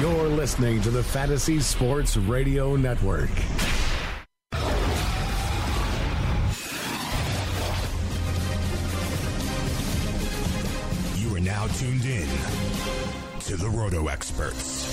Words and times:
You're 0.00 0.28
listening 0.28 0.80
to 0.80 0.90
the 0.90 1.02
Fantasy 1.02 1.60
Sports 1.60 2.16
Radio 2.16 2.74
Network. 2.74 3.28
You 11.16 11.36
are 11.36 11.40
now 11.40 11.66
tuned 11.76 12.06
in 12.06 12.26
to 13.40 13.58
the 13.58 13.68
Roto 13.70 14.08
Experts. 14.08 14.86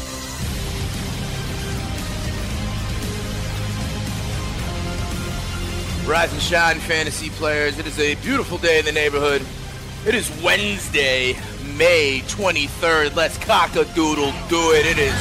Rise 6.05 6.33
and 6.33 6.41
shine, 6.41 6.79
fantasy 6.79 7.29
players. 7.29 7.79
It 7.79 7.87
is 7.87 7.97
a 7.97 8.15
beautiful 8.15 8.57
day 8.57 8.79
in 8.79 8.83
the 8.83 8.91
neighborhood. 8.91 9.41
It 10.05 10.15
is 10.15 10.29
Wednesday, 10.43 11.37
May 11.77 12.21
23rd. 12.21 13.15
Let's 13.15 13.37
cock 13.37 13.75
a 13.75 13.85
doodle 13.93 14.33
do 14.49 14.71
it. 14.71 14.87
It 14.87 14.97
is 14.97 15.13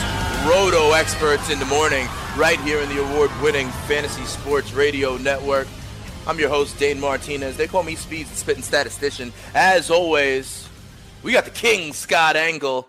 Roto 0.48 0.92
Experts 0.92 1.50
in 1.50 1.58
the 1.58 1.66
morning, 1.66 2.08
right 2.34 2.58
here 2.60 2.80
in 2.80 2.88
the 2.88 3.02
award 3.02 3.30
winning 3.42 3.68
Fantasy 3.86 4.24
Sports 4.24 4.72
Radio 4.72 5.18
Network. 5.18 5.68
I'm 6.26 6.38
your 6.38 6.48
host, 6.48 6.78
Dane 6.78 6.98
Martinez. 6.98 7.58
They 7.58 7.66
call 7.66 7.82
me 7.82 7.94
Speeds 7.94 8.30
the 8.30 8.36
Spitting 8.36 8.62
Statistician. 8.62 9.34
As 9.54 9.90
always, 9.90 10.66
we 11.22 11.32
got 11.32 11.44
the 11.44 11.50
king, 11.50 11.92
Scott 11.92 12.36
Engel. 12.36 12.88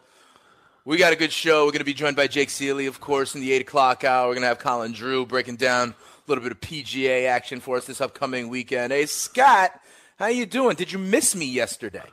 We 0.86 0.96
got 0.96 1.12
a 1.12 1.18
good 1.18 1.34
show. 1.34 1.66
We're 1.66 1.72
going 1.72 1.80
to 1.80 1.84
be 1.84 1.94
joined 1.94 2.16
by 2.16 2.28
Jake 2.28 2.48
Ciely, 2.48 2.88
of 2.88 3.02
course, 3.02 3.36
in 3.36 3.42
the 3.42 3.52
8 3.52 3.64
o'clock 3.64 4.06
hour. 4.06 4.30
We're 4.30 4.36
going 4.36 4.44
to 4.44 4.48
have 4.48 4.60
Colin 4.60 4.94
Drew 4.94 5.26
breaking 5.26 5.58
down 5.58 5.90
a 5.90 5.96
little 6.28 6.42
bit 6.42 6.54
of 6.54 6.62
PGA 6.62 7.28
action 7.28 7.60
for 7.60 7.76
us 7.76 7.86
this 7.86 8.00
upcoming 8.00 8.48
weekend. 8.48 8.94
Hey, 8.94 9.08
Scott, 9.08 9.78
how 10.18 10.28
you 10.28 10.46
doing? 10.46 10.78
Did 10.78 10.94
you 10.94 11.00
miss 11.00 11.36
me 11.36 11.46
yesterday? 11.46 12.10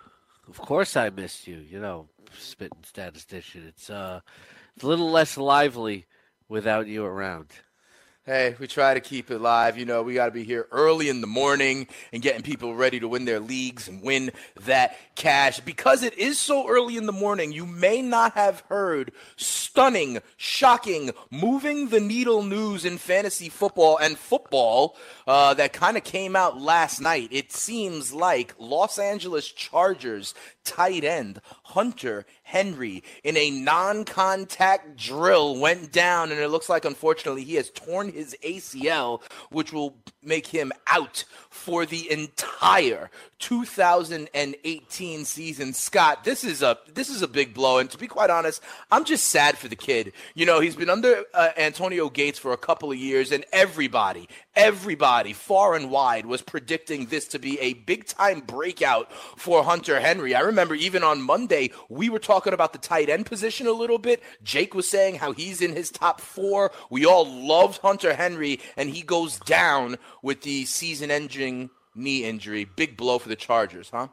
Of 0.48 0.58
course, 0.60 0.96
I 0.96 1.10
missed 1.10 1.46
you. 1.46 1.56
You 1.56 1.80
know, 1.80 2.08
spitting 2.38 2.84
statistician. 2.84 3.64
It's 3.66 3.90
uh, 3.90 4.20
it's 4.74 4.84
a 4.84 4.88
little 4.88 5.10
less 5.10 5.36
lively 5.36 6.06
without 6.48 6.86
you 6.86 7.04
around. 7.04 7.50
Hey, 8.26 8.56
we 8.58 8.66
try 8.66 8.94
to 8.94 9.00
keep 9.00 9.30
it 9.30 9.38
live. 9.38 9.76
You 9.76 9.84
know, 9.84 10.02
we 10.02 10.14
got 10.14 10.24
to 10.24 10.30
be 10.30 10.44
here 10.44 10.66
early 10.72 11.10
in 11.10 11.20
the 11.20 11.26
morning 11.26 11.86
and 12.10 12.22
getting 12.22 12.40
people 12.40 12.74
ready 12.74 12.98
to 13.00 13.06
win 13.06 13.26
their 13.26 13.38
leagues 13.38 13.86
and 13.86 14.00
win 14.00 14.30
that 14.62 14.96
cash. 15.14 15.60
Because 15.60 16.02
it 16.02 16.16
is 16.16 16.38
so 16.38 16.66
early 16.66 16.96
in 16.96 17.04
the 17.04 17.12
morning, 17.12 17.52
you 17.52 17.66
may 17.66 18.00
not 18.00 18.32
have 18.32 18.60
heard 18.70 19.12
stunning, 19.36 20.20
shocking, 20.38 21.10
moving 21.30 21.90
the 21.90 22.00
needle 22.00 22.42
news 22.42 22.86
in 22.86 22.96
fantasy 22.96 23.50
football 23.50 23.98
and 23.98 24.16
football 24.16 24.96
uh, 25.26 25.52
that 25.52 25.74
kind 25.74 25.98
of 25.98 26.02
came 26.02 26.34
out 26.34 26.58
last 26.58 27.02
night. 27.02 27.28
It 27.30 27.52
seems 27.52 28.14
like 28.14 28.54
Los 28.58 28.98
Angeles 28.98 29.50
Chargers 29.52 30.32
tight 30.64 31.04
end 31.04 31.42
Hunter 31.64 32.24
Henry 32.44 33.02
in 33.24 33.36
a 33.36 33.50
non 33.50 34.04
contact 34.04 34.96
drill 34.96 35.58
went 35.58 35.90
down, 35.90 36.30
and 36.30 36.40
it 36.40 36.48
looks 36.48 36.68
like, 36.68 36.84
unfortunately, 36.84 37.42
he 37.42 37.54
has 37.56 37.70
torn 37.70 38.12
his 38.12 38.36
ACL, 38.44 39.22
which 39.50 39.72
will 39.72 39.96
make 40.22 40.46
him 40.46 40.70
out 40.86 41.24
for 41.64 41.86
the 41.86 42.10
entire 42.12 43.10
2018 43.38 45.24
season. 45.24 45.72
Scott, 45.72 46.24
this 46.24 46.44
is 46.44 46.62
a 46.62 46.78
this 46.92 47.08
is 47.08 47.22
a 47.22 47.28
big 47.28 47.52
blow, 47.52 47.78
and 47.78 47.90
to 47.90 47.98
be 47.98 48.06
quite 48.06 48.30
honest, 48.30 48.62
I'm 48.90 49.04
just 49.04 49.26
sad 49.26 49.56
for 49.56 49.68
the 49.68 49.76
kid. 49.76 50.12
You 50.34 50.44
know, 50.44 50.60
he's 50.60 50.76
been 50.76 50.90
under 50.90 51.24
uh, 51.32 51.50
Antonio 51.56 52.10
Gates 52.10 52.38
for 52.38 52.52
a 52.52 52.58
couple 52.58 52.90
of 52.90 52.98
years, 52.98 53.32
and 53.32 53.44
everybody, 53.52 54.28
everybody, 54.54 55.32
far 55.32 55.74
and 55.74 55.90
wide, 55.90 56.26
was 56.26 56.42
predicting 56.42 57.06
this 57.06 57.26
to 57.28 57.38
be 57.38 57.58
a 57.60 57.72
big 57.72 58.06
time 58.06 58.40
breakout 58.40 59.10
for 59.36 59.64
Hunter 59.64 60.00
Henry. 60.00 60.34
I 60.34 60.40
remember 60.40 60.74
even 60.74 61.02
on 61.02 61.22
Monday 61.22 61.70
we 61.88 62.08
were 62.10 62.18
talking 62.18 62.52
about 62.52 62.72
the 62.72 62.78
tight 62.78 63.08
end 63.08 63.26
position 63.26 63.66
a 63.66 63.72
little 63.72 63.98
bit. 63.98 64.22
Jake 64.42 64.74
was 64.74 64.88
saying 64.88 65.16
how 65.16 65.32
he's 65.32 65.62
in 65.62 65.74
his 65.74 65.90
top 65.90 66.20
four. 66.20 66.72
We 66.90 67.06
all 67.06 67.26
loved 67.26 67.78
Hunter 67.82 68.14
Henry, 68.14 68.60
and 68.76 68.90
he 68.90 69.02
goes 69.02 69.38
down 69.40 69.96
with 70.22 70.42
the 70.42 70.64
season-ending 70.64 71.53
knee 71.94 72.24
injury. 72.24 72.64
Big 72.64 72.96
blow 72.96 73.18
for 73.18 73.28
the 73.28 73.36
Chargers, 73.36 73.90
huh? 73.90 74.08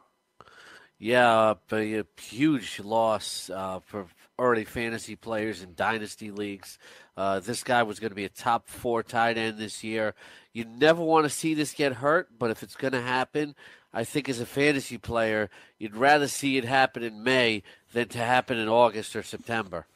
Yeah, 0.98 1.54
a 1.72 2.04
huge 2.20 2.78
loss 2.78 3.50
uh, 3.50 3.80
for 3.80 4.06
already 4.38 4.64
fantasy 4.64 5.16
players 5.16 5.62
in 5.62 5.74
dynasty 5.74 6.30
leagues. 6.30 6.78
Uh, 7.16 7.40
this 7.40 7.64
guy 7.64 7.82
was 7.82 7.98
going 7.98 8.10
to 8.10 8.16
be 8.16 8.24
a 8.24 8.28
top 8.28 8.68
four 8.68 9.02
tight 9.02 9.36
end 9.36 9.58
this 9.58 9.82
year. 9.82 10.14
You 10.52 10.64
never 10.64 11.02
want 11.02 11.24
to 11.24 11.30
see 11.30 11.54
this 11.54 11.72
get 11.72 11.94
hurt, 11.94 12.28
but 12.38 12.50
if 12.50 12.62
it's 12.62 12.76
going 12.76 12.92
to 12.92 13.02
happen, 13.02 13.54
I 13.92 14.04
think 14.04 14.28
as 14.28 14.40
a 14.40 14.46
fantasy 14.46 14.96
player, 14.96 15.50
you'd 15.78 15.96
rather 15.96 16.28
see 16.28 16.56
it 16.56 16.64
happen 16.64 17.02
in 17.02 17.22
May 17.22 17.62
than 17.92 18.08
to 18.08 18.18
happen 18.18 18.56
in 18.58 18.68
August 18.68 19.16
or 19.16 19.22
September. 19.22 19.86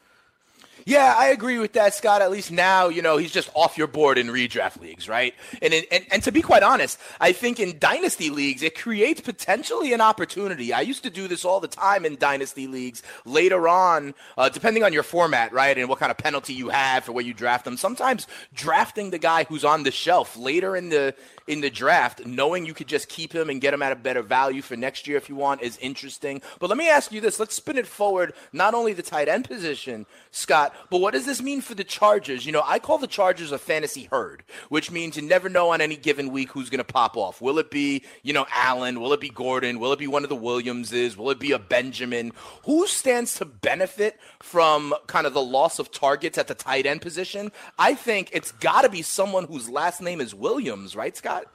Yeah, 0.87 1.15
I 1.17 1.27
agree 1.31 1.59
with 1.59 1.73
that, 1.73 1.95
Scott. 1.95 2.21
At 2.21 2.31
least 2.31 2.49
now, 2.49 2.87
you 2.87 3.01
know, 3.01 3.17
he's 3.17 3.33
just 3.33 3.49
off 3.53 3.77
your 3.77 3.87
board 3.87 4.17
in 4.17 4.27
redraft 4.27 4.79
leagues, 4.79 5.09
right? 5.09 5.35
And, 5.61 5.73
in, 5.73 5.83
and 5.91 6.05
and 6.11 6.23
to 6.23 6.31
be 6.31 6.41
quite 6.41 6.63
honest, 6.63 6.97
I 7.19 7.33
think 7.33 7.59
in 7.59 7.77
dynasty 7.77 8.29
leagues 8.29 8.63
it 8.63 8.73
creates 8.73 9.19
potentially 9.19 9.91
an 9.91 9.99
opportunity. 9.99 10.71
I 10.71 10.79
used 10.79 11.03
to 11.03 11.09
do 11.09 11.27
this 11.27 11.43
all 11.43 11.59
the 11.59 11.67
time 11.67 12.05
in 12.05 12.15
dynasty 12.15 12.67
leagues. 12.67 13.03
Later 13.25 13.67
on, 13.67 14.15
uh, 14.37 14.47
depending 14.47 14.85
on 14.85 14.93
your 14.93 15.03
format, 15.03 15.51
right, 15.51 15.77
and 15.77 15.89
what 15.89 15.99
kind 15.99 16.09
of 16.09 16.17
penalty 16.17 16.53
you 16.53 16.69
have 16.69 17.03
for 17.03 17.11
where 17.11 17.25
you 17.25 17.33
draft 17.33 17.65
them. 17.65 17.75
Sometimes 17.75 18.25
drafting 18.53 19.09
the 19.09 19.19
guy 19.19 19.43
who's 19.43 19.65
on 19.65 19.83
the 19.83 19.91
shelf 19.91 20.37
later 20.37 20.77
in 20.77 20.87
the 20.87 21.13
in 21.47 21.59
the 21.59 21.69
draft, 21.69 22.25
knowing 22.25 22.65
you 22.65 22.73
could 22.73 22.87
just 22.87 23.09
keep 23.09 23.33
him 23.33 23.49
and 23.49 23.59
get 23.59 23.73
him 23.73 23.81
at 23.81 23.91
a 23.91 23.95
better 23.95 24.21
value 24.21 24.61
for 24.61 24.77
next 24.77 25.05
year 25.05 25.17
if 25.17 25.27
you 25.27 25.35
want, 25.35 25.61
is 25.61 25.77
interesting. 25.79 26.41
But 26.59 26.69
let 26.69 26.77
me 26.77 26.87
ask 26.89 27.11
you 27.11 27.19
this: 27.19 27.41
Let's 27.41 27.55
spin 27.55 27.77
it 27.77 27.87
forward. 27.87 28.31
Not 28.53 28.73
only 28.73 28.93
the 28.93 29.03
tight 29.03 29.27
end 29.27 29.49
position, 29.49 30.05
Scott, 30.31 30.73
but 30.89 30.99
what 30.99 31.13
does 31.13 31.25
this 31.25 31.41
mean 31.41 31.61
for 31.61 31.75
the 31.75 31.83
Chargers? 31.83 32.45
You 32.45 32.51
know, 32.51 32.63
I 32.65 32.79
call 32.79 32.97
the 32.97 33.07
Chargers 33.07 33.51
a 33.51 33.57
fantasy 33.57 34.07
herd, 34.11 34.43
which 34.69 34.91
means 34.91 35.15
you 35.15 35.21
never 35.21 35.49
know 35.49 35.69
on 35.71 35.81
any 35.81 35.95
given 35.95 36.31
week 36.31 36.51
who's 36.51 36.69
going 36.69 36.79
to 36.79 36.83
pop 36.83 37.17
off. 37.17 37.41
Will 37.41 37.59
it 37.59 37.71
be, 37.71 38.03
you 38.23 38.33
know, 38.33 38.45
Allen? 38.53 38.99
Will 38.99 39.13
it 39.13 39.21
be 39.21 39.29
Gordon? 39.29 39.79
Will 39.79 39.93
it 39.93 39.99
be 39.99 40.07
one 40.07 40.23
of 40.23 40.29
the 40.29 40.35
Williamses? 40.35 41.17
Will 41.17 41.29
it 41.31 41.39
be 41.39 41.51
a 41.51 41.59
Benjamin? 41.59 42.31
Who 42.65 42.87
stands 42.87 43.35
to 43.35 43.45
benefit 43.45 44.19
from 44.41 44.93
kind 45.07 45.27
of 45.27 45.33
the 45.33 45.41
loss 45.41 45.79
of 45.79 45.91
targets 45.91 46.37
at 46.37 46.47
the 46.47 46.55
tight 46.55 46.85
end 46.85 47.01
position? 47.01 47.51
I 47.77 47.93
think 47.93 48.29
it's 48.33 48.51
got 48.53 48.81
to 48.81 48.89
be 48.89 49.01
someone 49.01 49.45
whose 49.45 49.69
last 49.69 50.01
name 50.01 50.21
is 50.21 50.33
Williams, 50.33 50.95
right, 50.95 51.15
Scott? 51.15 51.45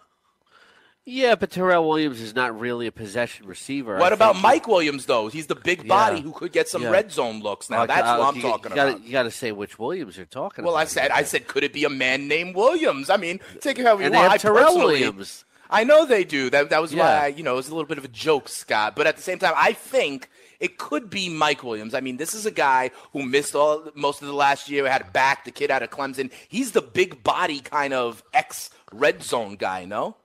Yeah, 1.04 1.34
but 1.34 1.50
Tyrell 1.50 1.88
Williams 1.88 2.20
is 2.20 2.32
not 2.32 2.58
really 2.60 2.87
a 2.87 2.93
possession 2.93 3.46
receiver. 3.46 3.99
What 3.99 4.12
I 4.12 4.14
about 4.14 4.37
Mike 4.40 4.69
Williams, 4.69 5.06
though? 5.06 5.26
He's 5.26 5.49
the 5.49 5.56
big 5.56 5.88
body 5.88 6.19
Yeah. 6.19 6.22
who 6.22 6.32
could 6.32 6.52
get 6.52 6.69
some 6.69 6.82
Yeah. 6.82 6.90
red 6.90 7.10
zone 7.10 7.40
looks. 7.40 7.69
Now, 7.69 7.87
that's 7.87 8.06
uh, 8.06 8.16
what 8.19 8.28
I'm 8.28 8.37
you, 8.37 8.43
talking 8.43 8.70
you 8.70 8.76
gotta, 8.76 8.90
about. 8.93 9.04
You 9.04 9.10
got 9.10 9.22
to 9.25 9.32
say 9.32 9.50
which 9.50 9.81
Williams 9.81 10.16
you're 10.16 10.26
talking 10.26 10.64
Well, 10.64 10.75
about. 10.75 10.82
I 10.82 10.84
said, 10.84 11.10
I 11.10 11.25
said, 11.25 11.49
could 11.49 11.64
it 11.64 11.72
be 11.72 11.82
a 11.84 11.90
man 11.90 12.28
named 12.28 12.54
Williams? 12.54 13.10
I 13.10 13.16
mean, 13.16 13.40
take 13.60 13.81
it 13.81 13.84
however 13.84 14.02
you 14.02 14.06
and 14.06 14.14
want. 14.14 14.32
I 14.32 14.37
Tyrell 14.37 14.78
Williams. 14.78 15.44
I 15.69 15.82
know 15.84 16.04
they 16.04 16.22
do. 16.22 16.50
That 16.50 16.69
that 16.70 16.82
was 16.82 16.94
why 16.94 17.25
I, 17.25 17.26
you 17.28 17.43
know 17.43 17.54
it 17.54 17.56
was 17.56 17.69
a 17.69 17.75
little 17.75 17.88
bit 17.88 17.96
of 17.99 18.04
a 18.04 18.08
joke, 18.08 18.49
Scott. 18.49 18.94
But 18.94 19.06
at 19.06 19.16
the 19.16 19.22
same 19.22 19.38
time, 19.38 19.54
I 19.56 19.72
think 19.72 20.28
it 20.60 20.76
could 20.76 21.08
be 21.08 21.31
Mike 21.31 21.64
Williams. 21.64 21.94
I 21.94 22.00
mean, 22.00 22.19
this 22.19 22.34
is 22.34 22.44
a 22.44 22.50
guy 22.50 22.90
who 23.14 23.22
missed 23.25 23.54
all 23.54 23.82
most 23.94 24.20
of 24.20 24.28
the 24.28 24.34
last 24.34 24.69
year. 24.69 24.87
Had 24.87 25.00
a 25.00 25.10
back, 25.10 25.46
the 25.46 25.50
kid 25.50 25.70
out 25.70 25.82
of 25.82 25.88
Clemson. 25.90 26.31
He's 26.46 26.72
the 26.72 26.82
big 26.82 27.25
body 27.25 27.60
kind 27.60 27.94
of 27.94 28.22
ex 28.34 28.69
red 28.93 29.22
zone 29.22 29.56
guy. 29.56 29.87
No. 29.87 30.16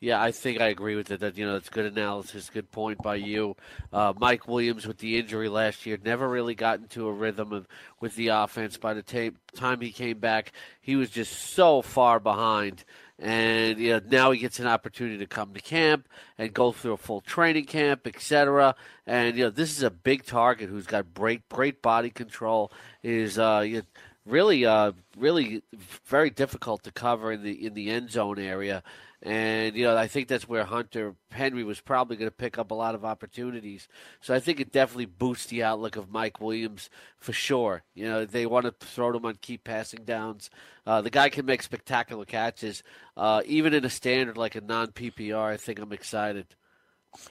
Yeah, 0.00 0.20
I 0.20 0.32
think 0.32 0.62
I 0.62 0.68
agree 0.68 0.96
with 0.96 1.10
it. 1.10 1.20
That 1.20 1.36
you 1.36 1.46
know, 1.46 1.56
it's 1.56 1.68
good 1.68 1.84
analysis, 1.84 2.48
good 2.48 2.70
point 2.70 3.02
by 3.02 3.16
you. 3.16 3.54
Uh, 3.92 4.14
Mike 4.18 4.48
Williams 4.48 4.86
with 4.86 4.96
the 4.96 5.18
injury 5.18 5.50
last 5.50 5.84
year 5.84 5.98
never 6.02 6.26
really 6.26 6.54
got 6.54 6.78
into 6.78 7.06
a 7.06 7.12
rhythm 7.12 7.52
of 7.52 7.68
with 8.00 8.16
the 8.16 8.28
offense. 8.28 8.78
By 8.78 8.94
the 8.94 9.02
ta- 9.02 9.36
time 9.54 9.82
he 9.82 9.92
came 9.92 10.18
back, 10.18 10.52
he 10.80 10.96
was 10.96 11.10
just 11.10 11.52
so 11.52 11.82
far 11.82 12.18
behind. 12.18 12.84
And 13.18 13.78
you 13.78 13.90
know, 13.90 14.00
now 14.10 14.30
he 14.30 14.38
gets 14.38 14.58
an 14.58 14.66
opportunity 14.66 15.18
to 15.18 15.26
come 15.26 15.52
to 15.52 15.60
camp 15.60 16.08
and 16.38 16.54
go 16.54 16.72
through 16.72 16.94
a 16.94 16.96
full 16.96 17.20
training 17.20 17.66
camp, 17.66 18.06
etc. 18.06 18.74
And 19.06 19.36
you 19.36 19.44
know, 19.44 19.50
this 19.50 19.76
is 19.76 19.82
a 19.82 19.90
big 19.90 20.24
target 20.24 20.70
who's 20.70 20.86
got 20.86 21.12
great, 21.12 21.46
great 21.50 21.82
body 21.82 22.08
control. 22.08 22.72
Is 23.02 23.38
uh, 23.38 23.64
you 23.66 23.76
know, 23.76 23.82
really, 24.24 24.64
uh, 24.64 24.92
really 25.18 25.62
very 26.06 26.30
difficult 26.30 26.84
to 26.84 26.92
cover 26.92 27.32
in 27.32 27.42
the 27.42 27.66
in 27.66 27.74
the 27.74 27.90
end 27.90 28.10
zone 28.10 28.38
area. 28.38 28.82
And 29.22 29.76
you 29.76 29.84
know, 29.84 29.96
I 29.96 30.06
think 30.06 30.28
that's 30.28 30.48
where 30.48 30.64
Hunter 30.64 31.14
Henry 31.30 31.62
was 31.62 31.80
probably 31.80 32.16
going 32.16 32.30
to 32.30 32.36
pick 32.36 32.56
up 32.56 32.70
a 32.70 32.74
lot 32.74 32.94
of 32.94 33.04
opportunities. 33.04 33.86
So 34.20 34.34
I 34.34 34.40
think 34.40 34.60
it 34.60 34.72
definitely 34.72 35.06
boosts 35.06 35.46
the 35.46 35.62
outlook 35.62 35.96
of 35.96 36.10
Mike 36.10 36.40
Williams 36.40 36.88
for 37.18 37.34
sure. 37.34 37.82
You 37.94 38.04
know, 38.04 38.24
they 38.24 38.46
want 38.46 38.64
to 38.64 38.86
throw 38.86 39.14
him 39.14 39.26
on 39.26 39.34
key 39.34 39.58
passing 39.58 40.04
downs. 40.04 40.48
Uh, 40.86 41.02
the 41.02 41.10
guy 41.10 41.28
can 41.28 41.44
make 41.44 41.62
spectacular 41.62 42.24
catches, 42.24 42.82
uh, 43.16 43.42
even 43.44 43.74
in 43.74 43.84
a 43.84 43.90
standard 43.90 44.38
like 44.38 44.54
a 44.54 44.62
non 44.62 44.88
PPR. 44.88 45.52
I 45.52 45.58
think 45.58 45.80
I'm 45.80 45.92
excited. 45.92 46.46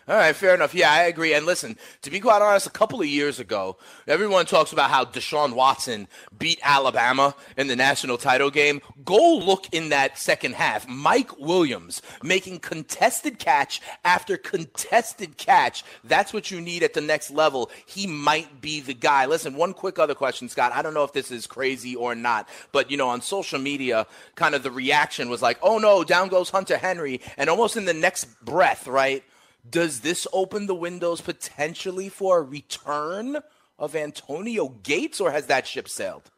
All 0.09 0.15
right, 0.15 0.35
fair 0.35 0.55
enough. 0.55 0.73
Yeah, 0.73 0.91
I 0.91 1.03
agree. 1.03 1.33
And 1.33 1.45
listen, 1.45 1.77
to 2.01 2.09
be 2.09 2.19
quite 2.19 2.41
honest, 2.41 2.67
a 2.67 2.71
couple 2.71 2.99
of 2.99 3.07
years 3.07 3.39
ago, 3.39 3.77
everyone 4.07 4.45
talks 4.45 4.73
about 4.73 4.89
how 4.89 5.05
Deshaun 5.05 5.53
Watson 5.53 6.07
beat 6.37 6.59
Alabama 6.63 7.35
in 7.55 7.67
the 7.67 7.75
national 7.75 8.17
title 8.17 8.49
game. 8.49 8.81
Go 9.05 9.37
look 9.37 9.67
in 9.71 9.89
that 9.89 10.17
second 10.17 10.55
half. 10.55 10.87
Mike 10.87 11.37
Williams 11.37 12.01
making 12.23 12.59
contested 12.59 13.39
catch 13.39 13.81
after 14.03 14.35
contested 14.35 15.37
catch. 15.37 15.83
That's 16.03 16.33
what 16.33 16.51
you 16.51 16.59
need 16.59 16.83
at 16.83 16.93
the 16.93 17.01
next 17.01 17.31
level. 17.31 17.71
He 17.85 18.05
might 18.05 18.61
be 18.61 18.81
the 18.81 18.95
guy. 18.95 19.27
Listen, 19.27 19.53
one 19.55 19.73
quick 19.73 19.97
other 19.97 20.15
question, 20.15 20.49
Scott. 20.49 20.73
I 20.73 20.81
don't 20.81 20.93
know 20.93 21.03
if 21.03 21.13
this 21.13 21.31
is 21.31 21.47
crazy 21.47 21.95
or 21.95 22.15
not, 22.15 22.49
but 22.71 22.91
you 22.91 22.97
know, 22.97 23.09
on 23.09 23.21
social 23.21 23.59
media, 23.59 24.07
kind 24.35 24.55
of 24.55 24.63
the 24.63 24.71
reaction 24.71 25.29
was 25.29 25.41
like, 25.41 25.59
"Oh 25.61 25.77
no, 25.77 26.03
down 26.03 26.27
goes 26.27 26.49
Hunter 26.49 26.77
Henry," 26.77 27.21
and 27.37 27.49
almost 27.49 27.77
in 27.77 27.85
the 27.85 27.93
next 27.93 28.25
breath, 28.43 28.87
right? 28.87 29.23
Does 29.67 30.01
this 30.01 30.27
open 30.31 30.67
the 30.67 30.75
windows 30.75 31.21
potentially 31.21 32.09
for 32.09 32.39
a 32.39 32.43
return 32.43 33.37
of 33.77 33.95
Antonio 33.95 34.69
Gates, 34.83 35.19
or 35.19 35.31
has 35.31 35.47
that 35.47 35.67
ship 35.67 35.87
sailed? 35.87 36.31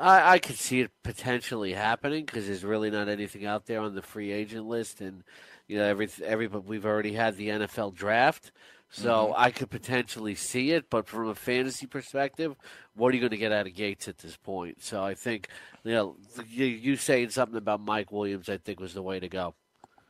I, 0.00 0.34
I 0.34 0.38
could 0.38 0.56
see 0.56 0.80
it 0.80 0.90
potentially 1.02 1.74
happening 1.74 2.24
because 2.24 2.46
there's 2.46 2.64
really 2.64 2.90
not 2.90 3.08
anything 3.08 3.44
out 3.44 3.66
there 3.66 3.80
on 3.80 3.94
the 3.94 4.02
free 4.02 4.32
agent 4.32 4.66
list, 4.66 5.00
and 5.00 5.22
you 5.68 5.78
know 5.78 5.84
every 5.84 6.08
every 6.24 6.46
we've 6.46 6.86
already 6.86 7.12
had 7.12 7.36
the 7.36 7.48
NFL 7.48 7.94
draft, 7.94 8.52
so 8.90 9.26
mm-hmm. 9.26 9.34
I 9.36 9.50
could 9.50 9.70
potentially 9.70 10.34
see 10.34 10.70
it. 10.72 10.88
But 10.88 11.06
from 11.06 11.28
a 11.28 11.34
fantasy 11.34 11.86
perspective, 11.86 12.56
what 12.94 13.12
are 13.12 13.14
you 13.14 13.20
going 13.20 13.30
to 13.30 13.36
get 13.36 13.52
out 13.52 13.66
of 13.66 13.74
Gates 13.74 14.08
at 14.08 14.18
this 14.18 14.36
point? 14.36 14.82
So 14.82 15.02
I 15.02 15.14
think 15.14 15.48
you 15.84 15.92
know 15.92 16.16
you, 16.48 16.64
you 16.64 16.96
saying 16.96 17.30
something 17.30 17.58
about 17.58 17.80
Mike 17.80 18.10
Williams, 18.10 18.48
I 18.48 18.56
think 18.56 18.80
was 18.80 18.94
the 18.94 19.02
way 19.02 19.20
to 19.20 19.28
go. 19.28 19.54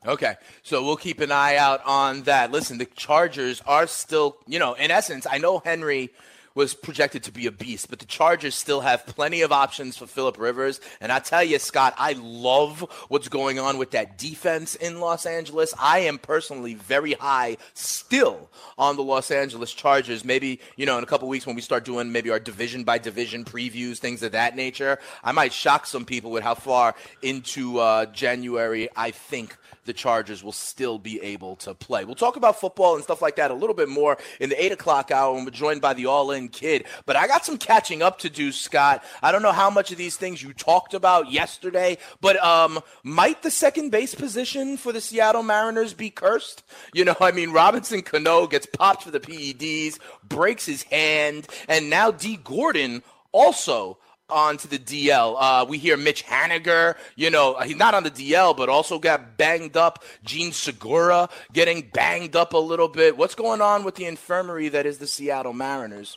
Okay, 0.06 0.36
so 0.62 0.82
we'll 0.82 0.96
keep 0.96 1.20
an 1.20 1.30
eye 1.30 1.56
out 1.56 1.82
on 1.84 2.22
that. 2.22 2.50
Listen, 2.50 2.78
the 2.78 2.86
Chargers 2.86 3.62
are 3.66 3.86
still, 3.86 4.38
you 4.46 4.58
know, 4.58 4.72
in 4.72 4.90
essence, 4.90 5.26
I 5.30 5.36
know 5.36 5.58
Henry 5.58 6.08
was 6.54 6.74
projected 6.74 7.22
to 7.24 7.32
be 7.32 7.46
a 7.46 7.52
beast, 7.52 7.88
but 7.88 7.98
the 7.98 8.06
Chargers 8.06 8.54
still 8.54 8.80
have 8.80 9.06
plenty 9.06 9.42
of 9.42 9.52
options 9.52 9.96
for 9.96 10.06
Philip 10.06 10.38
Rivers. 10.38 10.80
And 11.00 11.12
I 11.12 11.18
tell 11.20 11.44
you, 11.44 11.58
Scott, 11.58 11.94
I 11.96 12.14
love 12.14 12.80
what's 13.08 13.28
going 13.28 13.58
on 13.58 13.78
with 13.78 13.92
that 13.92 14.18
defense 14.18 14.74
in 14.74 15.00
Los 15.00 15.26
Angeles. 15.26 15.72
I 15.78 16.00
am 16.00 16.18
personally 16.18 16.74
very 16.74 17.12
high 17.12 17.56
still 17.74 18.50
on 18.76 18.96
the 18.96 19.02
Los 19.02 19.30
Angeles 19.30 19.72
Chargers. 19.72 20.24
Maybe, 20.24 20.60
you 20.76 20.86
know, 20.86 20.98
in 20.98 21.04
a 21.04 21.06
couple 21.06 21.28
weeks 21.28 21.46
when 21.46 21.56
we 21.56 21.62
start 21.62 21.84
doing 21.84 22.10
maybe 22.12 22.30
our 22.30 22.40
division 22.40 22.84
by 22.84 22.98
division 22.98 23.44
previews, 23.44 23.98
things 23.98 24.22
of 24.22 24.32
that 24.32 24.56
nature, 24.56 24.98
I 25.22 25.32
might 25.32 25.52
shock 25.52 25.86
some 25.86 26.04
people 26.04 26.30
with 26.30 26.42
how 26.42 26.54
far 26.54 26.94
into 27.22 27.78
uh, 27.78 28.06
January 28.06 28.88
I 28.96 29.12
think 29.12 29.56
the 29.84 29.92
Chargers 29.92 30.44
will 30.44 30.52
still 30.52 30.98
be 30.98 31.20
able 31.20 31.56
to 31.56 31.74
play. 31.74 32.04
We'll 32.04 32.14
talk 32.14 32.36
about 32.36 32.60
football 32.60 32.94
and 32.94 33.02
stuff 33.02 33.22
like 33.22 33.36
that 33.36 33.50
a 33.50 33.54
little 33.54 33.74
bit 33.74 33.88
more 33.88 34.18
in 34.38 34.48
the 34.48 34.64
8 34.64 34.72
o'clock 34.72 35.10
hour 35.10 35.34
when 35.34 35.44
we're 35.44 35.50
joined 35.50 35.80
by 35.80 35.94
the 35.94 36.06
All 36.06 36.30
In 36.30 36.39
Kid. 36.48 36.84
But 37.06 37.16
I 37.16 37.26
got 37.26 37.44
some 37.44 37.58
catching 37.58 38.02
up 38.02 38.20
to 38.20 38.30
do, 38.30 38.52
Scott. 38.52 39.04
I 39.22 39.32
don't 39.32 39.42
know 39.42 39.52
how 39.52 39.70
much 39.70 39.92
of 39.92 39.98
these 39.98 40.16
things 40.16 40.42
you 40.42 40.52
talked 40.52 40.94
about 40.94 41.30
yesterday, 41.30 41.98
but 42.20 42.42
um, 42.42 42.80
might 43.02 43.42
the 43.42 43.50
second 43.50 43.90
base 43.90 44.14
position 44.14 44.76
for 44.76 44.92
the 44.92 45.00
Seattle 45.00 45.42
Mariners 45.42 45.94
be 45.94 46.10
cursed? 46.10 46.62
You 46.94 47.04
know, 47.04 47.16
I 47.20 47.32
mean, 47.32 47.50
Robinson 47.50 48.02
Cano 48.02 48.46
gets 48.46 48.66
popped 48.66 49.02
for 49.02 49.10
the 49.10 49.20
PEDs, 49.20 49.98
breaks 50.24 50.66
his 50.66 50.82
hand, 50.84 51.46
and 51.68 51.90
now 51.90 52.10
Dee 52.10 52.36
Gordon 52.36 53.02
also 53.32 53.98
onto 54.30 54.68
the 54.68 54.78
DL. 54.78 55.36
Uh, 55.38 55.66
we 55.68 55.78
hear 55.78 55.96
Mitch 55.96 56.24
Haniger, 56.24 56.96
you 57.16 57.30
know, 57.30 57.58
he's 57.60 57.76
not 57.76 57.94
on 57.94 58.02
the 58.02 58.10
DL, 58.10 58.56
but 58.56 58.68
also 58.68 58.98
got 58.98 59.36
banged 59.36 59.76
up. 59.76 60.04
Jean 60.24 60.52
Segura 60.52 61.28
getting 61.52 61.90
banged 61.92 62.36
up 62.36 62.52
a 62.52 62.58
little 62.58 62.88
bit. 62.88 63.16
What's 63.16 63.34
going 63.34 63.60
on 63.60 63.84
with 63.84 63.96
the 63.96 64.06
infirmary 64.06 64.68
that 64.68 64.86
is 64.86 64.98
the 64.98 65.06
Seattle 65.06 65.52
Mariners? 65.52 66.16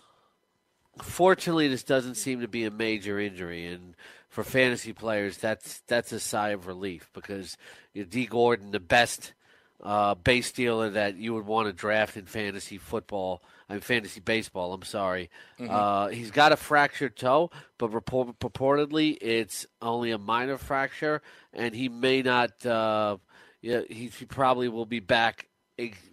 Fortunately, 1.01 1.67
this 1.67 1.83
doesn't 1.83 2.15
seem 2.15 2.41
to 2.41 2.47
be 2.47 2.65
a 2.65 2.71
major 2.71 3.19
injury, 3.19 3.65
and 3.65 3.95
for 4.29 4.43
fantasy 4.43 4.93
players, 4.93 5.37
that's 5.37 5.81
that's 5.87 6.11
a 6.11 6.19
sigh 6.19 6.49
of 6.49 6.67
relief 6.67 7.09
because 7.13 7.57
you 7.93 8.03
know, 8.03 8.09
Dee 8.09 8.27
Gordon, 8.27 8.71
the 8.71 8.79
best 8.79 9.33
uh, 9.81 10.15
base 10.15 10.51
dealer 10.51 10.91
that 10.91 11.15
you 11.15 11.33
would 11.33 11.45
want 11.45 11.67
to 11.67 11.73
draft 11.73 12.15
in 12.15 12.25
fantasy 12.25 12.77
football 12.77 13.41
I 13.69 13.73
mean, 13.73 13.81
fantasy 13.81 14.19
baseball. 14.19 14.73
I'm 14.73 14.83
sorry. 14.83 15.29
Mm-hmm. 15.59 15.73
Uh, 15.73 16.07
he's 16.09 16.31
got 16.31 16.51
a 16.51 16.57
fractured 16.57 17.15
toe, 17.15 17.49
but 17.77 17.89
report, 17.89 18.39
purportedly 18.39 19.17
it's 19.21 19.65
only 19.81 20.11
a 20.11 20.17
minor 20.17 20.57
fracture, 20.57 21.21
and 21.53 21.73
he 21.73 21.89
may 21.89 22.21
not. 22.21 22.65
Uh, 22.65 23.17
yeah, 23.61 23.81
he, 23.89 24.07
he 24.07 24.25
probably 24.25 24.67
will 24.67 24.85
be 24.85 24.99
back 24.99 25.47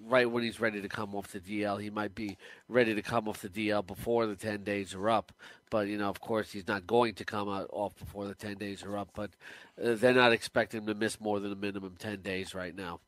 right 0.05 0.31
when 0.31 0.43
he's 0.43 0.61
ready 0.61 0.81
to 0.81 0.89
come 0.89 1.15
off 1.15 1.33
the 1.33 1.41
DL. 1.41 1.81
He 1.81 1.91
might 1.91 2.15
be 2.15 2.37
ready 2.69 2.95
to 2.95 3.03
come 3.03 3.29
off 3.29 3.43
the 3.43 3.49
DL 3.49 3.87
before 3.87 4.27
the 4.27 4.37
10 4.37 4.65
days 4.65 4.95
are 4.95 5.11
up. 5.11 5.33
But, 5.71 5.89
you 5.89 5.99
know, 5.99 6.09
of 6.09 6.21
course, 6.21 6.51
he's 6.51 6.67
not 6.67 6.87
going 6.87 7.15
to 7.15 7.25
come 7.25 7.49
off 7.49 7.97
before 7.97 8.27
the 8.27 8.35
10 8.35 8.57
days 8.57 8.83
are 8.85 8.97
up. 8.97 9.11
But 9.15 9.31
uh, 9.83 9.95
they're 9.95 10.15
not 10.15 10.33
expecting 10.33 10.81
him 10.81 10.87
to 10.87 10.95
miss 10.95 11.21
more 11.21 11.41
than 11.41 11.53
a 11.53 11.57
minimum 11.57 11.97
10 11.99 12.23
days 12.23 12.55
right 12.55 12.75
now. 12.75 13.01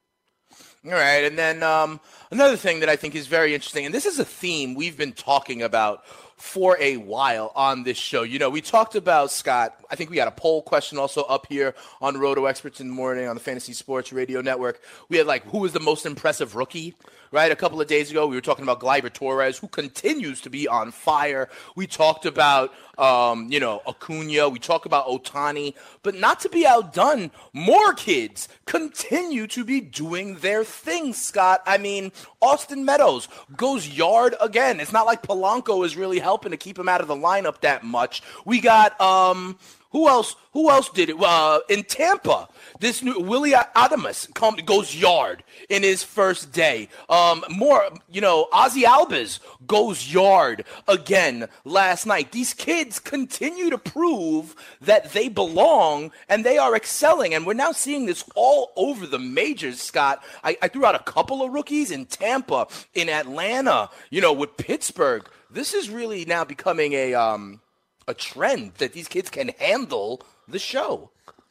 All 0.84 0.90
right, 0.90 1.24
and 1.24 1.38
then 1.38 1.62
um, 1.62 2.00
another 2.30 2.56
thing 2.56 2.80
that 2.80 2.88
I 2.88 2.96
think 2.96 3.14
is 3.14 3.26
very 3.26 3.54
interesting, 3.54 3.86
and 3.86 3.94
this 3.94 4.04
is 4.04 4.18
a 4.18 4.24
theme 4.24 4.74
we've 4.74 4.96
been 4.96 5.12
talking 5.12 5.62
about 5.62 6.04
for 6.42 6.76
a 6.80 6.96
while 6.96 7.52
on 7.54 7.84
this 7.84 7.96
show. 7.96 8.24
You 8.24 8.40
know, 8.40 8.50
we 8.50 8.60
talked 8.60 8.96
about 8.96 9.30
Scott. 9.30 9.76
I 9.88 9.94
think 9.94 10.10
we 10.10 10.18
had 10.18 10.26
a 10.26 10.32
poll 10.32 10.60
question 10.60 10.98
also 10.98 11.22
up 11.22 11.46
here 11.48 11.74
on 12.00 12.18
Roto 12.18 12.46
Experts 12.46 12.80
in 12.80 12.88
the 12.88 12.94
Morning 12.94 13.28
on 13.28 13.36
the 13.36 13.40
Fantasy 13.40 13.72
Sports 13.72 14.12
Radio 14.12 14.40
Network. 14.40 14.80
We 15.08 15.18
had 15.18 15.28
like, 15.28 15.44
who 15.46 15.58
was 15.58 15.72
the 15.72 15.80
most 15.80 16.04
impressive 16.04 16.56
rookie? 16.56 16.94
right? 17.32 17.50
A 17.50 17.56
couple 17.56 17.80
of 17.80 17.88
days 17.88 18.10
ago, 18.10 18.26
we 18.26 18.36
were 18.36 18.42
talking 18.42 18.62
about 18.62 18.78
Gleyber 18.78 19.12
Torres, 19.12 19.58
who 19.58 19.66
continues 19.66 20.42
to 20.42 20.50
be 20.50 20.68
on 20.68 20.92
fire. 20.92 21.48
We 21.74 21.86
talked 21.86 22.26
about, 22.26 22.72
um, 22.98 23.50
you 23.50 23.58
know, 23.58 23.80
Acuna. 23.88 24.50
We 24.50 24.58
talked 24.58 24.86
about 24.86 25.06
Ohtani, 25.06 25.74
But 26.02 26.14
not 26.14 26.40
to 26.40 26.50
be 26.50 26.66
outdone, 26.66 27.30
more 27.52 27.94
kids 27.94 28.48
continue 28.66 29.46
to 29.48 29.64
be 29.64 29.80
doing 29.80 30.36
their 30.36 30.62
thing, 30.62 31.14
Scott. 31.14 31.62
I 31.66 31.78
mean, 31.78 32.12
Austin 32.40 32.84
Meadows 32.84 33.28
goes 33.56 33.88
yard 33.88 34.34
again. 34.40 34.78
It's 34.78 34.92
not 34.92 35.06
like 35.06 35.22
Polanco 35.22 35.84
is 35.84 35.96
really 35.96 36.18
helping 36.18 36.31
to 36.40 36.56
keep 36.56 36.78
him 36.78 36.88
out 36.88 37.00
of 37.00 37.08
the 37.08 37.14
lineup 37.14 37.60
that 37.60 37.84
much. 37.84 38.22
We 38.44 38.60
got, 38.60 39.00
um, 39.00 39.58
who 39.92 40.08
else? 40.08 40.36
Who 40.52 40.70
else 40.70 40.88
did 40.88 41.10
it? 41.10 41.16
Uh, 41.18 41.60
in 41.68 41.84
Tampa, 41.84 42.48
this 42.80 43.02
new 43.02 43.20
Willy 43.20 43.52
Adames 43.52 44.32
come, 44.34 44.56
goes 44.56 44.94
yard 44.94 45.44
in 45.68 45.82
his 45.82 46.02
first 46.02 46.50
day. 46.52 46.88
Um, 47.08 47.44
more, 47.50 47.88
you 48.10 48.20
know, 48.20 48.48
Ozzy 48.52 48.84
Albies 48.84 49.38
goes 49.66 50.12
yard 50.12 50.64
again 50.88 51.48
last 51.64 52.06
night. 52.06 52.32
These 52.32 52.54
kids 52.54 52.98
continue 52.98 53.68
to 53.70 53.78
prove 53.78 54.56
that 54.80 55.12
they 55.12 55.28
belong 55.28 56.10
and 56.28 56.44
they 56.44 56.56
are 56.56 56.74
excelling, 56.74 57.34
and 57.34 57.46
we're 57.46 57.52
now 57.52 57.72
seeing 57.72 58.06
this 58.06 58.24
all 58.34 58.72
over 58.76 59.06
the 59.06 59.18
majors. 59.18 59.80
Scott, 59.80 60.24
I, 60.42 60.56
I 60.62 60.68
threw 60.68 60.86
out 60.86 60.94
a 60.94 61.00
couple 61.00 61.42
of 61.42 61.52
rookies 61.52 61.90
in 61.90 62.06
Tampa, 62.06 62.66
in 62.94 63.10
Atlanta, 63.10 63.90
you 64.08 64.22
know, 64.22 64.32
with 64.32 64.56
Pittsburgh. 64.56 65.28
This 65.52 65.74
is 65.74 65.90
really 65.90 66.24
now 66.24 66.44
becoming 66.44 66.94
a 66.94 67.12
um, 67.14 67.60
a 68.08 68.14
trend 68.14 68.74
that 68.78 68.94
these 68.94 69.06
kids 69.06 69.28
can 69.28 69.48
handle 69.58 70.22
the 70.48 70.58
show. 70.58 71.10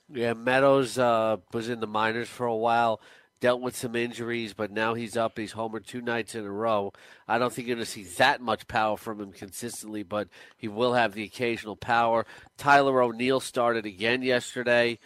Yeah, 0.09 0.33
Meadows 0.33 0.97
uh, 0.97 1.37
was 1.53 1.69
in 1.69 1.79
the 1.79 1.87
minors 1.87 2.27
for 2.27 2.45
a 2.45 2.55
while, 2.55 2.99
dealt 3.39 3.61
with 3.61 3.75
some 3.75 3.95
injuries, 3.95 4.53
but 4.53 4.71
now 4.71 4.95
he's 4.95 5.15
up. 5.15 5.37
He's 5.37 5.53
homered 5.53 5.85
two 5.85 6.01
nights 6.01 6.35
in 6.35 6.45
a 6.45 6.51
row. 6.51 6.93
I 7.27 7.37
don't 7.37 7.53
think 7.53 7.67
you're 7.67 7.75
going 7.75 7.85
to 7.85 7.91
see 7.91 8.03
that 8.17 8.41
much 8.41 8.67
power 8.67 8.97
from 8.97 9.21
him 9.21 9.31
consistently, 9.31 10.03
but 10.03 10.27
he 10.57 10.67
will 10.67 10.93
have 10.93 11.13
the 11.13 11.23
occasional 11.23 11.75
power. 11.75 12.25
Tyler 12.57 13.01
O'Neill 13.01 13.39
started 13.39 13.85
again 13.85 14.23
yesterday. 14.23 14.99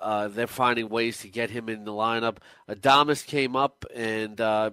Uh, 0.00 0.28
they're 0.28 0.46
finding 0.46 0.88
ways 0.88 1.18
to 1.18 1.28
get 1.28 1.50
him 1.50 1.68
in 1.68 1.84
the 1.84 1.92
lineup. 1.92 2.38
Adames 2.68 3.24
came 3.26 3.56
up, 3.56 3.84
and 3.94 4.40
uh, 4.40 4.70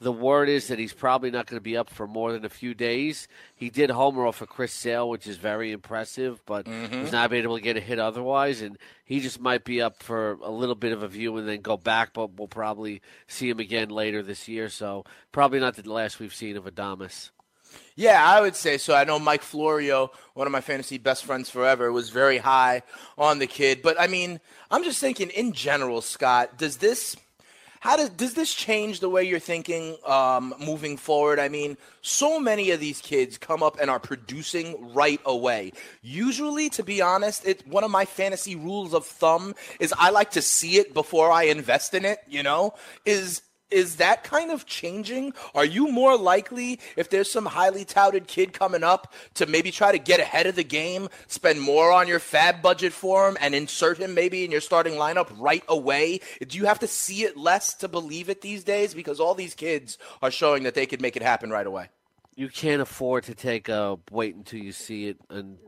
the 0.00 0.12
word 0.12 0.48
is 0.48 0.68
that 0.68 0.78
he's 0.78 0.92
probably 0.92 1.30
not 1.30 1.46
going 1.46 1.58
to 1.58 1.62
be 1.62 1.76
up 1.76 1.90
for 1.90 2.06
more 2.06 2.32
than 2.32 2.44
a 2.44 2.50
few 2.50 2.74
days. 2.74 3.28
He 3.54 3.70
did 3.70 3.90
homer 3.90 4.26
off 4.26 4.40
of 4.40 4.48
Chris 4.48 4.72
Sale, 4.72 5.08
which 5.08 5.26
is 5.26 5.36
very 5.36 5.72
impressive, 5.72 6.40
but 6.46 6.66
mm-hmm. 6.66 7.02
was 7.02 7.12
not 7.12 7.32
able 7.32 7.56
to 7.56 7.62
get 7.62 7.76
a 7.76 7.80
hit 7.80 7.98
otherwise. 7.98 8.62
And 8.62 8.78
he 9.04 9.20
just 9.20 9.40
might 9.40 9.64
be 9.64 9.82
up 9.82 10.02
for 10.02 10.32
a 10.42 10.50
little 10.50 10.74
bit 10.74 10.92
of 10.92 11.02
a 11.02 11.08
view 11.08 11.36
and 11.36 11.48
then 11.48 11.60
go 11.60 11.76
back, 11.76 12.14
but 12.14 12.38
we'll 12.38 12.48
probably 12.48 13.02
see 13.26 13.50
him 13.50 13.60
again 13.60 13.90
later 13.90 14.22
this 14.22 14.48
year. 14.48 14.68
So 14.68 15.04
probably 15.32 15.60
not 15.60 15.76
the 15.76 15.90
last 15.90 16.18
we've 16.18 16.34
seen 16.34 16.56
of 16.56 16.64
Adames. 16.64 17.30
Yeah, 17.96 18.24
I 18.24 18.40
would 18.40 18.56
say 18.56 18.78
so. 18.78 18.94
I 18.94 19.04
know 19.04 19.18
Mike 19.18 19.42
Florio, 19.42 20.10
one 20.34 20.46
of 20.46 20.52
my 20.52 20.60
fantasy 20.60 20.98
best 20.98 21.24
friends 21.24 21.50
forever, 21.50 21.92
was 21.92 22.10
very 22.10 22.38
high 22.38 22.82
on 23.18 23.38
the 23.38 23.46
kid. 23.46 23.82
But 23.82 24.00
I 24.00 24.06
mean, 24.06 24.40
I'm 24.70 24.84
just 24.84 25.00
thinking 25.00 25.30
in 25.30 25.52
general, 25.52 26.00
Scott, 26.00 26.56
does 26.56 26.78
this 26.78 27.16
how 27.80 27.96
does 27.96 28.10
does 28.10 28.34
this 28.34 28.52
change 28.52 29.00
the 29.00 29.08
way 29.08 29.24
you're 29.24 29.38
thinking 29.38 29.96
um, 30.06 30.54
moving 30.60 30.98
forward? 30.98 31.38
I 31.38 31.48
mean, 31.48 31.78
so 32.02 32.38
many 32.38 32.70
of 32.72 32.80
these 32.80 33.00
kids 33.00 33.38
come 33.38 33.62
up 33.62 33.80
and 33.80 33.90
are 33.90 33.98
producing 33.98 34.92
right 34.94 35.20
away. 35.24 35.72
Usually, 36.02 36.68
to 36.70 36.82
be 36.82 37.00
honest, 37.00 37.46
it 37.46 37.66
one 37.66 37.82
of 37.82 37.90
my 37.90 38.04
fantasy 38.04 38.54
rules 38.54 38.92
of 38.92 39.06
thumb 39.06 39.54
is 39.80 39.94
I 39.98 40.10
like 40.10 40.32
to 40.32 40.42
see 40.42 40.76
it 40.76 40.92
before 40.92 41.32
I 41.32 41.44
invest 41.44 41.94
in 41.94 42.04
it. 42.04 42.18
You 42.28 42.42
know, 42.42 42.74
is 43.06 43.40
is 43.70 43.96
that 43.96 44.24
kind 44.24 44.50
of 44.50 44.66
changing? 44.66 45.32
Are 45.54 45.64
you 45.64 45.90
more 45.90 46.16
likely, 46.16 46.80
if 46.96 47.10
there's 47.10 47.30
some 47.30 47.46
highly 47.46 47.84
touted 47.84 48.26
kid 48.26 48.52
coming 48.52 48.82
up, 48.82 49.12
to 49.34 49.46
maybe 49.46 49.70
try 49.70 49.92
to 49.92 49.98
get 49.98 50.20
ahead 50.20 50.46
of 50.46 50.56
the 50.56 50.64
game, 50.64 51.08
spend 51.26 51.60
more 51.60 51.92
on 51.92 52.08
your 52.08 52.20
FAAB 52.20 52.62
budget 52.62 52.92
for 52.92 53.28
him, 53.28 53.36
and 53.40 53.54
insert 53.54 53.98
him 53.98 54.14
maybe 54.14 54.44
in 54.44 54.50
your 54.50 54.60
starting 54.60 54.94
lineup 54.94 55.28
right 55.38 55.64
away? 55.68 56.20
Do 56.46 56.58
you 56.58 56.66
have 56.66 56.78
to 56.80 56.86
see 56.86 57.24
it 57.24 57.36
less 57.36 57.74
to 57.74 57.88
believe 57.88 58.28
it 58.28 58.40
these 58.40 58.64
days? 58.64 58.94
Because 58.94 59.20
all 59.20 59.34
these 59.34 59.54
kids 59.54 59.98
are 60.22 60.30
showing 60.30 60.64
that 60.64 60.74
they 60.74 60.86
could 60.86 61.00
make 61.00 61.16
it 61.16 61.22
happen 61.22 61.50
right 61.50 61.66
away. 61.66 61.88
You 62.36 62.48
can't 62.48 62.80
afford 62.80 63.24
to 63.24 63.34
take 63.34 63.68
a 63.68 63.98
wait 64.10 64.34
until 64.34 64.60
you 64.60 64.72
see 64.72 65.08
it 65.08 65.18
and 65.28 65.58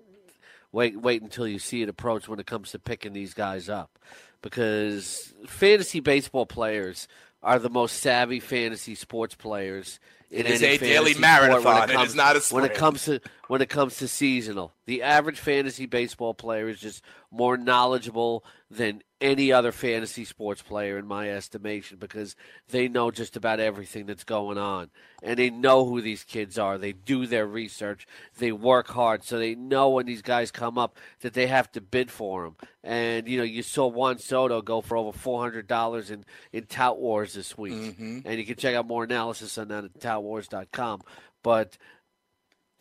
wait 0.71 0.99
wait 0.99 1.21
until 1.21 1.47
you 1.47 1.59
see 1.59 1.83
it 1.83 1.89
approach 1.89 2.29
when 2.29 2.41
it 2.41 2.47
comes 2.47 2.71
to 2.71 2.79
picking 2.79 3.13
these 3.13 3.35
guys 3.35 3.69
up 3.69 3.99
because 4.41 5.33
fantasy 5.47 6.01
baseball 6.01 6.47
players 6.47 7.09
are 7.43 7.59
the 7.59 7.71
most 7.71 7.99
savvy 7.99 8.41
fantasy 8.41 8.95
sports 8.95 9.35
players. 9.35 9.99
In 10.31 10.47
it 10.47 10.51
is 10.51 10.63
a 10.63 10.79
daily 10.79 11.15
marathon. 11.15 11.89
Comes, 11.89 11.91
it 11.91 12.07
is 12.09 12.15
not 12.15 12.37
a 12.37 12.41
sprint. 12.41 12.63
When 12.63 12.71
it 12.71 12.77
comes 12.77 13.05
to 13.05 13.21
when 13.53 13.61
it 13.61 13.69
comes 13.69 13.99
to 13.99 14.09
seasonal, 14.09 14.73
the 14.87 15.03
average 15.03 15.39
fantasy 15.39 15.85
baseball 15.85 16.33
player 16.33 16.71
is 16.71 16.81
just 16.81 17.05
more 17.31 17.59
knowledgeable 17.59 18.43
than 18.71 19.03
any 19.21 19.53
other 19.53 19.73
fantasy 19.73 20.25
sports 20.25 20.63
player, 20.63 20.97
in 20.97 21.07
my 21.07 21.29
estimation, 21.29 21.99
because 21.99 22.35
they 22.71 22.89
know 22.89 23.11
just 23.11 23.37
about 23.37 23.61
everything 23.61 24.07
that's 24.07 24.25
going 24.25 24.57
on. 24.57 24.89
And 25.23 25.39
they 25.39 25.51
know 25.51 25.85
who 25.85 26.01
these 26.01 26.25
kids 26.25 26.59
are. 26.59 26.79
They 26.79 26.93
do 26.93 27.27
their 27.27 27.47
research. 27.47 28.07
They 28.39 28.53
work 28.53 28.89
hard. 28.89 29.23
So 29.23 29.39
they 29.39 29.55
know 29.55 29.91
when 29.91 30.07
these 30.07 30.23
guys 30.23 30.51
come 30.51 30.79
up 30.79 30.97
that 31.21 31.35
they 31.35 31.47
have 31.47 31.71
to 31.73 31.83
bid 31.83 32.11
for 32.11 32.45
them. 32.45 32.57
And, 32.83 33.29
you 33.29 33.37
know, 33.37 33.45
you 33.45 33.63
saw 33.63 33.87
Juan 33.87 34.17
Soto 34.17 34.63
go 34.63 34.81
for 34.81 34.97
over 34.97 35.13
$400 35.13 36.11
in, 36.11 36.25
in 36.55 36.65
Tout 36.65 36.99
Wars 36.99 37.35
this 37.35 37.59
week. 37.59 37.75
Mm-hmm. 37.75 38.21
And 38.25 38.39
you 38.39 38.47
can 38.47 38.57
check 38.57 38.75
out 38.75 38.87
more 38.87 39.05
analysis 39.05 39.59
on 39.59 39.69
that 39.69 39.85
at 39.85 40.01
toutwars.com. 40.01 41.03
But 41.43 41.77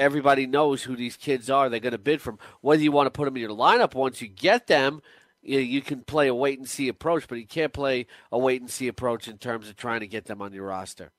everybody 0.02 0.48
knows 0.48 0.84
who 0.84 0.96
these 0.98 1.16
kids 1.16 1.50
are. 1.50 1.70
They're 1.70 1.80
going 1.80 1.92
to 1.92 1.98
bid 1.98 2.22
from. 2.22 2.40
Whether 2.60 2.84
you 2.84 2.92
want 2.92 3.08
to 3.08 3.12
put 3.12 3.26
them 3.26 3.38
in 3.38 3.42
your 3.42 3.52
lineup 3.52 3.94
once 3.94 4.22
you 4.22 4.28
get 4.28 4.68
them– 4.68 5.02
you, 5.42 5.58
know, 5.58 5.64
you 5.64 5.82
can 5.82 6.02
play 6.02 6.28
a 6.28 6.36
wait 6.36 6.60
and 6.60 6.70
see 6.70 6.88
approach, 6.88 7.28
but 7.28 7.36
you 7.36 7.48
can't 7.48 7.74
play 7.74 8.08
a 8.32 8.38
wait 8.38 8.62
and 8.62 8.70
see 8.70 8.88
approach 8.88 9.28
in 9.28 9.38
terms 9.38 9.70
of 9.70 9.76
trying 9.76 10.02
to 10.02 10.08
get 10.08 10.26
them 10.26 10.42
on 10.42 10.54
your 10.54 10.68
roster. 10.68 11.12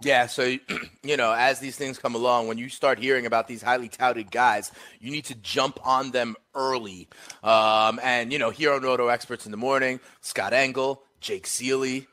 Yeah, 0.00 0.26
so 0.26 0.42
you 1.02 1.16
know, 1.16 1.32
as 1.32 1.60
these 1.60 1.76
things 1.76 1.98
come 1.98 2.14
along, 2.14 2.48
when 2.48 2.58
you 2.58 2.68
start 2.68 2.98
hearing 2.98 3.26
about 3.26 3.46
these 3.46 3.62
highly 3.62 3.88
touted 3.88 4.30
guys, 4.30 4.72
you 5.00 5.10
need 5.10 5.26
to 5.26 5.34
jump 5.36 5.78
on 5.86 6.10
them 6.10 6.36
early. 6.54 7.08
Um, 7.42 8.00
and 8.02 8.32
you 8.32 8.38
know, 8.38 8.50
here 8.50 8.72
on 8.72 8.82
Roto 8.82 9.08
Experts 9.08 9.44
in 9.44 9.50
the 9.50 9.58
morning, 9.58 10.00
Scott 10.20 10.52
Engel, 10.52 11.02
Jake 11.20 11.46
Ciely, 11.46 12.06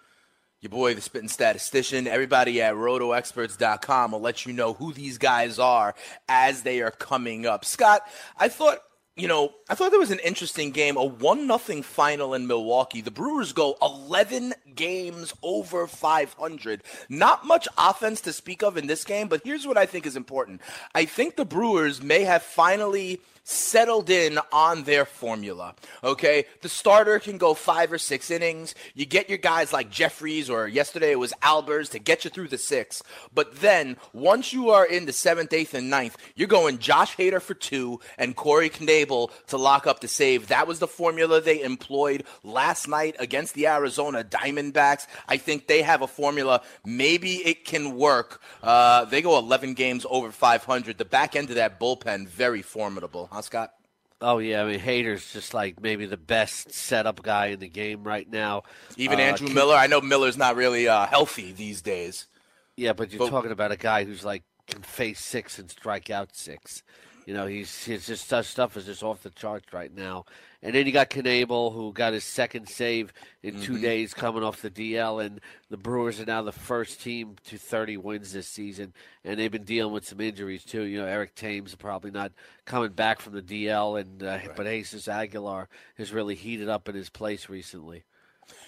your 0.62 0.70
boy, 0.70 0.94
the 0.94 1.01
spitting 1.01 1.30
statistician, 1.30 2.06
everybody 2.06 2.62
at 2.62 2.74
rotoexperts.com 2.74 4.12
will 4.12 4.20
let 4.20 4.46
you 4.46 4.51
know 4.51 4.74
who 4.74 4.92
these 4.92 5.18
guys 5.18 5.58
are 5.58 5.96
as 6.28 6.63
they 6.63 6.82
are 6.82 6.92
coming 6.92 7.46
up. 7.46 7.63
Scott, 7.63 8.01
I 8.38 8.50
thought 8.50 8.80
you 9.16 9.28
know, 9.28 9.54
I 9.70 9.75
thought 9.75 9.92
there 9.92 10.00
was 10.00 10.12
an 10.12 10.20
interesting 10.20 10.72
game, 10.72 10.96
a 10.96 11.04
one 11.04 11.46
nothing 11.46 11.84
final 11.84 12.34
in 12.34 12.48
Milwaukee. 12.48 13.01
The 13.01 13.12
Brewers 13.12 13.51
go 13.51 13.75
11 13.82 14.54
games 14.75 15.34
over 15.44 15.88
500. 15.88 16.84
Not 17.10 17.46
much 17.46 17.68
offense 17.78 18.22
to 18.22 18.32
speak 18.32 18.63
of 18.63 18.78
in 18.78 18.88
this 18.88 19.04
game, 19.04 19.28
but 19.28 19.42
here's 19.44 19.68
what 19.68 19.78
I 19.78 19.86
think 19.86 20.06
is 20.06 20.16
important. 20.16 20.62
I 20.96 21.04
think 21.04 21.36
the 21.36 21.44
Brewers 21.44 22.01
may 22.01 22.24
have 22.24 22.44
finally 22.44 23.20
settled 23.50 24.12
in 24.12 24.38
on 24.51 24.84
their 24.84 25.06
formula. 25.06 25.74
Okay, 26.03 26.46
the 26.62 26.70
starter 26.70 27.18
can 27.18 27.39
go 27.39 27.56
five 27.56 27.91
or 27.91 27.98
six 27.98 28.29
innings. 28.29 28.75
You 28.94 29.08
get 29.08 29.27
your 29.27 29.39
guys 29.39 29.74
like 29.74 29.89
Jeffress 29.89 30.51
or 30.51 30.68
yesterday 30.68 31.12
it 31.12 31.20
was 31.20 31.34
Albers 31.41 31.89
to 31.91 32.00
get 32.00 32.24
you 32.24 32.29
through 32.29 32.50
the 32.50 32.60
six. 32.60 33.01
But 33.34 33.56
then 33.62 33.98
once 34.13 34.53
you 34.53 34.70
are 34.70 34.86
in 34.86 35.08
the 35.08 35.13
seventh, 35.13 35.51
eighth, 35.51 35.74
and 35.74 35.89
ninth, 35.89 36.15
you're 36.36 36.48
going 36.48 36.77
Josh 36.77 37.15
Hader 37.18 37.41
for 37.41 37.56
two 37.56 38.00
and 38.20 38.36
Corey 38.36 38.70
Knebel 38.70 39.32
to 39.48 39.58
lock 39.58 39.88
up 39.88 40.01
the 40.01 40.08
save. 40.08 40.48
That 40.48 40.68
was 40.68 40.77
the 40.77 40.88
formula 40.88 41.41
they 41.41 41.63
employed 41.63 42.25
last 42.44 42.88
night 42.88 43.15
against 43.18 43.56
the 43.56 43.65
Arizona 43.65 44.24
Diamondbacks. 44.24 45.08
I 45.27 45.38
think 45.38 45.65
they 45.65 45.82
have 45.82 46.03
a 46.03 46.08
formula. 46.08 46.62
Maybe 46.86 47.38
it 47.38 47.65
can 47.65 47.98
work. 47.98 48.41
Uh, 48.62 49.06
they 49.06 49.24
go 49.24 49.39
11 49.39 49.74
games 49.74 50.06
over 50.08 50.32
500. 50.32 51.00
The 51.00 51.06
back 51.06 51.36
end 51.36 51.50
of 51.50 51.56
that 51.56 51.79
bullpen 51.79 52.27
very 52.27 52.62
formidable. 52.62 53.27
Huh? 53.32 53.38
Huh, 53.39 53.43
Scott? 53.43 53.72
Oh 54.22 54.39
yeah, 54.39 54.63
I 54.63 54.65
mean 54.65 54.81
Hader's 54.81 55.31
just 55.31 55.53
like 55.53 55.81
maybe 55.81 56.05
the 56.05 56.17
best 56.17 56.74
setup 56.74 57.24
guy 57.24 57.48
in 57.48 57.60
the 57.60 57.69
game 57.69 58.03
right 58.03 58.29
now. 58.29 58.63
Even 58.98 59.17
uh, 59.17 59.24
Andrew 59.24 59.48
can, 59.48 59.55
Miller. 59.55 59.75
I 59.75 59.88
know 59.88 60.01
Miller's 60.01 60.38
not 60.38 60.58
really 60.58 60.89
uh, 60.89 61.05
healthy 61.05 61.53
these 61.53 61.81
days. 61.81 62.27
Yeah, 62.75 62.91
but 62.91 63.12
you're 63.13 63.19
but, 63.19 63.29
talking 63.29 63.51
about 63.51 63.72
a 63.72 63.77
guy 63.77 64.03
who's 64.03 64.25
like 64.25 64.43
can 64.67 64.81
face 64.81 65.22
six 65.22 65.58
and 65.58 65.72
strike 65.72 66.10
out 66.10 66.36
six. 66.36 66.84
You 67.29 67.36
know, 67.36 67.45
he's, 67.45 67.86
just 67.86 68.27
such 68.27 68.48
stuff 68.48 68.75
is 68.75 68.88
just 68.88 69.03
off 69.03 69.21
the 69.21 69.29
charts 69.29 69.71
right 69.71 69.95
now. 69.95 70.25
And 70.63 70.74
then 70.74 70.88
you 70.88 70.91
got 70.91 71.12
Knebel, 71.12 71.71
who 71.71 71.93
got 71.93 72.13
his 72.13 72.24
second 72.24 72.67
save 72.67 73.13
in 73.43 73.53
mm-hmm. 73.53 73.62
two 73.62 73.79
days 73.79 74.15
coming 74.15 74.41
off 74.41 74.63
the 74.63 74.71
DL. 74.71 75.24
And 75.24 75.39
the 75.69 75.77
Brewers 75.77 76.19
are 76.19 76.25
now 76.25 76.41
the 76.41 76.51
first 76.51 77.03
team 77.03 77.36
to 77.45 77.59
30 77.59 77.98
wins 77.98 78.33
this 78.33 78.48
season. 78.48 78.95
And 79.24 79.39
they've 79.39 79.51
been 79.51 79.63
dealing 79.63 79.93
with 79.93 80.07
some 80.07 80.19
injuries, 80.19 80.63
too. 80.63 80.81
You 80.81 81.01
know, 81.01 81.05
Eric 81.05 81.36
Thames 81.36 81.75
probably 81.75 82.09
not 82.09 82.31
coming 82.65 82.93
back 82.93 83.19
from 83.19 83.33
the 83.33 83.43
DL. 83.43 84.01
and 84.01 84.24
uh, 84.24 84.25
right. 84.25 84.50
But 84.55 84.65
Jesus 84.65 85.07
Aguilar 85.07 85.69
has 86.00 86.12
really 86.12 86.33
heated 86.33 86.67
up 86.67 86.89
in 86.89 86.95
his 86.95 87.12
place 87.12 87.48
recently. 87.48 88.05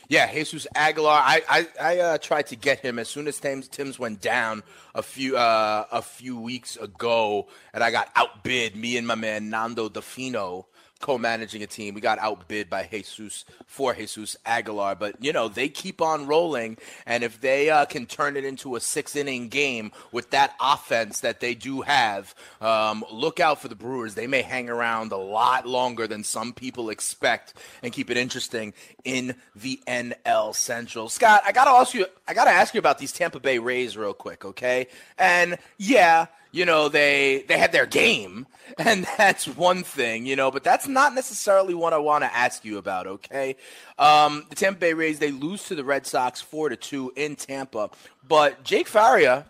Yeah, 0.08 0.31
Jesus 0.31 0.67
Aguilar. 0.75 1.22
I 1.24 1.41
I, 1.50 1.67
I 1.79 2.00
uh, 2.00 2.17
tried 2.17 2.48
to 2.48 2.55
get 2.55 2.79
him 2.79 3.00
as 3.00 3.08
soon 3.08 3.27
as 3.27 3.39
Thames, 3.39 3.67
Thames 3.67 3.98
went 3.98 4.22
down 4.22 4.63
a 4.93 5.01
few 5.01 5.38
uh, 5.38 5.86
a 5.91 6.01
few 6.01 6.39
weeks 6.39 6.75
ago, 6.77 7.48
and 7.74 7.84
I 7.84 7.91
got 7.91 8.10
outbid. 8.15 8.75
Me 8.75 8.98
and 8.98 9.08
my 9.08 9.15
man 9.15 9.50
Nando 9.50 9.89
Di 9.89 10.01
Fino 10.01 10.67
co-managing 11.01 11.63
a 11.63 11.67
team. 11.67 11.93
We 11.93 12.01
got 12.01 12.20
outbid 12.20 12.70
by 12.70 12.88
Jesus 12.89 13.46
for 13.65 13.93
Jesus 13.93 14.36
Aguilar, 14.46 14.96
but 14.96 15.15
you 15.24 15.34
know 15.34 15.48
they 15.48 15.70
keep 15.70 16.01
on 16.01 16.27
rolling, 16.27 16.77
and 17.05 17.24
if 17.24 17.41
they 17.41 17.70
uh, 17.70 17.86
can 17.86 18.05
turn 18.05 18.38
it 18.38 18.46
into 18.46 18.75
a 18.75 18.79
six-inning 18.79 19.50
game 19.50 19.91
with 20.12 20.29
that 20.31 20.55
offense 20.62 21.20
that 21.22 21.39
they 21.39 21.55
do 21.55 21.81
have, 21.81 22.34
um, 22.62 23.03
look 23.12 23.39
out 23.39 23.62
for 23.62 23.67
the 23.67 23.75
Brewers. 23.75 24.15
They 24.15 24.27
may 24.27 24.41
hang 24.41 24.70
around 24.70 25.12
a 25.12 25.17
lot 25.17 25.67
longer 25.67 26.08
than 26.08 26.24
some 26.24 26.53
people 26.53 26.89
expect 26.89 27.53
and 27.84 27.91
keep 27.91 28.10
it 28.10 28.17
interesting 28.17 28.74
in 29.03 29.36
the 29.55 29.81
NL 29.88 30.55
Central. 30.55 31.10
Scott, 31.10 31.43
I 31.46 31.51
gotta 31.51 31.72
ask 31.72 31.93
you. 31.93 32.05
I 32.27 32.34
gotta 32.34 32.51
ask 32.51 32.74
you 32.74 32.79
about 32.79 33.00
these 33.00 33.12
Tampa 33.12 33.39
Bay 33.39 33.60
Rays 33.60 33.98
real 33.98 34.13
quick, 34.13 34.46
okay? 34.46 34.88
And 35.17 35.58
yeah 35.77 36.27
you 36.51 36.65
know 36.65 36.89
they 36.89 37.46
they 37.48 37.58
had 37.58 37.72
their 37.72 37.86
game. 37.86 38.48
And 38.77 39.05
that's 39.17 39.48
one 39.48 39.84
thing 39.84 40.25
you 40.25 40.38
know 40.38 40.50
but 40.50 40.63
that's 40.63 40.88
not 40.88 41.13
necessarily 41.13 41.74
what 41.74 41.91
i 41.91 41.98
want 41.98 42.24
to 42.24 42.34
ask 42.34 42.63
you 42.63 42.77
about 42.77 43.05
okay? 43.05 43.58
Um, 44.00 44.46
the 44.50 44.55
tampa 44.55 44.79
bay 44.79 44.93
rays 44.93 45.20
they 45.20 45.29
lose 45.29 45.65
to 45.65 45.75
the 45.75 45.84
red 45.84 46.08
sox 46.08 46.39
four 46.39 46.70
to 46.70 46.77
two 46.77 47.12
in 47.17 47.36
tampa 47.36 47.89
but 48.25 48.63
jake 48.63 48.88
faria 48.88 49.46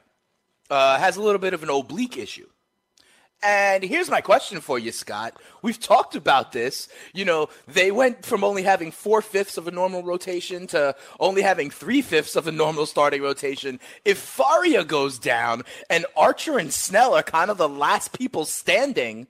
uh, 0.72 0.98
has 0.98 1.18
a 1.18 1.22
little 1.22 1.38
bit 1.38 1.54
of 1.54 1.62
an 1.62 1.70
oblique 1.70 2.18
issue 2.18 2.48
and 3.44 3.84
here's 3.84 4.10
my 4.10 4.22
question 4.22 4.62
for 4.62 4.78
you, 4.78 4.92
Scott. 4.92 5.34
We've 5.62 5.80
talked 5.80 6.16
about 6.16 6.52
this. 6.52 6.88
You 7.14 7.26
know, 7.26 7.50
they 7.68 7.92
went 7.92 8.26
from 8.26 8.44
only 8.44 8.64
having 8.64 8.92
four 8.92 9.22
fifths 9.22 9.58
of 9.58 9.68
a 9.68 9.72
normal 9.72 10.04
rotation 10.04 10.68
to 10.68 10.96
only 11.20 11.42
having 11.42 11.70
three 11.70 12.02
fifths 12.02 12.36
of 12.36 12.48
a 12.48 12.52
normal 12.52 12.86
starting 12.86 13.22
rotation. 13.22 13.80
If 14.06 14.18
Faria 14.20 14.84
goes 14.84 15.18
down 15.20 15.64
and 15.90 16.06
Archer 16.16 16.58
and 16.60 16.72
Snell 16.72 17.16
are 17.16 17.24
kind 17.24 17.50
of 17.50 17.58
the 17.58 17.70
last 17.70 18.18
people 18.18 18.46
standing, 18.46 19.28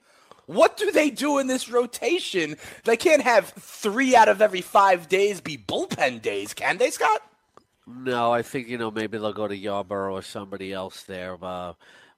What 0.47 0.75
do 0.75 0.91
they 0.91 1.09
do 1.09 1.39
in 1.39 1.47
this 1.47 1.69
rotation? 1.69 2.57
They 2.83 2.97
can't 2.97 3.21
have 3.21 3.49
three 3.57 4.15
out 4.15 4.27
of 4.27 4.41
every 4.41 4.61
five 4.61 5.07
days 5.07 5.39
be 5.39 5.57
bullpen 5.57 6.21
days, 6.21 6.53
can 6.53 6.77
they, 6.77 6.89
Scott? 6.89 7.21
No, 7.87 8.31
I 8.31 8.41
think 8.41 8.67
you 8.67 8.77
know 8.77 8.91
maybe 8.91 9.17
they'll 9.17 9.33
go 9.33 9.47
to 9.47 9.57
Yarbrough 9.57 10.11
or 10.11 10.21
somebody 10.21 10.71
else 10.73 11.03
there. 11.03 11.37
Uh, 11.41 11.73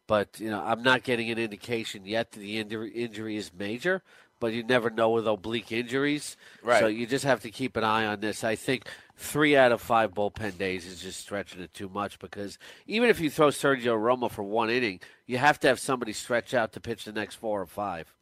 but 0.08 0.40
you 0.40 0.50
know, 0.50 0.62
I'm 0.64 0.84
not 0.84 1.04
getting 1.04 1.30
an 1.30 1.38
indication 1.38 2.06
yet 2.06 2.32
that 2.32 2.40
the 2.40 2.58
injury, 2.60 2.92
injury 2.92 3.38
is 3.38 3.52
major. 3.54 4.02
But 4.40 4.52
you 4.52 4.62
never 4.64 4.90
know 4.90 5.12
with 5.12 5.26
oblique 5.26 5.72
injuries, 5.72 6.36
Right. 6.62 6.82
so 6.82 6.88
you 6.88 7.08
just 7.08 7.24
have 7.24 7.40
to 7.44 7.50
keep 7.52 7.78
an 7.78 7.86
eye 7.86 8.06
on 8.06 8.20
this. 8.20 8.44
I 8.44 8.56
think 8.58 8.84
three 9.16 9.56
out 9.56 9.72
of 9.72 9.80
five 9.80 10.14
bullpen 10.14 10.58
days 10.58 10.86
is 10.86 11.02
just 11.02 11.22
stretching 11.22 11.62
it 11.62 11.74
too 11.74 11.88
much 11.88 12.20
because 12.20 12.58
even 12.86 13.10
if 13.10 13.22
you 13.22 13.30
throw 13.30 13.50
Sergio 13.50 13.96
Romo 13.96 14.30
for 14.30 14.44
one 14.44 14.70
inning, 14.70 15.00
you 15.28 15.38
have 15.38 15.62
to 15.62 15.70
have 15.70 15.80
somebody 15.80 16.12
stretch 16.12 16.54
out 16.54 16.74
to 16.74 16.82
pitch 16.82 17.06
the 17.06 17.14
next 17.14 17.36
four 17.36 17.62
or 17.62 17.66
five. 17.66 18.14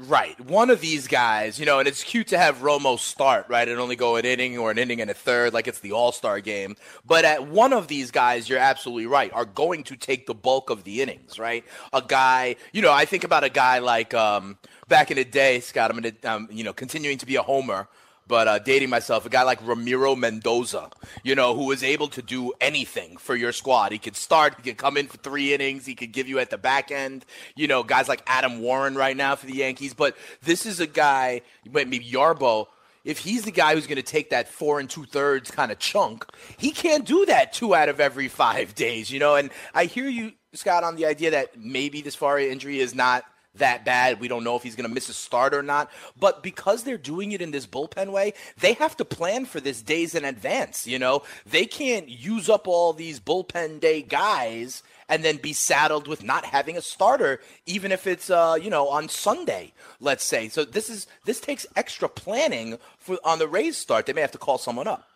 Right. 0.00 0.38
One 0.40 0.70
of 0.70 0.80
these 0.80 1.08
guys, 1.08 1.58
you 1.58 1.66
know, 1.66 1.80
and 1.80 1.88
it's 1.88 2.04
cute 2.04 2.28
to 2.28 2.38
have 2.38 2.58
Romo 2.58 2.96
start, 2.96 3.46
right, 3.48 3.68
and 3.68 3.80
only 3.80 3.96
go 3.96 4.14
an 4.14 4.24
inning 4.24 4.56
or 4.56 4.70
an 4.70 4.78
inning 4.78 5.00
and 5.00 5.10
a 5.10 5.14
third, 5.14 5.52
like 5.52 5.66
it's 5.66 5.80
the 5.80 5.90
All 5.90 6.12
Star 6.12 6.38
game. 6.38 6.76
But 7.04 7.24
at 7.24 7.48
one 7.48 7.72
of 7.72 7.88
these 7.88 8.12
guys, 8.12 8.48
you're 8.48 8.60
absolutely 8.60 9.06
right, 9.06 9.32
are 9.32 9.44
going 9.44 9.82
to 9.84 9.96
take 9.96 10.26
the 10.26 10.34
bulk 10.34 10.70
of 10.70 10.84
the 10.84 11.02
innings, 11.02 11.40
right? 11.40 11.64
A 11.92 12.00
guy, 12.00 12.54
you 12.72 12.80
know, 12.80 12.92
I 12.92 13.06
think 13.06 13.24
about 13.24 13.42
a 13.42 13.48
guy 13.48 13.80
like 13.80 14.14
um, 14.14 14.56
back 14.86 15.10
in 15.10 15.16
the 15.16 15.24
day, 15.24 15.58
Scott, 15.58 15.90
I'm 15.90 16.00
going 16.00 16.14
to, 16.14 16.30
um, 16.30 16.48
you 16.48 16.62
know, 16.62 16.72
continuing 16.72 17.18
to 17.18 17.26
be 17.26 17.34
a 17.34 17.42
homer 17.42 17.88
but 18.28 18.46
uh, 18.46 18.58
dating 18.58 18.90
myself, 18.90 19.24
a 19.24 19.30
guy 19.30 19.42
like 19.42 19.66
Ramiro 19.66 20.14
Mendoza, 20.14 20.90
you 21.24 21.34
know, 21.34 21.54
who 21.54 21.72
is 21.72 21.82
able 21.82 22.08
to 22.08 22.22
do 22.22 22.52
anything 22.60 23.16
for 23.16 23.34
your 23.34 23.52
squad. 23.52 23.90
He 23.90 23.98
could 23.98 24.16
start, 24.16 24.54
he 24.58 24.62
could 24.62 24.76
come 24.76 24.98
in 24.98 25.06
for 25.06 25.16
three 25.16 25.54
innings, 25.54 25.86
he 25.86 25.94
could 25.94 26.12
give 26.12 26.28
you 26.28 26.38
at 26.38 26.50
the 26.50 26.58
back 26.58 26.90
end. 26.90 27.24
You 27.56 27.66
know, 27.66 27.82
guys 27.82 28.06
like 28.06 28.22
Adam 28.26 28.60
Warren 28.60 28.94
right 28.94 29.16
now 29.16 29.34
for 29.34 29.46
the 29.46 29.54
Yankees. 29.54 29.94
But 29.94 30.16
this 30.42 30.66
is 30.66 30.78
a 30.78 30.86
guy, 30.86 31.40
maybe 31.70 31.98
Yarbo. 31.98 32.66
If 33.04 33.18
he's 33.18 33.44
the 33.44 33.50
guy 33.50 33.74
who's 33.74 33.86
going 33.86 33.96
to 33.96 34.02
take 34.02 34.30
that 34.30 34.48
four 34.48 34.78
and 34.78 34.90
two 34.90 35.06
thirds 35.06 35.50
kind 35.50 35.72
of 35.72 35.78
chunk, 35.78 36.26
he 36.58 36.72
can't 36.72 37.06
do 37.06 37.24
that 37.26 37.54
two 37.54 37.74
out 37.74 37.88
of 37.88 38.00
every 38.00 38.28
five 38.28 38.74
days, 38.74 39.10
you 39.10 39.18
know. 39.18 39.36
And 39.36 39.50
I 39.72 39.86
hear 39.86 40.08
you, 40.08 40.32
Scott, 40.52 40.84
on 40.84 40.96
the 40.96 41.06
idea 41.06 41.30
that 41.30 41.58
maybe 41.58 42.02
this 42.02 42.14
Faria 42.14 42.52
injury 42.52 42.80
is 42.80 42.94
not 42.94 43.24
that 43.58 43.84
bad. 43.84 44.20
We 44.20 44.28
don't 44.28 44.44
know 44.44 44.56
if 44.56 44.62
he's 44.62 44.76
going 44.76 44.88
to 44.88 44.94
miss 44.94 45.08
a 45.08 45.14
start 45.14 45.54
or 45.54 45.62
not. 45.62 45.90
But 46.18 46.42
because 46.42 46.82
they're 46.82 46.98
doing 46.98 47.32
it 47.32 47.42
in 47.42 47.50
this 47.50 47.66
bullpen 47.66 48.10
way, 48.12 48.34
they 48.60 48.74
have 48.74 48.96
to 48.98 49.04
plan 49.04 49.44
for 49.44 49.60
this 49.60 49.82
days 49.82 50.14
in 50.14 50.24
advance. 50.24 50.86
You 50.86 50.98
know, 50.98 51.22
they 51.46 51.66
can't 51.66 52.08
use 52.08 52.48
up 52.48 52.66
all 52.66 52.92
these 52.92 53.20
bullpen 53.20 53.80
day 53.80 54.02
guys 54.02 54.82
and 55.08 55.24
then 55.24 55.38
be 55.38 55.52
saddled 55.52 56.06
with 56.06 56.22
not 56.22 56.44
having 56.44 56.76
a 56.76 56.82
starter, 56.82 57.40
even 57.66 57.92
if 57.92 58.06
it's 58.06 58.30
uh, 58.30 58.56
you 58.60 58.70
know 58.70 58.88
on 58.88 59.08
Sunday, 59.08 59.72
let's 60.00 60.24
say. 60.24 60.48
So 60.48 60.64
this 60.64 60.90
is 60.90 61.06
this 61.24 61.40
takes 61.40 61.66
extra 61.76 62.08
planning 62.08 62.78
for 62.98 63.18
on 63.24 63.38
the 63.38 63.48
Rays 63.48 63.76
start. 63.76 64.06
They 64.06 64.12
may 64.12 64.20
have 64.20 64.32
to 64.32 64.38
call 64.38 64.58
someone 64.58 64.86
up. 64.86 65.08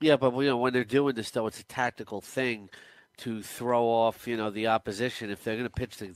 Yeah, 0.00 0.16
but 0.16 0.36
you 0.36 0.48
know 0.48 0.58
when 0.58 0.72
they're 0.72 0.84
doing 0.84 1.14
this 1.14 1.30
though, 1.30 1.46
it's 1.46 1.60
a 1.60 1.64
tactical 1.64 2.20
thing 2.20 2.68
to 3.18 3.42
throw 3.42 3.84
off 3.84 4.26
you 4.26 4.36
know 4.36 4.50
the 4.50 4.66
opposition. 4.66 5.30
If 5.30 5.42
they're 5.42 5.56
going 5.56 5.68
to 5.68 5.70
pitch 5.70 5.96
the 5.96 6.14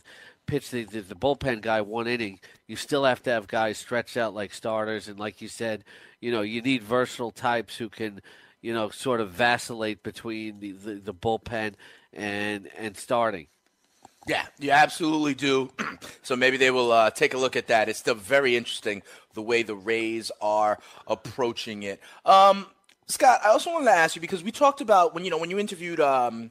pitch 0.49 0.71
the, 0.71 0.83
the, 0.83 1.03
the 1.03 1.15
bullpen 1.15 1.61
guy 1.61 1.81
one 1.83 2.09
inning, 2.09 2.41
you 2.67 2.75
still 2.75 3.05
have 3.05 3.23
to 3.23 3.31
have 3.31 3.47
guys 3.47 3.79
stretched 3.79 4.17
out 4.17 4.35
like 4.35 4.53
starters. 4.53 5.07
And 5.07 5.21
like 5.21 5.41
you 5.41 5.47
said, 5.47 5.85
you 6.21 6.33
know 6.33 6.43
you 6.43 6.61
need 6.61 6.83
versatile 6.83 7.31
types 7.31 7.77
who 7.77 7.89
can 7.89 8.21
you 8.61 8.75
know 8.75 8.89
sort 8.89 9.21
of 9.21 9.31
vacillate 9.31 10.03
between 10.03 10.59
the, 10.59 10.73
the, 10.73 10.95
the 10.95 11.15
bullpen 11.15 11.75
and 12.13 12.69
and 12.77 12.97
starting. 12.97 13.47
Yeah, 14.27 14.45
you 14.59 14.73
absolutely 14.73 15.35
do. 15.35 15.71
so 16.23 16.35
maybe 16.35 16.57
they 16.57 16.71
will 16.71 16.93
uh, 16.93 17.11
take 17.11 17.35
a 17.35 17.39
look 17.39 17.57
at 17.57 17.69
that. 17.69 17.89
It's 17.89 17.99
still 17.99 18.15
very 18.15 18.57
interesting 18.57 19.03
the 19.35 19.43
way 19.43 19.63
the 19.63 19.77
Rays 19.77 20.31
are 20.41 20.79
approaching 21.07 21.85
it. 21.85 22.01
Um, 22.27 22.67
Scott, 23.07 23.41
I 23.43 23.49
also 23.49 23.73
wanted 23.73 23.87
to 23.87 23.93
ask 23.93 24.17
you 24.17 24.21
because 24.21 24.43
we 24.43 24.51
talked 24.51 24.83
about 24.83 25.15
when 25.15 25.25
you 25.25 25.31
know 25.31 25.39
when 25.39 25.51
you 25.51 25.59
interviewed 25.59 26.01
um, 26.01 26.51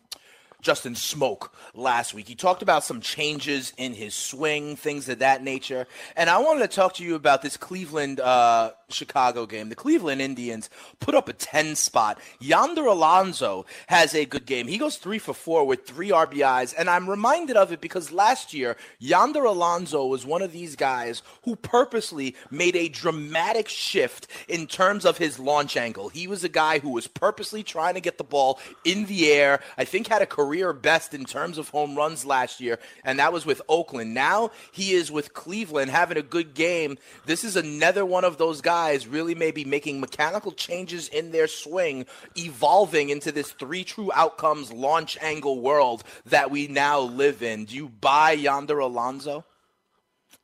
Justin 0.61 0.95
Smoak 0.95 1.49
last 1.73 2.13
week. 2.13 2.27
He 2.27 2.35
talked 2.35 2.61
about 2.61 2.83
some 2.83 2.99
changes 2.99 3.73
in 3.77 3.93
his 3.93 4.13
swing, 4.13 4.75
things 4.75 5.07
of 5.09 5.19
that 5.19 5.43
nature. 5.43 5.87
And 6.15 6.29
I 6.29 6.39
wanted 6.39 6.69
to 6.69 6.75
talk 6.75 6.95
to 6.95 7.03
you 7.03 7.15
about 7.15 7.41
this 7.41 7.57
Cleveland 7.57 8.19
uh, 8.19 8.71
Chicago 8.89 9.45
game. 9.45 9.67
The 9.67 9.75
Cleveland 9.75 10.21
Indians 10.21 10.69
put 11.01 11.13
up 11.13 11.27
a 11.27 11.33
10 11.33 11.75
spot. 11.75 12.19
Yonder 12.39 12.85
Alonso 12.85 13.65
has 13.87 14.15
a 14.15 14.25
good 14.25 14.45
game. 14.45 14.67
He 14.67 14.77
goes 14.77 14.95
three 14.95 15.19
for 15.19 15.33
four 15.33 15.65
with 15.67 15.85
three 15.85 16.09
RBIs. 16.09 16.73
And 16.77 16.89
I'm 16.89 17.09
reminded 17.09 17.57
of 17.57 17.73
it 17.73 17.81
because 17.81 18.13
last 18.13 18.53
year, 18.53 18.77
Yonder 18.99 19.43
Alonso 19.43 20.05
was 20.05 20.25
one 20.25 20.41
of 20.41 20.53
these 20.53 20.77
guys 20.77 21.21
who 21.43 21.57
purposely 21.57 22.35
made 22.49 22.77
a 22.77 22.87
dramatic 22.87 23.67
shift 23.67 24.27
in 24.47 24.67
terms 24.67 25.05
of 25.05 25.17
his 25.17 25.37
launch 25.37 25.75
angle. 25.75 26.07
He 26.07 26.27
was 26.27 26.45
a 26.45 26.49
guy 26.49 26.79
who 26.79 26.91
was 26.91 27.07
purposely 27.07 27.63
trying 27.63 27.95
to 27.95 28.01
get 28.01 28.17
the 28.17 28.23
ball 28.23 28.57
in 28.85 29.05
the 29.05 29.29
air. 29.29 29.59
I 29.77 29.83
think 29.83 30.07
had 30.07 30.21
a 30.21 30.25
career 30.25 30.71
best 30.71 31.13
in 31.13 31.25
terms 31.25 31.57
of 31.57 31.69
home 31.69 31.95
runs 31.95 32.25
last 32.25 32.61
year, 32.61 32.79
and 33.03 33.19
that 33.19 33.33
was 33.33 33.45
with 33.45 33.61
Oakland. 33.67 34.13
Now 34.13 34.51
he 34.71 34.93
is 34.93 35.11
with 35.11 35.33
Cleveland 35.33 35.91
having 35.91 36.17
a 36.17 36.21
good 36.21 36.53
game. 36.53 36.97
This 37.25 37.43
is 37.43 37.57
another 37.57 38.05
one 38.05 38.23
of 38.23 38.37
those 38.37 38.61
guys 38.61 38.76
really 39.07 39.35
maybe 39.35 39.65
making 39.65 39.99
mechanical 39.99 40.51
changes 40.51 41.07
in 41.07 41.31
their 41.31 41.47
swing, 41.47 42.05
evolving 42.35 43.09
into 43.09 43.31
this 43.31 43.51
three 43.51 43.83
true 43.83 44.11
outcomes 44.13 44.71
launch 44.71 45.17
angle 45.21 45.59
world 45.61 46.03
that 46.25 46.51
we 46.51 46.67
now 46.67 46.99
live 46.99 47.41
in. 47.41 47.65
Do 47.65 47.75
you 47.75 47.89
buy 47.89 48.31
Yonder 48.31 48.79
Alonso? 48.79 49.45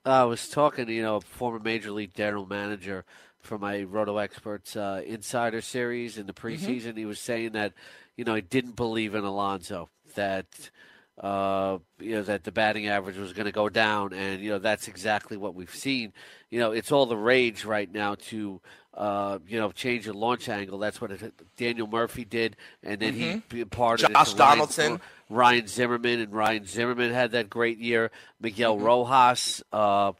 Uh, 0.05 0.09
I 0.09 0.23
was 0.23 0.49
talking 0.49 0.85
to 0.87 0.93
you 0.93 1.01
know 1.01 1.17
a 1.17 1.21
former 1.21 1.59
major 1.59 1.91
league 1.91 2.13
general 2.13 2.45
manager 2.45 3.05
for 3.39 3.57
my 3.57 3.83
Roto 3.83 4.17
Experts 4.17 4.75
uh, 4.75 5.01
Insider 5.05 5.61
Series 5.61 6.17
in 6.17 6.25
the 6.25 6.33
preseason. 6.33 6.97
He 6.97 7.05
was 7.05 7.19
saying 7.19 7.53
that 7.53 7.73
you 8.17 8.25
know 8.25 8.35
he 8.35 8.41
didn't 8.41 8.75
believe 8.75 9.15
in 9.15 9.23
Alonso 9.23 9.89
that 10.15 10.47
uh, 11.21 11.77
you 11.99 12.15
know 12.15 12.23
that 12.23 12.43
the 12.43 12.51
batting 12.51 12.87
average 12.87 13.17
was 13.17 13.33
going 13.33 13.45
to 13.45 13.51
go 13.51 13.69
down, 13.69 14.13
and 14.13 14.41
you 14.41 14.49
know 14.49 14.59
that's 14.59 14.87
exactly 14.87 15.37
what 15.37 15.53
we've 15.55 15.73
seen. 15.73 16.13
You 16.49 16.59
know, 16.59 16.71
it's 16.71 16.91
all 16.91 17.05
the 17.05 17.17
rage 17.17 17.65
right 17.65 17.91
now 17.91 18.15
to 18.29 18.61
uh, 18.95 19.39
you 19.47 19.59
know 19.59 19.71
change 19.71 20.05
the 20.05 20.13
launch 20.13 20.49
angle. 20.49 20.79
That's 20.79 20.99
what 20.99 21.11
it, 21.11 21.33
Daniel 21.57 21.87
Murphy 21.87 22.25
did, 22.25 22.55
and 22.81 22.99
then 22.99 23.13
he 23.13 23.65
parted 23.65 24.09
Josh 24.09 24.09
it 24.09 24.35
to 24.35 24.37
Ryan- 24.43 24.57
Donaldson. 24.57 25.01
Ryan 25.29 25.67
Zimmerman, 25.67 26.19
and 26.19 26.33
Ryan 26.33 26.65
Zimmerman 26.65 27.11
had 27.11 27.31
that 27.31 27.49
great 27.49 27.79
year. 27.79 28.11
Miguel 28.39 28.75
Mm-hmm. 28.75 28.85
Rojas. 28.85 29.63
Uh, 29.71 30.11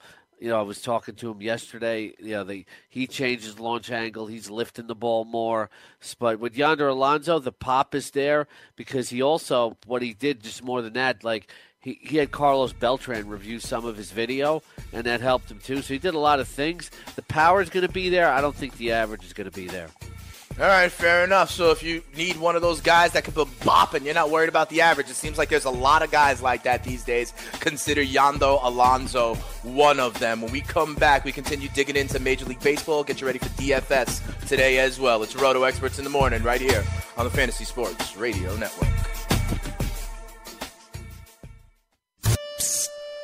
you 0.44 0.50
know, 0.50 0.60
I 0.60 0.64
was 0.64 0.82
talking 0.82 1.16
to 1.16 1.32
him 1.32 1.42
yesterday. 1.42 2.14
You 2.20 2.32
know, 2.32 2.44
the, 2.44 2.66
he 2.90 3.08
changed 3.08 3.46
his 3.46 3.62
launch 3.62 3.90
angle. 3.90 4.28
He's 4.28 4.50
lifting 4.50 4.88
the 4.88 4.94
ball 4.94 5.24
more. 5.24 5.70
But 6.20 6.38
with 6.38 6.58
Yonder 6.58 6.90
Alonso, 6.90 7.40
the 7.40 7.54
pop 7.54 7.96
is 7.96 8.12
there 8.12 8.48
because 8.76 9.10
he 9.10 9.22
also, 9.22 9.78
what 9.86 10.02
he 10.02 10.14
did 10.14 10.44
just 10.44 10.62
more 10.62 10.82
than 10.82 10.92
that, 10.94 11.24
like 11.24 11.50
he, 11.80 11.98
he 12.02 12.18
had 12.18 12.32
Carlos 12.32 12.74
Beltran 12.74 13.30
review 13.30 13.62
some 13.62 13.86
of 13.86 13.96
his 13.96 14.12
video, 14.12 14.62
and 14.92 15.06
that 15.06 15.22
helped 15.22 15.50
him 15.50 15.60
too. 15.60 15.82
So 15.82 15.94
he 15.94 15.98
did 15.98 16.14
a 16.14 16.20
lot 16.20 16.42
of 16.42 16.48
things. 16.50 16.92
The 17.16 17.22
power 17.22 17.62
is 17.62 17.70
going 17.70 17.88
to 17.88 17.94
be 17.94 18.10
there. 18.10 18.30
I 18.30 18.42
don't 18.42 18.56
think 18.56 18.76
the 18.76 18.92
average 18.92 19.24
is 19.24 19.32
going 19.32 19.50
to 19.50 19.56
be 19.56 19.68
there. 19.68 19.88
All 20.60 20.68
right, 20.68 20.92
fair 20.92 21.24
enough. 21.24 21.50
So 21.50 21.72
if 21.72 21.82
you 21.82 22.04
need 22.16 22.38
one 22.38 22.56
of 22.56 22.62
those 22.62 22.80
guys 22.80 23.14
that 23.14 23.24
can 23.24 23.34
be 23.34 23.44
bopping, 23.62 24.06
you're 24.06 24.14
not 24.14 24.30
worried 24.30 24.50
about 24.50 24.70
the 24.70 24.82
average. 24.82 25.10
It 25.10 25.16
seems 25.16 25.38
like 25.40 25.50
there's 25.50 25.66
a 25.66 25.72
lot 25.72 26.04
of 26.04 26.12
guys 26.12 26.44
like 26.44 26.64
that 26.64 26.84
these 26.84 27.04
days. 27.04 27.34
Consider 27.60 28.04
Yando 28.04 28.64
Alonso 28.64 29.34
one 29.64 30.00
of 30.00 30.20
them. 30.20 30.42
When 30.42 30.52
we 30.52 30.62
come 30.62 30.94
back, 30.94 31.26
we 31.26 31.32
continue 31.32 31.70
digging 31.70 31.96
into 31.96 32.20
Major 32.20 32.46
League 32.46 32.62
Baseball. 32.62 33.04
Get 33.04 33.20
you 33.20 33.26
ready 33.26 33.40
for 33.40 33.50
DFS 33.50 34.48
today 34.48 34.78
as 34.78 35.00
well. 35.00 35.24
It's 35.24 35.36
Roto 35.36 35.64
Experts 35.64 35.98
in 35.98 36.04
the 36.04 36.12
morning 36.12 36.44
right 36.44 36.62
here 36.62 36.84
on 37.18 37.26
the 37.26 37.32
Fantasy 37.32 37.66
Sports 37.66 38.16
Radio 38.16 38.56
Network. 38.56 38.90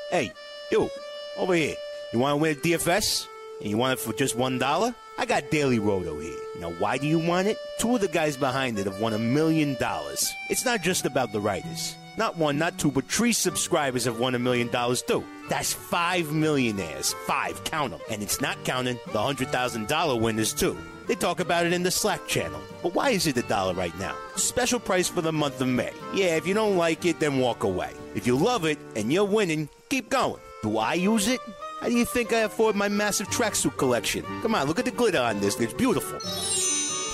Hey, 0.09 0.31
you, 0.71 0.89
over 1.37 1.53
here. 1.53 1.75
You 2.11 2.17
want 2.17 2.33
to 2.33 2.41
win 2.41 2.55
DFS? 2.55 3.27
And 3.61 3.69
you 3.69 3.77
want 3.77 3.99
it 3.99 4.01
for 4.01 4.13
just 4.13 4.35
one 4.35 4.57
dollar? 4.57 4.95
I 5.19 5.25
got 5.25 5.51
Daily 5.51 5.79
Roto 5.79 6.17
here. 6.17 6.39
Now, 6.61 6.71
why 6.79 6.97
do 6.97 7.05
you 7.05 7.19
want 7.19 7.49
it? 7.49 7.57
Two 7.77 7.93
of 7.93 7.99
the 7.99 8.07
guys 8.07 8.37
behind 8.37 8.79
it 8.79 8.85
have 8.85 9.01
won 9.01 9.11
a 9.11 9.19
million 9.19 9.73
dollars. 9.73 10.33
It's 10.49 10.63
not 10.63 10.81
just 10.81 11.05
about 11.05 11.33
the 11.33 11.41
writers. 11.41 11.97
Not 12.15 12.37
one, 12.37 12.57
not 12.57 12.77
two, 12.77 12.89
but 12.89 13.05
three 13.11 13.33
subscribers 13.33 14.05
have 14.05 14.17
won 14.17 14.33
a 14.33 14.39
million 14.39 14.69
dollars 14.69 15.01
too. 15.01 15.25
That's 15.49 15.73
five 15.73 16.31
millionaires. 16.31 17.13
Five, 17.27 17.61
count 17.65 17.91
them. 17.91 17.99
And 18.09 18.23
it's 18.23 18.39
not 18.39 18.63
counting 18.63 18.97
the 19.07 19.19
$100,000 19.19 20.21
winners 20.21 20.53
too. 20.53 20.77
They 21.09 21.15
talk 21.15 21.41
about 21.41 21.65
it 21.65 21.73
in 21.73 21.83
the 21.83 21.91
Slack 21.91 22.25
channel. 22.25 22.61
But 22.81 22.95
why 22.95 23.09
is 23.09 23.27
it 23.27 23.35
a 23.35 23.41
dollar 23.41 23.73
right 23.73 23.97
now? 23.99 24.15
Special 24.37 24.79
price 24.79 25.09
for 25.09 25.19
the 25.19 25.33
month 25.33 25.59
of 25.59 25.67
May. 25.67 25.91
Yeah, 26.13 26.37
if 26.37 26.47
you 26.47 26.53
don't 26.53 26.77
like 26.77 27.03
it, 27.03 27.19
then 27.19 27.39
walk 27.39 27.65
away. 27.65 27.91
If 28.15 28.25
you 28.25 28.37
love 28.37 28.63
it 28.63 28.79
and 28.95 29.11
you're 29.11 29.25
winning, 29.25 29.67
keep 29.89 30.09
going. 30.09 30.39
Do 30.63 30.77
I 30.77 30.93
use 30.93 31.27
it? 31.27 31.41
How 31.79 31.87
do 31.87 31.93
you 31.93 32.03
think 32.03 32.33
I 32.33 32.39
afford 32.39 32.75
my 32.75 32.89
massive 32.89 33.29
tracksuit 33.29 33.77
collection? 33.77 34.25
Come 34.41 34.53
on, 34.53 34.67
look 34.67 34.79
at 34.79 34.85
the 34.85 34.91
glitter 34.91 35.19
on 35.19 35.39
this. 35.39 35.57
It's 35.61 35.73
beautiful. 35.73 36.19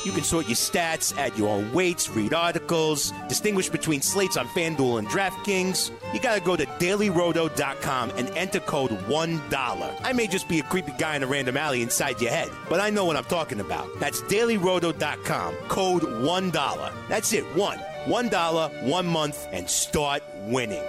You 0.04 0.12
can 0.12 0.23
sort 0.23 0.47
your 0.47 0.56
stats, 0.56 1.15
add 1.17 1.38
your 1.38 1.49
own 1.49 1.71
weights, 1.71 2.10
read 2.10 2.34
articles, 2.34 3.12
distinguish 3.28 3.69
between 3.69 4.01
slates 4.01 4.38
on 4.38 4.47
FanDuel 4.47 4.99
and 4.99 5.08
DraftKings. 5.08 5.91
You 6.13 6.19
gotta 6.19 6.41
go 6.41 6.56
to 6.56 6.65
dailyroto.com 6.65 8.12
and 8.12 8.30
enter 8.30 8.60
code 8.60 8.91
$1. 8.91 9.99
I 10.04 10.13
may 10.13 10.28
just 10.28 10.47
be 10.47 10.60
a 10.60 10.63
creepy 10.63 10.93
guy 10.97 11.15
in 11.15 11.23
a 11.23 11.28
random 11.28 11.58
alley 11.58 11.84
inside 11.84 12.19
your 12.19 12.32
head, 12.32 12.49
but 12.67 12.80
I 12.80 12.89
know 12.89 13.06
what 13.06 13.17
I'm 13.17 13.23
talking 13.25 13.60
about. 13.60 13.88
That's 13.99 14.21
dailyroto.com, 14.23 15.56
code 15.67 16.04
$1. 16.04 16.93
That's 17.08 17.34
it, 17.34 17.43
one. 17.56 17.80
$1, 18.06 18.84
one 18.84 19.08
month, 19.08 19.47
and 19.51 19.69
start 19.69 20.23
winning. 20.47 20.84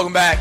Welcome 0.00 0.14
back. 0.14 0.38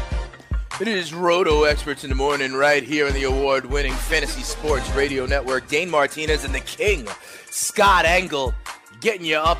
It 0.80 0.88
is 0.88 1.14
Roto 1.14 1.66
Experts 1.66 2.06
in 2.06 2.10
the 2.10 2.16
Morning 2.16 2.54
right 2.54 2.82
here 2.82 3.08
on 3.08 3.14
the 3.14 3.24
award 3.24 3.66
winning 3.66 3.92
Fantasy 3.92 4.42
Sports 4.42 4.90
Radio 4.92 5.26
Network. 5.26 5.68
Dane 5.68 5.90
Martinez 5.90 6.46
and 6.46 6.56
the 6.56 6.62
King, 6.62 7.06
Scott 7.52 8.06
Engel, 8.06 8.54
getting 9.02 9.26
you 9.26 9.36
up 9.36 9.58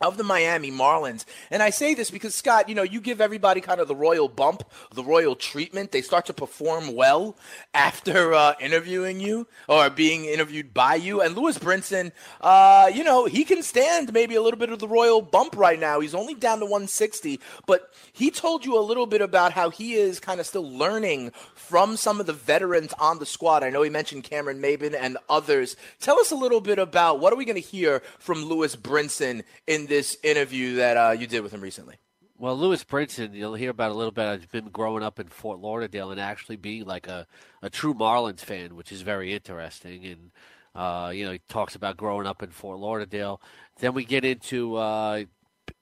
of 0.00 0.16
the 0.16 0.24
Miami 0.24 0.70
Marlins. 0.70 1.24
And 1.50 1.62
I 1.62 1.70
say 1.70 1.94
this 1.94 2.10
because, 2.10 2.34
Scott, 2.34 2.68
you 2.68 2.74
know, 2.74 2.82
you 2.82 3.00
give 3.00 3.20
everybody 3.20 3.60
kind 3.60 3.80
of 3.80 3.88
the 3.88 3.94
royal 3.94 4.28
bump, 4.28 4.62
the 4.94 5.04
royal 5.04 5.36
treatment. 5.36 5.92
They 5.92 6.02
start 6.02 6.26
to 6.26 6.32
perform 6.32 6.94
well 6.94 7.36
after 7.72 8.34
uh, 8.34 8.54
interviewing 8.60 9.20
you 9.20 9.46
or 9.68 9.90
being 9.90 10.24
interviewed 10.24 10.74
by 10.74 10.96
you. 10.96 11.20
And 11.20 11.36
Lewis 11.36 11.58
Brinson, 11.58 12.12
uh, 12.40 12.90
you 12.92 13.04
know, 13.04 13.26
he 13.26 13.44
can 13.44 13.62
stand 13.62 14.12
maybe 14.12 14.34
a 14.34 14.42
little 14.42 14.58
bit 14.58 14.70
of 14.70 14.78
the 14.78 14.88
royal 14.88 15.22
bump 15.22 15.56
right 15.56 15.78
now. 15.78 16.00
He's 16.00 16.14
only 16.14 16.34
down 16.34 16.58
to 16.58 16.66
160, 16.66 17.40
but 17.66 17.92
he 18.12 18.30
told 18.30 18.64
you 18.64 18.78
a 18.78 18.80
little 18.80 19.06
bit 19.06 19.20
about 19.20 19.52
how 19.52 19.70
he 19.70 19.94
is 19.94 20.20
kind 20.20 20.40
of 20.40 20.46
still 20.46 20.70
learning 20.70 21.32
from 21.54 21.96
some 21.96 22.20
of 22.20 22.26
the 22.26 22.32
veterans 22.32 22.92
on 22.98 23.18
the 23.18 23.26
squad. 23.26 23.62
I 23.62 23.70
know 23.70 23.82
he 23.82 23.90
mentioned 23.90 24.24
Cameron 24.24 24.60
Maybin 24.60 24.94
and 24.98 25.16
others. 25.28 25.76
Tell 26.00 26.18
us 26.18 26.30
a 26.30 26.36
little 26.36 26.60
bit 26.60 26.78
about 26.78 27.20
what 27.20 27.32
are 27.32 27.36
we 27.36 27.44
going 27.44 27.60
to 27.60 27.60
hear 27.60 28.02
from 28.18 28.44
Lewis 28.44 28.76
Brinson 28.76 29.42
in 29.66 29.83
this 29.86 30.16
interview 30.22 30.76
that 30.76 30.96
uh, 30.96 31.10
you 31.10 31.26
did 31.26 31.40
with 31.42 31.52
him 31.52 31.60
recently? 31.60 31.96
Well, 32.36 32.58
Lewis 32.58 32.82
Brinson, 32.82 33.32
you'll 33.32 33.54
hear 33.54 33.70
about 33.70 33.92
a 33.92 33.94
little 33.94 34.10
bit. 34.10 34.26
I've 34.26 34.50
been 34.50 34.68
growing 34.70 35.04
up 35.04 35.20
in 35.20 35.28
Fort 35.28 35.60
Lauderdale 35.60 36.10
and 36.10 36.20
actually 36.20 36.56
being 36.56 36.84
like 36.84 37.06
a, 37.06 37.26
a 37.62 37.70
true 37.70 37.94
Marlins 37.94 38.40
fan, 38.40 38.74
which 38.74 38.90
is 38.90 39.02
very 39.02 39.32
interesting. 39.32 40.04
And, 40.04 40.30
uh, 40.74 41.10
you 41.10 41.24
know, 41.24 41.32
he 41.32 41.40
talks 41.48 41.76
about 41.76 41.96
growing 41.96 42.26
up 42.26 42.42
in 42.42 42.50
Fort 42.50 42.80
Lauderdale. 42.80 43.40
Then 43.78 43.94
we 43.94 44.04
get 44.04 44.24
into, 44.24 44.74
uh, 44.76 45.24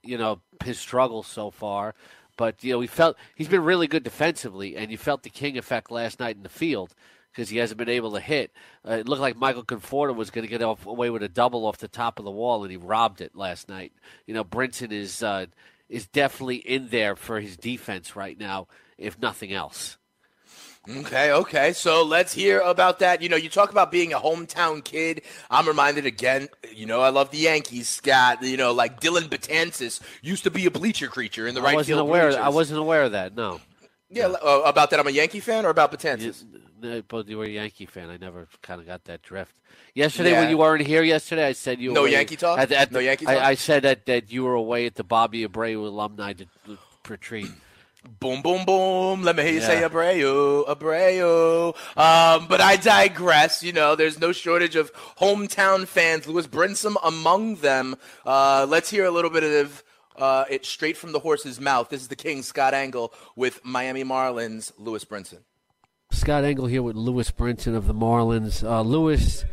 you 0.03 0.19
know, 0.19 0.41
his 0.63 0.79
struggles 0.79 1.27
so 1.27 1.51
far. 1.51 1.95
But, 2.37 2.63
you 2.63 2.73
know, 2.73 2.79
we 2.79 2.87
felt 2.87 3.17
he's 3.35 3.49
been 3.49 3.65
really 3.65 3.87
good 3.87 4.03
defensively, 4.03 4.77
and 4.77 4.91
you 4.91 4.99
felt 4.99 5.23
the 5.23 5.31
King 5.31 5.57
effect 5.57 5.91
last 5.91 6.21
night 6.21 6.37
in 6.37 6.43
the 6.43 6.49
field 6.49 6.95
because 7.33 7.49
he 7.49 7.57
hasn't 7.59 7.79
been 7.79 7.89
able 7.89 8.13
to 8.13 8.21
hit. 8.21 8.53
Uh, 8.87 8.95
it 8.95 9.09
looked 9.09 9.23
like 9.23 9.37
Michael 9.37 9.65
Conforto 9.65 10.15
was 10.15 10.31
going 10.31 10.45
to 10.45 10.51
get 10.51 10.63
off, 10.63 10.87
away 10.87 11.11
with 11.11 11.23
a 11.23 11.29
double 11.29 11.67
off 11.67 11.79
the 11.79 11.89
top 11.89 12.19
of 12.19 12.25
the 12.25 12.31
wall, 12.31 12.63
and 12.63 12.71
he 12.71 12.77
robbed 12.77 13.21
it 13.21 13.35
last 13.35 13.69
night. 13.69 13.93
You 14.27 14.35
know, 14.35 14.45
Brinson 14.45 14.93
is 14.93 15.23
uh, 15.23 15.47
is 15.89 16.07
definitely 16.07 16.57
in 16.57 16.89
there 16.89 17.17
for 17.17 17.41
his 17.41 17.57
defense 17.57 18.15
right 18.17 18.39
now, 18.39 18.69
if 18.99 19.19
nothing 19.19 19.53
else. 19.53 19.99
Okay, 20.89 21.31
okay. 21.31 21.73
So 21.73 22.03
let's 22.03 22.33
hear 22.33 22.59
about 22.59 22.99
that. 22.99 23.23
You 23.23 23.29
know, 23.29 23.37
you 23.37 23.49
talk 23.49 23.71
about 23.71 23.93
being 23.93 24.13
a 24.13 24.19
hometown 24.19 24.83
kid. 24.83 25.23
I'm 25.49 25.69
reminded 25.69 26.07
again, 26.07 26.49
you 26.75 26.87
know, 26.87 27.01
I 27.01 27.11
love 27.11 27.31
the 27.31 27.39
Yankees, 27.39 27.89
Scott. 27.89 28.43
You 28.43 28.57
know, 28.57 28.73
like 28.73 29.01
Dellin 29.01 29.29
Betances 29.29 30.01
used 30.23 30.43
to 30.43 30.51
be 30.51 30.67
a 30.67 30.73
bleacher 30.73 31.07
creature 31.07 31.47
in 31.47 31.55
the 31.55 31.61
I 31.61 31.65
right 31.65 31.75
wasn't 31.77 31.99
field. 31.99 32.09
aware. 32.09 32.29
bleachers. 32.31 32.45
I 32.45 32.49
wasn't 32.49 32.81
aware 32.81 33.05
of 33.05 33.13
that. 33.13 33.37
No. 33.37 33.61
Yeah, 34.11 34.27
uh, 34.27 34.63
about 34.65 34.91
that. 34.91 34.99
I'm 34.99 35.07
a 35.07 35.11
Yankee 35.11 35.41
fan 35.41 35.65
or 35.65 35.71
about 35.71 35.93
Betances? 35.93 36.45
No, 36.53 36.59
But 37.09 37.29
you 37.29 37.39
were 37.39 37.45
a 37.45 37.49
Yankee 37.49 37.87
fan. 37.87 38.11
I 38.11 38.17
never 38.17 38.49
kind 38.63 38.81
of 38.81 38.87
got 38.87 39.05
that 39.05 39.23
drift. 39.23 39.55
Yesterday, 39.95 40.31
Yeah. 40.33 40.41
when 40.41 40.51
you 40.51 40.59
weren't 40.59 40.87
here 40.87 41.03
yesterday, 41.03 41.47
I 41.47 41.53
said 41.53 41.81
you 41.81 41.91
were 41.91 41.95
No 41.95 42.05
Yankee 42.05 42.37
talk? 42.37 42.59
At, 42.59 42.73
at 42.73 42.91
No 42.91 42.99
the- 42.99 43.05
Yankee 43.05 43.27
I, 43.27 43.35
talk? 43.35 43.43
I 43.45 43.55
said 43.55 43.83
that, 43.85 44.07
that 44.07 44.33
you 44.33 44.45
were 44.45 44.55
away 44.55 44.87
at 44.87 44.97
the 44.97 45.05
Bobby 45.05 45.47
Abreu 45.47 45.85
alumni 45.87 46.33
retreat. 47.09 47.49
Boom, 48.19 48.43
boom, 48.43 48.65
boom. 48.65 49.23
Let 49.23 49.37
me 49.37 49.45
hear 49.45 49.53
you 49.53 49.61
say 49.61 49.81
Abreu, 49.83 50.67
Abreu. 50.67 51.69
Um, 51.97 52.49
but 52.49 52.61
I 52.61 52.75
digress. 52.77 53.63
You 53.63 53.73
know, 53.73 53.95
there's 53.95 54.19
no 54.19 54.33
shortage 54.33 54.75
of 54.75 54.93
hometown 55.21 55.87
fans. 55.87 56.27
Lewis 56.27 56.49
Brinson 56.49 56.97
among 57.05 57.57
them. 57.57 57.95
Uh, 58.27 58.67
let's 58.69 58.91
hear 58.91 59.05
a 59.05 59.11
little 59.13 59.31
bit 59.31 59.45
of 59.45 59.85
uh, 60.17 60.45
it 60.51 60.67
straight 60.67 60.97
from 60.97 61.13
the 61.13 61.21
horse's 61.21 61.61
mouth. 61.61 61.91
This 61.91 62.03
is 62.03 62.09
the 62.09 62.17
King, 62.17 62.43
Scott 62.43 62.75
Engel, 62.75 63.15
with 63.37 63.65
Miami 63.65 64.03
Marlins, 64.03 64.73
Lewis 64.79 65.05
Brinson. 65.05 65.39
Scott 66.13 66.45
Engel 66.45 66.67
here 66.67 66.83
with 66.83 66.95
Lewis 66.95 67.31
Brinson 67.31 67.75
of 67.75 67.87
the 67.87 67.95
Marlins. 67.95 68.63
Uh, 68.63 68.83
Lewis, 68.83 69.45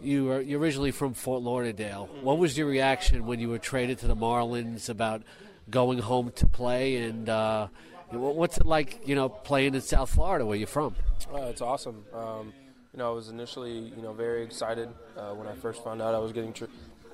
you 0.00 0.32
are 0.32 0.40
you're 0.40 0.58
originally 0.58 0.90
from 0.90 1.14
Fort 1.14 1.42
Lauderdale. 1.42 2.08
What 2.22 2.38
was 2.38 2.56
your 2.56 2.66
reaction 2.66 3.26
when 3.26 3.38
you 3.38 3.50
were 3.50 3.58
traded 3.58 3.98
to 3.98 4.08
the 4.08 4.16
Marlins 4.16 4.88
about 4.88 5.22
going 5.70 5.98
home 5.98 6.32
to 6.36 6.46
play? 6.46 6.96
And 6.96 7.28
uh, 7.28 7.68
what's 8.10 8.56
it 8.56 8.66
like, 8.66 9.06
you 9.06 9.14
know, 9.14 9.28
playing 9.28 9.74
in 9.74 9.80
South 9.80 10.10
Florida, 10.10 10.44
where 10.44 10.56
you're 10.56 10.66
from? 10.66 10.96
Uh, 11.32 11.42
it's 11.42 11.60
awesome. 11.60 12.04
Um, 12.12 12.52
you 12.92 12.98
know, 12.98 13.12
I 13.12 13.14
was 13.14 13.28
initially, 13.28 13.78
you 13.78 14.02
know, 14.02 14.12
very 14.12 14.42
excited 14.42 14.88
uh, 15.16 15.34
when 15.34 15.46
I 15.46 15.54
first 15.54 15.84
found 15.84 16.02
out 16.02 16.14
I 16.14 16.18
was 16.18 16.32
getting, 16.32 16.52
tra- 16.52 16.68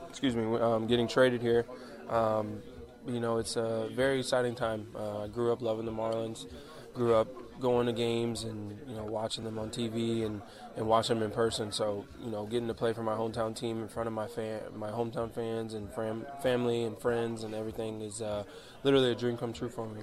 excuse 0.09 0.37
me, 0.37 0.45
um, 0.57 0.87
getting 0.87 1.09
traded 1.09 1.43
here. 1.43 1.67
Um, 2.09 2.63
you 3.07 3.21
know, 3.21 3.39
it's 3.39 3.57
a 3.57 3.91
very 3.93 4.21
exciting 4.21 4.55
time. 4.55 4.87
Uh, 4.95 5.25
I 5.25 5.29
grew 5.29 5.53
up 5.53 5.61
loving 5.61 5.85
the 5.85 5.93
Marlins. 5.93 6.47
Grew 6.95 7.15
up 7.15 7.29
going 7.61 7.87
to 7.87 7.93
games 7.93 8.45
and 8.45 8.79
you 8.89 8.95
know 8.97 9.05
watching 9.05 9.45
them 9.45 9.59
on 9.59 9.71
TV 9.71 10.25
and, 10.27 10.43
and 10.77 10.87
watching 10.87 11.19
them 11.19 11.25
in 11.25 11.31
person. 11.35 11.73
So 11.73 12.05
you 12.25 12.31
know, 12.31 12.47
getting 12.47 12.69
to 12.69 12.75
play 12.75 12.93
for 12.93 13.03
my 13.03 13.15
hometown 13.15 13.55
team 13.57 13.83
in 13.83 13.89
front 13.89 14.07
of 14.07 14.13
my 14.13 14.27
fan, 14.27 14.61
my 14.77 14.91
hometown 14.91 15.33
fans 15.33 15.75
and 15.75 15.93
fam- 15.95 16.27
family 16.43 16.85
and 16.85 16.99
friends 16.99 17.45
and 17.45 17.55
everything 17.55 18.01
is 18.01 18.21
uh, 18.23 18.45
literally 18.83 19.13
a 19.13 19.15
dream 19.15 19.37
come 19.37 19.53
true 19.53 19.69
for 19.69 19.87
me. 19.87 20.03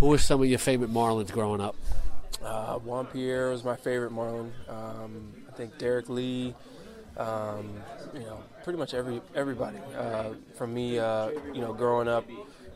Who 0.00 0.08
were 0.08 0.18
some 0.18 0.40
of 0.40 0.46
your 0.48 0.58
favorite 0.58 0.90
Marlins 0.92 1.30
growing 1.32 1.60
up? 1.60 1.74
Uh, 2.42 2.78
Juan 2.78 3.06
Pierre 3.06 3.50
was 3.50 3.64
my 3.64 3.74
favorite 3.76 4.12
Marlin. 4.12 4.52
Um, 4.68 5.32
I 5.48 5.52
think 5.56 5.76
Derrek 5.78 6.08
Lee, 6.08 6.54
Um, 7.16 7.68
you 8.14 8.20
know, 8.20 8.38
pretty 8.62 8.78
much 8.78 8.94
every 8.94 9.20
everybody. 9.34 9.78
Uh, 9.96 10.34
from 10.54 10.72
me, 10.72 10.98
uh, 11.00 11.30
you 11.52 11.60
know, 11.60 11.72
growing 11.72 12.06
up, 12.06 12.24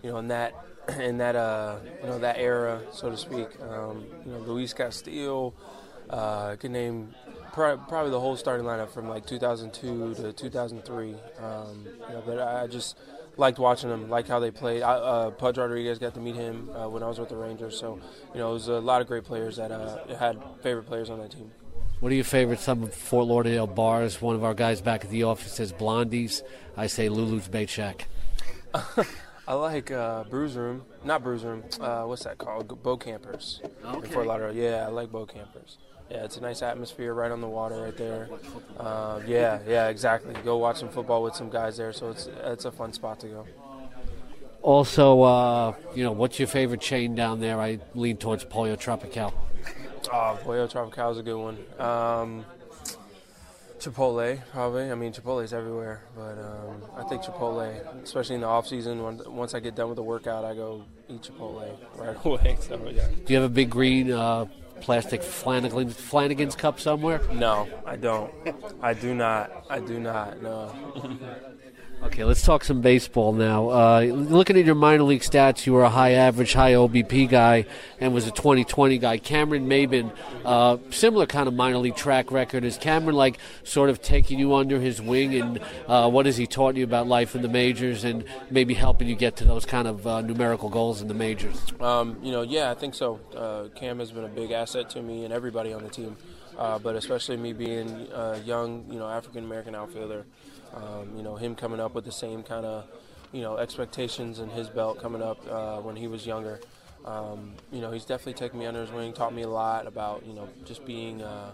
you 0.03 0.11
know, 0.11 0.17
in 0.19 0.29
that 0.29 0.53
in 1.01 1.19
that 1.19 1.37
uh, 1.37 1.77
you 2.03 2.09
know 2.09 2.19
that 2.19 2.39
era, 2.39 2.81
so 2.93 3.11
to 3.11 3.17
speak. 3.17 3.49
Um, 3.61 4.05
you 4.25 4.33
know, 4.33 4.39
Luis 4.39 4.73
Castillo. 4.73 5.55
Uh, 6.11 6.51
I 6.53 6.57
can 6.57 6.73
name 6.73 7.15
probably 7.53 8.11
the 8.11 8.21
whole 8.21 8.37
starting 8.37 8.67
lineup 8.67 8.91
from 8.91 9.09
like 9.09 9.27
2002 9.27 10.15
to 10.15 10.33
2003. 10.33 11.15
Um, 11.39 11.87
you 12.09 12.15
know, 12.15 12.23
but 12.27 12.41
I 12.41 12.67
just 12.67 12.99
liked 13.37 13.59
watching 13.59 13.89
them, 13.89 14.11
like 14.11 14.29
how 14.29 14.39
they 14.39 14.51
played. 14.51 14.83
I, 14.83 14.95
uh, 14.95 15.31
Pudge 15.31 15.59
Rodriguez 15.59 15.99
got 15.99 16.15
to 16.15 16.21
meet 16.21 16.35
him 16.35 16.71
uh, 16.71 16.89
when 16.89 17.03
I 17.03 17.09
was 17.09 17.19
with 17.19 17.29
the 17.29 17.37
Rangers, 17.37 17.79
so 17.79 18.01
you 18.35 18.41
know 18.41 18.51
it 18.51 18.55
was 18.55 18.69
a 18.69 18.81
lot 18.81 19.01
of 19.01 19.07
great 19.07 19.25
players 19.25 19.57
that 19.57 19.71
uh, 19.71 20.15
had 20.17 20.43
favorite 20.63 20.87
players 20.87 21.11
on 21.11 21.19
that 21.21 21.31
team. 21.31 21.51
What 22.01 22.11
are 22.11 22.17
your 22.17 22.25
favorite 22.25 22.59
some 22.59 22.83
of 22.83 22.93
Fort 22.93 23.29
Lauderdale 23.29 23.69
bars? 23.69 24.21
One 24.21 24.35
of 24.35 24.43
our 24.43 24.55
guys 24.55 24.81
back 24.81 25.05
at 25.05 25.11
the 25.11 25.23
office 25.23 25.53
says 25.53 25.73
Blondie's. 25.73 26.43
I 26.77 26.89
say 26.89 27.09
Lulu's 27.09 27.47
Bait 27.47 27.71
Shack. 27.71 28.09
I 29.47 29.55
like 29.55 29.91
uh, 29.91 30.25
Brews 30.25 30.55
Room, 30.55 30.83
not 31.05 31.23
Brews 31.23 31.43
Room. 31.43 31.65
Uh, 31.81 32.05
what's 32.05 32.25
that 32.25 32.39
called? 32.39 32.83
Boat 32.83 33.01
Campers 33.01 33.61
okay. 33.85 34.07
in 34.07 34.13
Fort 34.13 34.27
Lauderdale. 34.27 34.55
Yeah, 34.57 34.87
I 34.87 34.91
like 34.91 35.11
Boat 35.11 35.35
Campers. 35.35 35.79
Yeah, 36.11 36.25
it's 36.25 36.37
a 36.37 36.41
nice 36.41 36.63
atmosphere 36.63 37.13
right 37.15 37.31
on 37.31 37.41
the 37.41 37.49
water 37.49 37.83
right 37.83 37.97
there. 37.97 38.29
Uh, 38.79 39.21
yeah, 39.27 39.59
yeah, 39.67 39.89
exactly. 39.89 40.35
Go 40.45 40.59
watch 40.59 40.79
some 40.79 40.91
football 40.91 41.23
with 41.23 41.35
some 41.35 41.49
guys 41.49 41.77
there, 41.77 41.93
so 41.93 42.11
it's 42.11 42.29
it's 42.45 42.67
a 42.67 42.71
fun 42.71 42.93
spot 42.93 43.19
to 43.21 43.29
go. 43.29 43.47
Also, 44.61 45.23
uh, 45.23 45.75
you 45.95 46.05
know, 46.05 46.13
what's 46.13 46.39
your 46.39 46.49
favorite 46.49 46.81
chain 46.81 47.15
down 47.17 47.41
there? 47.41 47.61
I 47.61 47.81
lean 47.95 48.19
towards 48.19 48.45
Pollo 48.45 48.77
Tropical. 48.77 49.35
Oh, 50.13 50.39
Pollo 50.43 50.69
Tropical 50.69 51.11
is 51.11 51.19
a 51.19 51.23
good 51.23 51.37
one. 51.37 51.59
Um, 51.81 52.45
Chipotle, 53.83 54.41
probably. 54.53 54.93
I 54.93 54.95
mean, 54.95 55.13
Chipotle 55.13 55.43
is 55.43 55.53
everywhere, 55.53 56.05
but 56.15 56.39
um, 56.39 56.85
I 56.97 57.03
think 57.09 57.23
Chipotle, 57.23 58.03
especially 58.05 58.37
in 58.37 58.43
the 58.43 58.47
off 58.47 58.69
season, 58.69 59.03
when, 59.03 59.21
once 59.27 59.55
I 59.55 59.61
get 59.61 59.75
done 59.75 59.89
with 59.89 59.97
the 59.97 60.05
workout, 60.05 60.45
I 60.45 60.55
go 60.55 60.85
eat 61.09 61.23
Chipotle 61.23 61.77
right 61.97 62.17
away. 62.25 62.57
So 62.61 62.81
yeah. 62.89 63.09
Do 63.09 63.33
you 63.33 63.41
have 63.41 63.51
a 63.51 63.53
big 63.53 63.71
green 63.71 64.13
uh, 64.13 64.47
plastic 64.81 65.21
Flanagan's, 65.23 65.95
Flanagan's 65.95 66.55
cup 66.55 66.79
somewhere? 66.79 67.21
No, 67.33 67.69
I 67.85 67.97
don't. 67.97 68.33
I 68.81 68.95
do 68.95 69.15
not. 69.15 69.67
I 69.69 69.81
do 69.81 69.99
not. 69.99 70.41
No. 70.41 70.73
Okay, 72.03 72.25
let's 72.25 72.43
talk 72.43 72.65
some 72.65 72.81
baseball 72.81 73.33
now. 73.33 73.69
Uh, 73.69 74.01
looking 74.13 74.59
at 74.59 74.65
your 74.65 74.75
minor 74.75 75.05
league 75.05 75.23
stats, 75.23 75.67
you 75.67 75.73
were 75.73 75.85
a 75.85 75.89
high 75.89 76.13
average, 76.13 76.53
high 76.53 76.73
OBP 76.73 77.29
guy, 77.29 77.65
and 78.01 78.13
was 78.13 78.27
a 78.27 78.33
2020 78.33 78.99
guy. 78.99 79.19
Cameron 79.19 79.69
Maybin, 79.69 80.13
uh, 80.45 80.79
similar 80.91 81.27
kind 81.27 81.47
of 81.47 81.55
minor 81.55 81.79
league 81.79 81.95
track 81.95 82.33
record. 82.33 82.65
Is 82.65 82.77
Cameron 82.77 83.15
like 83.15 83.39
sort 83.63 83.89
of 83.89 84.03
taking 84.03 84.41
you 84.41 84.53
under 84.57 84.81
his 84.81 85.01
wing, 85.01 85.37
and 85.37 85.61
uh, 85.87 86.11
what 86.11 86.27
has 86.27 86.37
he 86.37 86.49
taught 86.49 86.75
you 86.75 86.83
about 86.83 87.07
life 87.07 87.37
in 87.37 87.43
the 87.43 87.49
majors, 87.49 88.03
and 88.03 88.25
maybe 88.51 88.75
helping 88.75 89.07
you 89.07 89.15
get 89.15 89.37
to 89.37 89.45
those 89.45 89.65
kind 89.65 89.87
of 89.87 90.05
uh, 90.05 90.23
numerical 90.23 90.71
goals 90.71 91.03
in 91.03 91.07
the 91.07 91.15
majors? 91.15 91.57
Um, 91.81 92.19
you 92.21 92.33
know, 92.33 92.43
yeah, 92.43 92.73
I 92.73 92.75
think 92.75 92.95
so. 92.95 93.21
Uh, 93.35 93.69
Cam 93.77 94.01
has 94.01 94.11
been 94.11 94.25
a 94.25 94.29
big 94.29 94.51
asset 94.51 94.91
to 94.91 95.03
me 95.03 95.25
and 95.25 95.33
everybody 95.33 95.73
on 95.73 95.85
the 95.85 95.89
team, 95.89 96.17
uh, 96.59 96.79
but 96.79 96.97
especially 96.97 97.37
me 97.37 97.53
being 97.53 98.09
a 98.13 98.39
young, 98.45 98.85
you 98.91 98.99
know, 98.99 99.09
African 99.09 99.45
American 99.45 99.75
outfielder. 99.75 100.25
Um, 100.75 101.17
you 101.17 101.23
know, 101.23 101.37
him 101.37 101.55
coming 101.55 101.81
up 101.81 101.95
with 101.95 102.05
the 102.05 102.13
same 102.13 102.43
kind 102.43 102.65
of, 102.65 102.87
you 103.31 103.43
know, 103.43 103.59
expectations 103.59 104.39
in 104.39 104.49
his 104.49 104.69
belt 104.69 105.01
coming 105.01 105.23
up 105.23 105.39
uh, 105.51 105.79
when 105.81 105.97
he 105.97 106.07
was 106.07 106.27
younger. 106.27 106.61
Um, 107.05 107.55
you 107.73 107.81
know, 107.81 107.91
he's 107.91 108.05
definitely 108.05 108.35
taken 108.35 108.59
me 108.59 108.67
under 108.67 108.81
his 108.81 108.91
wing, 108.91 109.13
taught 109.13 109.35
me 109.35 109.43
a 109.43 109.49
lot 109.49 109.87
about, 109.87 110.25
you 110.25 110.33
know, 110.33 110.49
just 110.65 110.87
being, 110.87 111.21
uh, 111.21 111.51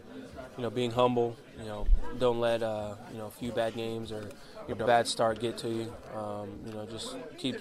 you 0.56 0.62
know, 0.62 0.70
being 0.70 0.90
humble. 0.90 1.36
You 1.58 1.64
know, 1.64 1.86
don't 2.18 2.38
let, 2.38 2.62
uh, 2.62 2.94
you 3.10 3.18
know, 3.18 3.26
a 3.26 3.30
few 3.30 3.50
bad 3.50 3.74
games 3.74 4.12
or 4.12 4.28
your 4.68 4.76
bad 4.76 5.08
start 5.08 5.40
get 5.40 5.56
to 5.58 5.68
you. 5.68 5.92
Um, 6.14 6.50
you 6.66 6.72
know, 6.72 6.86
just 6.86 7.16
keep 7.38 7.56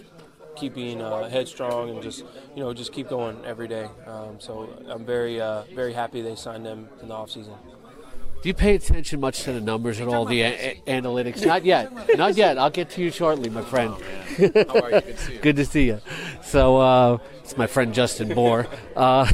keep 0.57 0.73
being 0.73 1.01
uh, 1.01 1.29
headstrong 1.29 1.89
and 1.89 2.01
just 2.01 2.23
you 2.55 2.63
know 2.63 2.73
just 2.73 2.91
keep 2.91 3.09
going 3.09 3.43
every 3.45 3.67
day. 3.67 3.87
Um, 4.05 4.39
so 4.39 4.69
I'm 4.87 5.05
very 5.05 5.39
uh, 5.39 5.63
very 5.73 5.93
happy 5.93 6.21
they 6.21 6.35
signed 6.35 6.65
them 6.65 6.89
in 7.01 7.07
the 7.09 7.13
off 7.13 7.31
season. 7.31 7.53
Do 8.43 8.49
you 8.49 8.53
pay 8.53 8.75
attention 8.75 9.19
much 9.19 9.43
to 9.43 9.51
the 9.51 9.59
numbers 9.59 9.99
and 9.99 10.09
all 10.13 10.23
the 10.25 10.41
a- 10.43 10.81
analytics? 10.87 11.43
Not 11.43 11.65
yet. 11.65 11.91
Not 12.17 12.37
yet. 12.37 12.59
I'll 12.59 12.69
get 12.69 12.91
to 12.91 13.01
you 13.01 13.09
shortly, 13.09 13.49
my 13.49 13.63
friend. 13.63 13.95
Oh, 13.97 14.63
How 14.67 14.81
are 14.81 14.91
you? 14.91 15.01
Good 15.01 15.15
to 15.15 15.17
see 15.17 15.33
you. 15.33 15.39
Good 15.41 15.55
to 15.55 15.65
see 15.65 15.85
you. 15.87 16.01
So, 16.43 16.77
uh, 16.77 17.17
it's 17.47 17.57
my 17.57 17.67
friend 17.67 17.93
Justin 17.93 18.29
Bohr. 18.29 18.67
Uh, 18.97 19.31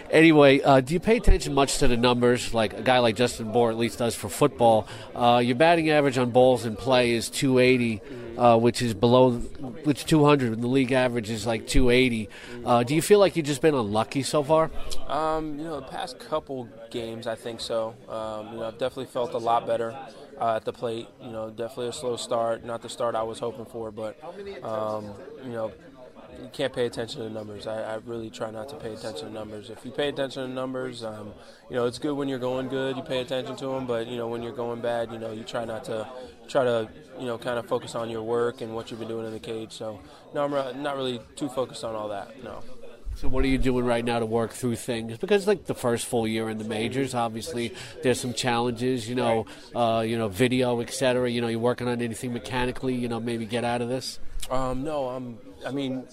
anyway, 0.10 0.58
uh, 0.62 0.80
do 0.80 0.94
you 0.94 1.00
pay 1.00 1.18
attention 1.18 1.52
much 1.52 1.76
to 1.76 1.86
the 1.86 1.98
numbers, 1.98 2.54
like 2.54 2.72
a 2.72 2.80
guy 2.80 2.98
like 2.98 3.14
Justin 3.14 3.52
Bohr 3.52 3.68
at 3.68 3.76
least 3.76 3.98
does 3.98 4.14
for 4.14 4.30
football? 4.30 4.88
Uh, 5.14 5.42
your 5.44 5.54
batting 5.54 5.90
average 5.90 6.16
on 6.16 6.30
balls 6.30 6.64
in 6.64 6.76
play 6.76 7.12
is 7.12 7.28
280 7.28 8.00
uh, 8.38 8.56
which 8.56 8.80
is 8.80 8.94
below, 8.94 9.32
which 9.32 10.06
200, 10.06 10.52
and 10.52 10.62
the 10.62 10.68
league 10.68 10.92
average 10.92 11.28
is 11.28 11.46
like 11.46 11.66
280. 11.66 12.28
Uh, 12.64 12.82
do 12.84 12.94
you 12.94 13.02
feel 13.02 13.18
like 13.18 13.36
you've 13.36 13.46
just 13.46 13.60
been 13.60 13.74
unlucky 13.74 14.22
so 14.22 14.42
far? 14.42 14.70
Um, 15.08 15.58
you 15.58 15.64
know, 15.64 15.80
the 15.80 15.86
past 15.86 16.18
couple 16.18 16.68
games, 16.90 17.26
I 17.26 17.34
think 17.34 17.60
so. 17.60 17.94
Um, 18.08 18.52
you 18.52 18.60
know, 18.60 18.68
I've 18.68 18.78
definitely 18.78 19.06
felt 19.06 19.34
a 19.34 19.38
lot 19.38 19.66
better. 19.66 19.96
Uh, 20.40 20.54
at 20.54 20.64
the 20.64 20.72
plate. 20.72 21.08
You 21.20 21.32
know, 21.32 21.50
definitely 21.50 21.88
a 21.88 21.92
slow 21.92 22.16
start, 22.16 22.64
not 22.64 22.80
the 22.80 22.88
start 22.88 23.16
I 23.16 23.24
was 23.24 23.40
hoping 23.40 23.64
for, 23.64 23.90
but 23.90 24.16
um, 24.62 25.12
you 25.42 25.50
know, 25.50 25.72
you 26.40 26.48
can't 26.52 26.72
pay 26.72 26.86
attention 26.86 27.22
to 27.22 27.30
numbers. 27.30 27.66
I, 27.66 27.94
I, 27.94 27.96
really 28.06 28.30
try 28.30 28.50
not 28.50 28.68
to 28.70 28.76
pay 28.76 28.92
attention 28.94 29.28
to 29.28 29.32
numbers. 29.32 29.70
If 29.70 29.84
you 29.84 29.90
pay 29.90 30.08
attention 30.08 30.48
to 30.48 30.48
numbers, 30.48 31.02
um, 31.04 31.32
you 31.68 31.76
know 31.76 31.86
it's 31.86 31.98
good 31.98 32.14
when 32.14 32.28
you're 32.28 32.38
going 32.38 32.68
good. 32.68 32.96
You 32.96 33.02
pay 33.02 33.20
attention 33.20 33.56
to 33.56 33.66
them, 33.66 33.86
but 33.86 34.06
you 34.06 34.16
know 34.16 34.28
when 34.28 34.42
you're 34.42 34.52
going 34.52 34.80
bad, 34.80 35.12
you 35.12 35.18
know 35.18 35.32
you 35.32 35.44
try 35.44 35.64
not 35.64 35.84
to 35.84 36.08
try 36.48 36.64
to 36.64 36.88
you 37.18 37.26
know 37.26 37.38
kind 37.38 37.58
of 37.58 37.66
focus 37.66 37.94
on 37.94 38.10
your 38.10 38.22
work 38.22 38.60
and 38.60 38.74
what 38.74 38.90
you've 38.90 39.00
been 39.00 39.08
doing 39.08 39.26
in 39.26 39.32
the 39.32 39.40
cage. 39.40 39.72
So 39.72 40.00
no, 40.34 40.44
I'm 40.44 40.82
not 40.82 40.96
really 40.96 41.20
too 41.36 41.48
focused 41.48 41.84
on 41.84 41.94
all 41.94 42.08
that. 42.08 42.42
No. 42.42 42.62
So 43.18 43.26
what 43.26 43.44
are 43.44 43.48
you 43.48 43.58
doing 43.58 43.84
right 43.84 44.04
now 44.04 44.20
to 44.20 44.26
work 44.26 44.52
through 44.52 44.76
things? 44.76 45.18
Because 45.18 45.48
like 45.48 45.64
the 45.64 45.74
first 45.74 46.06
full 46.06 46.28
year 46.28 46.48
in 46.48 46.58
the 46.58 46.64
majors, 46.64 47.16
obviously 47.16 47.74
there's 48.04 48.20
some 48.20 48.32
challenges. 48.32 49.08
You 49.08 49.16
know, 49.16 49.46
uh, 49.74 50.04
you 50.06 50.16
know, 50.16 50.28
video, 50.28 50.80
etc. 50.80 51.28
You 51.28 51.40
know, 51.40 51.48
you're 51.48 51.58
working 51.58 51.88
on 51.88 52.00
anything 52.00 52.32
mechanically. 52.32 52.94
You 52.94 53.08
know, 53.08 53.18
maybe 53.18 53.44
get 53.44 53.64
out 53.64 53.82
of 53.82 53.88
this. 53.88 54.20
Um, 54.52 54.84
no, 54.84 55.08
I'm. 55.08 55.38
I 55.66 55.72
mean, 55.72 56.06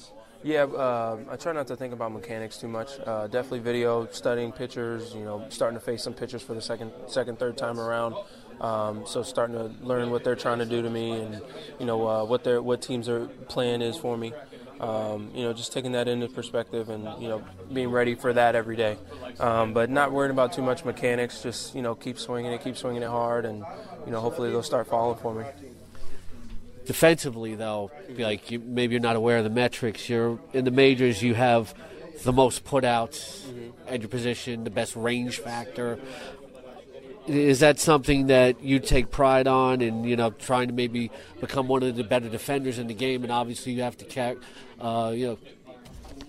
yeah, 0.46 0.66
uh, 0.66 1.18
I 1.28 1.38
try 1.38 1.54
not 1.54 1.66
to 1.68 1.76
think 1.76 1.92
about 1.92 2.12
mechanics 2.12 2.58
too 2.58 2.68
much. 2.68 3.00
Uh, 3.04 3.26
definitely 3.26 3.62
video, 3.62 4.08
studying 4.12 4.52
pitchers. 4.52 5.12
You 5.16 5.24
know, 5.24 5.44
starting 5.50 5.80
to 5.80 5.84
face 5.84 6.04
some 6.04 6.14
pitchers 6.14 6.44
for 6.44 6.54
the 6.54 6.62
second, 6.62 6.92
second, 7.08 7.40
third 7.40 7.58
time 7.58 7.80
around. 7.80 8.16
Um, 8.62 9.08
so 9.08 9.24
starting 9.24 9.56
to 9.56 9.74
learn 9.84 10.12
what 10.12 10.24
they're 10.24 10.36
trying 10.36 10.60
to 10.60 10.66
do 10.68 10.84
to 10.84 10.90
me, 10.90 11.20
and 11.20 11.42
you 11.80 11.88
know 11.88 12.08
uh, 12.08 12.24
what 12.26 12.44
their 12.44 12.62
what 12.62 12.84
teams 12.84 13.08
their 13.08 13.26
plan 13.26 13.82
is 13.82 13.98
for 13.98 14.16
me. 14.16 14.34
Um, 14.80 15.32
you 15.34 15.42
know, 15.42 15.52
just 15.52 15.74
taking 15.74 15.94
that 15.94 16.08
into 16.08 16.28
perspective 16.28 16.90
and 16.90 17.06
you 17.20 17.28
know 17.28 17.44
being 17.74 17.90
ready 17.90 18.14
for 18.14 18.32
that 18.32 18.54
every 18.54 18.76
day. 18.76 19.00
Um, 19.40 19.74
but 19.74 19.90
not 19.90 20.12
worrying 20.12 20.32
about 20.32 20.54
too 20.54 20.62
much 20.62 20.86
mechanics. 20.86 21.42
Just 21.42 21.74
you 21.74 21.82
know 21.82 21.96
keep 21.96 22.20
swinging 22.20 22.52
it, 22.52 22.64
keep 22.64 22.78
swinging 22.78 23.02
it 23.02 23.10
hard, 23.10 23.46
and 23.46 23.66
you 24.06 24.12
know 24.12 24.20
hopefully 24.20 24.52
they'll 24.52 24.62
start 24.62 24.86
falling 24.86 25.18
for 25.18 25.34
me. 25.34 25.46
Defensively, 26.86 27.56
though, 27.56 27.92
like 28.18 28.52
you, 28.52 28.60
maybe 28.60 28.94
you're 28.94 29.02
not 29.02 29.16
aware 29.16 29.38
of 29.38 29.44
the 29.44 29.50
metrics. 29.50 30.08
You're 30.08 30.40
in 30.54 30.66
the 30.66 30.72
majors. 30.72 31.22
You 31.22 31.34
have 31.34 31.74
the 32.24 32.32
most 32.32 32.64
putouts 32.64 33.42
mm-hmm. 33.42 33.70
at 33.88 34.02
your 34.02 34.10
position, 34.10 34.64
the 34.64 34.70
best 34.70 34.96
range 34.96 35.40
factor. 35.40 36.00
Is 37.28 37.62
that 37.62 37.80
something 37.80 38.28
that 38.28 38.62
you 38.62 38.80
take 38.80 39.10
pride 39.10 39.48
on, 39.48 39.82
and 39.82 40.08
you 40.08 40.16
know, 40.16 40.30
trying 40.30 40.68
to 40.68 40.74
maybe 40.74 41.10
become 41.42 41.68
one 41.68 41.82
of 41.82 41.96
the 41.96 42.04
better 42.04 42.30
defenders 42.30 42.78
in 42.78 42.86
the 42.86 42.94
game? 42.94 43.24
And 43.24 43.32
obviously, 43.32 43.72
you 43.72 43.82
have 43.82 43.98
to, 43.98 44.38
uh, 44.80 45.10
you 45.10 45.28
know, 45.28 45.38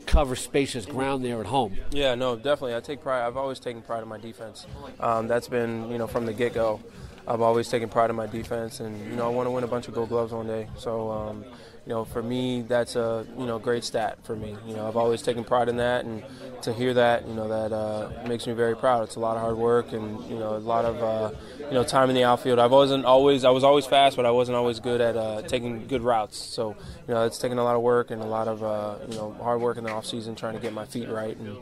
cover 0.06 0.36
spacious 0.36 0.86
ground 0.86 1.22
there 1.22 1.38
at 1.40 1.46
home. 1.46 1.76
Yeah, 1.90 2.14
no, 2.14 2.34
definitely. 2.36 2.74
I 2.74 2.80
take 2.80 3.02
pride. 3.02 3.26
I've 3.26 3.36
always 3.36 3.60
taken 3.60 3.82
pride 3.82 4.02
in 4.02 4.08
my 4.08 4.18
defense. 4.18 4.66
Um, 4.98 5.28
that's 5.28 5.48
been, 5.48 5.90
you 5.90 5.98
know, 5.98 6.06
from 6.06 6.24
the 6.24 6.32
get 6.32 6.54
go. 6.54 6.80
I've 7.28 7.40
always 7.40 7.68
taken 7.68 7.88
pride 7.88 8.10
in 8.10 8.16
my 8.16 8.26
defense, 8.26 8.80
and 8.80 8.98
you 9.10 9.16
know 9.16 9.26
I 9.26 9.28
want 9.28 9.46
to 9.46 9.50
win 9.50 9.64
a 9.64 9.68
bunch 9.68 9.88
of 9.88 9.94
Gold 9.94 10.08
Gloves 10.10 10.32
one 10.32 10.46
day. 10.46 10.68
So, 10.76 11.10
um, 11.10 11.44
you 11.84 11.92
know, 11.92 12.04
for 12.04 12.22
me, 12.22 12.62
that's 12.62 12.96
a 12.96 13.26
you 13.38 13.46
know 13.46 13.58
great 13.58 13.84
stat 13.84 14.18
for 14.22 14.36
me. 14.36 14.56
You 14.66 14.76
know, 14.76 14.86
I've 14.86 14.96
always 14.96 15.22
taken 15.22 15.42
pride 15.42 15.68
in 15.68 15.76
that, 15.78 16.04
and 16.04 16.22
to 16.62 16.72
hear 16.72 16.94
that, 16.94 17.26
you 17.26 17.34
know, 17.34 17.48
that 17.48 17.74
uh, 17.74 18.10
makes 18.26 18.46
me 18.46 18.52
very 18.52 18.76
proud. 18.76 19.04
It's 19.04 19.16
a 19.16 19.20
lot 19.20 19.36
of 19.36 19.42
hard 19.42 19.56
work, 19.56 19.92
and 19.92 20.24
you 20.30 20.38
know, 20.38 20.56
a 20.56 20.58
lot 20.58 20.84
of 20.84 21.02
uh, 21.02 21.36
you 21.58 21.74
know 21.74 21.82
time 21.82 22.10
in 22.10 22.16
the 22.16 22.24
outfield. 22.24 22.58
I 22.58 22.66
wasn't 22.66 23.04
always 23.04 23.44
I 23.44 23.50
was 23.50 23.64
always 23.64 23.86
fast, 23.86 24.16
but 24.16 24.24
I 24.24 24.30
wasn't 24.30 24.56
always 24.56 24.78
good 24.78 25.00
at 25.00 25.16
uh, 25.16 25.42
taking 25.42 25.86
good 25.86 26.02
routes. 26.02 26.38
So, 26.38 26.76
you 27.08 27.14
know, 27.14 27.24
it's 27.24 27.38
taken 27.38 27.58
a 27.58 27.64
lot 27.64 27.76
of 27.76 27.82
work 27.82 28.10
and 28.10 28.22
a 28.22 28.26
lot 28.26 28.46
of 28.46 28.62
uh, 28.62 28.96
you 29.08 29.16
know 29.16 29.36
hard 29.40 29.60
work 29.60 29.78
in 29.78 29.84
the 29.84 29.90
off 29.90 30.06
season 30.06 30.36
trying 30.36 30.54
to 30.54 30.60
get 30.60 30.72
my 30.72 30.84
feet 30.86 31.08
right 31.08 31.36
and 31.36 31.56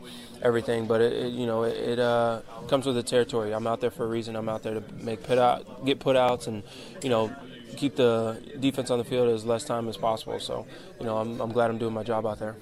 everything. 0.45 0.85
But 0.85 1.01
it, 1.01 1.13
it 1.13 1.33
you 1.33 1.45
know 1.45 1.63
it, 1.63 1.75
it 1.75 1.99
uh, 1.99 2.41
comes 2.67 2.85
with 2.85 2.95
the 2.95 3.03
territory. 3.03 3.53
I'm 3.53 3.67
out 3.67 3.81
there 3.81 3.91
for 3.91 4.05
a 4.05 4.07
reason. 4.07 4.35
I'm 4.35 4.47
out 4.47 4.63
there 4.63 4.75
to 4.75 4.83
make 5.01 5.23
put 5.23 5.37
out, 5.37 5.85
get 5.85 5.99
put 5.99 6.15
outs, 6.15 6.47
and 6.47 6.63
you 7.01 7.09
know 7.09 7.35
keep 7.75 7.95
the 7.95 8.41
defense 8.59 8.89
on 8.89 8.97
the 8.97 9.03
field 9.03 9.27
as 9.29 9.43
less 9.43 9.65
time 9.65 9.89
as 9.89 9.97
possible. 9.97 10.39
So 10.39 10.65
you 10.99 11.05
know 11.05 11.17
I'm, 11.17 11.41
I'm 11.41 11.51
glad 11.51 11.69
I'm 11.69 11.77
doing 11.77 11.93
my 11.93 12.03
job 12.03 12.25
out 12.25 12.39
there. 12.39 12.55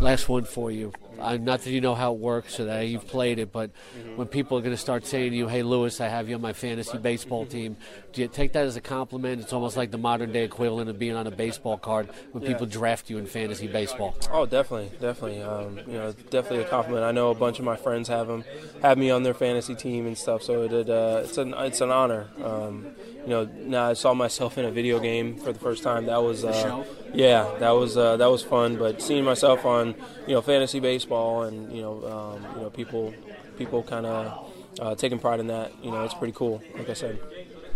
Last 0.00 0.28
one 0.28 0.44
for 0.44 0.70
you. 0.70 0.92
uh, 1.20 1.36
not 1.36 1.60
that 1.62 1.70
you 1.70 1.80
know 1.80 1.94
how 1.94 2.12
it 2.12 2.18
works 2.18 2.58
or 2.58 2.64
that 2.64 2.82
you've 2.82 3.06
played 3.06 3.38
it, 3.38 3.52
but 3.52 3.70
mm-hmm. 3.70 4.16
when 4.16 4.26
people 4.26 4.58
are 4.58 4.60
going 4.60 4.74
to 4.74 4.80
start 4.80 5.06
saying 5.06 5.30
to 5.30 5.36
you, 5.36 5.48
"Hey, 5.48 5.62
Lewis, 5.62 6.00
I 6.00 6.08
have 6.08 6.28
you 6.28 6.34
on 6.34 6.40
my 6.40 6.52
fantasy 6.52 6.98
baseball 6.98 7.46
team," 7.46 7.76
take 8.14 8.52
that 8.52 8.64
as 8.64 8.76
a 8.76 8.80
compliment? 8.80 9.42
It's 9.42 9.52
almost 9.52 9.76
like 9.76 9.90
the 9.90 9.98
modern 9.98 10.32
day 10.32 10.44
equivalent 10.44 10.88
of 10.88 10.98
being 10.98 11.14
on 11.14 11.26
a 11.26 11.30
baseball 11.30 11.78
card 11.78 12.08
when 12.32 12.42
yeah. 12.42 12.50
people 12.50 12.66
draft 12.66 13.10
you 13.10 13.18
in 13.18 13.26
fantasy 13.26 13.66
baseball. 13.66 14.16
Oh, 14.32 14.46
definitely, 14.46 14.90
definitely. 15.00 15.42
Um, 15.42 15.78
you 15.86 15.94
know, 15.94 16.12
definitely 16.30 16.64
a 16.64 16.68
compliment. 16.68 17.04
I 17.04 17.12
know 17.12 17.30
a 17.30 17.34
bunch 17.34 17.58
of 17.58 17.64
my 17.64 17.76
friends 17.76 18.08
have 18.08 18.26
them, 18.26 18.44
have 18.82 18.98
me 18.98 19.10
on 19.10 19.22
their 19.22 19.34
fantasy 19.34 19.74
team 19.74 20.06
and 20.06 20.16
stuff. 20.16 20.42
So 20.42 20.62
it, 20.62 20.88
uh, 20.88 21.22
it's 21.24 21.38
an 21.38 21.54
it's 21.58 21.80
an 21.80 21.90
honor. 21.90 22.28
Um, 22.42 22.86
you 23.24 23.30
know, 23.30 23.44
now 23.44 23.88
I 23.88 23.94
saw 23.94 24.12
myself 24.14 24.58
in 24.58 24.64
a 24.66 24.70
video 24.70 25.00
game 25.00 25.36
for 25.38 25.52
the 25.52 25.58
first 25.58 25.82
time. 25.82 26.06
That 26.06 26.22
was, 26.22 26.44
uh, 26.44 26.84
yeah, 27.14 27.50
that 27.58 27.70
was 27.70 27.96
uh, 27.96 28.16
that 28.18 28.30
was 28.30 28.42
fun. 28.42 28.76
But 28.76 29.00
seeing 29.00 29.24
myself 29.24 29.64
on, 29.64 29.94
you 30.26 30.34
know, 30.34 30.42
fantasy 30.42 30.78
baseball 30.78 31.42
and 31.42 31.72
you 31.72 31.80
know, 31.82 32.04
um, 32.06 32.56
you 32.56 32.62
know, 32.62 32.70
people, 32.70 33.14
people 33.56 33.82
kind 33.82 34.06
of 34.06 34.52
uh, 34.78 34.94
taking 34.94 35.18
pride 35.18 35.40
in 35.40 35.46
that. 35.46 35.72
You 35.82 35.90
know, 35.90 36.04
it's 36.04 36.14
pretty 36.14 36.34
cool. 36.34 36.62
Like 36.76 36.90
I 36.90 36.94
said. 36.94 37.18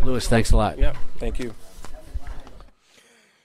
Lewis, 0.02 0.28
thanks 0.28 0.52
a 0.52 0.56
lot. 0.56 0.78
Yeah, 0.78 0.94
thank 1.18 1.38
you. 1.38 1.54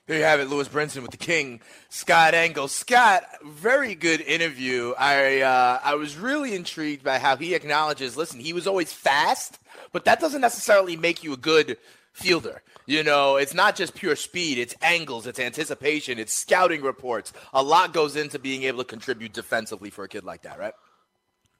There 0.05 0.17
you 0.17 0.25
have 0.25 0.41
it, 0.41 0.49
Lewis 0.49 0.67
Brinson 0.67 1.01
with 1.01 1.11
the 1.11 1.17
King, 1.17 1.61
Scott 1.87 2.33
Engel. 2.33 2.67
Scott, 2.67 3.23
very 3.45 3.95
good 3.95 4.19
interview. 4.19 4.93
I 4.97 5.41
uh, 5.41 5.79
I 5.81 5.95
was 5.95 6.17
really 6.17 6.55
intrigued 6.55 7.03
by 7.03 7.19
how 7.19 7.37
he 7.37 7.53
acknowledges. 7.53 8.17
Listen, 8.17 8.41
he 8.41 8.51
was 8.51 8.67
always 8.67 8.91
fast, 8.91 9.59
but 9.93 10.03
that 10.03 10.19
doesn't 10.19 10.41
necessarily 10.41 10.97
make 10.97 11.23
you 11.23 11.31
a 11.31 11.37
good 11.37 11.77
fielder. 12.11 12.61
You 12.85 13.01
know, 13.01 13.37
it's 13.37 13.53
not 13.53 13.77
just 13.77 13.95
pure 13.95 14.17
speed, 14.17 14.57
it's 14.57 14.75
angles, 14.81 15.25
it's 15.25 15.39
anticipation, 15.39 16.19
it's 16.19 16.33
scouting 16.33 16.81
reports. 16.81 17.31
A 17.53 17.63
lot 17.63 17.93
goes 17.93 18.17
into 18.17 18.39
being 18.39 18.63
able 18.63 18.79
to 18.79 18.83
contribute 18.83 19.31
defensively 19.31 19.89
for 19.89 20.03
a 20.03 20.09
kid 20.09 20.25
like 20.25 20.41
that, 20.41 20.59
right? 20.59 20.73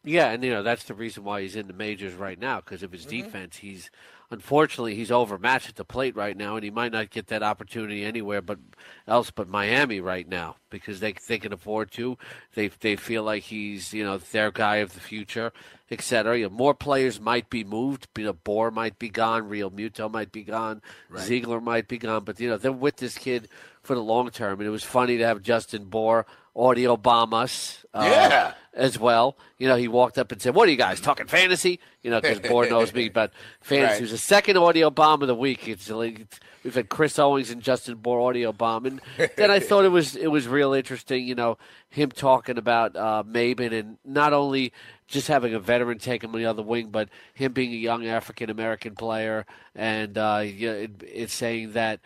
Yeah, 0.03 0.31
and 0.31 0.43
you 0.43 0.51
know 0.51 0.63
that's 0.63 0.83
the 0.83 0.93
reason 0.93 1.23
why 1.23 1.43
he's 1.43 1.55
in 1.55 1.67
the 1.67 1.73
majors 1.73 2.13
right 2.13 2.37
now 2.37 2.57
because 2.57 2.83
of 2.83 2.91
his 2.91 3.05
mm-hmm. 3.05 3.23
defense. 3.25 3.55
He's 3.55 3.89
unfortunately 4.33 4.95
he's 4.95 5.11
overmatched 5.11 5.69
at 5.69 5.75
the 5.75 5.85
plate 5.85 6.15
right 6.15 6.35
now, 6.35 6.55
and 6.55 6.63
he 6.63 6.71
might 6.71 6.91
not 6.91 7.09
get 7.09 7.27
that 7.27 7.43
opportunity 7.43 8.03
anywhere 8.03 8.41
but 8.41 8.59
else 9.07 9.31
but 9.31 9.47
Miami 9.47 10.01
right 10.01 10.27
now 10.27 10.57
because 10.69 10.99
they 10.99 11.13
they 11.27 11.37
can 11.37 11.53
afford 11.53 11.91
to. 11.91 12.17
They 12.55 12.67
they 12.67 12.95
feel 12.95 13.23
like 13.23 13.43
he's 13.43 13.93
you 13.93 14.03
know 14.03 14.17
their 14.17 14.51
guy 14.51 14.77
of 14.77 14.93
the 14.93 14.99
future, 14.99 15.53
etc. 15.89 16.37
You 16.37 16.43
know, 16.45 16.49
more 16.49 16.73
players 16.73 17.19
might 17.21 17.49
be 17.49 17.63
moved. 17.63 18.07
You 18.17 18.25
know, 18.25 18.33
Bour 18.33 18.71
might 18.71 18.99
be 18.99 19.09
gone, 19.09 19.49
Realmuto 19.49 20.11
might 20.11 20.31
be 20.31 20.43
gone, 20.43 20.81
right. 21.09 21.23
Ziegler 21.23 21.61
might 21.61 21.87
be 21.87 21.97
gone, 21.97 22.23
but 22.23 22.39
you 22.39 22.49
know 22.49 22.57
they're 22.57 22.71
with 22.71 22.97
this 22.97 23.17
kid 23.17 23.47
for 23.81 23.95
the 23.95 24.03
long 24.03 24.29
term, 24.29 24.59
and 24.59 24.67
it 24.67 24.71
was 24.71 24.83
funny 24.83 25.17
to 25.17 25.25
have 25.25 25.41
Justin 25.41 25.85
Bour 25.85 26.25
audio 26.55 26.97
bomb 26.97 27.33
us. 27.33 27.85
Uh, 27.93 28.07
yeah. 28.09 28.53
As 28.75 28.97
well, 28.97 29.37
you 29.59 29.67
know, 29.67 29.75
he 29.75 29.87
walked 29.87 30.17
up 30.17 30.31
and 30.31 30.41
said, 30.41 30.55
"What 30.55 30.67
are 30.67 30.71
you 30.71 30.77
guys 30.77 30.99
talking 30.99 31.27
fantasy?" 31.27 31.79
You 32.01 32.09
know, 32.09 32.19
because 32.19 32.39
Bour 32.39 32.65
knows 32.69 32.91
me, 32.91 33.07
but 33.07 33.31
fantasy 33.61 33.93
right. 33.93 34.01
was 34.01 34.09
the 34.09 34.17
second 34.17 34.57
audio 34.57 34.89
bomb 34.89 35.21
of 35.21 35.27
the 35.27 35.35
week. 35.35 35.67
It's, 35.67 35.91
like 35.91 36.25
we've 36.63 36.73
had 36.73 36.89
Chris 36.89 37.19
Owings 37.19 37.51
and 37.51 37.61
Justin 37.61 37.97
Bour 37.97 38.27
audio 38.27 38.51
bomb, 38.51 38.87
and 38.87 39.01
then 39.37 39.51
I 39.51 39.59
thought 39.59 39.85
it 39.85 39.89
was 39.89 40.15
it 40.15 40.25
was 40.25 40.47
real 40.47 40.73
interesting. 40.73 41.27
You 41.27 41.35
know, 41.35 41.59
him 41.91 42.09
talking 42.09 42.57
about 42.57 42.95
uh, 42.95 43.23
and 43.31 43.97
not 44.03 44.33
only 44.33 44.73
just 45.05 45.27
having 45.27 45.53
a 45.53 45.59
veteran 45.59 45.99
take 45.99 46.23
him 46.23 46.33
on 46.33 46.39
the 46.39 46.47
other 46.47 46.63
wing, 46.63 46.89
but 46.89 47.09
him 47.35 47.53
being 47.53 47.71
a 47.73 47.77
young 47.77 48.07
African 48.07 48.49
American 48.49 48.95
player, 48.95 49.45
and 49.75 50.17
uh, 50.17 50.41
it, 50.41 50.91
it's 51.03 51.33
saying 51.33 51.73
that 51.73 51.99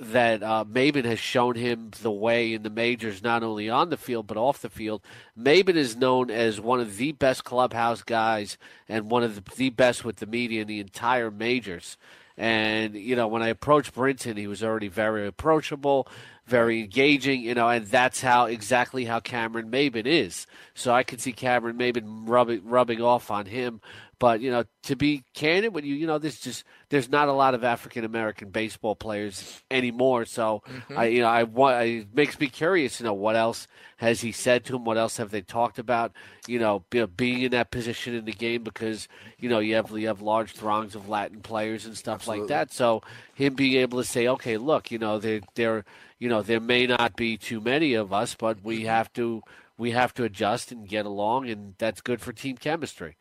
that 0.00 0.42
uh, 0.42 0.64
Maybin 0.64 1.04
has 1.04 1.18
shown 1.18 1.54
him 1.54 1.90
the 2.02 2.10
way 2.10 2.52
in 2.52 2.62
the 2.62 2.70
majors, 2.70 3.22
not 3.22 3.42
only 3.42 3.70
on 3.70 3.90
the 3.90 3.96
field 3.96 4.26
but 4.26 4.36
off 4.36 4.60
the 4.60 4.70
field. 4.70 5.02
Maybin 5.38 5.76
is 5.76 5.96
known 5.96 6.30
as 6.30 6.60
one 6.60 6.80
of 6.80 6.96
the 6.96 7.12
best 7.12 7.44
clubhouse 7.44 8.02
guys 8.02 8.58
and 8.88 9.10
one 9.10 9.22
of 9.22 9.36
the, 9.36 9.56
the 9.56 9.70
best 9.70 10.04
with 10.04 10.16
the 10.16 10.26
media 10.26 10.62
in 10.62 10.68
the 10.68 10.80
entire 10.80 11.30
majors. 11.30 11.96
And 12.36 12.94
you 12.94 13.16
know, 13.16 13.28
when 13.28 13.42
I 13.42 13.48
approached 13.48 13.94
Brinson, 13.94 14.36
he 14.36 14.46
was 14.46 14.62
already 14.62 14.88
very 14.88 15.26
approachable, 15.26 16.06
very 16.46 16.80
engaging. 16.80 17.40
You 17.40 17.54
know, 17.54 17.68
and 17.68 17.86
that's 17.86 18.20
how 18.20 18.46
exactly 18.46 19.04
how 19.06 19.20
Cameron 19.20 19.70
Maybin 19.70 20.06
is. 20.06 20.46
So 20.74 20.92
I 20.92 21.02
could 21.02 21.20
see 21.20 21.32
Cameron 21.32 21.78
Maybin 21.78 22.28
rubbing 22.28 22.62
rubbing 22.64 23.00
off 23.00 23.30
on 23.30 23.46
him 23.46 23.80
but 24.18 24.40
you 24.40 24.50
know, 24.50 24.64
to 24.84 24.96
be 24.96 25.24
candid 25.34 25.74
with 25.74 25.84
you, 25.84 25.94
you 25.94 26.06
know, 26.06 26.18
there's 26.18 26.38
just 26.38 26.64
there's 26.88 27.10
not 27.10 27.28
a 27.28 27.32
lot 27.32 27.54
of 27.54 27.64
African 27.64 28.04
American 28.04 28.50
baseball 28.50 28.96
players 28.96 29.62
anymore. 29.70 30.24
So 30.24 30.62
mm-hmm. 30.66 30.98
I, 30.98 31.04
you 31.06 31.20
know, 31.20 31.28
I 31.28 31.42
want 31.42 31.86
it 31.86 32.14
makes 32.14 32.38
me 32.40 32.48
curious. 32.48 32.98
You 32.98 33.04
know, 33.04 33.12
what 33.12 33.36
else 33.36 33.66
has 33.98 34.22
he 34.22 34.32
said 34.32 34.64
to 34.64 34.76
him? 34.76 34.84
What 34.84 34.96
else 34.96 35.18
have 35.18 35.30
they 35.30 35.42
talked 35.42 35.78
about? 35.78 36.12
You 36.46 36.58
know, 36.58 36.84
being 37.16 37.42
in 37.42 37.50
that 37.50 37.70
position 37.70 38.14
in 38.14 38.24
the 38.24 38.32
game 38.32 38.62
because 38.62 39.06
you 39.38 39.50
know 39.50 39.58
you 39.58 39.74
have 39.74 39.90
you 39.90 40.06
have 40.06 40.22
large 40.22 40.52
throngs 40.52 40.94
of 40.94 41.08
Latin 41.08 41.40
players 41.42 41.84
and 41.84 41.96
stuff 41.96 42.20
Absolutely. 42.20 42.42
like 42.42 42.48
that. 42.48 42.72
So 42.72 43.02
him 43.34 43.54
being 43.54 43.74
able 43.74 43.98
to 43.98 44.08
say, 44.08 44.28
okay, 44.28 44.56
look, 44.56 44.90
you 44.90 44.98
know, 44.98 45.18
there 45.18 45.40
there 45.56 45.84
you 46.18 46.30
know 46.30 46.40
there 46.40 46.60
may 46.60 46.86
not 46.86 47.16
be 47.16 47.36
too 47.36 47.60
many 47.60 47.92
of 47.94 48.14
us, 48.14 48.34
but 48.34 48.64
we 48.64 48.78
mm-hmm. 48.78 48.86
have 48.86 49.12
to 49.14 49.42
we 49.76 49.90
have 49.90 50.14
to 50.14 50.24
adjust 50.24 50.72
and 50.72 50.88
get 50.88 51.04
along, 51.04 51.50
and 51.50 51.74
that's 51.76 52.00
good 52.00 52.22
for 52.22 52.32
team 52.32 52.56
chemistry. 52.56 53.16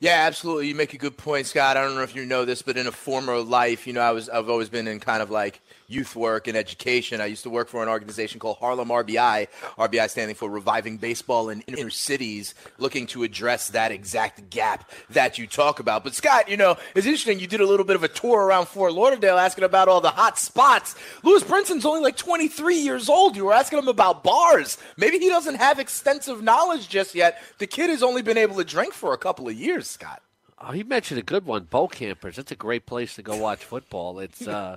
Yeah, 0.00 0.24
absolutely. 0.26 0.68
You 0.68 0.74
make 0.74 0.94
a 0.94 0.98
good 0.98 1.16
point, 1.16 1.46
Scott. 1.46 1.76
I 1.76 1.82
don't 1.84 1.94
know 1.94 2.02
if 2.02 2.16
you 2.16 2.26
know 2.26 2.44
this, 2.44 2.62
but 2.62 2.76
in 2.76 2.86
a 2.86 2.92
former 2.92 3.38
life, 3.38 3.86
you 3.86 3.92
know, 3.92 4.00
I 4.00 4.12
was 4.12 4.28
I've 4.28 4.48
always 4.50 4.68
been 4.68 4.88
in 4.88 5.00
kind 5.00 5.22
of 5.22 5.30
like 5.30 5.60
youth 5.92 6.16
work 6.16 6.48
and 6.48 6.56
education. 6.56 7.20
I 7.20 7.26
used 7.26 7.42
to 7.42 7.50
work 7.50 7.68
for 7.68 7.82
an 7.82 7.88
organization 7.88 8.40
called 8.40 8.58
Harlem 8.58 8.88
RBI, 8.88 9.48
RBI 9.78 10.10
standing 10.10 10.34
for 10.34 10.48
Reviving 10.48 10.96
Baseball 10.96 11.50
in 11.50 11.60
Inner 11.62 11.90
Cities, 11.90 12.54
looking 12.78 13.06
to 13.08 13.22
address 13.22 13.68
that 13.68 13.92
exact 13.92 14.50
gap 14.50 14.90
that 15.10 15.38
you 15.38 15.46
talk 15.46 15.80
about. 15.80 16.04
But 16.04 16.14
Scott, 16.14 16.48
you 16.48 16.56
know, 16.56 16.76
it's 16.94 17.06
interesting. 17.06 17.40
You 17.40 17.46
did 17.46 17.60
a 17.60 17.66
little 17.66 17.84
bit 17.86 17.96
of 17.96 18.04
a 18.04 18.08
tour 18.08 18.44
around 18.44 18.66
Fort 18.66 18.92
Lauderdale 18.92 19.38
asking 19.38 19.64
about 19.64 19.88
all 19.88 20.00
the 20.00 20.10
hot 20.10 20.38
spots. 20.38 20.94
Lewis 21.22 21.44
Brinson's 21.44 21.86
only 21.86 22.00
like 22.00 22.16
23 22.16 22.76
years 22.76 23.08
old. 23.08 23.36
You 23.36 23.44
were 23.44 23.52
asking 23.52 23.78
him 23.78 23.88
about 23.88 24.24
bars. 24.24 24.78
Maybe 24.96 25.18
he 25.18 25.28
doesn't 25.28 25.56
have 25.56 25.78
extensive 25.78 26.42
knowledge 26.42 26.88
just 26.88 27.14
yet. 27.14 27.42
The 27.58 27.66
kid 27.66 27.90
has 27.90 28.02
only 28.02 28.22
been 28.22 28.38
able 28.38 28.56
to 28.56 28.64
drink 28.64 28.94
for 28.94 29.12
a 29.12 29.18
couple 29.18 29.48
of 29.48 29.54
years, 29.54 29.88
Scott. 29.88 30.22
Oh, 30.64 30.70
he 30.70 30.84
mentioned 30.84 31.18
a 31.18 31.24
good 31.24 31.44
one, 31.44 31.66
Bokampers. 31.66 32.36
That's 32.36 32.52
a 32.52 32.56
great 32.56 32.86
place 32.86 33.16
to 33.16 33.22
go 33.22 33.36
watch 33.36 33.64
football. 33.64 34.20
It's 34.20 34.46
uh, 34.48 34.76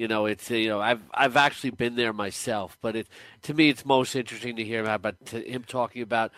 you 0.00 0.08
know, 0.08 0.24
it's 0.24 0.50
you 0.50 0.68
know, 0.68 0.80
I've 0.80 1.02
I've 1.12 1.36
actually 1.36 1.70
been 1.70 1.94
there 1.94 2.14
myself, 2.14 2.78
but 2.80 2.96
it 2.96 3.06
to 3.42 3.52
me 3.52 3.68
it's 3.68 3.84
most 3.84 4.16
interesting 4.16 4.56
to 4.56 4.64
hear 4.64 4.82
about 4.82 5.16
him 5.28 5.62
talking 5.62 6.00
about 6.00 6.32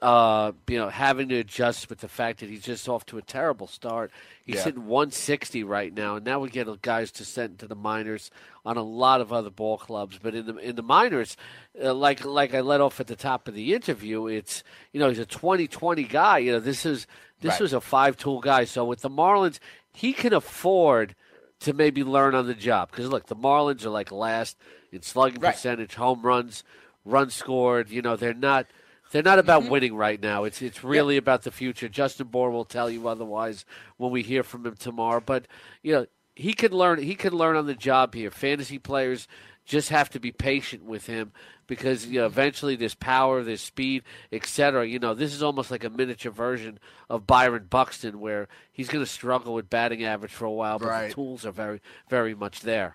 uh, 0.00 0.52
you 0.66 0.78
know, 0.78 0.88
having 0.88 1.28
to 1.28 1.36
adjust 1.36 1.90
with 1.90 2.00
the 2.00 2.08
fact 2.08 2.40
that 2.40 2.48
he's 2.48 2.62
just 2.62 2.88
off 2.88 3.04
to 3.06 3.18
a 3.18 3.22
terrible 3.22 3.66
start. 3.68 4.10
He's 4.44 4.56
yeah. 4.56 4.64
hitting 4.64 4.86
160 4.86 5.62
right 5.62 5.94
now, 5.94 6.16
and 6.16 6.24
now 6.24 6.40
we 6.40 6.48
get 6.48 6.66
guys 6.80 7.12
to 7.12 7.24
send 7.24 7.58
to 7.58 7.68
the 7.68 7.76
minors 7.76 8.30
on 8.64 8.78
a 8.78 8.82
lot 8.82 9.20
of 9.20 9.30
other 9.30 9.50
ball 9.50 9.76
clubs. 9.76 10.18
But 10.20 10.34
in 10.34 10.46
the 10.46 10.56
in 10.56 10.74
the 10.74 10.82
minors, 10.82 11.36
uh, 11.80 11.92
like 11.92 12.24
like 12.24 12.54
I 12.54 12.62
let 12.62 12.80
off 12.80 12.98
at 12.98 13.08
the 13.08 13.14
top 13.14 13.46
of 13.46 13.54
the 13.54 13.74
interview, 13.74 14.26
it's 14.26 14.64
you 14.92 15.00
know 15.00 15.10
he's 15.10 15.18
a 15.18 15.26
2020 15.26 16.02
guy. 16.04 16.38
You 16.38 16.52
know, 16.52 16.60
this 16.60 16.86
is 16.86 17.06
this 17.42 17.52
right. 17.52 17.60
was 17.60 17.74
a 17.74 17.80
five 17.82 18.16
tool 18.16 18.40
guy. 18.40 18.64
So 18.64 18.86
with 18.86 19.02
the 19.02 19.10
Marlins, 19.10 19.58
he 19.92 20.14
can 20.14 20.32
afford 20.32 21.14
to 21.62 21.72
maybe 21.72 22.04
learn 22.04 22.34
on 22.34 22.46
the 22.46 22.54
job. 22.54 22.90
Because 22.90 23.08
look, 23.08 23.26
the 23.26 23.36
Marlins 23.36 23.84
are 23.84 23.90
like 23.90 24.12
last 24.12 24.56
in 24.90 25.02
slugging 25.02 25.40
right. 25.40 25.54
percentage, 25.54 25.94
home 25.94 26.22
runs, 26.22 26.64
runs 27.04 27.34
scored. 27.34 27.90
You 27.90 28.02
know, 28.02 28.16
they're 28.16 28.34
not 28.34 28.66
they're 29.12 29.22
not 29.22 29.38
about 29.38 29.62
mm-hmm. 29.62 29.72
winning 29.72 29.94
right 29.94 30.20
now. 30.20 30.44
It's 30.44 30.62
it's 30.62 30.82
really 30.82 31.16
about 31.16 31.42
the 31.42 31.50
future. 31.50 31.88
Justin 31.88 32.28
Bour 32.28 32.50
will 32.50 32.64
tell 32.64 32.90
you 32.90 33.08
otherwise 33.08 33.64
when 33.96 34.10
we 34.10 34.22
hear 34.22 34.42
from 34.42 34.66
him 34.66 34.76
tomorrow. 34.76 35.22
But 35.24 35.46
you 35.82 35.92
know, 35.92 36.06
he 36.34 36.54
can 36.54 36.72
learn. 36.72 37.00
He 37.02 37.14
can 37.14 37.32
learn 37.32 37.56
on 37.56 37.66
the 37.66 37.74
job 37.74 38.14
here. 38.14 38.30
Fantasy 38.30 38.78
players 38.78 39.28
just 39.64 39.90
have 39.90 40.10
to 40.10 40.20
be 40.20 40.32
patient 40.32 40.84
with 40.84 41.06
him 41.06 41.32
because 41.66 42.06
you 42.06 42.20
know 42.20 42.26
eventually 42.26 42.76
there's 42.76 42.94
power, 42.94 43.42
there's 43.42 43.60
speed, 43.60 44.02
etc. 44.30 44.86
You 44.86 44.98
know, 44.98 45.14
this 45.14 45.34
is 45.34 45.42
almost 45.42 45.70
like 45.70 45.84
a 45.84 45.90
miniature 45.90 46.32
version 46.32 46.78
of 47.08 47.26
Byron 47.26 47.66
Buxton, 47.70 48.20
where 48.20 48.48
he's 48.72 48.88
going 48.88 49.04
to 49.04 49.10
struggle 49.10 49.54
with 49.54 49.70
batting 49.70 50.04
average 50.04 50.32
for 50.32 50.44
a 50.44 50.50
while, 50.50 50.78
but 50.78 50.88
right. 50.88 51.08
the 51.08 51.14
tools 51.14 51.46
are 51.46 51.52
very, 51.52 51.80
very 52.08 52.34
much 52.34 52.60
there. 52.60 52.94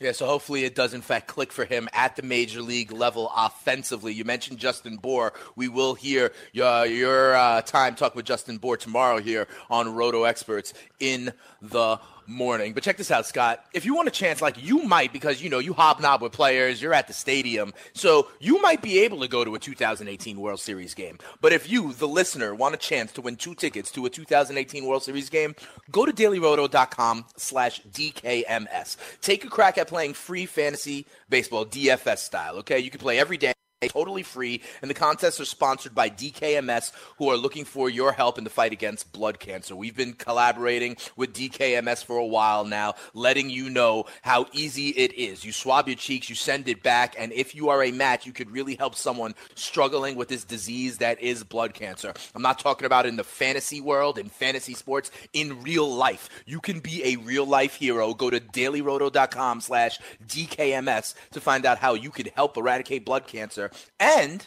Yeah, 0.00 0.12
so 0.12 0.26
hopefully 0.26 0.64
it 0.64 0.76
does 0.76 0.94
in 0.94 1.00
fact 1.02 1.26
click 1.26 1.50
for 1.50 1.64
him 1.64 1.88
at 1.92 2.14
the 2.14 2.22
major 2.22 2.62
league 2.62 2.92
level 2.92 3.32
offensively. 3.36 4.12
You 4.12 4.24
mentioned 4.24 4.60
Justin 4.60 4.96
Bour. 4.96 5.32
We 5.56 5.66
will 5.66 5.94
hear 5.94 6.30
your, 6.52 6.86
your 6.86 7.34
uh, 7.34 7.62
time 7.62 7.96
talk 7.96 8.14
with 8.14 8.24
Justin 8.24 8.58
Bour 8.58 8.76
tomorrow 8.76 9.18
here 9.18 9.48
on 9.68 9.92
Roto 9.92 10.22
Experts 10.22 10.72
in 11.00 11.32
the 11.60 11.98
morning. 12.28 12.74
But 12.74 12.82
check 12.82 12.96
this 12.96 13.10
out, 13.10 13.26
Scott. 13.26 13.64
If 13.72 13.84
you 13.84 13.94
want 13.94 14.08
a 14.08 14.12
chance, 14.12 14.40
like 14.40 14.62
you 14.62 14.82
might, 14.82 15.12
because 15.12 15.42
you 15.42 15.50
know 15.50 15.58
you 15.58 15.72
hobnob 15.72 16.22
with 16.22 16.32
players, 16.32 16.80
you're 16.80 16.94
at 16.94 17.08
the 17.08 17.14
stadium, 17.14 17.72
so 17.94 18.28
you 18.38 18.60
might 18.60 18.82
be 18.82 19.00
able 19.00 19.20
to 19.20 19.28
go 19.28 19.44
to 19.44 19.54
a 19.54 19.58
2018 19.58 20.38
World 20.38 20.60
Series 20.60 20.92
game. 20.94 21.18
But 21.40 21.52
if 21.52 21.70
you, 21.70 21.94
the 21.94 22.06
listener, 22.06 22.54
want 22.54 22.74
a 22.74 22.78
chance 22.78 23.12
to 23.12 23.22
win 23.22 23.36
two 23.36 23.54
tickets 23.54 23.90
to 23.92 24.04
a 24.06 24.10
2018 24.10 24.84
World 24.84 25.02
Series 25.02 25.30
game, 25.30 25.54
go 25.90 26.06
to 26.06 26.12
dailyroto.com/dkms. 26.12 28.96
Take 29.20 29.44
a 29.44 29.48
crack 29.48 29.78
at 29.78 29.88
playing 29.88 30.14
free 30.14 30.46
fantasy 30.46 31.06
baseball 31.28 31.64
DFS 31.64 32.18
style. 32.18 32.56
Okay, 32.56 32.78
you 32.78 32.90
can 32.90 33.00
play 33.00 33.18
every 33.18 33.36
day 33.36 33.52
totally 33.86 34.24
free, 34.24 34.60
and 34.82 34.90
the 34.90 34.94
contests 34.94 35.40
are 35.40 35.44
sponsored 35.44 35.94
by 35.94 36.10
DKMS, 36.10 36.90
who 37.18 37.30
are 37.30 37.36
looking 37.36 37.64
for 37.64 37.88
your 37.88 38.10
help 38.10 38.36
in 38.36 38.42
the 38.42 38.50
fight 38.50 38.72
against 38.72 39.12
blood 39.12 39.38
cancer. 39.38 39.76
We've 39.76 39.96
been 39.96 40.14
collaborating 40.14 40.96
with 41.16 41.32
DKMS 41.32 42.04
for 42.04 42.16
a 42.16 42.26
while 42.26 42.64
now, 42.64 42.94
letting 43.14 43.50
you 43.50 43.70
know 43.70 44.06
how 44.22 44.46
easy 44.52 44.88
it 44.88 45.14
is. 45.14 45.44
You 45.44 45.52
swab 45.52 45.86
your 45.86 45.96
cheeks, 45.96 46.28
you 46.28 46.34
send 46.34 46.68
it 46.68 46.82
back, 46.82 47.14
and 47.16 47.32
if 47.32 47.54
you 47.54 47.68
are 47.68 47.84
a 47.84 47.92
match, 47.92 48.26
you 48.26 48.32
could 48.32 48.50
really 48.50 48.74
help 48.74 48.96
someone 48.96 49.36
struggling 49.54 50.16
with 50.16 50.28
this 50.28 50.44
disease 50.44 50.98
that 50.98 51.20
is 51.20 51.44
blood 51.44 51.72
cancer. 51.72 52.12
I'm 52.34 52.42
not 52.42 52.58
talking 52.58 52.86
about 52.86 53.06
in 53.06 53.14
the 53.14 53.24
fantasy 53.24 53.80
world, 53.80 54.18
in 54.18 54.28
fantasy 54.28 54.74
sports, 54.74 55.12
in 55.32 55.62
real 55.62 55.88
life. 55.88 56.28
You 56.46 56.60
can 56.60 56.80
be 56.80 57.04
a 57.04 57.16
real 57.16 57.46
life 57.46 57.76
hero. 57.76 58.12
Go 58.12 58.30
to 58.30 58.40
dailyroto.com 58.40 59.60
slash 59.60 60.00
DKMS 60.26 61.14
to 61.30 61.40
find 61.40 61.64
out 61.64 61.78
how 61.78 61.94
you 61.94 62.10
could 62.10 62.32
help 62.34 62.56
eradicate 62.56 63.04
blood 63.04 63.28
cancer 63.28 63.67
and 63.98 64.46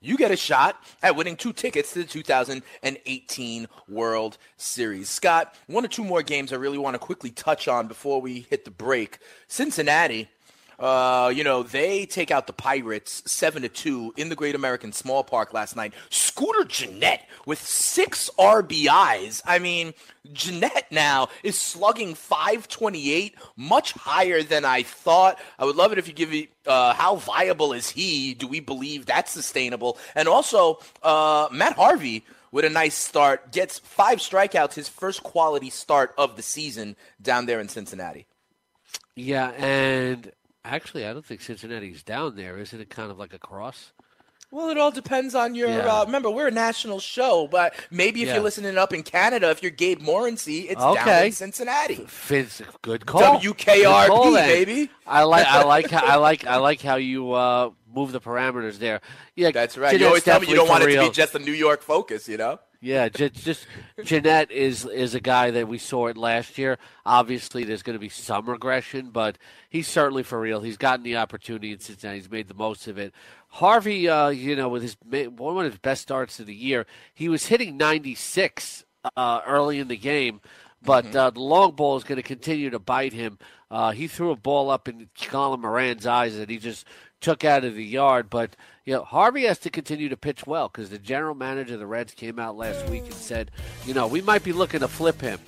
you 0.00 0.16
get 0.16 0.30
a 0.30 0.36
shot 0.36 0.82
at 1.02 1.16
winning 1.16 1.36
two 1.36 1.52
tickets 1.52 1.92
to 1.92 2.00
the 2.00 2.04
2018 2.04 3.66
World 3.88 4.38
Series. 4.56 5.08
Scott, 5.08 5.54
one 5.66 5.84
or 5.84 5.88
two 5.88 6.04
more 6.04 6.22
games 6.22 6.52
I 6.52 6.56
really 6.56 6.78
want 6.78 6.94
to 6.94 6.98
quickly 6.98 7.30
touch 7.30 7.66
on 7.66 7.88
before 7.88 8.20
we 8.20 8.40
hit 8.40 8.64
the 8.64 8.70
break. 8.70 9.18
Cincinnati 9.48 10.28
uh, 10.78 11.32
you 11.34 11.44
know, 11.44 11.62
they 11.62 12.06
take 12.06 12.30
out 12.30 12.46
the 12.46 12.52
Pirates 12.52 13.22
seven 13.26 13.62
to 13.62 13.68
two 13.68 14.12
in 14.16 14.28
the 14.28 14.36
Great 14.36 14.54
American 14.54 14.92
Small 14.92 15.24
Park 15.24 15.52
last 15.52 15.76
night. 15.76 15.94
Scooter 16.10 16.64
Gennett 16.64 17.20
with 17.46 17.60
six 17.60 18.30
RBIs. 18.38 19.42
I 19.46 19.58
mean, 19.58 19.94
Gennett 20.32 20.86
now 20.90 21.28
is 21.42 21.58
slugging 21.58 22.14
528, 22.14 23.36
much 23.56 23.92
higher 23.92 24.42
than 24.42 24.64
I 24.64 24.82
thought. 24.82 25.38
I 25.58 25.64
would 25.64 25.76
love 25.76 25.92
it 25.92 25.98
if 25.98 26.08
you 26.08 26.14
give 26.14 26.30
me 26.30 26.48
uh, 26.66 26.94
how 26.94 27.16
viable 27.16 27.72
is 27.72 27.88
he? 27.88 28.34
Do 28.34 28.46
we 28.46 28.60
believe 28.60 29.06
that's 29.06 29.32
sustainable? 29.32 29.98
And 30.14 30.28
also, 30.28 30.80
uh, 31.02 31.48
Matt 31.50 31.76
Harvey 31.76 32.24
with 32.52 32.64
a 32.64 32.70
nice 32.70 32.94
start 32.94 33.52
gets 33.52 33.78
five 33.78 34.18
strikeouts, 34.18 34.74
his 34.74 34.88
first 34.88 35.22
quality 35.22 35.70
start 35.70 36.14
of 36.18 36.36
the 36.36 36.42
season 36.42 36.96
down 37.20 37.46
there 37.46 37.60
in 37.60 37.68
Cincinnati. 37.68 38.26
Yeah, 39.14 39.50
and 39.52 40.32
Actually, 40.66 41.06
I 41.06 41.12
don't 41.12 41.24
think 41.24 41.40
Cincinnati's 41.40 42.02
down 42.02 42.36
there. 42.36 42.58
Isn't 42.58 42.80
it 42.80 42.90
kind 42.90 43.10
of 43.10 43.18
like 43.18 43.32
a 43.32 43.38
cross? 43.38 43.92
Well, 44.50 44.70
it 44.70 44.78
all 44.78 44.92
depends 44.92 45.34
on 45.34 45.54
your. 45.54 45.68
Yeah. 45.68 46.00
Uh, 46.00 46.04
remember, 46.04 46.30
we're 46.30 46.48
a 46.48 46.52
national 46.52 47.00
show, 47.00 47.48
but 47.48 47.74
maybe 47.90 48.22
if 48.22 48.28
yeah. 48.28 48.34
you're 48.34 48.42
listening 48.42 48.78
up 48.78 48.92
in 48.92 49.02
Canada, 49.02 49.50
if 49.50 49.62
you're 49.62 49.72
Gabe 49.72 50.00
Morency, 50.00 50.70
it's 50.70 50.80
okay. 50.80 51.04
down 51.04 51.26
in 51.26 51.32
Cincinnati. 51.32 52.06
Good 52.82 53.06
call. 53.06 53.40
WKRP, 53.40 54.06
call, 54.06 54.34
baby. 54.34 54.88
I 55.06 55.22
like, 55.24 55.46
I 55.46 55.64
like, 55.64 55.90
how, 55.90 56.04
I 56.04 56.14
like, 56.16 56.46
I 56.46 56.56
like 56.56 56.80
how 56.80 56.96
you 56.96 57.32
uh, 57.32 57.70
move 57.92 58.12
the 58.12 58.20
parameters 58.20 58.78
there. 58.78 59.00
Yeah, 59.34 59.50
that's 59.50 59.76
right. 59.76 59.98
You 59.98 60.06
always 60.06 60.22
tell 60.22 60.40
me 60.40 60.46
you 60.46 60.54
don't 60.54 60.68
want 60.68 60.84
it 60.84 60.94
to 60.94 61.00
be 61.00 61.10
just 61.10 61.34
a 61.34 61.40
New 61.40 61.52
York 61.52 61.82
focus, 61.82 62.28
you 62.28 62.36
know. 62.36 62.60
Yeah, 62.86 63.08
just, 63.08 63.34
just 63.34 63.66
Gennett 64.04 64.52
is 64.52 64.84
is 64.84 65.16
a 65.16 65.20
guy 65.20 65.50
that 65.50 65.66
we 65.66 65.76
saw 65.76 66.06
it 66.06 66.16
last 66.16 66.56
year. 66.56 66.78
Obviously, 67.04 67.64
there's 67.64 67.82
going 67.82 67.96
to 67.96 68.00
be 68.00 68.08
some 68.08 68.48
regression, 68.48 69.10
but 69.10 69.38
he's 69.68 69.88
certainly 69.88 70.22
for 70.22 70.38
real. 70.38 70.60
He's 70.60 70.76
gotten 70.76 71.02
the 71.02 71.16
opportunity 71.16 71.72
in 71.72 71.80
Cincinnati. 71.80 72.20
He's 72.20 72.30
made 72.30 72.46
the 72.46 72.54
most 72.54 72.86
of 72.86 72.96
it. 72.96 73.12
Harvey, 73.48 74.08
uh, 74.08 74.28
you 74.28 74.54
know, 74.54 74.68
with 74.68 74.82
his 74.82 74.96
one 75.02 75.66
of 75.66 75.72
his 75.72 75.80
best 75.80 76.02
starts 76.02 76.38
of 76.38 76.46
the 76.46 76.54
year, 76.54 76.86
he 77.12 77.28
was 77.28 77.46
hitting 77.46 77.76
96 77.76 78.84
uh, 79.16 79.40
early 79.44 79.80
in 79.80 79.88
the 79.88 79.96
game, 79.96 80.40
but 80.80 81.06
mm-hmm. 81.06 81.16
uh, 81.16 81.30
the 81.30 81.40
long 81.40 81.72
ball 81.72 81.96
is 81.96 82.04
going 82.04 82.16
to 82.16 82.22
continue 82.22 82.70
to 82.70 82.78
bite 82.78 83.12
him. 83.12 83.36
Uh, 83.68 83.90
he 83.90 84.06
threw 84.06 84.30
a 84.30 84.36
ball 84.36 84.70
up 84.70 84.86
in 84.86 85.08
Colin 85.20 85.60
Moran's 85.60 86.06
eyes 86.06 86.36
that 86.36 86.48
he 86.48 86.58
just 86.58 86.86
took 87.20 87.44
out 87.44 87.64
of 87.64 87.74
the 87.74 87.84
yard, 87.84 88.30
but 88.30 88.56
you 88.84 88.94
know, 88.94 89.02
Harvey 89.02 89.44
has 89.44 89.58
to 89.60 89.70
continue 89.70 90.08
to 90.08 90.16
pitch 90.16 90.46
well 90.46 90.68
because 90.68 90.90
the 90.90 90.98
general 90.98 91.34
manager 91.34 91.74
of 91.74 91.80
the 91.80 91.86
Reds 91.86 92.14
came 92.14 92.38
out 92.38 92.56
last 92.56 92.88
week 92.88 93.04
and 93.04 93.14
said, 93.14 93.50
you 93.84 93.94
know, 93.94 94.06
we 94.06 94.22
might 94.22 94.44
be 94.44 94.52
looking 94.52 94.80
to 94.80 94.88
flip 94.88 95.20
him. 95.20 95.40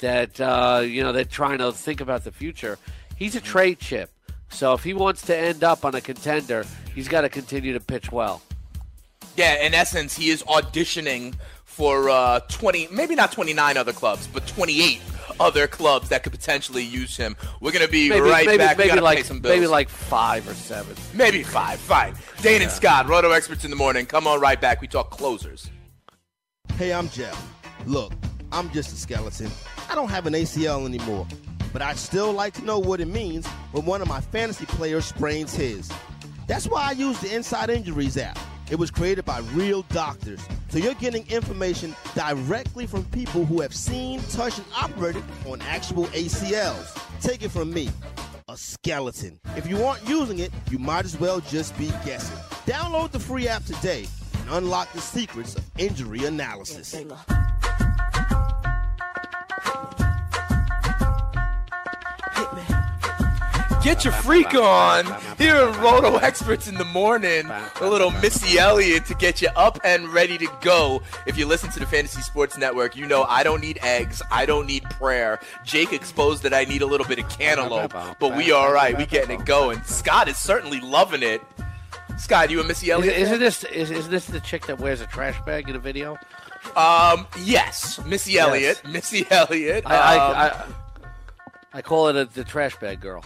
That 0.00 0.38
uh, 0.38 0.82
you 0.84 1.02
know 1.02 1.12
they're 1.12 1.24
trying 1.24 1.58
to 1.58 1.72
think 1.72 2.02
about 2.02 2.24
the 2.24 2.32
future. 2.32 2.78
He's 3.16 3.34
a 3.34 3.40
trade 3.40 3.78
chip, 3.78 4.10
so 4.50 4.74
if 4.74 4.84
he 4.84 4.92
wants 4.92 5.22
to 5.22 5.36
end 5.36 5.64
up 5.64 5.86
on 5.86 5.94
a 5.94 6.02
contender, 6.02 6.66
he's 6.94 7.08
got 7.08 7.22
to 7.22 7.30
continue 7.30 7.72
to 7.72 7.80
pitch 7.80 8.12
well. 8.12 8.42
Yeah, 9.36 9.64
in 9.64 9.72
essence, 9.72 10.14
he 10.14 10.28
is 10.28 10.42
auditioning 10.42 11.34
for 11.64 12.08
uh, 12.10 12.40
20, 12.40 12.88
maybe 12.90 13.14
not 13.14 13.32
29 13.32 13.76
other 13.76 13.92
clubs, 13.92 14.26
but 14.26 14.46
28 14.46 15.00
other 15.40 15.66
clubs 15.66 16.08
that 16.10 16.22
could 16.22 16.32
potentially 16.32 16.82
use 16.82 17.16
him. 17.16 17.36
We're 17.60 17.72
going 17.72 17.84
to 17.84 17.90
be 17.90 18.08
maybe, 18.08 18.20
right 18.20 18.46
maybe, 18.46 18.58
back. 18.58 18.78
Maybe 18.78 19.00
like, 19.00 19.42
maybe 19.42 19.66
like 19.66 19.88
five 19.88 20.48
or 20.48 20.54
seven. 20.54 20.94
Maybe 21.14 21.42
five. 21.42 21.78
Fine. 21.78 22.14
Dane 22.42 22.60
yeah. 22.60 22.64
and 22.64 22.70
Scott, 22.70 23.08
Roto 23.08 23.30
Experts 23.30 23.64
in 23.64 23.70
the 23.70 23.76
morning. 23.76 24.06
Come 24.06 24.26
on 24.26 24.40
right 24.40 24.60
back. 24.60 24.80
We 24.80 24.88
talk 24.88 25.10
closers. 25.10 25.70
Hey, 26.76 26.92
I'm 26.92 27.08
Jeff. 27.08 27.42
Look, 27.86 28.12
I'm 28.52 28.70
just 28.70 28.92
a 28.92 28.96
skeleton. 28.96 29.50
I 29.88 29.94
don't 29.94 30.10
have 30.10 30.26
an 30.26 30.34
ACL 30.34 30.84
anymore, 30.84 31.26
but 31.72 31.82
I'd 31.82 31.96
still 31.96 32.32
like 32.32 32.54
to 32.54 32.64
know 32.64 32.78
what 32.78 33.00
it 33.00 33.08
means 33.08 33.46
when 33.72 33.84
one 33.86 34.02
of 34.02 34.08
my 34.08 34.20
fantasy 34.20 34.66
players 34.66 35.04
sprains 35.04 35.54
his. 35.54 35.90
That's 36.46 36.66
why 36.68 36.88
I 36.88 36.92
use 36.92 37.18
the 37.20 37.34
Inside 37.34 37.70
Injuries 37.70 38.16
app. 38.16 38.38
It 38.68 38.78
was 38.78 38.90
created 38.90 39.24
by 39.24 39.38
real 39.52 39.82
doctors. 39.90 40.40
So 40.70 40.78
you're 40.78 40.94
getting 40.94 41.24
information 41.30 41.94
directly 42.14 42.86
from 42.86 43.04
people 43.06 43.44
who 43.44 43.60
have 43.60 43.74
seen, 43.74 44.20
touched, 44.30 44.58
and 44.58 44.66
operated 44.76 45.22
on 45.46 45.60
actual 45.62 46.06
ACLs. 46.06 46.98
Take 47.20 47.42
it 47.42 47.50
from 47.50 47.72
me, 47.72 47.90
a 48.48 48.56
skeleton. 48.56 49.38
If 49.56 49.68
you 49.68 49.84
aren't 49.84 50.06
using 50.08 50.40
it, 50.40 50.50
you 50.70 50.78
might 50.78 51.04
as 51.04 51.18
well 51.18 51.40
just 51.40 51.78
be 51.78 51.88
guessing. 52.04 52.36
Download 52.66 53.10
the 53.12 53.20
free 53.20 53.46
app 53.46 53.64
today 53.64 54.06
and 54.40 54.50
unlock 54.50 54.92
the 54.92 55.00
secrets 55.00 55.54
of 55.54 55.64
injury 55.78 56.24
analysis. 56.24 56.94
Get 63.86 64.04
your 64.04 64.14
freak 64.14 64.52
on 64.52 65.04
here 65.38 65.54
at 65.54 65.80
Roto 65.80 66.16
Experts 66.16 66.66
in 66.66 66.74
the 66.74 66.84
morning. 66.86 67.48
A 67.80 67.88
little 67.88 68.10
Missy 68.10 68.58
Elliott 68.58 69.06
to 69.06 69.14
get 69.14 69.40
you 69.40 69.46
up 69.54 69.78
and 69.84 70.08
ready 70.08 70.36
to 70.38 70.48
go. 70.60 71.02
If 71.24 71.38
you 71.38 71.46
listen 71.46 71.70
to 71.70 71.78
the 71.78 71.86
Fantasy 71.86 72.20
Sports 72.20 72.58
Network, 72.58 72.96
you 72.96 73.06
know 73.06 73.22
I 73.22 73.44
don't 73.44 73.60
need 73.60 73.78
eggs. 73.82 74.20
I 74.28 74.44
don't 74.44 74.66
need 74.66 74.82
prayer. 74.90 75.38
Jake 75.64 75.92
exposed 75.92 76.42
that 76.42 76.52
I 76.52 76.64
need 76.64 76.82
a 76.82 76.86
little 76.86 77.06
bit 77.06 77.20
of 77.20 77.28
cantaloupe, 77.28 77.92
but 78.18 78.36
we 78.36 78.50
all 78.50 78.72
right. 78.72 78.98
We 78.98 79.06
getting 79.06 79.38
it 79.38 79.46
going. 79.46 79.80
Scott 79.84 80.26
is 80.26 80.36
certainly 80.36 80.80
loving 80.80 81.22
it. 81.22 81.40
Scott, 82.18 82.50
you 82.50 82.58
and 82.58 82.66
Missy 82.66 82.90
Elliott? 82.90 83.16
Is, 83.16 83.30
not 83.30 83.38
this 83.38 83.62
is, 83.62 83.92
is 83.92 84.08
this 84.08 84.26
the 84.26 84.40
chick 84.40 84.66
that 84.66 84.80
wears 84.80 85.00
a 85.00 85.06
trash 85.06 85.40
bag 85.46 85.68
in 85.68 85.76
a 85.76 85.78
video? 85.78 86.18
Um, 86.74 87.28
yes, 87.40 88.04
Missy 88.04 88.36
Elliott. 88.36 88.80
Yes. 88.82 88.92
Missy 88.92 89.26
Elliott. 89.30 89.86
I, 89.86 90.18
um, 90.18 90.36
I, 90.36 90.48
I, 90.48 90.64
I, 91.74 91.82
call 91.82 92.08
it 92.08 92.16
a, 92.16 92.24
the 92.24 92.42
trash 92.42 92.74
bag 92.80 93.00
girl 93.00 93.22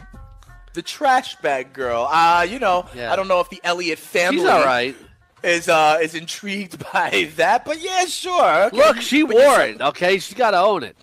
the 0.74 0.82
trash 0.82 1.36
bag 1.36 1.72
girl. 1.72 2.08
Uh, 2.10 2.46
you 2.48 2.58
know, 2.58 2.86
yeah. 2.94 3.12
I 3.12 3.16
don't 3.16 3.28
know 3.28 3.40
if 3.40 3.50
the 3.50 3.60
Elliott 3.64 3.98
family 3.98 4.40
She's 4.40 4.48
all 4.48 4.64
right. 4.64 4.96
is 5.42 5.68
uh 5.68 5.98
is 6.02 6.14
intrigued 6.14 6.78
by 6.92 7.30
that, 7.36 7.64
but 7.64 7.80
yeah, 7.80 8.04
sure. 8.06 8.64
Okay. 8.66 8.76
Look, 8.76 9.00
she 9.00 9.22
but 9.22 9.34
wore 9.34 9.60
it. 9.60 9.80
Okay, 9.80 10.18
she's 10.18 10.36
got 10.36 10.52
to 10.52 10.60
own 10.60 10.82
it. 10.82 10.96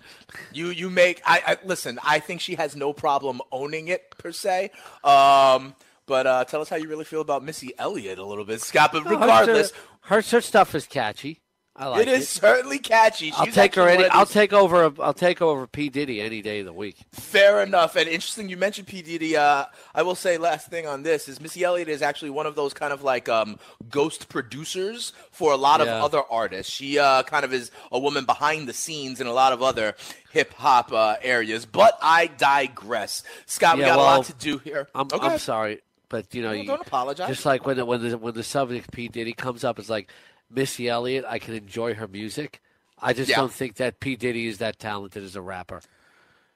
You 0.52 0.68
you 0.68 0.90
make 0.90 1.22
I, 1.24 1.42
I, 1.46 1.56
listen. 1.64 1.98
I 2.04 2.20
think 2.20 2.40
she 2.40 2.54
has 2.56 2.76
no 2.76 2.92
problem 2.92 3.40
owning 3.50 3.88
it 3.88 4.10
per 4.18 4.32
se. 4.32 4.70
Um, 5.04 5.74
but 6.06 6.26
uh, 6.26 6.44
tell 6.44 6.60
us 6.60 6.68
how 6.68 6.76
you 6.76 6.88
really 6.88 7.04
feel 7.04 7.20
about 7.20 7.44
Missy 7.44 7.72
Elliott 7.78 8.18
a 8.18 8.24
little 8.24 8.44
bit, 8.44 8.60
Scott. 8.62 8.92
But 8.92 9.04
regardless, 9.04 9.72
her, 10.02 10.16
her, 10.16 10.22
her 10.22 10.40
stuff 10.40 10.74
is 10.74 10.86
catchy. 10.86 11.40
I 11.78 11.86
like 11.86 12.02
it. 12.02 12.08
Is 12.08 12.22
it. 12.24 12.26
certainly 12.26 12.80
catchy. 12.80 13.26
She's 13.26 13.34
I'll 13.36 13.46
take 13.46 13.76
her 13.76 13.88
any. 13.88 14.04
I'll 14.06 14.26
take 14.26 14.52
over. 14.52 14.92
I'll 15.00 15.14
take 15.14 15.40
over 15.40 15.66
P 15.68 15.88
Diddy 15.88 16.20
any 16.20 16.42
day 16.42 16.58
of 16.58 16.66
the 16.66 16.72
week. 16.72 16.96
Fair 17.12 17.62
enough. 17.62 17.94
And 17.94 18.08
interesting, 18.08 18.48
you 18.48 18.56
mentioned 18.56 18.88
P 18.88 19.00
Diddy. 19.00 19.36
Uh, 19.36 19.66
I 19.94 20.02
will 20.02 20.16
say 20.16 20.38
last 20.38 20.68
thing 20.68 20.88
on 20.88 21.04
this 21.04 21.28
is 21.28 21.40
Missy 21.40 21.62
Elliott 21.62 21.88
is 21.88 22.02
actually 22.02 22.30
one 22.30 22.46
of 22.46 22.56
those 22.56 22.74
kind 22.74 22.92
of 22.92 23.04
like 23.04 23.28
um, 23.28 23.60
ghost 23.88 24.28
producers 24.28 25.12
for 25.30 25.52
a 25.52 25.56
lot 25.56 25.78
yeah. 25.78 25.86
of 25.86 26.02
other 26.02 26.22
artists. 26.28 26.72
She 26.72 26.98
uh, 26.98 27.22
kind 27.22 27.44
of 27.44 27.52
is 27.52 27.70
a 27.92 27.98
woman 27.98 28.24
behind 28.24 28.66
the 28.66 28.72
scenes 28.72 29.20
in 29.20 29.28
a 29.28 29.32
lot 29.32 29.52
of 29.52 29.62
other 29.62 29.94
hip 30.32 30.54
hop 30.54 30.92
uh, 30.92 31.14
areas. 31.22 31.64
But 31.64 31.96
I 32.02 32.26
digress. 32.26 33.22
Scott, 33.46 33.78
yeah, 33.78 33.84
we 33.84 33.88
got 33.88 33.98
well, 33.98 34.06
a 34.06 34.16
lot 34.16 34.24
to 34.26 34.34
do 34.34 34.58
here. 34.58 34.88
I'm, 34.96 35.06
okay. 35.12 35.26
I'm 35.26 35.38
sorry, 35.38 35.80
but 36.08 36.34
you 36.34 36.42
know, 36.42 36.50
you, 36.50 36.66
don't 36.66 36.80
apologize. 36.80 37.28
Just 37.28 37.46
like 37.46 37.66
when 37.66 37.76
the, 37.76 37.84
when 37.84 38.02
the 38.02 38.18
when 38.18 38.34
the 38.34 38.42
subject 38.42 38.90
P 38.90 39.08
Diddy 39.08 39.32
comes 39.32 39.62
up, 39.62 39.78
it's 39.78 39.90
like 39.90 40.10
Missy 40.50 40.88
Elliott, 40.88 41.24
I 41.28 41.38
can 41.38 41.54
enjoy 41.54 41.94
her 41.94 42.08
music. 42.08 42.62
I 43.00 43.12
just 43.12 43.30
yeah. 43.30 43.36
don't 43.36 43.52
think 43.52 43.76
that 43.76 44.00
P. 44.00 44.16
Diddy 44.16 44.46
is 44.46 44.58
that 44.58 44.78
talented 44.78 45.22
as 45.22 45.36
a 45.36 45.42
rapper. 45.42 45.82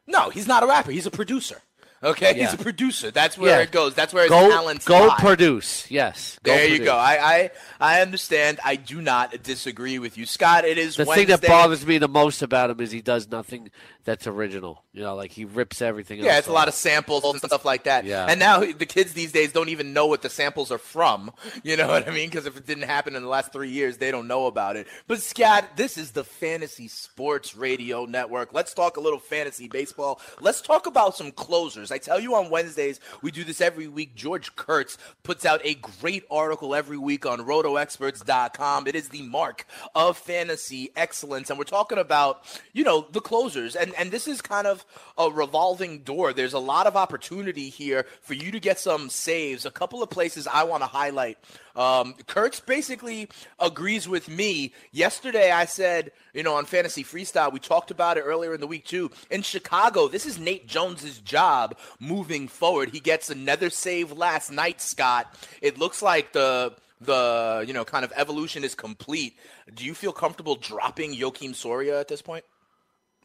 No, 0.06 0.30
he's 0.30 0.48
not 0.48 0.62
a 0.62 0.66
rapper. 0.66 0.90
He's 0.90 1.06
a 1.06 1.10
producer. 1.10 1.62
Okay, 2.02 2.36
Yeah. 2.36 2.44
he's 2.50 2.54
a 2.54 2.62
producer. 2.62 3.10
That's 3.10 3.38
where 3.38 3.58
Yeah. 3.58 3.62
it 3.62 3.70
goes. 3.70 3.94
That's 3.94 4.12
where 4.12 4.24
his 4.24 4.30
Go, 4.30 4.48
talents 4.50 4.84
go 4.86 5.06
lie. 5.06 5.16
produce. 5.18 5.90
Yes. 5.90 6.38
Go 6.42 6.52
There 6.54 6.66
you 6.66 6.80
go. 6.80 6.96
I, 6.96 7.34
I 7.34 7.50
I 7.80 8.00
understand. 8.00 8.58
I 8.64 8.76
do 8.76 9.00
not 9.00 9.42
disagree 9.42 9.98
with 9.98 10.16
you, 10.18 10.26
Scott. 10.26 10.64
It 10.64 10.78
is 10.78 10.96
The 10.96 11.04
Wednesday. 11.04 11.26
thing 11.26 11.40
that 11.40 11.46
bothers 11.48 11.86
me 11.86 11.98
the 11.98 12.08
most 12.08 12.42
about 12.42 12.70
him 12.70 12.80
is 12.80 12.90
he 12.90 13.00
does 13.02 13.28
nothing 13.30 13.70
that's 14.04 14.26
original. 14.26 14.82
You 14.92 15.02
know, 15.02 15.14
like 15.14 15.30
he 15.30 15.44
rips 15.44 15.80
everything. 15.80 16.18
Yeah, 16.20 16.38
it's 16.38 16.48
a 16.48 16.52
lot 16.52 16.66
of 16.68 16.74
samples 16.74 17.24
and 17.24 17.38
stuff 17.38 17.64
like 17.64 17.84
that. 17.84 18.04
Yeah. 18.04 18.26
And 18.28 18.38
now 18.40 18.60
the 18.60 18.86
kids 18.86 19.12
these 19.12 19.30
days 19.32 19.52
don't 19.52 19.68
even 19.68 19.92
know 19.92 20.06
what 20.06 20.22
the 20.22 20.30
samples 20.30 20.72
are 20.72 20.78
from. 20.78 21.30
You 21.64 21.76
know 21.76 21.86
what 21.86 22.08
I 22.08 22.10
mean? 22.10 22.28
Because 22.28 22.46
if 22.46 22.56
it 22.56 22.66
didn't 22.66 22.84
happen 22.84 23.14
in 23.14 23.22
the 23.22 23.28
last 23.28 23.52
three 23.52 23.68
years, 23.70 23.98
they 23.98 24.10
don't 24.10 24.26
know 24.26 24.46
about 24.46 24.74
it. 24.76 24.88
But 25.06 25.20
Scott, 25.22 25.76
this 25.76 25.96
is 25.96 26.10
the 26.10 26.24
Fantasy 26.24 26.88
Sports 26.88 27.54
Radio 27.54 28.04
Network. 28.04 28.52
Let's 28.52 28.74
talk 28.74 28.96
a 28.96 29.00
little 29.00 29.20
fantasy 29.20 29.68
baseball. 29.68 30.20
Let's 30.40 30.60
talk 30.60 30.86
about 30.86 31.16
some 31.16 31.30
closers. 31.30 31.91
I 31.92 31.98
tell 31.98 32.18
you 32.18 32.34
on 32.34 32.50
Wednesdays, 32.50 33.00
we 33.22 33.30
do 33.30 33.44
this 33.44 33.60
every 33.60 33.88
week. 33.88 34.14
George 34.14 34.54
Kurtz 34.56 34.98
puts 35.22 35.44
out 35.44 35.60
a 35.64 35.74
great 35.74 36.24
article 36.30 36.74
every 36.74 36.96
week 36.96 37.26
on 37.26 37.40
rotoexperts.com. 37.40 38.86
It 38.86 38.94
is 38.94 39.08
the 39.08 39.22
mark 39.22 39.66
of 39.94 40.16
fantasy 40.16 40.90
excellence. 40.96 41.50
And 41.50 41.58
we're 41.58 41.64
talking 41.64 41.98
about, 41.98 42.44
you 42.72 42.84
know, 42.84 43.06
the 43.10 43.20
closers. 43.20 43.76
And, 43.76 43.94
and 43.98 44.10
this 44.10 44.26
is 44.26 44.40
kind 44.42 44.66
of 44.66 44.84
a 45.18 45.30
revolving 45.30 46.00
door. 46.00 46.32
There's 46.32 46.52
a 46.52 46.58
lot 46.58 46.86
of 46.86 46.96
opportunity 46.96 47.68
here 47.68 48.06
for 48.20 48.34
you 48.34 48.50
to 48.50 48.60
get 48.60 48.78
some 48.78 49.10
saves. 49.10 49.66
A 49.66 49.70
couple 49.70 50.02
of 50.02 50.10
places 50.10 50.46
I 50.46 50.64
want 50.64 50.82
to 50.82 50.86
highlight. 50.88 51.38
Um, 51.74 52.14
Kurtz 52.26 52.60
basically 52.60 53.28
agrees 53.58 54.08
with 54.08 54.28
me. 54.28 54.72
Yesterday, 54.92 55.50
I 55.50 55.64
said, 55.64 56.12
you 56.34 56.42
know, 56.42 56.54
on 56.54 56.64
Fantasy 56.64 57.04
Freestyle, 57.04 57.52
we 57.52 57.58
talked 57.58 57.90
about 57.90 58.18
it 58.18 58.22
earlier 58.22 58.54
in 58.54 58.60
the 58.60 58.66
week 58.66 58.84
too. 58.84 59.10
In 59.30 59.42
Chicago, 59.42 60.08
this 60.08 60.26
is 60.26 60.38
Nate 60.38 60.66
Jones's 60.66 61.18
job 61.18 61.76
moving 61.98 62.48
forward. 62.48 62.90
He 62.90 63.00
gets 63.00 63.30
another 63.30 63.70
save 63.70 64.12
last 64.12 64.50
night, 64.50 64.80
Scott. 64.80 65.34
It 65.60 65.78
looks 65.78 66.02
like 66.02 66.32
the 66.32 66.74
the 67.00 67.64
you 67.66 67.72
know 67.72 67.84
kind 67.84 68.04
of 68.04 68.12
evolution 68.16 68.64
is 68.64 68.74
complete. 68.74 69.36
Do 69.74 69.84
you 69.84 69.94
feel 69.94 70.12
comfortable 70.12 70.56
dropping 70.56 71.14
Joakim 71.14 71.54
Soria 71.54 71.98
at 71.98 72.08
this 72.08 72.22
point? 72.22 72.44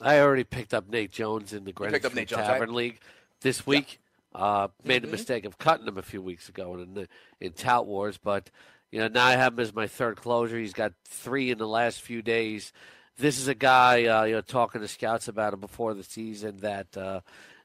I 0.02 0.20
already 0.20 0.44
picked 0.44 0.74
up 0.74 0.90
Nate 0.90 1.12
Jones 1.12 1.54
in 1.54 1.66
the 1.66 1.74
Greenwich 1.74 1.94
picked 2.02 2.06
up 2.06 2.16
Nate 2.16 2.28
Jones, 2.28 2.46
Tavern 2.48 2.70
right? 2.70 2.76
League 2.76 3.00
this 3.42 3.66
week. 3.66 4.00
Uh, 4.38 4.68
made 4.84 5.02
Mhm. 5.02 5.06
the 5.06 5.12
mistake 5.12 5.46
of 5.46 5.58
cutting 5.58 5.88
him 5.88 5.98
a 5.98 6.04
few 6.04 6.22
weeks 6.22 6.48
ago 6.48 6.76
in 6.76 6.94
the, 6.94 7.08
in 7.42 7.54
Tout 7.54 7.88
Wars, 7.88 8.20
but 8.20 8.52
you 8.92 9.00
know 9.00 9.08
now 9.08 9.26
I 9.26 9.32
have 9.32 9.54
him 9.54 9.60
as 9.62 9.74
my 9.74 9.88
third 9.88 10.18
closer. 10.18 10.60
He's 10.60 10.74
got 10.74 10.94
three 11.06 11.50
in 11.50 11.58
the 11.58 11.68
last 11.68 12.02
few 12.02 12.22
days. 12.22 12.72
This 13.18 13.40
is 13.40 13.48
a 13.48 13.56
guy 13.56 14.06
uh, 14.06 14.24
you 14.26 14.34
know 14.36 14.42
talking 14.42 14.80
to 14.82 14.88
scouts 14.88 15.28
about 15.28 15.54
him 15.54 15.60
before 15.60 15.94
the 15.96 16.04
season 16.04 16.58
that. 16.58 16.96
Uh, 16.96 17.22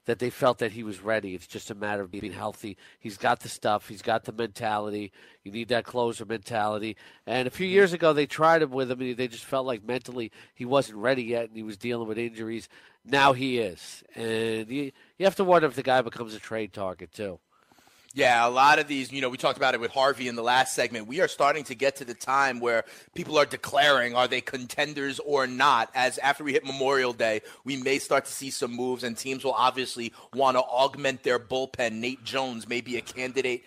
that 0.06 0.18
they 0.18 0.30
felt 0.30 0.58
that 0.58 0.72
he 0.72 0.82
was 0.82 1.00
ready. 1.00 1.32
It's 1.32 1.46
just 1.46 1.70
a 1.70 1.76
matter 1.76 2.02
of 2.02 2.10
being 2.10 2.32
healthy. 2.32 2.76
He's 2.98 3.16
got 3.16 3.38
the 3.38 3.48
stuff. 3.48 3.86
He's 3.86 4.02
got 4.02 4.24
the 4.24 4.32
mentality. 4.32 5.12
You 5.44 5.52
need 5.52 5.68
that 5.68 5.84
closer 5.84 6.24
mentality. 6.24 6.96
And 7.24 7.46
a 7.46 7.52
few 7.52 7.68
years 7.68 7.92
ago, 7.92 8.12
they 8.12 8.26
tried 8.26 8.62
him 8.62 8.72
with 8.72 8.90
him, 8.90 9.00
and 9.00 9.16
they 9.16 9.28
just 9.28 9.44
felt 9.44 9.64
like 9.64 9.84
mentally 9.84 10.32
he 10.54 10.64
wasn't 10.64 10.98
ready 10.98 11.22
yet, 11.22 11.44
and 11.50 11.56
he 11.56 11.62
was 11.62 11.76
dealing 11.76 12.08
with 12.08 12.18
injuries. 12.18 12.68
Now 13.04 13.32
he 13.32 13.58
is, 13.58 14.04
and 14.14 14.68
you 14.68 14.92
you 15.18 15.26
have 15.26 15.36
to 15.36 15.44
wonder 15.44 15.66
if 15.66 15.74
the 15.74 15.82
guy 15.82 16.02
becomes 16.02 16.34
a 16.34 16.38
trade 16.38 16.72
target 16.72 17.12
too. 17.12 17.40
Yeah, 18.14 18.46
a 18.46 18.50
lot 18.50 18.78
of 18.78 18.88
these, 18.88 19.10
you 19.10 19.22
know, 19.22 19.30
we 19.30 19.38
talked 19.38 19.56
about 19.56 19.72
it 19.72 19.80
with 19.80 19.90
Harvey 19.90 20.28
in 20.28 20.36
the 20.36 20.42
last 20.42 20.74
segment. 20.74 21.06
We 21.06 21.22
are 21.22 21.28
starting 21.28 21.64
to 21.64 21.74
get 21.74 21.96
to 21.96 22.04
the 22.04 22.12
time 22.12 22.60
where 22.60 22.84
people 23.14 23.38
are 23.38 23.46
declaring 23.46 24.14
are 24.14 24.28
they 24.28 24.42
contenders 24.42 25.18
or 25.18 25.46
not. 25.46 25.90
As 25.94 26.18
after 26.18 26.44
we 26.44 26.52
hit 26.52 26.62
Memorial 26.62 27.14
Day, 27.14 27.40
we 27.64 27.78
may 27.78 27.98
start 27.98 28.26
to 28.26 28.32
see 28.32 28.50
some 28.50 28.76
moves, 28.76 29.02
and 29.02 29.16
teams 29.16 29.44
will 29.44 29.54
obviously 29.54 30.12
want 30.34 30.58
to 30.58 30.60
augment 30.60 31.22
their 31.22 31.38
bullpen. 31.38 31.92
Nate 31.92 32.22
Jones 32.22 32.68
may 32.68 32.82
be 32.82 32.98
a 32.98 33.00
candidate 33.00 33.64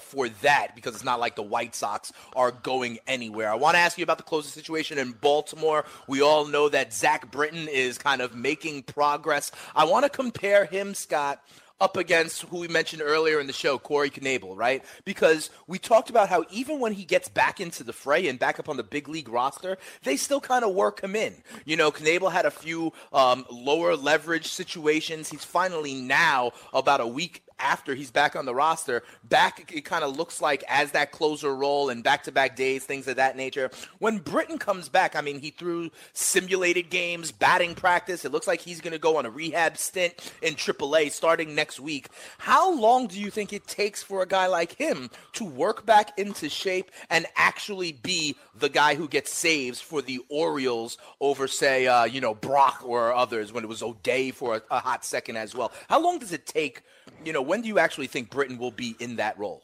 for 0.00 0.28
that 0.28 0.74
because 0.74 0.94
it's 0.94 1.04
not 1.04 1.20
like 1.20 1.36
the 1.36 1.42
White 1.42 1.74
Sox 1.74 2.12
are 2.36 2.50
going 2.50 2.98
anywhere. 3.06 3.50
I 3.50 3.54
want 3.54 3.74
to 3.74 3.80
ask 3.80 3.96
you 3.96 4.04
about 4.04 4.18
the 4.18 4.24
closing 4.24 4.50
situation 4.50 4.98
in 4.98 5.12
Baltimore. 5.12 5.84
We 6.06 6.20
all 6.20 6.46
know 6.46 6.68
that 6.68 6.92
Zach 6.92 7.30
Britton 7.30 7.68
is 7.68 7.98
kind 7.98 8.20
of 8.20 8.34
making 8.34 8.82
progress. 8.82 9.50
I 9.74 9.84
want 9.84 10.04
to 10.04 10.10
compare 10.10 10.66
him, 10.66 10.94
Scott, 10.94 11.42
up 11.80 11.96
against 11.96 12.42
who 12.42 12.58
we 12.58 12.68
mentioned 12.68 13.02
earlier 13.02 13.38
in 13.40 13.46
the 13.46 13.52
show, 13.52 13.78
Corey 13.78 14.10
Knebel, 14.10 14.56
right? 14.56 14.84
Because 15.04 15.50
we 15.66 15.78
talked 15.78 16.10
about 16.10 16.28
how 16.28 16.44
even 16.50 16.80
when 16.80 16.92
he 16.92 17.04
gets 17.04 17.28
back 17.28 17.60
into 17.60 17.84
the 17.84 17.92
fray 17.92 18.28
and 18.28 18.38
back 18.38 18.58
up 18.58 18.68
on 18.68 18.76
the 18.76 18.82
big 18.82 19.08
league 19.08 19.28
roster, 19.28 19.78
they 20.02 20.16
still 20.16 20.40
kind 20.40 20.64
of 20.64 20.74
work 20.74 21.00
him 21.00 21.14
in. 21.14 21.34
You 21.64 21.76
know, 21.76 21.92
Knebel 21.92 22.32
had 22.32 22.46
a 22.46 22.50
few 22.50 22.92
um, 23.12 23.46
lower 23.50 23.96
leverage 23.96 24.48
situations. 24.48 25.30
He's 25.30 25.44
finally 25.44 25.94
now 25.94 26.52
about 26.72 27.00
a 27.00 27.06
week 27.06 27.44
after 27.58 27.94
he's 27.94 28.10
back 28.10 28.36
on 28.36 28.44
the 28.44 28.54
roster, 28.54 29.02
back 29.24 29.72
it 29.72 29.84
kind 29.84 30.04
of 30.04 30.16
looks 30.16 30.40
like 30.40 30.64
as 30.68 30.92
that 30.92 31.12
closer 31.12 31.54
role 31.54 31.90
and 31.90 32.02
back-to-back 32.02 32.56
days, 32.56 32.84
things 32.84 33.08
of 33.08 33.16
that 33.16 33.36
nature. 33.36 33.70
When 33.98 34.18
Britton 34.18 34.58
comes 34.58 34.88
back, 34.88 35.16
I 35.16 35.20
mean, 35.20 35.40
he 35.40 35.50
threw 35.50 35.90
simulated 36.12 36.90
games, 36.90 37.32
batting 37.32 37.74
practice. 37.74 38.24
It 38.24 38.32
looks 38.32 38.46
like 38.46 38.60
he's 38.60 38.80
going 38.80 38.92
to 38.92 38.98
go 38.98 39.16
on 39.16 39.26
a 39.26 39.30
rehab 39.30 39.76
stint 39.76 40.32
in 40.42 40.54
AAA 40.54 41.10
starting 41.12 41.54
next 41.54 41.80
week. 41.80 42.08
How 42.38 42.72
long 42.74 43.06
do 43.06 43.20
you 43.20 43.30
think 43.30 43.52
it 43.52 43.66
takes 43.66 44.02
for 44.02 44.22
a 44.22 44.26
guy 44.26 44.46
like 44.46 44.76
him 44.76 45.10
to 45.34 45.44
work 45.44 45.86
back 45.86 46.18
into 46.18 46.48
shape 46.48 46.90
and 47.10 47.26
actually 47.36 47.92
be 47.92 48.36
the 48.54 48.68
guy 48.68 48.94
who 48.94 49.08
gets 49.08 49.32
saves 49.32 49.80
for 49.80 50.02
the 50.02 50.20
Orioles 50.28 50.98
over, 51.20 51.46
say, 51.48 51.86
uh, 51.86 52.04
you 52.04 52.20
know, 52.20 52.34
Brach 52.34 52.82
or 52.84 53.12
others 53.12 53.52
when 53.52 53.64
it 53.64 53.68
was 53.68 53.82
O'Day 53.82 54.30
for 54.30 54.56
a, 54.56 54.62
a 54.70 54.80
hot 54.80 55.04
second 55.04 55.36
as 55.36 55.54
well? 55.54 55.72
How 55.88 56.00
long 56.00 56.18
does 56.18 56.32
it 56.32 56.46
take? 56.46 56.82
You 57.24 57.32
know, 57.32 57.42
when 57.42 57.62
do 57.62 57.68
you 57.68 57.78
actually 57.78 58.06
think 58.06 58.30
Britton 58.30 58.58
will 58.58 58.70
be 58.70 58.96
in 58.98 59.16
that 59.16 59.38
role? 59.38 59.62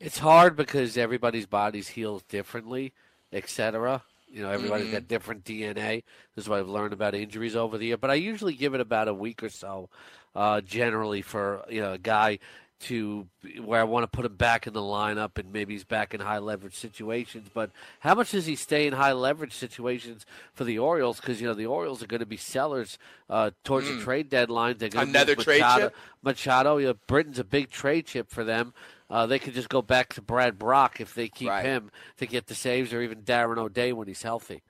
It's 0.00 0.18
hard 0.18 0.56
because 0.56 0.96
everybody's 0.96 1.46
bodies 1.46 1.88
heal 1.88 2.22
differently, 2.28 2.92
etc. 3.32 4.02
You 4.30 4.42
know, 4.42 4.50
everybody's 4.50 4.88
Mhm. 4.88 4.92
got 4.92 5.08
different 5.08 5.44
DNA. 5.44 6.04
This 6.34 6.44
is 6.44 6.48
what 6.48 6.60
I've 6.60 6.68
learned 6.68 6.92
about 6.92 7.14
injuries 7.14 7.56
over 7.56 7.78
the 7.78 7.86
year. 7.86 7.96
But 7.96 8.10
I 8.10 8.14
usually 8.14 8.54
give 8.54 8.74
it 8.74 8.80
about 8.80 9.08
a 9.08 9.14
week 9.14 9.42
or 9.42 9.48
so, 9.48 9.88
uh, 10.36 10.60
generally, 10.60 11.22
for 11.22 11.64
you 11.68 11.80
know 11.80 11.94
a 11.94 11.98
guy 11.98 12.38
to 12.80 13.26
where 13.64 13.80
I 13.80 13.84
want 13.84 14.04
to 14.04 14.06
put 14.16 14.24
him 14.24 14.36
back 14.36 14.66
in 14.66 14.72
the 14.72 14.80
lineup 14.80 15.36
and 15.36 15.52
maybe 15.52 15.74
he's 15.74 15.84
back 15.84 16.14
in 16.14 16.20
high 16.20 16.38
leverage 16.38 16.76
situations. 16.76 17.48
But 17.52 17.70
how 18.00 18.14
much 18.14 18.30
does 18.30 18.46
he 18.46 18.54
stay 18.56 18.86
in 18.86 18.92
high 18.92 19.12
leverage 19.12 19.52
situations 19.54 20.24
for 20.54 20.64
the 20.64 20.78
Orioles? 20.78 21.20
Because 21.20 21.40
you 21.40 21.46
know 21.48 21.54
the 21.54 21.66
Orioles 21.66 22.02
are 22.02 22.06
going 22.06 22.20
to 22.20 22.26
be 22.26 22.36
sellers 22.36 22.98
uh, 23.28 23.50
towards 23.64 23.88
the 23.88 23.94
Mm. 23.94 24.00
trade 24.04 24.28
deadline. 24.28 24.76
They're 24.78 24.88
going 24.88 25.08
Another 25.08 25.34
move 25.36 25.44
trade 25.44 25.60
Machado, 25.60 25.84
chip? 25.86 25.96
Machado, 26.22 26.76
you 26.76 26.86
know, 26.88 26.94
Britton's 27.06 27.38
a 27.38 27.44
big 27.44 27.70
trade 27.70 28.06
chip 28.06 28.30
for 28.30 28.44
them. 28.44 28.74
Uh, 29.10 29.26
they 29.26 29.38
could 29.38 29.54
just 29.54 29.68
go 29.70 29.82
back 29.82 30.12
to 30.14 30.22
Brad 30.22 30.58
Brach 30.58 31.00
if 31.00 31.14
they 31.14 31.28
keep 31.28 31.48
Right. 31.48 31.64
him 31.64 31.90
to 32.18 32.26
get 32.26 32.46
the 32.46 32.54
saves, 32.54 32.92
or 32.92 33.00
even 33.02 33.22
Darren 33.22 33.58
O'Day 33.58 33.92
when 33.92 34.06
he's 34.06 34.22
healthy. 34.22 34.62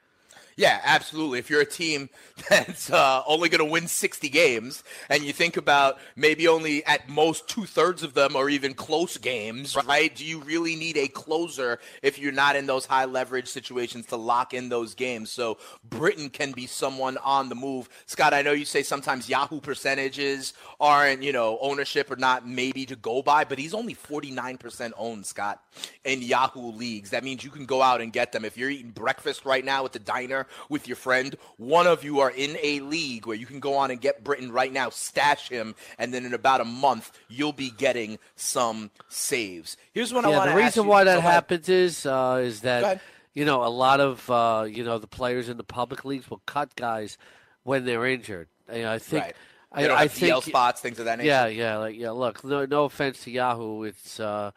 Yeah, 0.59 0.81
absolutely. 0.83 1.39
If 1.39 1.51
you're 1.51 1.61
a 1.61 1.65
team 1.65 2.11
that's 2.51 2.91
uh, 2.91 3.23
only 3.29 3.49
going 3.49 3.65
to 3.65 3.71
win 3.71 3.87
60 3.87 4.29
games, 4.29 4.83
and 5.09 5.23
you 5.23 5.33
think 5.33 5.57
about 5.57 5.99
maybe 6.17 6.49
only 6.49 6.85
at 6.85 7.09
most 7.09 7.49
two 7.49 7.65
thirds 7.65 8.03
of 8.03 8.13
them 8.15 8.35
are 8.35 8.49
even 8.49 8.75
close 8.75 9.17
games, 9.19 9.77
right? 9.87 10.13
Do 10.13 10.25
you 10.25 10.41
really 10.41 10.75
need 10.75 10.97
a 10.97 11.07
closer 11.07 11.79
if 12.03 12.19
you're 12.19 12.33
not 12.33 12.57
in 12.57 12.67
those 12.67 12.87
high 12.87 13.05
leverage 13.05 13.47
situations 13.47 14.07
to 14.07 14.17
lock 14.17 14.53
in 14.53 14.69
those 14.69 14.97
games? 14.97 15.31
So 15.31 15.59
Britton 15.89 16.29
can 16.29 16.51
be 16.51 16.67
someone 16.67 17.19
on 17.19 17.49
the 17.49 17.55
move. 17.55 17.89
Scott, 18.07 18.35
I 18.35 18.43
know 18.43 18.51
you 18.51 18.65
say 18.65 18.83
sometimes 18.83 19.29
Yahoo 19.29 19.61
percentages 19.61 20.55
aren't, 20.81 21.23
you 21.23 21.33
know, 21.33 21.57
ownership 21.61 22.11
or 22.11 22.17
not 22.17 22.49
maybe 22.49 22.85
to 22.87 22.97
go 22.97 23.23
by, 23.23 23.45
but 23.45 23.61
he's 23.61 23.75
only 23.75 23.95
49% 23.95 24.91
owned, 24.99 25.25
Scott, 25.25 25.63
in 26.03 26.21
Yahoo 26.21 26.73
leagues. 26.73 27.11
That 27.11 27.23
means 27.23 27.45
you 27.45 27.51
can 27.51 27.65
go 27.65 27.81
out 27.81 28.01
and 28.01 28.13
get 28.13 28.33
them. 28.33 28.45
If 28.45 28.57
you're 28.57 28.71
eating 28.71 28.91
breakfast 28.91 29.45
right 29.45 29.65
now 29.65 29.85
at 29.85 29.93
the 29.93 30.01
diner 30.01 30.48
with 30.69 30.87
your 30.89 30.97
friend, 30.97 31.37
one 31.57 31.87
of 31.87 32.05
you 32.05 32.21
are 32.21 32.31
in 32.31 32.57
a 32.63 32.81
league 32.81 33.27
where 33.27 33.37
you 33.37 33.47
can 33.47 33.61
go 33.61 33.77
on 33.77 33.91
and 33.91 34.01
get 34.01 34.25
Britton 34.25 34.53
right 34.53 34.73
now, 34.73 34.91
stash 34.91 35.49
him, 35.49 35.75
and 35.99 36.13
then 36.13 36.25
in 36.25 36.35
about 36.35 36.61
a 36.61 36.65
month, 36.65 37.13
you'll 37.29 37.53
be 37.53 37.71
getting 37.71 38.19
some 38.37 38.91
saves. 39.09 39.77
Here's 39.93 40.13
what 40.13 40.25
I 40.25 40.29
want 40.29 40.51
the 40.51 40.57
to 40.57 40.63
ask 40.63 40.77
reason 40.77 40.87
why 40.87 41.05
that 41.05 41.23
happens 41.23 41.69
is 41.69 42.07
uh, 42.07 42.41
is 42.43 42.61
that 42.61 43.01
you 43.35 43.45
know 43.45 43.65
a 43.65 43.69
lot 43.69 44.01
of 44.01 44.29
uh, 44.31 44.67
you 44.69 44.85
know 44.85 44.99
the 44.99 45.07
players 45.07 45.49
in 45.49 45.57
the 45.57 45.65
public 45.65 46.05
leagues 46.05 46.31
will 46.31 46.43
cut 46.47 46.75
guys 46.77 47.19
when 47.63 47.85
they're 47.85 48.07
injured. 48.07 48.49
You 48.73 48.83
know, 48.83 48.93
I 48.93 48.99
think. 48.99 49.25
Right. 49.25 49.37
I, 49.71 49.87
I 49.91 50.09
think 50.09 50.43
spots, 50.45 50.81
things 50.81 50.99
of 50.99 51.05
that 51.05 51.19
nature. 51.19 51.29
Yeah, 51.29 51.47
yeah, 51.47 51.77
like 51.77 51.95
yeah. 51.95 52.11
Look, 52.11 52.43
no, 52.43 52.65
no 52.65 52.85
offense 52.85 53.25
to 53.25 53.31
Yahoo, 53.31 53.83
it's 53.83 54.19
uh, 54.19 54.53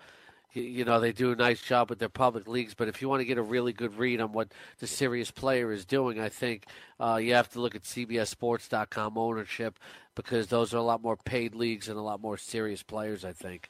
you 0.54 0.84
know 0.86 0.99
they 0.99 1.12
do 1.12 1.32
a 1.32 1.36
nice 1.36 1.62
job 1.62 1.89
with 1.89 1.99
their 1.99 2.10
public 2.10 2.47
leagues, 2.47 2.74
but 2.74 2.88
if 2.88 3.02
you 3.02 3.10
want 3.10 3.22
to 3.22 3.26
get 3.26 3.38
a 3.38 3.41
really 3.41 3.74
good 3.74 3.97
read 3.97 4.20
on 4.22 4.32
what 4.34 4.52
the 4.80 4.88
serious 4.88 5.32
player 5.32 5.72
is 5.72 5.86
doing, 5.86 6.20
I 6.20 6.30
think 6.30 6.66
uh, 6.99 7.20
you 7.22 7.34
have 7.34 7.49
to 7.52 7.62
look 7.62 7.76
at 7.76 7.84
CBSSports.com 7.84 9.18
ownership 9.18 9.80
because 10.16 10.47
those 10.47 10.74
are 10.74 10.78
a 10.78 10.82
lot 10.84 11.02
more 11.02 11.16
paid 11.18 11.56
leagues 11.56 11.88
and 11.88 11.97
a 11.97 12.02
lot 12.02 12.22
more 12.22 12.38
serious 12.38 12.84
players. 12.84 13.24
I 13.26 13.34
think. 13.34 13.70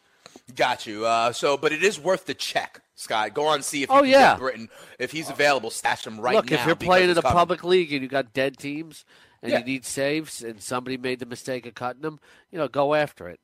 Got 0.55 0.85
you. 0.87 1.05
Uh, 1.05 1.31
so, 1.33 1.57
but 1.57 1.71
it 1.73 1.83
is 1.83 1.99
worth 1.99 2.25
the 2.25 2.33
check, 2.33 2.81
Scott. 2.95 3.33
Go 3.33 3.47
on, 3.47 3.63
see 3.63 3.83
if 3.83 3.91
Oh, 3.91 4.03
yeah. 4.03 4.37
Britton. 4.37 4.69
If 4.97 5.11
he's 5.11 5.29
available, 5.29 5.69
stash 5.71 6.07
him 6.07 6.19
right 6.21 6.35
Look, 6.35 6.49
now. 6.51 6.57
if 6.59 6.65
you're 6.65 6.75
playing 6.75 7.09
in 7.09 7.17
a 7.17 7.21
coming. 7.21 7.35
public 7.35 7.63
league 7.63 7.91
and 7.91 8.01
you 8.01 8.07
got 8.07 8.31
dead 8.31 8.57
teams 8.57 9.03
and 9.41 9.51
Yeah. 9.51 9.59
you 9.59 9.65
need 9.65 9.83
saves, 9.85 10.41
and 10.43 10.61
somebody 10.61 10.95
made 10.97 11.19
the 11.19 11.25
mistake 11.25 11.65
of 11.65 11.73
cutting 11.73 12.03
them, 12.03 12.19
you 12.51 12.57
know, 12.59 12.67
go 12.67 12.93
after 12.93 13.27
it. 13.27 13.39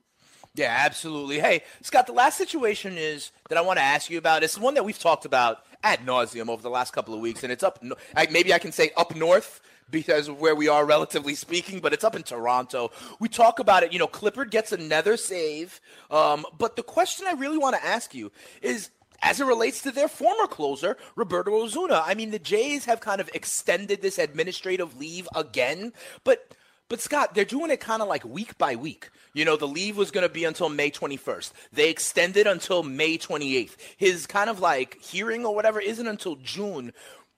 Yeah, 0.58 0.74
absolutely. 0.76 1.38
Hey, 1.38 1.62
Scott, 1.82 2.08
the 2.08 2.12
last 2.12 2.36
situation 2.36 2.98
is 2.98 3.30
that 3.48 3.56
I 3.56 3.60
want 3.60 3.78
to 3.78 3.84
ask 3.84 4.10
you 4.10 4.18
about. 4.18 4.42
It's 4.42 4.58
one 4.58 4.74
that 4.74 4.84
we've 4.84 4.98
talked 4.98 5.24
about 5.24 5.64
ad 5.84 6.00
nauseum 6.00 6.48
over 6.48 6.60
the 6.60 6.68
last 6.68 6.92
couple 6.92 7.14
of 7.14 7.20
weeks, 7.20 7.44
and 7.44 7.52
it's 7.52 7.62
up. 7.62 7.82
Maybe 8.30 8.52
I 8.52 8.58
can 8.58 8.72
say 8.72 8.90
up 8.96 9.14
north 9.14 9.60
because 9.88 10.26
of 10.26 10.40
where 10.40 10.56
we 10.56 10.66
are, 10.66 10.84
relatively 10.84 11.36
speaking, 11.36 11.78
but 11.78 11.92
it's 11.92 12.02
up 12.02 12.16
in 12.16 12.24
Toronto. 12.24 12.90
We 13.20 13.28
talk 13.28 13.60
about 13.60 13.84
it. 13.84 13.92
You 13.92 14.00
know, 14.00 14.08
Clippard 14.08 14.50
gets 14.50 14.72
another 14.72 15.16
save, 15.16 15.80
um, 16.10 16.44
but 16.58 16.74
the 16.74 16.82
question 16.82 17.26
I 17.28 17.32
really 17.32 17.58
want 17.58 17.76
to 17.76 17.86
ask 17.86 18.12
you 18.12 18.32
is 18.60 18.90
as 19.22 19.40
it 19.40 19.44
relates 19.44 19.82
to 19.82 19.92
their 19.92 20.08
former 20.08 20.46
closer, 20.46 20.96
Roberto 21.14 21.52
Osuna. 21.52 22.02
I 22.04 22.14
mean, 22.14 22.30
the 22.30 22.38
Jays 22.38 22.84
have 22.84 23.00
kind 23.00 23.20
of 23.20 23.30
extended 23.32 24.02
this 24.02 24.18
administrative 24.18 24.98
leave 24.98 25.28
again, 25.34 25.92
but 26.24 26.52
but 26.88 27.00
Scott, 27.00 27.34
they're 27.34 27.44
doing 27.44 27.70
it 27.70 27.80
kind 27.80 28.02
of 28.02 28.08
like 28.08 28.24
week 28.24 28.56
by 28.58 28.76
week. 28.76 29.10
You 29.34 29.44
know, 29.44 29.56
the 29.56 29.68
leave 29.68 29.96
was 29.96 30.10
going 30.10 30.26
to 30.26 30.32
be 30.32 30.44
until 30.44 30.68
May 30.68 30.90
21st. 30.90 31.52
They 31.72 31.90
extended 31.90 32.46
until 32.46 32.82
May 32.82 33.18
28th. 33.18 33.76
His 33.96 34.26
kind 34.26 34.48
of 34.50 34.60
like 34.60 35.00
hearing 35.00 35.44
or 35.44 35.54
whatever 35.54 35.80
isn't 35.80 36.06
until 36.06 36.36
June. 36.36 36.92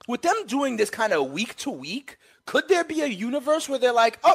With 0.09 0.23
them 0.23 0.47
doing 0.47 0.77
this 0.77 0.91
kind 0.91 1.13
of 1.13 1.31
week 1.31 1.57
to 1.57 1.71
week, 1.71 2.17
could 2.47 2.69
there 2.69 2.85
be 2.85 3.01
a 3.01 3.07
universe 3.07 3.69
where 3.69 3.79
they're 3.79 3.93
like, 3.93 4.19
oh, 4.25 4.35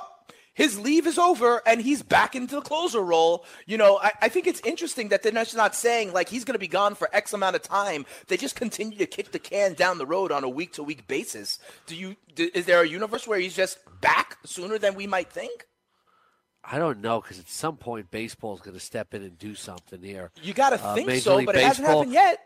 his 0.56 0.80
leave 0.80 1.06
is 1.06 1.20
over 1.20 1.62
and 1.68 1.82
he's 1.82 2.02
back 2.02 2.34
into 2.34 2.56
the 2.56 2.62
closer 2.62 3.02
role. 3.02 3.46
You 3.68 3.78
know, 3.78 4.00
I, 4.02 4.12
I 4.24 4.30
think 4.30 4.48
it's 4.48 4.62
interesting 4.62 5.10
that 5.10 5.22
they're 5.22 5.34
just 5.34 5.56
not 5.56 5.76
saying 5.76 6.14
like 6.14 6.30
he's 6.30 6.46
going 6.46 6.54
to 6.54 6.60
be 6.60 6.68
gone 6.68 6.96
for 6.96 7.10
X 7.14 7.34
amount 7.34 7.58
of 7.58 7.62
time. 7.62 8.06
They 8.28 8.38
just 8.38 8.56
continue 8.56 8.98
to 8.98 9.06
kick 9.06 9.32
the 9.32 9.40
can 9.40 9.74
down 9.74 9.98
the 9.98 10.06
road 10.06 10.32
on 10.32 10.44
a 10.46 10.50
week 10.50 10.74
to 10.74 10.84
week 10.84 11.08
basis. 11.08 11.60
Do 11.86 11.96
you? 11.96 12.16
Do, 12.34 12.50
is 12.54 12.66
there 12.66 12.82
a 12.82 12.88
universe 12.88 13.28
where 13.28 13.38
he's 13.38 13.56
just 13.56 13.80
back 14.02 14.38
sooner 14.46 14.78
than 14.78 14.96
we 14.96 15.08
might 15.08 15.30
think? 15.30 15.68
I 16.64 16.80
don't 16.80 17.02
know 17.02 17.22
because 17.22 17.38
at 17.38 17.50
some 17.50 17.76
point 17.76 18.10
baseball 18.10 18.56
is 18.56 18.62
going 18.62 18.76
to 18.76 18.80
step 18.80 19.14
in 19.14 19.24
and 19.24 19.38
do 19.38 19.56
something 19.56 20.02
here. 20.02 20.32
You 20.42 20.54
got 20.54 20.70
to 20.70 20.84
uh, 20.84 20.96
think 20.96 21.12
so, 21.22 21.44
but 21.46 21.54
baseball, 21.54 21.56
it 21.56 21.64
hasn't 21.64 21.88
happened 21.88 22.14
yet. 22.14 22.40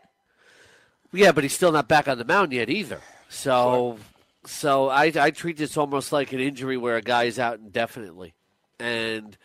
Yeah, 1.12 1.32
but 1.32 1.44
he's 1.44 1.54
still 1.54 1.72
not 1.72 1.88
back 1.88 2.08
on 2.08 2.18
the 2.18 2.24
mound 2.24 2.52
yet 2.52 2.68
either. 2.68 3.00
So. 3.28 3.98
Sure 3.98 4.09
so 4.46 4.88
I, 4.88 5.12
I 5.14 5.30
treat 5.30 5.56
this 5.56 5.76
almost 5.76 6.12
like 6.12 6.32
an 6.32 6.40
injury 6.40 6.76
where 6.76 6.96
a 6.96 7.02
guy 7.02 7.24
is 7.24 7.38
out 7.38 7.58
indefinitely. 7.58 8.34
And, 8.78 9.36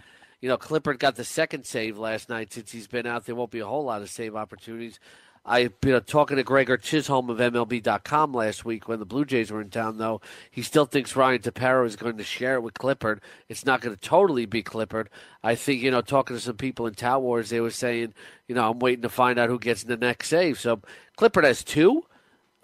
you 0.42 0.48
know, 0.48 0.58
Clippard 0.58 1.00
got 1.00 1.16
the 1.16 1.26
second 1.26 1.66
save 1.66 1.98
last 1.98 2.30
night. 2.30 2.54
Since 2.54 2.72
he's 2.72 2.88
been 2.88 3.06
out, 3.06 3.26
there 3.26 3.36
won't 3.36 3.52
be 3.52 3.60
a 3.60 3.68
whole 3.68 3.84
lot 3.84 4.02
of 4.02 4.10
save 4.10 4.36
opportunities. 4.36 5.00
I've 5.48 5.80
been 5.80 5.94
uh, 5.94 6.00
talking 6.00 6.38
to 6.38 6.44
Gregor 6.44 6.76
Chisholm 6.76 7.30
of 7.30 7.38
MLB.com 7.38 8.34
last 8.34 8.66
week 8.66 8.88
when 8.88 8.98
the 8.98 9.06
Blue 9.06 9.26
Jays 9.26 9.52
were 9.52 9.62
in 9.62 9.70
town, 9.70 10.00
though. 10.00 10.22
He 10.50 10.64
still 10.64 10.86
thinks 10.86 11.16
Ryan 11.16 11.40
Tepera 11.40 11.86
is 11.86 11.96
going 11.96 12.18
to 12.18 12.24
share 12.24 12.56
it 12.56 12.64
with 12.64 12.74
Clippard. 12.74 13.20
It's 13.48 13.64
not 13.64 13.82
going 13.82 13.96
to 13.96 14.02
totally 14.02 14.48
be 14.48 14.64
Clippard. 14.64 15.08
I 15.44 15.54
think, 15.54 15.84
you 15.84 15.92
know, 15.92 16.02
talking 16.02 16.36
to 16.36 16.42
some 16.42 16.58
people 16.58 16.88
in 16.88 16.96
Tout 16.96 17.22
Wars, 17.22 17.52
they 17.52 17.60
were 17.60 17.70
saying, 17.70 18.16
you 18.48 18.56
know, 18.56 18.72
I'm 18.72 18.80
waiting 18.80 19.04
to 19.04 19.10
find 19.10 19.38
out 19.38 19.50
who 19.50 19.60
gets 19.60 19.84
the 19.84 19.98
next 19.98 20.30
save. 20.30 20.60
So 20.60 20.82
Clippard 21.16 21.44
has 21.44 21.64
two 21.64 22.06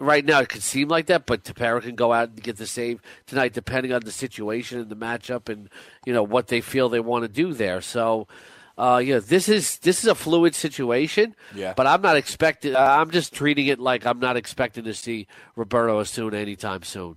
right 0.02 0.24
now 0.24 0.40
it 0.40 0.48
could 0.48 0.62
seem 0.62 0.88
like 0.88 1.06
that, 1.06 1.26
but 1.26 1.44
Tepera 1.44 1.80
can 1.80 1.94
go 1.94 2.12
out 2.12 2.30
and 2.30 2.42
get 2.42 2.56
the 2.56 2.66
save 2.66 3.00
tonight, 3.26 3.52
depending 3.54 3.92
on 3.92 4.02
the 4.02 4.12
situation 4.12 4.80
and 4.80 4.90
the 4.90 4.96
matchup, 4.96 5.48
and 5.48 5.68
you 6.04 6.12
know 6.12 6.22
what 6.22 6.48
they 6.48 6.60
feel 6.60 6.88
they 6.88 7.00
want 7.00 7.22
to 7.22 7.28
do 7.28 7.54
there. 7.54 7.80
So, 7.80 8.26
uh, 8.76 9.00
you 9.02 9.14
know, 9.14 9.20
this 9.20 9.48
is 9.48 9.78
this 9.78 10.02
is 10.02 10.06
a 10.08 10.14
fluid 10.14 10.54
situation. 10.54 11.34
Yeah. 11.54 11.74
But 11.76 11.86
I'm 11.86 12.02
not 12.02 12.16
expecting. 12.16 12.76
I'm 12.76 13.10
just 13.10 13.32
treating 13.32 13.66
it 13.68 13.78
like 13.78 14.04
I'm 14.04 14.18
not 14.18 14.36
expecting 14.36 14.84
to 14.84 14.94
see 14.94 15.26
Roberto 15.56 15.98
Osuna 15.98 16.36
anytime 16.36 16.82
soon. 16.82 17.16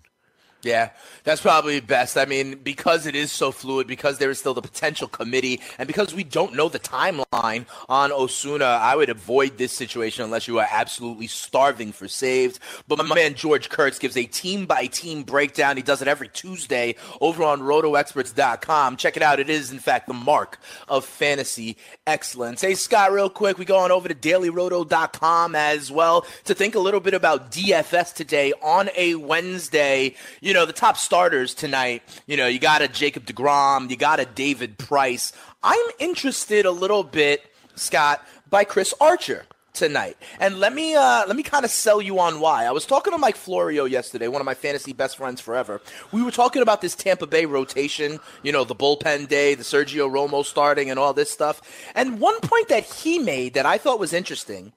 Yeah, 0.65 0.89
that's 1.23 1.41
probably 1.41 1.79
best. 1.79 2.17
I 2.17 2.25
mean, 2.25 2.55
because 2.55 3.05
it 3.05 3.15
is 3.15 3.31
so 3.31 3.51
fluid, 3.51 3.85
because 3.85 4.17
there 4.17 4.31
is 4.31 4.39
still 4.39 4.55
the 4.55 4.63
potential 4.63 5.07
committee, 5.07 5.61
and 5.77 5.85
because 5.85 6.11
we 6.11 6.23
don't 6.23 6.55
know 6.55 6.69
the 6.69 6.79
timeline 6.79 7.67
on 7.87 8.11
Osuna, 8.11 8.65
I 8.65 8.95
would 8.95 9.09
avoid 9.09 9.59
this 9.59 9.71
situation 9.71 10.23
unless 10.25 10.47
you 10.47 10.57
are 10.57 10.67
absolutely 10.67 11.27
starving 11.27 11.91
for 11.91 12.07
saves. 12.07 12.59
But 12.87 12.97
my 12.97 13.13
man 13.13 13.35
George 13.35 13.69
Kurtz 13.69 13.99
gives 13.99 14.17
a 14.17 14.25
team 14.25 14.65
by 14.65 14.87
team 14.87 15.21
breakdown. 15.21 15.77
He 15.77 15.83
does 15.83 16.01
it 16.01 16.07
every 16.07 16.29
Tuesday 16.29 16.95
over 17.21 17.43
on 17.43 17.61
rotoexperts.com. 17.61 18.97
Check 18.97 19.17
it 19.17 19.21
out. 19.21 19.39
It 19.39 19.51
is, 19.51 19.71
in 19.71 19.77
fact, 19.77 20.07
the 20.07 20.15
mark 20.15 20.57
of 20.87 21.05
fantasy 21.05 21.77
excellence. 22.07 22.61
Hey, 22.61 22.73
Scott, 22.73 23.11
real 23.11 23.29
quick, 23.29 23.59
we 23.59 23.65
go 23.65 23.77
on 23.77 23.91
over 23.91 24.07
to 24.07 24.15
dailyroto.com 24.15 25.53
as 25.53 25.91
well 25.91 26.25
to 26.45 26.55
think 26.55 26.73
a 26.73 26.79
little 26.79 27.01
bit 27.01 27.13
about 27.13 27.51
DFS 27.51 28.15
today 28.15 28.51
on 28.63 28.89
a 28.97 29.13
Wednesday. 29.13 30.15
You 30.41 30.54
know, 30.55 30.65
the 30.65 30.73
top 30.73 30.97
starters 30.97 31.53
tonight, 31.53 32.01
you 32.25 32.37
know, 32.37 32.47
you 32.47 32.59
got 32.59 32.81
a 32.81 32.87
Jacob 32.87 33.25
DeGrom, 33.25 33.89
you 33.89 33.97
got 33.97 34.19
a 34.19 34.25
David 34.25 34.77
Price. 34.77 35.33
I'm 35.61 35.85
interested 35.99 36.65
a 36.65 36.71
little 36.71 37.03
bit, 37.03 37.43
Scott, 37.75 38.25
by 38.49 38.63
Chris 38.63 38.93
Archer 38.99 39.45
tonight. 39.75 40.17
And 40.39 40.59
let 40.59 40.73
me 40.73 40.95
uh, 40.95 41.25
let 41.27 41.35
me 41.35 41.43
kind 41.43 41.65
of 41.65 41.71
sell 41.71 42.01
you 42.01 42.19
on 42.19 42.39
why. 42.39 42.65
I 42.65 42.71
was 42.71 42.85
talking 42.85 43.11
to 43.11 43.17
Mike 43.17 43.35
Florio 43.35 43.85
yesterday, 43.85 44.27
one 44.27 44.41
of 44.41 44.45
my 44.45 44.53
fantasy 44.53 44.93
best 44.93 45.17
friends 45.17 45.41
forever. 45.41 45.81
We 46.11 46.23
were 46.23 46.31
talking 46.31 46.61
about 46.61 46.81
this 46.81 46.95
Tampa 46.95 47.27
Bay 47.27 47.45
rotation, 47.45 48.19
you 48.41 48.51
know, 48.51 48.63
the 48.63 48.75
bullpen 48.75 49.27
day, 49.27 49.53
the 49.53 49.63
Sergio 49.63 50.09
Romo 50.09 50.43
starting 50.43 50.89
and 50.89 50.97
all 50.97 51.13
this 51.13 51.29
stuff. 51.29 51.61
And 51.93 52.19
one 52.19 52.39
point 52.39 52.69
that 52.69 52.85
he 52.85 53.19
made 53.19 53.53
that 53.53 53.65
I 53.65 53.77
thought 53.77 53.99
was 53.99 54.13
interesting 54.13 54.73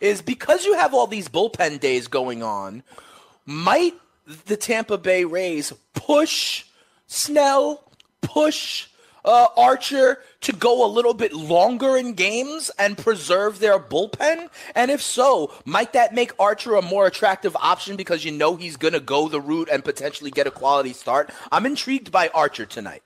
is 0.00 0.20
because 0.20 0.64
you 0.64 0.74
have 0.74 0.92
all 0.92 1.06
these 1.06 1.28
bullpen 1.28 1.80
days 1.80 2.06
going 2.08 2.42
on, 2.42 2.82
might 3.46 3.94
the 4.46 4.56
Tampa 4.56 4.98
Bay 4.98 5.24
Rays 5.24 5.72
push 5.94 6.64
Snell, 7.06 7.84
push 8.20 8.86
uh, 9.24 9.46
Archer 9.56 10.20
to 10.40 10.52
go 10.52 10.84
a 10.84 10.88
little 10.88 11.14
bit 11.14 11.32
longer 11.32 11.96
in 11.96 12.14
games 12.14 12.70
and 12.78 12.98
preserve 12.98 13.58
their 13.58 13.78
bullpen? 13.78 14.48
And 14.74 14.90
if 14.90 15.02
so, 15.02 15.52
might 15.64 15.92
that 15.92 16.14
make 16.14 16.32
Archer 16.38 16.74
a 16.74 16.82
more 16.82 17.06
attractive 17.06 17.56
option 17.56 17.96
because 17.96 18.24
you 18.24 18.32
know 18.32 18.56
he's 18.56 18.76
going 18.76 18.94
to 18.94 19.00
go 19.00 19.28
the 19.28 19.40
route 19.40 19.68
and 19.70 19.84
potentially 19.84 20.30
get 20.30 20.46
a 20.46 20.50
quality 20.50 20.92
start? 20.92 21.30
I'm 21.50 21.66
intrigued 21.66 22.10
by 22.10 22.28
Archer 22.28 22.66
tonight. 22.66 23.02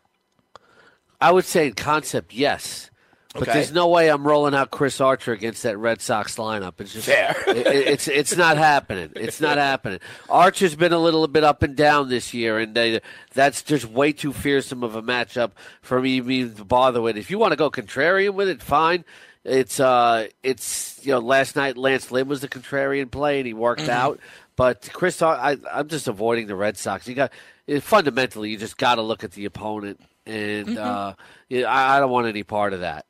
I 1.20 1.32
would 1.32 1.44
say 1.44 1.66
in 1.66 1.74
concept, 1.74 2.32
yes. 2.32 2.90
But 3.38 3.48
there's 3.48 3.72
no 3.72 3.88
way 3.88 4.08
I'm 4.08 4.26
rolling 4.26 4.54
out 4.54 4.70
Chris 4.70 5.00
Archer 5.00 5.32
against 5.32 5.62
that 5.62 5.76
Red 5.78 6.00
Sox 6.00 6.36
lineup. 6.36 6.74
It's 6.80 6.92
just 6.92 7.06
Fair. 7.06 7.36
it, 7.48 7.66
it's 7.66 8.08
it's 8.08 8.36
not 8.36 8.56
happening. 8.56 9.12
It's 9.16 9.40
not 9.40 9.58
happening. 9.58 10.00
Archer's 10.28 10.74
been 10.74 10.92
a 10.92 10.98
little 10.98 11.26
bit 11.28 11.44
up 11.44 11.62
and 11.62 11.76
down 11.76 12.08
this 12.08 12.34
year, 12.34 12.58
and 12.58 12.74
they, 12.74 13.00
that's 13.34 13.62
just 13.62 13.86
way 13.86 14.12
too 14.12 14.32
fearsome 14.32 14.82
of 14.82 14.96
a 14.96 15.02
matchup 15.02 15.52
for 15.82 16.00
me 16.00 16.12
even 16.12 16.54
to 16.54 16.64
bother 16.64 17.00
with. 17.00 17.16
If 17.16 17.30
you 17.30 17.38
want 17.38 17.52
to 17.52 17.56
go 17.56 17.70
contrarian 17.70 18.34
with 18.34 18.48
it, 18.48 18.62
fine. 18.62 19.04
It's 19.44 19.78
uh, 19.78 20.26
it's 20.42 20.98
you 21.06 21.12
know, 21.12 21.20
last 21.20 21.54
night 21.54 21.76
Lance 21.76 22.10
Lynn 22.10 22.26
was 22.26 22.40
the 22.40 22.48
contrarian 22.48 23.10
play, 23.10 23.38
and 23.38 23.46
he 23.46 23.54
worked 23.54 23.82
mm-hmm. 23.82 23.90
out. 23.90 24.20
But 24.56 24.88
Chris, 24.92 25.22
I, 25.22 25.56
I'm 25.72 25.88
just 25.88 26.08
avoiding 26.08 26.46
the 26.46 26.56
Red 26.56 26.76
Sox. 26.76 27.06
You 27.06 27.14
got 27.14 27.32
fundamentally, 27.80 28.50
you 28.50 28.56
just 28.56 28.76
got 28.76 28.96
to 28.96 29.02
look 29.02 29.22
at 29.22 29.32
the 29.32 29.44
opponent, 29.44 30.00
and 30.24 30.68
mm-hmm. 30.68 30.78
uh, 30.78 31.12
yeah, 31.48 31.66
I, 31.66 31.96
I 31.96 32.00
don't 32.00 32.10
want 32.10 32.26
any 32.26 32.42
part 32.42 32.72
of 32.72 32.80
that. 32.80 33.05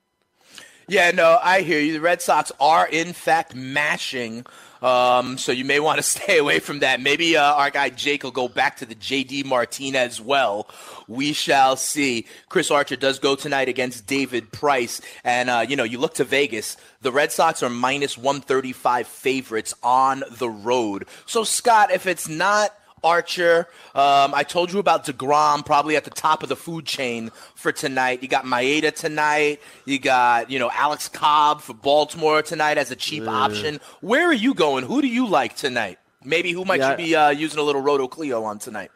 Yeah, 0.88 1.10
no, 1.10 1.38
I 1.42 1.62
hear 1.62 1.80
you. 1.80 1.92
The 1.94 2.00
Red 2.00 2.22
Sox 2.22 2.52
are, 2.60 2.86
in 2.86 3.12
fact, 3.12 3.56
mashing. 3.56 4.46
Um, 4.80 5.36
so 5.36 5.50
you 5.50 5.64
may 5.64 5.80
want 5.80 5.96
to 5.96 6.02
stay 6.04 6.38
away 6.38 6.60
from 6.60 6.78
that. 6.78 7.00
Maybe 7.00 7.36
uh, 7.36 7.42
our 7.42 7.70
guy 7.70 7.90
Jake 7.90 8.22
will 8.22 8.30
go 8.30 8.46
back 8.46 8.76
to 8.76 8.86
the 8.86 8.94
JD 8.94 9.46
Martinez 9.46 10.20
well. 10.20 10.68
We 11.08 11.32
shall 11.32 11.76
see. 11.76 12.26
Chris 12.48 12.70
Archer 12.70 12.94
does 12.94 13.18
go 13.18 13.34
tonight 13.34 13.68
against 13.68 14.06
David 14.06 14.52
Price. 14.52 15.00
And, 15.24 15.50
uh, 15.50 15.66
you 15.68 15.74
know, 15.74 15.82
you 15.82 15.98
look 15.98 16.14
to 16.14 16.24
Vegas. 16.24 16.76
The 17.00 17.10
Red 17.10 17.32
Sox 17.32 17.64
are 17.64 17.70
minus 17.70 18.16
135 18.16 19.08
favorites 19.08 19.74
on 19.82 20.22
the 20.30 20.48
road. 20.48 21.06
So, 21.26 21.42
Scott, 21.42 21.90
if 21.90 22.06
it's 22.06 22.28
not 22.28 22.72
Archer. 23.06 23.68
Um, 23.94 24.34
I 24.34 24.42
told 24.42 24.72
you 24.72 24.80
about 24.80 25.06
DeGrom, 25.06 25.64
probably 25.64 25.96
at 25.96 26.04
the 26.04 26.10
top 26.10 26.42
of 26.42 26.48
the 26.48 26.56
food 26.56 26.84
chain 26.84 27.30
for 27.54 27.70
tonight. 27.70 28.22
You 28.22 28.28
got 28.28 28.44
Maeda 28.44 28.92
tonight. 28.92 29.60
You 29.84 29.98
got, 29.98 30.50
you 30.50 30.58
know, 30.58 30.70
Alex 30.72 31.08
Cobb 31.08 31.60
for 31.60 31.72
Baltimore 31.72 32.42
tonight 32.42 32.78
as 32.78 32.90
a 32.90 32.96
cheap 32.96 33.22
mm. 33.22 33.28
option. 33.28 33.80
Where 34.00 34.26
are 34.28 34.32
you 34.34 34.54
going? 34.54 34.84
Who 34.84 35.00
do 35.00 35.08
you 35.08 35.26
like 35.28 35.54
tonight? 35.54 35.98
Maybe 36.24 36.50
who 36.50 36.64
might 36.64 36.80
yeah. 36.80 36.90
you 36.90 36.96
be 36.96 37.14
uh, 37.14 37.30
using 37.30 37.60
a 37.60 37.62
little 37.62 37.80
Roto 37.80 38.08
Cleo 38.08 38.42
on 38.42 38.58
tonight? 38.58 38.90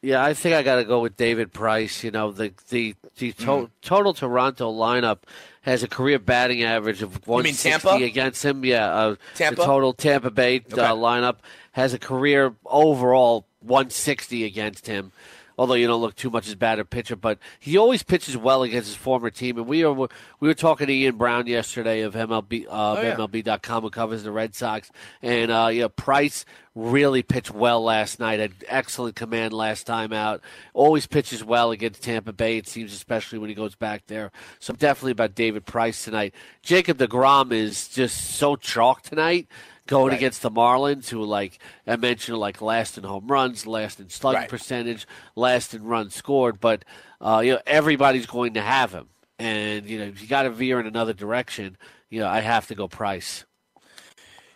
Yeah, 0.00 0.24
I 0.24 0.32
think 0.32 0.54
I 0.54 0.62
got 0.62 0.76
to 0.76 0.84
go 0.84 1.00
with 1.00 1.16
David 1.16 1.52
Price. 1.52 2.04
You 2.04 2.12
know, 2.12 2.30
the 2.30 2.52
the 2.70 2.94
the 3.16 3.32
to- 3.32 3.44
mm. 3.44 3.70
total 3.82 4.14
Toronto 4.14 4.72
lineup 4.72 5.18
has 5.62 5.82
a 5.82 5.88
career 5.88 6.20
batting 6.20 6.62
average 6.62 7.02
of 7.02 7.26
160 7.26 8.04
against 8.04 8.44
him. 8.44 8.64
Yeah, 8.64 8.86
uh, 8.86 9.16
Tampa? 9.34 9.56
the 9.56 9.66
total 9.66 9.92
Tampa 9.92 10.30
Bay 10.30 10.58
uh, 10.58 10.72
okay. 10.72 10.82
lineup 10.82 11.38
has 11.72 11.94
a 11.94 11.98
career 11.98 12.54
overall 12.64 13.47
160 13.60 14.44
against 14.44 14.86
him. 14.86 15.12
although 15.58 15.74
you 15.74 15.88
don't 15.88 16.00
look 16.00 16.14
too 16.14 16.30
much 16.30 16.46
as 16.46 16.54
bad 16.54 16.78
a 16.78 16.84
pitcher, 16.84 17.16
but 17.16 17.38
he 17.58 17.76
always 17.76 18.02
pitches 18.04 18.36
well 18.36 18.62
against 18.62 18.88
his 18.88 18.96
former 18.96 19.28
team. 19.28 19.58
And 19.58 19.66
we 19.66 19.84
are 19.84 19.92
we 19.92 20.08
were 20.40 20.54
talking 20.54 20.86
to 20.86 20.92
Ian 20.92 21.16
Browne 21.16 21.46
yesterday 21.46 22.02
of 22.02 22.14
MLB 22.14 22.66
uh, 22.66 22.68
oh, 22.70 23.02
yeah. 23.02 23.16
MLB.com 23.16 23.82
who 23.82 23.90
covers 23.90 24.22
the 24.22 24.30
Red 24.30 24.54
Sox, 24.54 24.90
and 25.20 25.50
uh, 25.50 25.68
yeah, 25.70 25.88
Price 25.94 26.44
really 26.74 27.24
pitched 27.24 27.50
well 27.50 27.82
last 27.82 28.20
night. 28.20 28.38
Had 28.38 28.52
excellent 28.68 29.16
command 29.16 29.52
last 29.52 29.84
time 29.84 30.12
out. 30.12 30.40
Always 30.72 31.06
pitches 31.06 31.42
well 31.42 31.72
against 31.72 32.04
Tampa 32.04 32.32
Bay. 32.32 32.56
It 32.56 32.68
seems, 32.68 32.94
especially 32.94 33.40
when 33.40 33.48
he 33.48 33.54
goes 33.54 33.74
back 33.74 34.06
there. 34.06 34.30
So 34.60 34.72
definitely 34.72 35.12
about 35.12 35.34
David 35.34 35.66
Price 35.66 36.04
tonight. 36.04 36.34
Jacob 36.62 36.98
Degrom 36.98 37.52
is 37.52 37.88
just 37.88 38.36
so 38.36 38.54
chalk 38.54 39.02
tonight 39.02 39.48
going 39.88 40.10
right. 40.10 40.16
against 40.16 40.42
the 40.42 40.50
Marlins, 40.50 41.08
who 41.08 41.24
like 41.24 41.58
I 41.86 41.96
mentioned, 41.96 42.38
like 42.38 42.62
last 42.62 42.96
in 42.96 43.02
home 43.02 43.26
runs, 43.26 43.66
last 43.66 43.98
in 43.98 44.08
slugging 44.08 44.42
right. 44.42 44.48
percentage, 44.48 45.06
last 45.34 45.74
in 45.74 45.82
runs 45.82 46.14
scored. 46.14 46.60
But 46.60 46.84
uh, 47.20 47.42
you 47.44 47.54
know 47.54 47.60
everybody's 47.66 48.26
going 48.26 48.54
to 48.54 48.60
have 48.60 48.92
him, 48.92 49.08
and 49.40 49.88
you 49.88 49.98
know 49.98 50.04
if 50.04 50.22
you 50.22 50.28
got 50.28 50.42
to 50.42 50.50
veer 50.50 50.78
in 50.78 50.86
another 50.86 51.12
direction, 51.12 51.76
you 52.08 52.20
know 52.20 52.28
I 52.28 52.40
have 52.40 52.68
to 52.68 52.76
go 52.76 52.86
Price. 52.86 53.44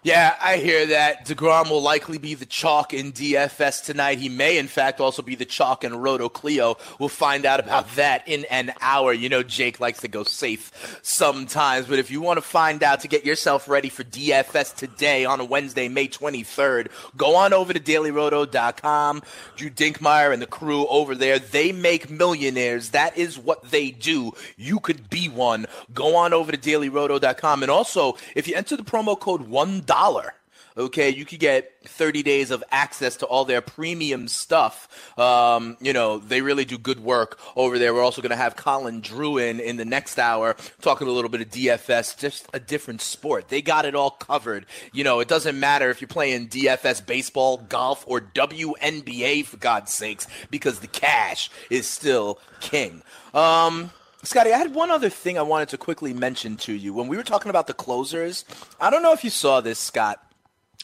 Yeah, 0.04 0.34
I 0.42 0.56
hear 0.56 0.84
that. 0.86 1.26
DeGrom 1.28 1.70
will 1.70 1.80
likely 1.80 2.18
be 2.18 2.34
the 2.34 2.44
chalk 2.44 2.92
in 2.92 3.12
DFS 3.12 3.84
tonight. 3.84 4.18
He 4.18 4.28
may, 4.28 4.58
in 4.58 4.66
fact, 4.66 4.98
also 4.98 5.22
be 5.22 5.36
the 5.36 5.44
chalk 5.44 5.84
in 5.84 5.94
Roto 5.94 6.28
Cleo. 6.28 6.76
We'll 6.98 7.08
find 7.08 7.46
out 7.46 7.60
about 7.60 7.94
that 7.94 8.26
in 8.26 8.44
an 8.46 8.72
hour. 8.80 9.12
You 9.12 9.28
know, 9.28 9.44
Jake 9.44 9.78
likes 9.78 10.00
to 10.00 10.08
go 10.08 10.24
safe 10.24 10.98
sometimes, 11.02 11.86
but 11.86 12.00
if 12.00 12.10
you 12.10 12.20
want 12.20 12.38
to 12.38 12.42
find 12.42 12.82
out 12.82 12.98
to 13.02 13.08
get 13.08 13.24
yourself 13.24 13.68
ready 13.68 13.88
for 13.88 14.02
DFS 14.02 14.74
today 14.74 15.24
on 15.24 15.38
a 15.38 15.44
Wednesday, 15.44 15.86
May 15.86 16.08
23rd, 16.08 16.88
go 17.16 17.36
on 17.36 17.52
over 17.52 17.72
to 17.72 17.78
dailyroto.com. 17.78 19.22
Drew 19.54 19.70
Dinkmeyer 19.70 20.32
and 20.32 20.42
the 20.42 20.48
crew 20.48 20.84
over 20.88 21.14
there, 21.14 21.38
they 21.38 21.70
make 21.70 22.10
millionaires. 22.10 22.90
That 22.90 23.16
is 23.16 23.38
what 23.38 23.70
they 23.70 23.92
do. 23.92 24.32
You 24.56 24.80
could 24.80 25.08
be 25.08 25.28
one. 25.28 25.66
Go 25.94 26.16
on 26.16 26.32
over 26.32 26.50
to 26.50 26.58
dailyroto.com. 26.58 27.62
And 27.62 27.70
also, 27.70 28.16
if 28.34 28.48
you 28.48 28.56
enter 28.56 28.76
the 28.76 28.82
promo 28.82 29.16
code 29.16 29.42
1 29.42 29.82
dollar. 29.92 30.32
Okay 30.74 31.10
you 31.10 31.26
could 31.26 31.38
get 31.38 31.70
30 31.84 32.22
days 32.22 32.50
of 32.50 32.64
access 32.70 33.18
to 33.18 33.26
all 33.26 33.44
their 33.44 33.60
premium 33.60 34.26
stuff. 34.26 34.88
Um, 35.18 35.76
you 35.82 35.92
know 35.92 36.16
they 36.16 36.40
really 36.40 36.64
do 36.64 36.78
good 36.78 36.98
work 37.00 37.38
over 37.56 37.78
there. 37.78 37.92
We're 37.92 38.02
also 38.02 38.22
going 38.22 38.30
to 38.30 38.36
have 38.36 38.56
colin 38.56 39.02
drew 39.02 39.36
in 39.36 39.60
in 39.60 39.76
the 39.76 39.84
next 39.84 40.18
hour 40.18 40.56
talking 40.80 41.08
a 41.08 41.10
little 41.10 41.28
bit 41.28 41.42
of 41.42 41.50
dfs 41.50 42.18
just 42.18 42.48
a 42.54 42.58
different 42.58 43.02
sport. 43.02 43.48
They 43.48 43.60
got 43.60 43.84
it 43.84 43.94
all 43.94 44.12
covered. 44.12 44.64
You 44.94 45.04
know 45.04 45.20
it 45.20 45.28
doesn't 45.28 45.60
matter 45.60 45.90
if 45.90 46.00
you're 46.00 46.08
playing 46.08 46.48
dfs 46.48 47.04
baseball 47.04 47.58
golf 47.58 48.04
or 48.08 48.22
wnba 48.22 49.44
for 49.44 49.58
god's 49.58 49.92
sakes 49.92 50.26
because 50.50 50.80
the 50.80 50.86
cash 50.86 51.50
is 51.68 51.86
still 51.86 52.38
king. 52.60 53.02
Um, 53.34 53.90
Scotty, 54.24 54.52
I 54.52 54.58
had 54.58 54.72
one 54.72 54.92
other 54.92 55.08
thing 55.08 55.36
I 55.36 55.42
wanted 55.42 55.68
to 55.70 55.78
quickly 55.78 56.12
mention 56.12 56.56
to 56.58 56.72
you. 56.72 56.94
When 56.94 57.08
we 57.08 57.16
were 57.16 57.24
talking 57.24 57.50
about 57.50 57.66
the 57.66 57.74
closers, 57.74 58.44
I 58.80 58.88
don't 58.88 59.02
know 59.02 59.12
if 59.12 59.24
you 59.24 59.30
saw 59.30 59.60
this, 59.60 59.80
Scott. 59.80 60.24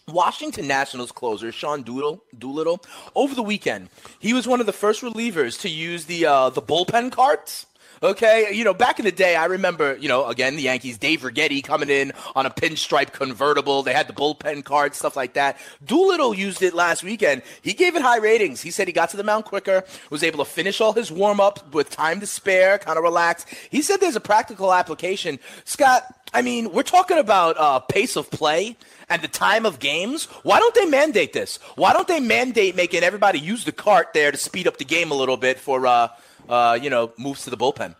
Washington 0.08 0.66
Nationals 0.66 1.12
closer 1.12 1.52
Sean 1.52 1.82
Doolittle, 1.82 2.24
Doolittle 2.36 2.82
over 3.14 3.36
the 3.36 3.42
weekend, 3.42 3.90
he 4.18 4.32
was 4.32 4.48
one 4.48 4.58
of 4.58 4.66
the 4.66 4.72
first 4.72 5.02
relievers 5.02 5.60
to 5.60 5.68
use 5.68 6.06
the 6.06 6.26
uh, 6.26 6.50
the 6.50 6.62
bullpen 6.62 7.12
carts. 7.12 7.66
Okay, 8.00 8.52
you 8.52 8.62
know, 8.62 8.74
back 8.74 9.00
in 9.00 9.04
the 9.04 9.10
day, 9.10 9.34
I 9.34 9.46
remember, 9.46 9.96
you 9.96 10.08
know, 10.08 10.26
again, 10.26 10.54
the 10.54 10.62
Yankees, 10.62 10.98
Dave 10.98 11.22
Righetti 11.22 11.64
coming 11.64 11.88
in 11.88 12.12
on 12.36 12.46
a 12.46 12.50
pinstripe 12.50 13.12
convertible. 13.12 13.82
They 13.82 13.92
had 13.92 14.06
the 14.06 14.12
bullpen 14.12 14.62
card, 14.64 14.94
stuff 14.94 15.16
like 15.16 15.32
that. 15.32 15.58
Doolittle 15.84 16.32
used 16.32 16.62
it 16.62 16.74
last 16.74 17.02
weekend. 17.02 17.42
He 17.60 17.74
gave 17.74 17.96
it 17.96 18.02
high 18.02 18.18
ratings. 18.18 18.60
He 18.60 18.70
said 18.70 18.86
he 18.86 18.92
got 18.92 19.10
to 19.10 19.16
the 19.16 19.24
mound 19.24 19.46
quicker, 19.46 19.82
was 20.10 20.22
able 20.22 20.44
to 20.44 20.48
finish 20.48 20.80
all 20.80 20.92
his 20.92 21.10
warm 21.10 21.40
up 21.40 21.74
with 21.74 21.90
time 21.90 22.20
to 22.20 22.26
spare, 22.26 22.78
kind 22.78 22.98
of 22.98 23.02
relaxed. 23.02 23.48
He 23.68 23.82
said 23.82 23.96
there's 24.00 24.16
a 24.16 24.20
practical 24.20 24.72
application. 24.72 25.40
Scott, 25.64 26.04
I 26.32 26.42
mean, 26.42 26.72
we're 26.72 26.84
talking 26.84 27.18
about 27.18 27.58
uh, 27.58 27.80
pace 27.80 28.14
of 28.14 28.30
play 28.30 28.76
and 29.08 29.22
the 29.22 29.28
time 29.28 29.66
of 29.66 29.80
games. 29.80 30.26
Why 30.44 30.60
don't 30.60 30.74
they 30.74 30.86
mandate 30.86 31.32
this? 31.32 31.58
Why 31.74 31.92
don't 31.92 32.06
they 32.06 32.20
mandate 32.20 32.76
making 32.76 33.02
everybody 33.02 33.40
use 33.40 33.64
the 33.64 33.72
cart 33.72 34.12
there 34.14 34.30
to 34.30 34.38
speed 34.38 34.68
up 34.68 34.76
the 34.76 34.84
game 34.84 35.10
a 35.10 35.14
little 35.14 35.36
bit 35.36 35.58
for, 35.58 35.84
uh, 35.84 36.08
uh, 36.48 36.78
you 36.80 36.90
know, 36.90 37.12
moves 37.18 37.44
to 37.44 37.50
the 37.50 37.56
bullpen. 37.56 37.94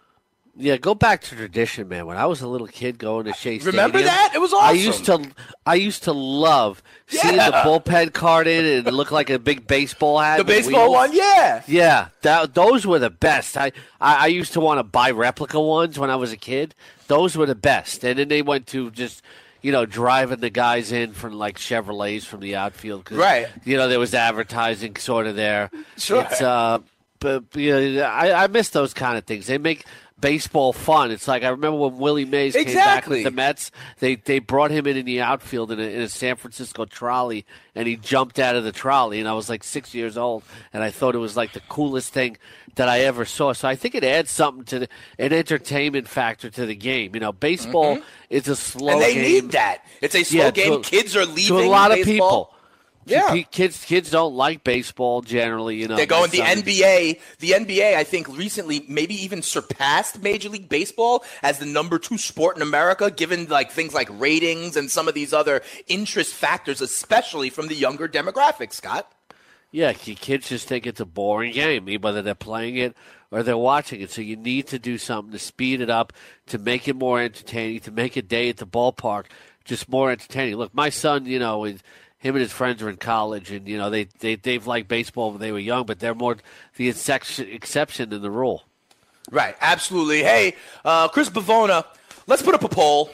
Yeah, 0.61 0.77
go 0.77 0.93
back 0.93 1.23
to 1.23 1.37
tradition, 1.37 1.87
man. 1.87 2.07
When 2.07 2.17
I 2.17 2.27
was 2.27 2.41
a 2.41 2.49
little 2.49 2.67
kid 2.67 2.99
going 2.99 3.27
to 3.27 3.33
Chase, 3.33 3.65
Remember 3.65 3.99
Stadium, 3.99 4.13
that? 4.13 4.35
It 4.35 4.41
was 4.41 4.53
awesome. 4.53 4.69
I 4.69 4.73
used 4.73 5.05
to, 5.05 5.31
I 5.65 5.75
used 5.77 6.03
to 6.03 6.13
love 6.13 6.83
yeah. 7.09 7.23
seeing 7.23 7.37
the 7.37 7.53
bullpen 7.65 8.13
card 8.13 8.49
in 8.49 8.65
and 8.65 8.89
it 8.89 8.93
looked 8.93 9.13
like 9.13 9.31
a 9.31 9.39
big 9.39 9.69
baseball 9.69 10.19
hat. 10.19 10.39
The 10.39 10.45
baseball 10.45 10.91
one, 10.91 11.13
yeah, 11.13 11.63
yeah. 11.69 12.09
That, 12.23 12.55
those 12.55 12.85
were 12.85 12.99
the 12.99 13.09
best. 13.09 13.57
I, 13.57 13.71
I, 14.01 14.25
I 14.25 14.27
used 14.27 14.53
to 14.55 14.61
want 14.61 14.81
to 14.81 14.83
buy 14.83 15.13
replica 15.13 15.61
ones 15.61 15.97
when 15.97 16.11
I 16.11 16.17
was 16.17 16.33
a 16.33 16.37
kid. 16.37 16.75
Those 17.07 17.37
were 17.37 17.47
the 17.47 17.55
best. 17.55 18.03
And 18.03 18.19
then 18.19 18.27
they 18.27 18.43
went 18.43 18.67
to 18.69 18.91
just 18.91 19.23
you 19.63 19.73
know, 19.73 19.87
driving 19.87 20.41
the 20.41 20.51
guys 20.51 20.93
in 20.93 21.13
from 21.13 21.35
like 21.35 21.57
Chevrolets 21.59 22.25
from 22.25 22.41
the 22.41 22.57
outfield. 22.57 23.11
right. 23.13 23.49
You 23.65 23.77
know, 23.77 23.89
there 23.89 23.99
was 23.99 24.15
advertising 24.15 24.97
sort 24.97 25.27
of 25.27 25.37
there. 25.37 25.71
Sure. 25.97 26.23
It's, 26.23 26.41
uh, 26.41 26.79
but 27.21 27.45
you 27.55 27.73
know, 27.73 28.03
I, 28.03 28.45
I 28.45 28.47
miss 28.47 28.71
those 28.71 28.95
kind 28.95 29.19
of 29.19 29.25
things. 29.25 29.47
They 29.47 29.59
make 29.59 29.85
baseball 30.21 30.73
fun. 30.73 31.11
It's 31.11 31.29
like 31.29 31.43
I 31.43 31.49
remember 31.49 31.79
when 31.79 31.99
Willie 31.99 32.25
Mays 32.25 32.55
exactly. 32.55 32.75
came 32.75 32.85
back 32.85 33.07
with 33.07 33.25
the 33.25 33.31
Mets. 33.31 33.71
They 34.01 34.17
they 34.17 34.39
brought 34.39 34.71
him 34.71 34.87
in 34.87 34.97
in 34.97 35.07
the 35.07 35.21
outfield 35.21 35.71
in 35.73 35.81
a, 35.81 35.83
in 35.83 36.03
a, 36.03 36.09
San 36.09 36.37
Francisco 36.37 36.85
trolley, 36.85 37.47
and 37.75 37.87
he 37.87 37.97
jumped 37.97 38.39
out 38.39 38.57
of 38.57 38.65
the 38.65 38.73
trolley. 38.73 39.21
And 39.21 39.29
I 39.29 39.33
was 39.33 39.49
like 39.49 39.65
six 39.65 39.95
years 39.95 40.17
old, 40.17 40.43
and 40.73 40.83
I 40.83 40.91
thought 40.91 41.15
it 41.15 41.19
was 41.19 41.37
like 41.37 41.53
the 41.53 41.63
coolest 41.69 42.13
thing 42.13 42.37
that 42.75 42.89
I 42.89 43.01
ever 43.01 43.25
saw. 43.25 43.53
So 43.53 43.69
I 43.69 43.77
think 43.77 43.95
it 43.95 44.05
adds 44.05 44.31
something 44.31 44.65
to 44.67 44.79
the, 44.81 44.89
an 45.19 45.33
entertainment 45.33 46.09
factor 46.09 46.51
to 46.51 46.67
the 46.67 46.77
game. 46.77 47.15
You 47.15 47.21
know, 47.21 47.33
baseball 47.33 47.97
mm-hmm. 47.97 48.05
is 48.31 48.49
a 48.49 48.57
slow 48.57 48.95
and 48.95 49.03
they 49.03 49.15
game. 49.15 49.23
need 49.23 49.53
that. 49.53 49.85
It's 50.01 50.15
a 50.15 50.25
slow 50.25 50.45
yeah, 50.45 50.51
game. 50.51 50.83
To, 50.83 50.89
Kids 50.89 51.17
are 51.17 51.27
leaving. 51.27 51.59
To 51.59 51.65
a 51.65 51.69
lot 51.69 51.91
baseball. 51.91 52.01
of 52.01 52.07
people. 52.07 52.55
Yeah, 53.09 53.43
kids 53.51 53.85
kids 53.85 54.11
don't 54.11 54.35
like 54.35 54.65
baseball 54.65 55.23
generally. 55.23 55.77
You 55.77 55.89
know, 55.89 55.97
they 55.97 56.07
go 56.07 56.27
going 56.27 56.31
the 56.31 56.39
NBA. 56.39 57.21
The 57.39 57.51
NBA, 57.51 57.95
I 57.95 58.05
think, 58.05 58.29
recently 58.37 58.85
maybe 58.89 59.15
even 59.15 59.43
surpassed 59.43 60.23
Major 60.23 60.49
League 60.49 60.69
Baseball 60.69 61.25
as 61.43 61.59
the 61.59 61.67
number 61.67 61.99
two 61.99 62.19
sport 62.19 62.57
in 62.57 62.63
America, 62.63 63.11
given 63.11 63.47
like 63.47 63.71
things 63.71 63.95
like 63.95 64.09
ratings 64.13 64.77
and 64.77 64.91
some 64.91 65.09
of 65.09 65.15
these 65.15 65.33
other 65.33 65.63
interest 65.87 66.35
factors, 66.35 66.81
especially 66.81 67.51
from 67.51 67.69
the 67.69 67.75
younger 67.75 68.09
demographic. 68.09 68.73
Scott. 68.73 69.11
Yeah, 69.71 69.93
kids 69.93 70.49
just 70.49 70.67
think 70.67 70.87
it's 70.87 71.01
a 71.01 71.05
boring 71.05 71.53
game, 71.53 71.87
whether 72.01 72.23
they're 72.23 72.35
playing 72.35 72.77
it 72.77 72.97
or 73.31 73.43
they're 73.43 73.59
watching 73.59 74.01
it. 74.01 74.11
So 74.11 74.23
you 74.23 74.37
need 74.37 74.67
to 74.69 74.79
do 74.79 74.97
something 74.97 75.33
to 75.33 75.39
speed 75.39 75.83
it 75.83 75.91
up, 75.91 76.15
to 76.47 76.59
make 76.59 76.89
it 76.89 76.97
more 76.97 77.21
entertaining, 77.21 77.81
to 77.81 77.91
make 77.91 78.17
a 78.17 78.23
day 78.23 78.49
at 78.49 78.57
the 78.57 78.67
ballpark 78.67 79.27
just 79.67 79.89
more 79.89 80.11
entertaining. 80.11 80.57
Look, 80.57 80.75
my 80.75 80.89
son, 80.89 81.27
you 81.27 81.39
know, 81.39 81.65
is 81.65 81.83
him 82.19 82.35
and 82.35 82.43
his 82.43 82.53
friends 82.53 82.83
are 82.83 82.91
in 82.91 82.97
college, 82.97 83.51
and 83.51 83.67
you 83.69 83.79
know 83.79 83.91
they 83.91 84.05
they 84.19 84.35
they've 84.35 84.67
liked 84.67 84.89
baseball 84.89 85.31
when 85.31 85.41
they 85.41 85.53
were 85.53 85.59
young, 85.59 85.87
but 85.87 86.01
they're 86.01 86.15
more 86.15 86.37
the 86.77 86.89
exception 86.89 87.49
exception 87.49 88.11
than 88.11 88.23
the 88.23 88.31
rule. 88.31 88.65
Right, 89.31 89.55
absolutely. 89.61 90.23
Hey, 90.23 90.57
uh, 90.85 91.09
Chris 91.09 91.29
Bavona, 91.29 91.85
let's 92.27 92.43
put 92.43 92.55
up 92.55 92.65
a 92.65 92.69
poll. 92.69 93.11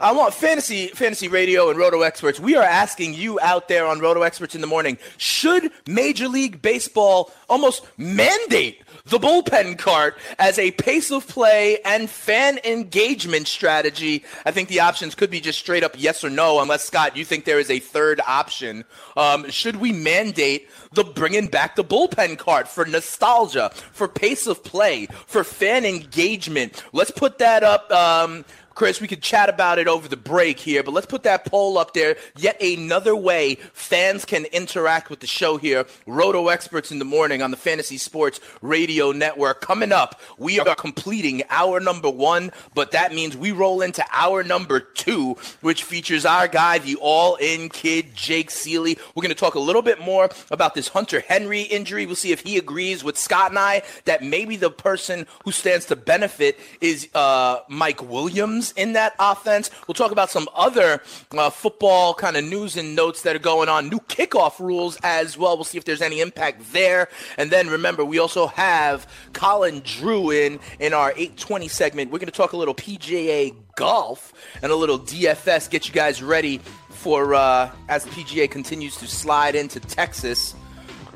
I 0.00 0.12
want 0.12 0.34
fantasy 0.34 0.88
fantasy 0.88 1.28
radio 1.28 1.70
and 1.70 1.78
roto 1.78 2.02
experts. 2.02 2.40
We 2.40 2.56
are 2.56 2.62
asking 2.62 3.14
you 3.14 3.38
out 3.40 3.68
there 3.68 3.86
on 3.86 4.00
roto 4.00 4.22
experts 4.22 4.54
in 4.54 4.60
the 4.60 4.66
morning: 4.66 4.98
Should 5.16 5.70
Major 5.86 6.28
League 6.28 6.60
Baseball 6.62 7.32
almost 7.48 7.86
mandate 7.98 8.82
the 9.06 9.18
bullpen 9.18 9.78
cart 9.78 10.16
as 10.38 10.58
a 10.58 10.70
pace 10.72 11.10
of 11.10 11.26
play 11.26 11.78
and 11.84 12.08
fan 12.08 12.58
engagement 12.64 13.46
strategy. 13.48 14.24
I 14.46 14.50
think 14.50 14.68
the 14.68 14.80
options 14.80 15.14
could 15.14 15.30
be 15.30 15.40
just 15.40 15.58
straight 15.58 15.84
up 15.84 15.94
yes 15.96 16.24
or 16.24 16.30
no, 16.30 16.60
unless, 16.60 16.84
Scott, 16.84 17.16
you 17.16 17.24
think 17.24 17.44
there 17.44 17.60
is 17.60 17.70
a 17.70 17.78
third 17.78 18.20
option. 18.26 18.84
Um, 19.16 19.50
should 19.50 19.76
we 19.76 19.92
mandate 19.92 20.68
the 20.92 21.04
bringing 21.04 21.48
back 21.48 21.76
the 21.76 21.84
bullpen 21.84 22.38
cart 22.38 22.68
for 22.68 22.84
nostalgia, 22.84 23.70
for 23.92 24.08
pace 24.08 24.46
of 24.46 24.62
play, 24.62 25.06
for 25.26 25.44
fan 25.44 25.84
engagement? 25.84 26.84
Let's 26.92 27.10
put 27.10 27.38
that 27.38 27.62
up. 27.62 27.90
Um, 27.90 28.44
Chris, 28.74 29.00
we 29.00 29.08
could 29.08 29.22
chat 29.22 29.48
about 29.48 29.78
it 29.78 29.86
over 29.86 30.08
the 30.08 30.16
break 30.16 30.58
here, 30.58 30.82
but 30.82 30.94
let's 30.94 31.06
put 31.06 31.24
that 31.24 31.44
poll 31.44 31.76
up 31.76 31.92
there. 31.94 32.16
Yet 32.36 32.60
another 32.62 33.14
way 33.14 33.56
fans 33.72 34.24
can 34.24 34.46
interact 34.46 35.10
with 35.10 35.20
the 35.20 35.26
show 35.26 35.56
here. 35.58 35.84
Roto 36.06 36.48
Experts 36.48 36.90
in 36.90 36.98
the 36.98 37.04
Morning 37.04 37.42
on 37.42 37.50
the 37.50 37.56
Fantasy 37.56 37.98
Sports 37.98 38.40
Radio 38.62 39.12
Network. 39.12 39.60
Coming 39.60 39.92
up, 39.92 40.20
we 40.38 40.58
are 40.58 40.74
completing 40.74 41.42
our 41.50 41.80
number 41.80 42.08
one, 42.08 42.50
but 42.74 42.92
that 42.92 43.12
means 43.12 43.36
we 43.36 43.52
roll 43.52 43.82
into 43.82 44.04
our 44.10 44.42
number 44.42 44.80
two, 44.80 45.36
which 45.60 45.84
features 45.84 46.24
our 46.24 46.48
guy, 46.48 46.78
the 46.78 46.96
all 46.96 47.36
in 47.36 47.68
kid, 47.68 48.14
Jake 48.14 48.50
Ciely. 48.50 48.98
We're 49.14 49.22
going 49.22 49.28
to 49.28 49.34
talk 49.34 49.54
a 49.54 49.60
little 49.60 49.82
bit 49.82 50.00
more 50.00 50.30
about 50.50 50.74
this 50.74 50.88
Hunter 50.88 51.20
Henry 51.20 51.62
injury. 51.62 52.06
We'll 52.06 52.16
see 52.16 52.32
if 52.32 52.40
he 52.40 52.56
agrees 52.56 53.04
with 53.04 53.18
Scott 53.18 53.50
and 53.50 53.58
I 53.58 53.82
that 54.04 54.22
maybe 54.22 54.56
the 54.56 54.70
person 54.70 55.26
who 55.44 55.52
stands 55.52 55.86
to 55.86 55.96
benefit 55.96 56.58
is 56.80 57.08
uh, 57.14 57.60
Mike 57.68 58.02
Williams 58.02 58.61
In 58.70 58.92
that 58.92 59.14
offense. 59.18 59.70
We'll 59.86 59.94
talk 59.94 60.12
about 60.12 60.30
some 60.30 60.48
other 60.54 61.02
uh, 61.32 61.50
football 61.50 62.14
kind 62.14 62.36
of 62.36 62.44
news 62.44 62.76
and 62.76 62.94
notes 62.94 63.22
that 63.22 63.34
are 63.34 63.40
going 63.40 63.68
on, 63.68 63.88
new 63.88 63.98
kickoff 63.98 64.60
rules 64.60 64.96
as 65.02 65.36
well. 65.36 65.56
We'll 65.56 65.64
see 65.64 65.78
if 65.78 65.84
there's 65.84 66.02
any 66.02 66.20
impact 66.20 66.72
there. 66.72 67.08
And 67.36 67.50
then 67.50 67.68
remember, 67.68 68.04
we 68.04 68.18
also 68.18 68.46
have 68.46 69.06
Colin 69.32 69.80
Drew 69.84 70.30
in 70.30 70.60
in 70.78 70.94
our 70.94 71.10
820 71.10 71.68
segment. 71.68 72.10
We're 72.12 72.20
going 72.20 72.26
to 72.26 72.32
talk 72.32 72.52
a 72.52 72.56
little 72.56 72.74
PGA 72.74 73.54
golf 73.74 74.32
and 74.62 74.70
a 74.70 74.76
little 74.76 74.98
DFS. 74.98 75.68
Get 75.68 75.88
you 75.88 75.94
guys 75.94 76.22
ready 76.22 76.60
for 76.90 77.34
uh, 77.34 77.70
as 77.88 78.04
the 78.04 78.10
PGA 78.10 78.50
continues 78.50 78.96
to 78.98 79.08
slide 79.08 79.54
into 79.54 79.80
Texas 79.80 80.54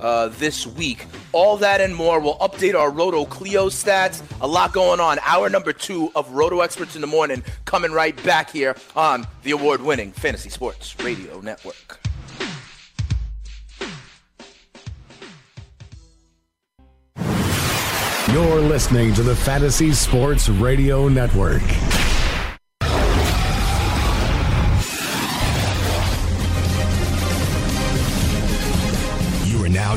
uh, 0.00 0.28
this 0.28 0.66
week. 0.66 1.06
All 1.32 1.56
that 1.58 1.80
and 1.80 1.94
more. 1.94 2.20
We'll 2.20 2.38
update 2.38 2.74
our 2.74 2.90
Roto 2.90 3.24
Cleo 3.24 3.68
stats. 3.68 4.22
A 4.40 4.46
lot 4.46 4.72
going 4.72 5.00
on. 5.00 5.18
Hour 5.22 5.48
number 5.48 5.72
two 5.72 6.10
of 6.14 6.30
Roto 6.30 6.60
Experts 6.60 6.94
in 6.94 7.00
the 7.00 7.06
Morning 7.06 7.42
coming 7.64 7.92
right 7.92 8.20
back 8.24 8.50
here 8.50 8.76
on 8.94 9.26
the 9.42 9.52
award 9.52 9.82
winning 9.82 10.12
Fantasy 10.12 10.50
Sports 10.50 10.96
Radio 11.00 11.40
Network. 11.40 12.00
You're 18.32 18.60
listening 18.60 19.14
to 19.14 19.22
the 19.22 19.34
Fantasy 19.34 19.92
Sports 19.92 20.50
Radio 20.50 21.08
Network. 21.08 21.62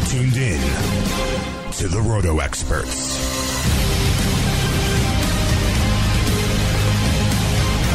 Tuned 0.10 0.38
in 0.38 0.60
to 1.74 1.88
the 1.88 2.02
Roto 2.04 2.40
Experts. 2.40 3.16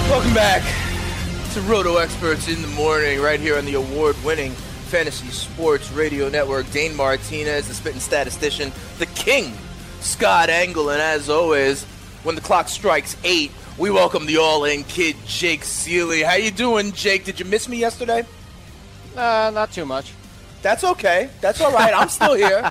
Welcome 0.08 0.32
back 0.32 0.62
to 1.54 1.60
Roto 1.62 1.96
Experts 1.96 2.46
in 2.46 2.62
the 2.62 2.68
Morning, 2.68 3.20
right 3.20 3.40
here 3.40 3.58
on 3.58 3.64
the 3.64 3.74
award 3.74 4.14
winning 4.24 4.52
Fantasy 4.52 5.26
Sports 5.30 5.90
Radio 5.90 6.28
Network. 6.28 6.70
Dane 6.70 6.94
Martinez, 6.94 7.66
the 7.66 7.74
spitting 7.74 7.98
statistician, 7.98 8.70
the 9.00 9.06
king, 9.06 9.52
Scott 9.98 10.50
Engel, 10.50 10.90
and 10.90 11.02
as 11.02 11.28
always, 11.28 11.82
when 12.22 12.36
the 12.36 12.40
clock 12.40 12.68
strikes 12.68 13.16
eight, 13.24 13.50
we 13.76 13.90
welcome 13.90 14.26
the 14.26 14.36
all-in 14.36 14.84
kid, 14.84 15.16
Jake 15.26 15.62
Ciely. 15.62 16.24
How 16.24 16.36
you 16.36 16.52
doing, 16.52 16.92
Jake? 16.92 17.24
Did 17.24 17.40
you 17.40 17.44
miss 17.44 17.68
me 17.68 17.78
yesterday? 17.78 18.24
Uh, 19.16 19.50
not 19.52 19.72
too 19.72 19.84
much. 19.84 20.12
That's 20.64 20.82
okay. 20.82 21.28
That's 21.42 21.60
all 21.60 21.70
right. 21.72 21.92
I'm 21.94 22.08
still 22.08 22.32
here. 22.32 22.70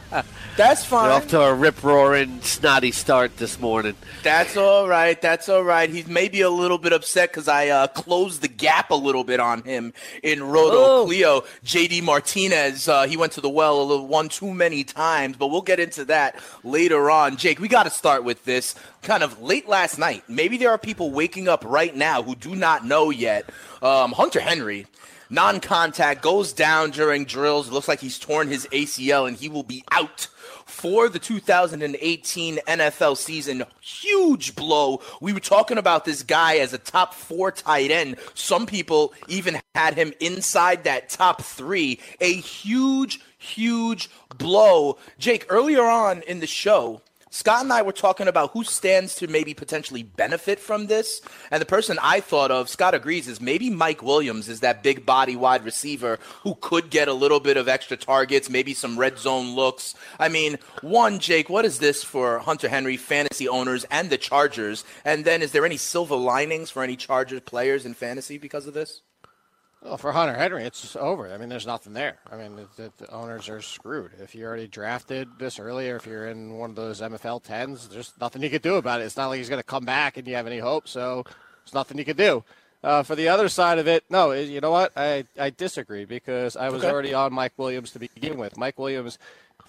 That's 0.57 0.83
fine. 0.85 1.09
We're 1.09 1.11
off 1.13 1.27
to 1.27 1.39
a 1.41 1.53
rip 1.53 1.83
roaring 1.83 2.41
snotty 2.41 2.89
start 2.91 3.37
this 3.37 3.59
morning. 3.59 3.93
That's 4.23 4.57
all 4.57 4.87
right. 4.87 5.21
That's 5.21 5.47
all 5.47 5.63
right. 5.63 5.87
He's 5.87 6.07
maybe 6.07 6.41
a 6.41 6.49
little 6.49 6.79
bit 6.79 6.91
upset 6.91 7.29
because 7.29 7.47
I 7.47 7.67
uh, 7.67 7.85
closed 7.85 8.41
the 8.41 8.47
gap 8.47 8.89
a 8.89 8.95
little 8.95 9.23
bit 9.23 9.39
on 9.39 9.61
him 9.61 9.93
in 10.23 10.41
Roto 10.41 10.77
Oh. 11.01 11.05
Cleo. 11.05 11.41
JD 11.63 12.01
Martinez, 12.01 12.87
uh, 12.87 13.03
he 13.03 13.15
went 13.15 13.33
to 13.33 13.41
the 13.41 13.49
well 13.49 13.79
a 13.79 13.83
little 13.83 14.07
one 14.07 14.27
too 14.27 14.51
many 14.51 14.83
times, 14.83 15.37
but 15.37 15.49
we'll 15.49 15.61
get 15.61 15.79
into 15.79 16.03
that 16.05 16.35
later 16.63 17.11
on. 17.11 17.37
Jake, 17.37 17.59
we 17.59 17.67
got 17.67 17.83
to 17.83 17.91
start 17.91 18.23
with 18.23 18.43
this 18.43 18.73
kind 19.03 19.21
of 19.21 19.39
late 19.39 19.69
last 19.69 19.99
night. 19.99 20.23
Maybe 20.27 20.57
there 20.57 20.71
are 20.71 20.79
people 20.79 21.11
waking 21.11 21.47
up 21.47 21.63
right 21.63 21.95
now 21.95 22.23
who 22.23 22.33
do 22.33 22.55
not 22.55 22.87
know 22.87 23.11
yet. 23.11 23.47
Um, 23.83 24.13
Hunter 24.13 24.39
Henry. 24.39 24.87
Non 25.29 25.59
contact 25.59 26.21
goes 26.21 26.53
down 26.53 26.91
during 26.91 27.25
drills. 27.25 27.69
Looks 27.71 27.87
like 27.87 27.99
he's 27.99 28.19
torn 28.19 28.47
his 28.47 28.67
ACL 28.67 29.27
and 29.27 29.37
he 29.37 29.49
will 29.49 29.63
be 29.63 29.83
out 29.91 30.27
for 30.65 31.09
the 31.09 31.19
2018 31.19 32.57
NFL 32.67 33.17
season. 33.17 33.63
Huge 33.81 34.55
blow. 34.55 35.01
We 35.21 35.33
were 35.33 35.39
talking 35.39 35.77
about 35.77 36.05
this 36.05 36.23
guy 36.23 36.57
as 36.57 36.73
a 36.73 36.77
top 36.77 37.13
four 37.13 37.51
tight 37.51 37.91
end. 37.91 38.17
Some 38.33 38.65
people 38.65 39.13
even 39.27 39.59
had 39.75 39.95
him 39.95 40.13
inside 40.19 40.83
that 40.83 41.09
top 41.09 41.41
three. 41.41 41.99
A 42.21 42.33
huge, 42.33 43.19
huge 43.37 44.09
blow. 44.37 44.97
Jake, 45.19 45.45
earlier 45.49 45.83
on 45.83 46.21
in 46.23 46.39
the 46.39 46.47
show, 46.47 47.01
Scott 47.33 47.63
and 47.63 47.73
I 47.73 47.81
were 47.81 47.91
talking 47.91 48.27
about 48.27 48.51
who 48.51 48.63
stands 48.63 49.15
to 49.15 49.27
maybe 49.27 49.55
potentially 49.55 50.03
benefit 50.03 50.59
from 50.59 50.85
this. 50.85 51.19
And 51.49 51.59
the 51.59 51.65
person 51.65 51.97
I 51.99 52.19
thought 52.19 52.51
of, 52.51 52.69
Scott 52.69 52.93
agrees, 52.93 53.27
is 53.27 53.41
maybe 53.41 53.71
Mike 53.71 54.03
Williams 54.03 54.47
is 54.47 54.59
that 54.59 54.83
big 54.83 55.03
body 55.03 55.35
wide 55.35 55.65
receiver 55.65 56.19
who 56.43 56.53
could 56.53 56.91
get 56.91 57.07
a 57.07 57.13
little 57.13 57.39
bit 57.39 57.57
of 57.57 57.67
extra 57.67 57.97
targets, 57.97 58.51
maybe 58.51 58.75
some 58.75 58.99
red 58.99 59.17
zone 59.17 59.55
looks. 59.55 59.95
I 60.19 60.29
mean, 60.29 60.59
one, 60.81 61.17
Jake, 61.17 61.49
what 61.49 61.65
is 61.65 61.79
this 61.79 62.03
for 62.03 62.37
Hunter 62.37 62.69
Henry, 62.69 62.97
fantasy 62.97 63.47
owners, 63.47 63.83
and 63.85 64.11
the 64.11 64.19
Chargers? 64.19 64.83
And 65.03 65.25
then 65.25 65.41
is 65.41 65.53
there 65.53 65.65
any 65.65 65.77
silver 65.77 66.15
linings 66.15 66.69
for 66.69 66.83
any 66.83 66.95
Chargers 66.95 67.41
players 67.41 67.83
in 67.83 67.95
fantasy 67.95 68.37
because 68.37 68.67
of 68.67 68.75
this? 68.75 69.01
Well, 69.83 69.97
for 69.97 70.13
Hunter 70.13 70.33
Henry, 70.35 70.63
it's 70.63 70.95
over. 70.95 71.31
I 71.31 71.37
mean, 71.37 71.49
there's 71.49 71.67
nothing 71.67 71.91
there. 71.93 72.17
I 72.31 72.37
mean, 72.37 72.55
the, 72.77 72.91
the 72.97 73.11
owners 73.11 73.49
are 73.49 73.61
screwed. 73.61 74.11
If 74.21 74.33
you 74.33 74.45
already 74.45 74.67
drafted 74.67 75.27
this 75.37 75.59
early, 75.59 75.89
or 75.89 75.97
if 75.97 76.05
you're 76.05 76.27
in 76.29 76.57
one 76.57 76.69
of 76.69 76.75
those 76.77 77.01
MFL 77.01 77.43
tens, 77.43 77.89
there's 77.89 78.13
nothing 78.19 78.41
you 78.41 78.49
can 78.49 78.61
do 78.61 78.75
about 78.75 79.01
it. 79.01 79.03
It's 79.05 79.17
not 79.17 79.27
like 79.27 79.39
he's 79.39 79.49
going 79.49 79.59
to 79.59 79.65
come 79.65 79.83
back 79.83 80.15
and 80.15 80.25
you 80.25 80.35
have 80.35 80.47
any 80.47 80.59
hope. 80.59 80.87
So 80.87 81.23
there's 81.25 81.73
nothing 81.73 81.97
you 81.97 82.05
can 82.05 82.15
do. 82.15 82.45
Uh, 82.81 83.03
for 83.03 83.15
the 83.15 83.27
other 83.27 83.49
side 83.49 83.77
of 83.77 83.87
it, 83.87 84.03
no, 84.09 84.31
you 84.31 84.61
know 84.61 84.71
what? 84.71 84.91
I, 84.97 85.25
I 85.39 85.49
disagree 85.49 86.05
because 86.05 86.55
I 86.55 86.69
was 86.69 86.83
Okay. 86.83 86.91
already 86.91 87.13
on 87.13 87.33
Mike 87.33 87.53
Williams 87.57 87.91
to 87.91 87.99
begin 87.99 88.37
with. 88.37 88.57
Mike 88.57 88.77
Williams, 88.79 89.17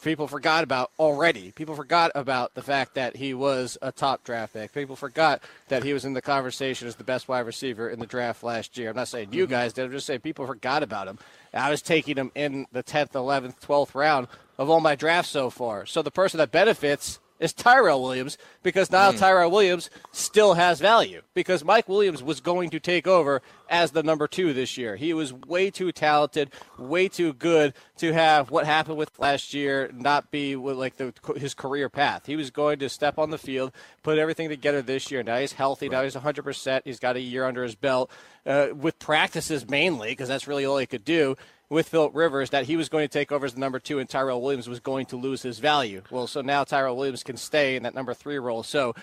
people 0.04 0.28
forgot 0.28 0.62
about 0.62 0.92
already. 0.98 1.50
People 1.52 1.74
forgot 1.74 2.12
about 2.14 2.54
the 2.54 2.62
fact 2.62 2.94
that 2.94 3.16
he 3.16 3.34
was 3.34 3.76
a 3.82 3.90
top 3.90 4.22
draft 4.22 4.52
pick. 4.52 4.72
People 4.72 4.94
forgot 4.94 5.42
that 5.68 5.82
he 5.82 5.92
was 5.92 6.04
in 6.04 6.12
the 6.12 6.22
conversation 6.22 6.86
as 6.86 6.94
the 6.94 7.04
best 7.04 7.26
wide 7.26 7.40
receiver 7.40 7.88
in 7.88 7.98
the 7.98 8.06
draft 8.06 8.44
last 8.44 8.76
year. 8.76 8.90
I'm 8.90 8.96
not 8.96 9.08
saying 9.08 9.32
you 9.32 9.44
mm-hmm. 9.44 9.52
guys 9.52 9.72
did. 9.72 9.86
I'm 9.86 9.90
just 9.90 10.06
saying 10.06 10.20
people 10.20 10.46
forgot 10.46 10.82
about 10.82 11.08
him. 11.08 11.18
I 11.52 11.70
was 11.70 11.82
taking 11.82 12.16
him 12.16 12.30
in 12.34 12.66
the 12.70 12.82
10th, 12.82 13.12
11th, 13.12 13.60
12th 13.60 13.94
round 13.94 14.28
of 14.58 14.68
all 14.68 14.80
my 14.80 14.94
drafts 14.94 15.30
so 15.30 15.50
far. 15.50 15.86
So 15.86 16.02
the 16.02 16.10
person 16.10 16.38
that 16.38 16.52
benefits 16.52 17.18
is 17.40 17.52
Tyrell 17.52 18.02
Williams 18.02 18.38
because 18.62 18.90
now 18.90 19.10
Tyrell 19.10 19.50
Williams 19.50 19.90
still 20.12 20.54
has 20.54 20.80
value 20.80 21.22
because 21.34 21.64
Mike 21.64 21.88
Williams 21.88 22.22
was 22.22 22.40
going 22.40 22.70
to 22.70 22.80
take 22.80 23.06
over 23.06 23.42
as 23.68 23.90
the 23.90 24.02
number 24.02 24.28
two 24.28 24.52
this 24.52 24.78
year. 24.78 24.96
He 24.96 25.12
was 25.12 25.32
way 25.32 25.70
too 25.70 25.90
talented, 25.90 26.50
way 26.78 27.08
too 27.08 27.32
good 27.32 27.74
to 27.98 28.12
have 28.12 28.50
what 28.50 28.66
happened 28.66 28.98
with 28.98 29.18
last 29.18 29.52
year 29.52 29.90
not 29.94 30.30
be 30.30 30.54
with 30.54 30.76
like 30.76 30.96
the, 30.96 31.12
his 31.36 31.54
career 31.54 31.88
path. 31.88 32.26
He 32.26 32.36
was 32.36 32.50
going 32.50 32.78
to 32.78 32.88
step 32.88 33.18
on 33.18 33.30
the 33.30 33.38
field, 33.38 33.72
put 34.02 34.18
everything 34.18 34.48
together 34.48 34.82
this 34.82 35.10
year. 35.10 35.22
Now 35.22 35.38
he's 35.38 35.52
healthy. 35.52 35.88
Now 35.88 36.02
he's 36.02 36.14
100%. 36.14 36.82
He's 36.84 37.00
got 37.00 37.16
a 37.16 37.20
year 37.20 37.44
under 37.44 37.62
his 37.62 37.74
belt 37.74 38.10
uh, 38.46 38.68
with 38.74 38.98
practices 38.98 39.68
mainly 39.68 40.10
because 40.10 40.28
that's 40.28 40.46
really 40.46 40.64
all 40.64 40.78
he 40.78 40.86
could 40.86 41.04
do 41.04 41.36
with 41.68 41.88
Philip 41.88 42.14
Rivers 42.14 42.50
that 42.50 42.66
he 42.66 42.76
was 42.76 42.88
going 42.88 43.04
to 43.04 43.12
take 43.12 43.32
over 43.32 43.46
as 43.46 43.54
the 43.54 43.60
number 43.60 43.78
two 43.78 43.98
and 43.98 44.08
Tyrell 44.08 44.42
Williams 44.42 44.68
was 44.68 44.80
going 44.80 45.06
to 45.06 45.16
lose 45.16 45.42
his 45.42 45.58
value. 45.58 46.02
Well, 46.10 46.26
so 46.26 46.40
now 46.40 46.64
Tyrell 46.64 46.96
Williams 46.96 47.22
can 47.22 47.36
stay 47.36 47.76
in 47.76 47.82
that 47.84 47.94
number 47.94 48.14
three 48.14 48.38
role. 48.38 48.62
So 48.62 48.94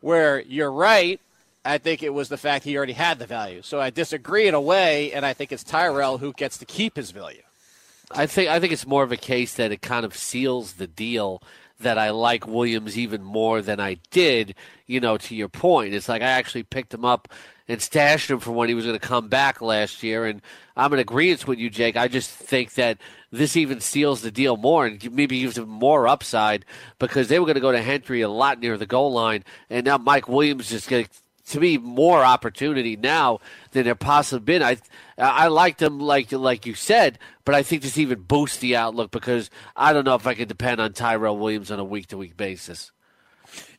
where 0.00 0.40
you're 0.42 0.72
right, 0.72 1.20
I 1.64 1.78
think 1.78 2.02
it 2.02 2.14
was 2.14 2.28
the 2.28 2.36
fact 2.36 2.64
he 2.64 2.76
already 2.76 2.92
had 2.94 3.18
the 3.18 3.26
value. 3.26 3.62
So 3.62 3.80
I 3.80 3.90
disagree 3.90 4.48
in 4.48 4.54
a 4.54 4.60
way, 4.60 5.12
and 5.12 5.26
I 5.26 5.34
think 5.34 5.52
it's 5.52 5.64
Tyrell 5.64 6.18
who 6.18 6.32
gets 6.32 6.58
to 6.58 6.64
keep 6.64 6.96
his 6.96 7.10
value. 7.10 7.42
I 8.10 8.26
think 8.26 8.50
I 8.50 8.58
think 8.58 8.72
it's 8.72 8.86
more 8.86 9.04
of 9.04 9.12
a 9.12 9.16
case 9.16 9.54
that 9.54 9.70
it 9.70 9.82
kind 9.82 10.04
of 10.04 10.16
seals 10.16 10.74
the 10.74 10.88
deal 10.88 11.42
that 11.78 11.96
I 11.96 12.10
like 12.10 12.46
Williams 12.46 12.98
even 12.98 13.22
more 13.22 13.62
than 13.62 13.78
I 13.78 13.98
did. 14.10 14.54
You 14.86 15.00
know, 15.00 15.16
to 15.18 15.34
your 15.34 15.48
point, 15.48 15.94
it's 15.94 16.08
like 16.08 16.22
I 16.22 16.26
actually 16.26 16.64
picked 16.64 16.92
him 16.92 17.04
up 17.04 17.28
and 17.70 17.80
stashed 17.80 18.28
him 18.28 18.40
for 18.40 18.50
when 18.50 18.68
he 18.68 18.74
was 18.74 18.84
going 18.84 18.98
to 18.98 19.06
come 19.06 19.28
back 19.28 19.62
last 19.62 20.02
year, 20.02 20.26
and 20.26 20.42
I'm 20.76 20.92
in 20.92 20.98
agreement 20.98 21.46
with 21.46 21.60
you, 21.60 21.70
Jake. 21.70 21.96
I 21.96 22.08
just 22.08 22.28
think 22.28 22.74
that 22.74 22.98
this 23.30 23.56
even 23.56 23.80
seals 23.80 24.22
the 24.22 24.32
deal 24.32 24.56
more 24.56 24.86
and 24.86 25.12
maybe 25.12 25.40
gives 25.40 25.56
him 25.56 25.68
more 25.68 26.08
upside 26.08 26.64
because 26.98 27.28
they 27.28 27.38
were 27.38 27.46
going 27.46 27.54
to 27.54 27.60
go 27.60 27.70
to 27.70 27.80
Henry 27.80 28.22
a 28.22 28.28
lot 28.28 28.58
near 28.58 28.76
the 28.76 28.86
goal 28.86 29.12
line, 29.12 29.44
and 29.70 29.86
now 29.86 29.98
Mike 29.98 30.28
Williams 30.28 30.72
is 30.72 30.86
going 30.86 31.04
to 31.04 31.10
to 31.50 31.60
me 31.60 31.78
more 31.78 32.24
opportunity 32.24 32.96
now 32.96 33.40
than 33.72 33.84
there 33.84 33.94
possibly 33.94 34.44
been. 34.44 34.62
I 34.62 34.78
I 35.16 35.46
liked 35.48 35.80
him 35.80 36.00
like 36.00 36.32
like 36.32 36.66
you 36.66 36.74
said, 36.74 37.20
but 37.44 37.54
I 37.54 37.62
think 37.62 37.82
this 37.82 37.98
even 37.98 38.22
boosts 38.22 38.58
the 38.58 38.74
outlook 38.74 39.12
because 39.12 39.48
I 39.76 39.92
don't 39.92 40.04
know 40.04 40.16
if 40.16 40.26
I 40.26 40.34
can 40.34 40.48
depend 40.48 40.80
on 40.80 40.92
Tyrell 40.92 41.38
Williams 41.38 41.70
on 41.70 41.78
a 41.78 41.84
week 41.84 42.08
to 42.08 42.18
week 42.18 42.36
basis. 42.36 42.90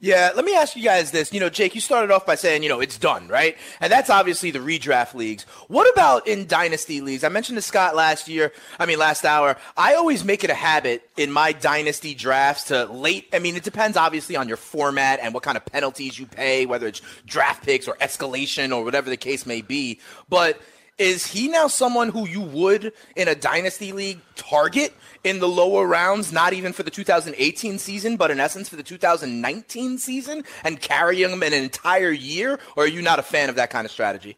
Yeah, 0.03 0.31
let 0.35 0.45
me 0.45 0.55
ask 0.55 0.75
you 0.75 0.81
guys 0.81 1.11
this. 1.11 1.31
You 1.31 1.39
know, 1.39 1.49
Jake, 1.49 1.75
you 1.75 1.81
started 1.81 2.11
off 2.11 2.25
by 2.25 2.33
saying, 2.33 2.63
you 2.63 2.69
know, 2.69 2.79
it's 2.79 2.97
done, 2.97 3.27
right? 3.27 3.55
And 3.79 3.91
that's 3.91 4.09
obviously 4.09 4.49
the 4.49 4.57
redraft 4.57 5.13
leagues. 5.13 5.43
What 5.67 5.91
about 5.93 6.27
in 6.27 6.47
dynasty 6.47 7.01
leagues? 7.01 7.23
I 7.23 7.29
mentioned 7.29 7.57
to 7.57 7.61
Scott 7.61 7.95
last 7.95 8.27
year, 8.27 8.51
I 8.79 8.87
mean, 8.87 8.97
last 8.97 9.25
hour. 9.25 9.57
I 9.77 9.93
always 9.93 10.23
make 10.23 10.43
it 10.43 10.49
a 10.49 10.55
habit 10.55 11.07
in 11.17 11.31
my 11.31 11.51
dynasty 11.51 12.15
drafts 12.15 12.65
to 12.65 12.85
late. 12.85 13.29
I 13.31 13.37
mean, 13.37 13.55
it 13.55 13.63
depends 13.63 13.95
obviously 13.95 14.35
on 14.35 14.47
your 14.47 14.57
format 14.57 15.19
and 15.21 15.35
what 15.35 15.43
kind 15.43 15.55
of 15.55 15.65
penalties 15.65 16.17
you 16.17 16.25
pay, 16.25 16.65
whether 16.65 16.87
it's 16.87 17.01
draft 17.27 17.63
picks 17.63 17.87
or 17.87 17.95
escalation 18.01 18.75
or 18.75 18.83
whatever 18.83 19.07
the 19.07 19.17
case 19.17 19.45
may 19.45 19.61
be. 19.61 19.99
But 20.29 20.59
is 20.97 21.25
he 21.27 21.47
now 21.47 21.67
someone 21.67 22.09
who 22.09 22.27
you 22.27 22.41
would 22.41 22.93
in 23.15 23.27
a 23.27 23.35
dynasty 23.35 23.91
league 23.91 24.19
target 24.35 24.93
in 25.23 25.39
the 25.39 25.47
lower 25.47 25.87
rounds, 25.87 26.31
not 26.31 26.53
even 26.53 26.73
for 26.73 26.83
the 26.83 26.91
2018 26.91 27.77
season, 27.79 28.17
but 28.17 28.29
in 28.31 28.39
essence 28.39 28.69
for 28.69 28.75
the 28.75 28.83
2019 28.83 29.97
season 29.97 30.43
and 30.63 30.79
carrying 30.81 31.29
him 31.31 31.41
an 31.43 31.53
entire 31.53 32.11
year? 32.11 32.59
Or 32.75 32.83
are 32.83 32.87
you 32.87 33.01
not 33.01 33.19
a 33.19 33.23
fan 33.23 33.49
of 33.49 33.55
that 33.55 33.69
kind 33.69 33.85
of 33.85 33.91
strategy? 33.91 34.37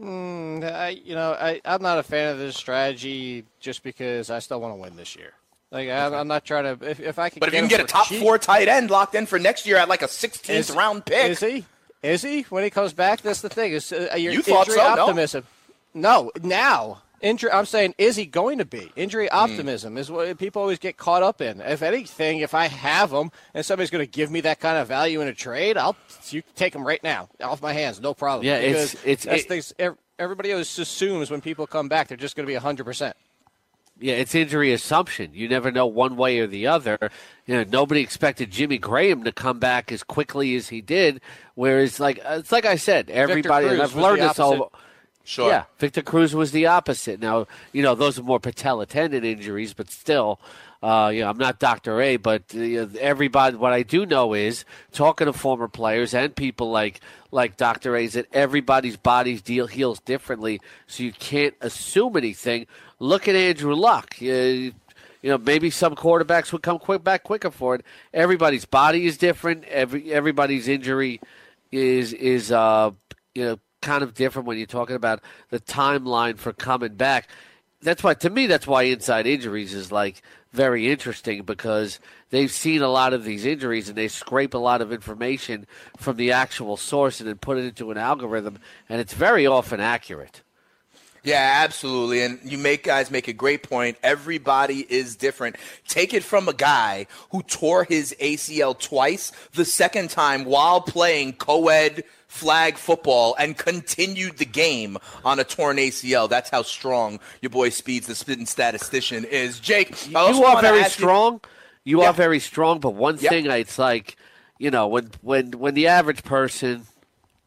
Mm, 0.00 0.70
I, 0.70 0.88
you 0.90 1.14
know, 1.14 1.32
I, 1.32 1.60
I'm 1.64 1.82
not 1.82 1.98
a 1.98 2.02
fan 2.02 2.32
of 2.32 2.38
this 2.38 2.56
strategy 2.56 3.44
just 3.58 3.82
because 3.82 4.30
I 4.30 4.38
still 4.38 4.60
want 4.60 4.74
to 4.76 4.80
win 4.80 4.96
this 4.96 5.16
year. 5.16 5.32
Like 5.70 5.88
I'm, 5.90 6.14
I'm 6.14 6.28
not 6.28 6.44
trying 6.44 6.78
to. 6.78 6.88
If, 6.90 7.00
if 7.00 7.18
I 7.18 7.28
can, 7.30 7.40
But 7.40 7.48
if 7.48 7.54
you 7.54 7.60
can 7.60 7.68
get 7.68 7.80
a 7.80 7.84
top 7.84 8.06
cheap- 8.06 8.22
four 8.22 8.38
tight 8.38 8.68
end 8.68 8.90
locked 8.90 9.14
in 9.14 9.26
for 9.26 9.38
next 9.38 9.66
year 9.66 9.76
at 9.76 9.88
like 9.88 10.02
a 10.02 10.06
16th 10.06 10.48
Is- 10.50 10.70
round 10.70 11.04
pick, 11.04 11.30
Is 11.32 11.40
he? 11.40 11.64
Is 12.02 12.22
he 12.22 12.42
when 12.42 12.64
he 12.64 12.70
comes 12.70 12.92
back? 12.92 13.20
That's 13.22 13.40
the 13.40 13.48
thing. 13.48 13.72
Is 13.72 13.92
uh, 13.92 14.14
your 14.16 14.32
You 14.32 14.42
thought 14.42 14.68
injury 14.68 14.76
so, 14.82 15.00
optimism? 15.02 15.44
No, 15.94 16.30
now 16.42 17.02
injury. 17.20 17.50
I'm 17.50 17.66
saying, 17.66 17.94
is 17.98 18.14
he 18.14 18.24
going 18.26 18.58
to 18.58 18.64
be 18.64 18.92
injury 18.94 19.28
Hmm. 19.32 19.36
optimism? 19.38 19.98
Is 19.98 20.10
what 20.10 20.38
people 20.38 20.62
always 20.62 20.78
get 20.78 20.96
caught 20.96 21.22
up 21.24 21.40
in. 21.40 21.60
If 21.60 21.82
anything, 21.82 22.38
if 22.38 22.54
I 22.54 22.68
have 22.68 23.10
him 23.12 23.30
and 23.54 23.66
somebody's 23.66 23.90
going 23.90 24.04
to 24.04 24.10
give 24.10 24.30
me 24.30 24.40
that 24.42 24.60
kind 24.60 24.78
of 24.78 24.86
value 24.86 25.20
in 25.20 25.28
a 25.28 25.34
trade, 25.34 25.76
I'll 25.76 25.96
you 26.30 26.42
take 26.54 26.74
him 26.74 26.86
right 26.86 27.02
now 27.02 27.28
off 27.42 27.60
my 27.60 27.72
hands, 27.72 28.00
no 28.00 28.14
problem. 28.14 28.46
Yeah, 28.46 28.58
it's- 28.58 28.92
Because 28.92 29.04
it's- 29.04 29.24
that's 29.24 29.42
it- 29.42 29.48
things. 29.78 29.96
Everybody 30.20 30.52
always 30.52 30.76
assumes 30.78 31.30
when 31.30 31.40
people 31.40 31.66
come 31.66 31.88
back, 31.88 32.08
they're 32.08 32.16
just 32.16 32.34
going 32.36 32.44
to 32.44 32.50
be 32.50 32.54
100. 32.56 32.84
percent 32.84 33.16
Yeah, 34.00 34.14
it's 34.14 34.34
injury 34.34 34.72
assumption. 34.72 35.30
You 35.34 35.48
never 35.48 35.72
know 35.72 35.86
one 35.86 36.16
way 36.16 36.38
or 36.38 36.46
the 36.46 36.68
other. 36.68 36.98
You 37.46 37.56
know, 37.56 37.64
nobody 37.64 38.00
expected 38.00 38.50
Jimmy 38.50 38.78
Graham 38.78 39.24
to 39.24 39.32
come 39.32 39.58
back 39.58 39.90
as 39.90 40.02
quickly 40.02 40.54
as 40.54 40.68
he 40.68 40.80
did. 40.80 41.20
Whereas, 41.54 41.98
like 41.98 42.20
it's 42.24 42.52
like 42.52 42.64
I 42.64 42.76
said, 42.76 43.10
everybody, 43.10 43.66
and 43.66 43.82
I've 43.82 43.96
learned 43.96 44.22
this 44.22 44.38
all. 44.38 44.72
Sure. 45.24 45.50
Yeah, 45.50 45.64
Victor 45.78 46.00
Cruz 46.00 46.34
was 46.34 46.52
the 46.52 46.66
opposite. 46.66 47.20
Now, 47.20 47.48
you 47.72 47.82
know, 47.82 47.94
those 47.94 48.18
are 48.18 48.22
more 48.22 48.40
patella 48.40 48.86
tendon 48.86 49.24
injuries, 49.24 49.74
but 49.74 49.90
still, 49.90 50.40
uh, 50.82 51.10
you 51.12 51.20
know, 51.20 51.28
I'm 51.28 51.36
not 51.36 51.58
Dr. 51.58 52.00
A, 52.00 52.16
but 52.16 52.44
uh, 52.54 52.86
everybody, 52.98 53.56
what 53.56 53.74
I 53.74 53.82
do 53.82 54.06
know 54.06 54.32
is 54.32 54.64
talking 54.92 55.26
to 55.26 55.34
former 55.34 55.68
players 55.68 56.14
and 56.14 56.34
people 56.34 56.70
like 56.70 57.00
like 57.30 57.58
Dr. 57.58 57.94
A 57.94 58.04
is 58.04 58.14
that 58.14 58.26
everybody's 58.32 58.96
bodies 58.96 59.42
deal 59.42 59.66
heals 59.66 60.00
differently, 60.00 60.62
so 60.86 61.02
you 61.02 61.12
can't 61.12 61.54
assume 61.60 62.16
anything. 62.16 62.66
Look 63.00 63.28
at 63.28 63.34
Andrew 63.34 63.74
Luck. 63.74 64.16
Uh, 64.20 64.72
you 65.22 65.30
know, 65.30 65.38
maybe 65.38 65.70
some 65.70 65.94
quarterbacks 65.94 66.52
would 66.52 66.62
come 66.62 66.78
quick 66.78 67.02
back 67.02 67.24
quicker 67.24 67.50
for 67.50 67.74
it. 67.74 67.84
Everybody's 68.14 68.64
body 68.64 69.06
is 69.06 69.18
different. 69.18 69.64
Every 69.64 70.12
everybody's 70.12 70.68
injury 70.68 71.20
is 71.72 72.12
is 72.12 72.50
uh 72.52 72.90
you 73.34 73.44
know 73.44 73.58
kind 73.82 74.02
of 74.02 74.14
different 74.14 74.46
when 74.46 74.58
you're 74.58 74.66
talking 74.66 74.96
about 74.96 75.20
the 75.50 75.60
timeline 75.60 76.38
for 76.38 76.52
coming 76.52 76.94
back. 76.94 77.28
That's 77.82 78.02
why 78.02 78.14
to 78.14 78.30
me 78.30 78.46
that's 78.46 78.66
why 78.66 78.84
inside 78.84 79.26
injuries 79.26 79.74
is 79.74 79.90
like 79.90 80.22
very 80.52 80.90
interesting 80.90 81.42
because 81.42 82.00
they've 82.30 82.50
seen 82.50 82.80
a 82.80 82.88
lot 82.88 83.12
of 83.12 83.24
these 83.24 83.44
injuries 83.44 83.88
and 83.88 83.98
they 83.98 84.08
scrape 84.08 84.54
a 84.54 84.58
lot 84.58 84.80
of 84.80 84.92
information 84.92 85.66
from 85.96 86.16
the 86.16 86.32
actual 86.32 86.76
source 86.76 87.20
and 87.20 87.28
then 87.28 87.36
put 87.36 87.58
it 87.58 87.64
into 87.64 87.90
an 87.90 87.98
algorithm 87.98 88.58
and 88.88 89.00
it's 89.00 89.14
very 89.14 89.46
often 89.46 89.80
accurate. 89.80 90.42
Yeah, 91.24 91.60
absolutely. 91.64 92.22
And 92.22 92.38
you 92.44 92.58
make 92.58 92.84
guys 92.84 93.10
make 93.10 93.28
a 93.28 93.32
great 93.32 93.62
point. 93.62 93.96
Everybody 94.02 94.86
is 94.88 95.16
different. 95.16 95.56
Take 95.86 96.14
it 96.14 96.22
from 96.24 96.48
a 96.48 96.52
guy 96.52 97.06
who 97.30 97.42
tore 97.42 97.84
his 97.84 98.14
ACL 98.20 98.78
twice, 98.78 99.32
the 99.52 99.64
second 99.64 100.10
time 100.10 100.44
while 100.44 100.80
playing 100.80 101.34
co-ed 101.34 102.04
flag 102.28 102.76
football 102.76 103.34
and 103.38 103.56
continued 103.56 104.36
the 104.36 104.44
game 104.44 104.98
on 105.24 105.38
a 105.38 105.44
torn 105.44 105.76
ACL. 105.78 106.28
That's 106.28 106.50
how 106.50 106.62
strong 106.62 107.20
your 107.40 107.50
boy 107.50 107.70
Speeds, 107.70 108.06
the 108.06 108.14
spitting 108.14 108.46
statistician, 108.46 109.24
is. 109.24 109.58
Jake, 109.58 109.94
I 110.14 110.30
you 110.30 110.44
are 110.44 110.60
very 110.60 110.80
ask 110.80 110.98
you- 110.98 111.04
strong. 111.04 111.40
You, 111.84 112.02
Yeah. 112.02 112.08
are 112.10 112.12
very 112.12 112.38
strong, 112.38 112.80
but 112.80 112.90
one 112.90 113.16
Yep. 113.18 113.30
thing 113.30 113.46
it's 113.46 113.78
like, 113.78 114.16
you 114.58 114.70
know, 114.70 114.86
when 114.88 115.10
when 115.22 115.52
when 115.52 115.72
the 115.74 115.86
average 115.86 116.22
person, 116.22 116.86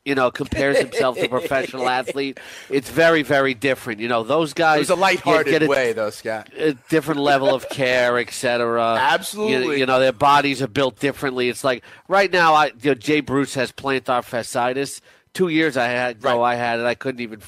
you 0.06 0.16
know, 0.16 0.32
compares 0.32 0.78
himself 0.80 1.16
to 1.18 1.26
a 1.26 1.30
professional 1.30 1.88
athlete, 2.00 2.40
it's 2.70 2.90
very 2.90 3.22
very 3.24 3.54
different. 3.54 4.00
You 4.00 4.08
know, 4.08 4.24
those 4.24 4.54
guys 4.54 4.78
It 4.78 4.80
was 4.80 4.90
a 4.90 4.96
lighthearted 4.96 5.46
get, 5.52 5.60
get 5.60 5.68
a, 5.68 5.70
way, 5.70 5.94
though, 5.94 6.10
Scott. 6.10 6.50
a 6.58 6.74
different 6.90 7.20
level 7.22 7.54
of 7.54 7.70
care, 7.70 8.18
etc. 8.18 8.96
Absolutely. 9.00 9.76
You, 9.76 9.80
you 9.82 9.86
know, 9.86 10.00
their 10.00 10.12
bodies 10.14 10.62
are 10.62 10.68
built 10.68 11.00
differently. 11.00 11.50
It's 11.50 11.64
like 11.64 11.84
right 12.08 12.32
now, 12.32 12.54
I 12.54 12.68
you 12.82 12.92
know, 12.92 12.94
Jay 12.96 13.22
Bruce 13.22 13.54
has 13.56 13.72
plantar 13.72 14.22
fasciitis. 14.24 15.02
Two 15.34 15.48
years 15.50 15.78
I 15.78 15.88
had 15.88 16.18
ago, 16.18 16.42
I 16.44 16.56
had 16.56 16.80
it. 16.80 16.86
I 16.86 16.96
couldn't 16.96 17.22
even. 17.22 17.42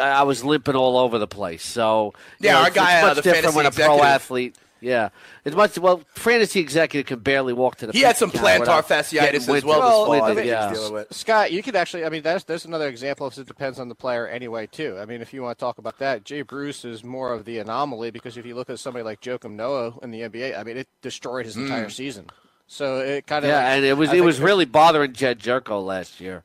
I 0.00 0.22
was 0.22 0.44
limping 0.44 0.76
all 0.76 0.96
over 0.96 1.18
the 1.18 1.26
place. 1.26 1.64
So 1.64 2.14
you 2.38 2.46
Yeah, 2.46 2.52
know, 2.52 2.58
our 2.60 2.66
it's, 2.68 2.76
guy, 2.76 2.94
it's 2.98 3.02
uh, 3.04 3.06
much 3.08 3.16
the 3.16 3.22
different 3.22 3.56
when 3.56 3.66
a 3.66 3.70
fantasy 3.72 3.82
pro 3.82 3.94
executive- 3.96 4.14
athlete. 4.14 4.56
Yeah, 4.80 5.10
as 5.44 5.54
much. 5.54 5.78
Well, 5.78 6.02
fantasy 6.14 6.60
executive 6.60 7.06
can 7.06 7.18
barely 7.20 7.52
walk 7.52 7.76
to 7.76 7.86
the. 7.86 7.92
He 7.92 8.00
had 8.00 8.16
some 8.16 8.30
plantar 8.30 8.82
fasciitis 8.82 9.34
as 9.34 9.46
winded- 9.46 9.64
well 9.64 9.80
this 9.80 9.90
fall. 9.90 10.12
I 10.12 10.20
winded, 10.28 10.46
yeah. 10.46 10.88
with. 10.90 11.14
Scott, 11.14 11.52
you 11.52 11.62
could 11.62 11.76
actually. 11.76 12.04
I 12.04 12.08
mean, 12.08 12.22
that's 12.22 12.44
there's 12.44 12.64
another 12.64 12.88
example. 12.88 13.26
Of 13.26 13.38
it 13.38 13.46
depends 13.46 13.78
on 13.78 13.88
the 13.88 13.94
player 13.94 14.26
anyway, 14.26 14.66
too. 14.66 14.98
I 14.98 15.04
mean, 15.04 15.20
if 15.20 15.32
you 15.32 15.42
want 15.42 15.58
to 15.58 15.60
talk 15.62 15.78
about 15.78 15.98
that, 15.98 16.24
Jay 16.24 16.42
Bruce 16.42 16.84
is 16.84 17.04
more 17.04 17.32
of 17.32 17.44
the 17.44 17.58
anomaly 17.58 18.10
because 18.10 18.36
if 18.36 18.46
you 18.46 18.54
look 18.54 18.70
at 18.70 18.78
somebody 18.78 19.02
like 19.02 19.20
Joakim 19.20 19.52
Noah 19.52 19.94
in 20.02 20.10
the 20.10 20.22
NBA, 20.22 20.58
I 20.58 20.62
mean, 20.62 20.76
it 20.76 20.88
destroyed 21.02 21.46
his 21.46 21.56
entire 21.56 21.90
season. 21.90 22.26
So 22.66 22.98
it 23.00 23.26
kind 23.26 23.44
of 23.44 23.50
Mm. 23.50 23.54
Yeah, 23.54 23.72
and 23.72 23.84
it 23.84 23.94
was 23.94 24.10
I 24.10 24.16
it 24.16 24.20
was 24.20 24.40
really 24.40 24.64
bothering 24.64 25.12
Jed 25.12 25.40
Gyorko 25.40 25.84
last 25.84 26.20
year. 26.20 26.44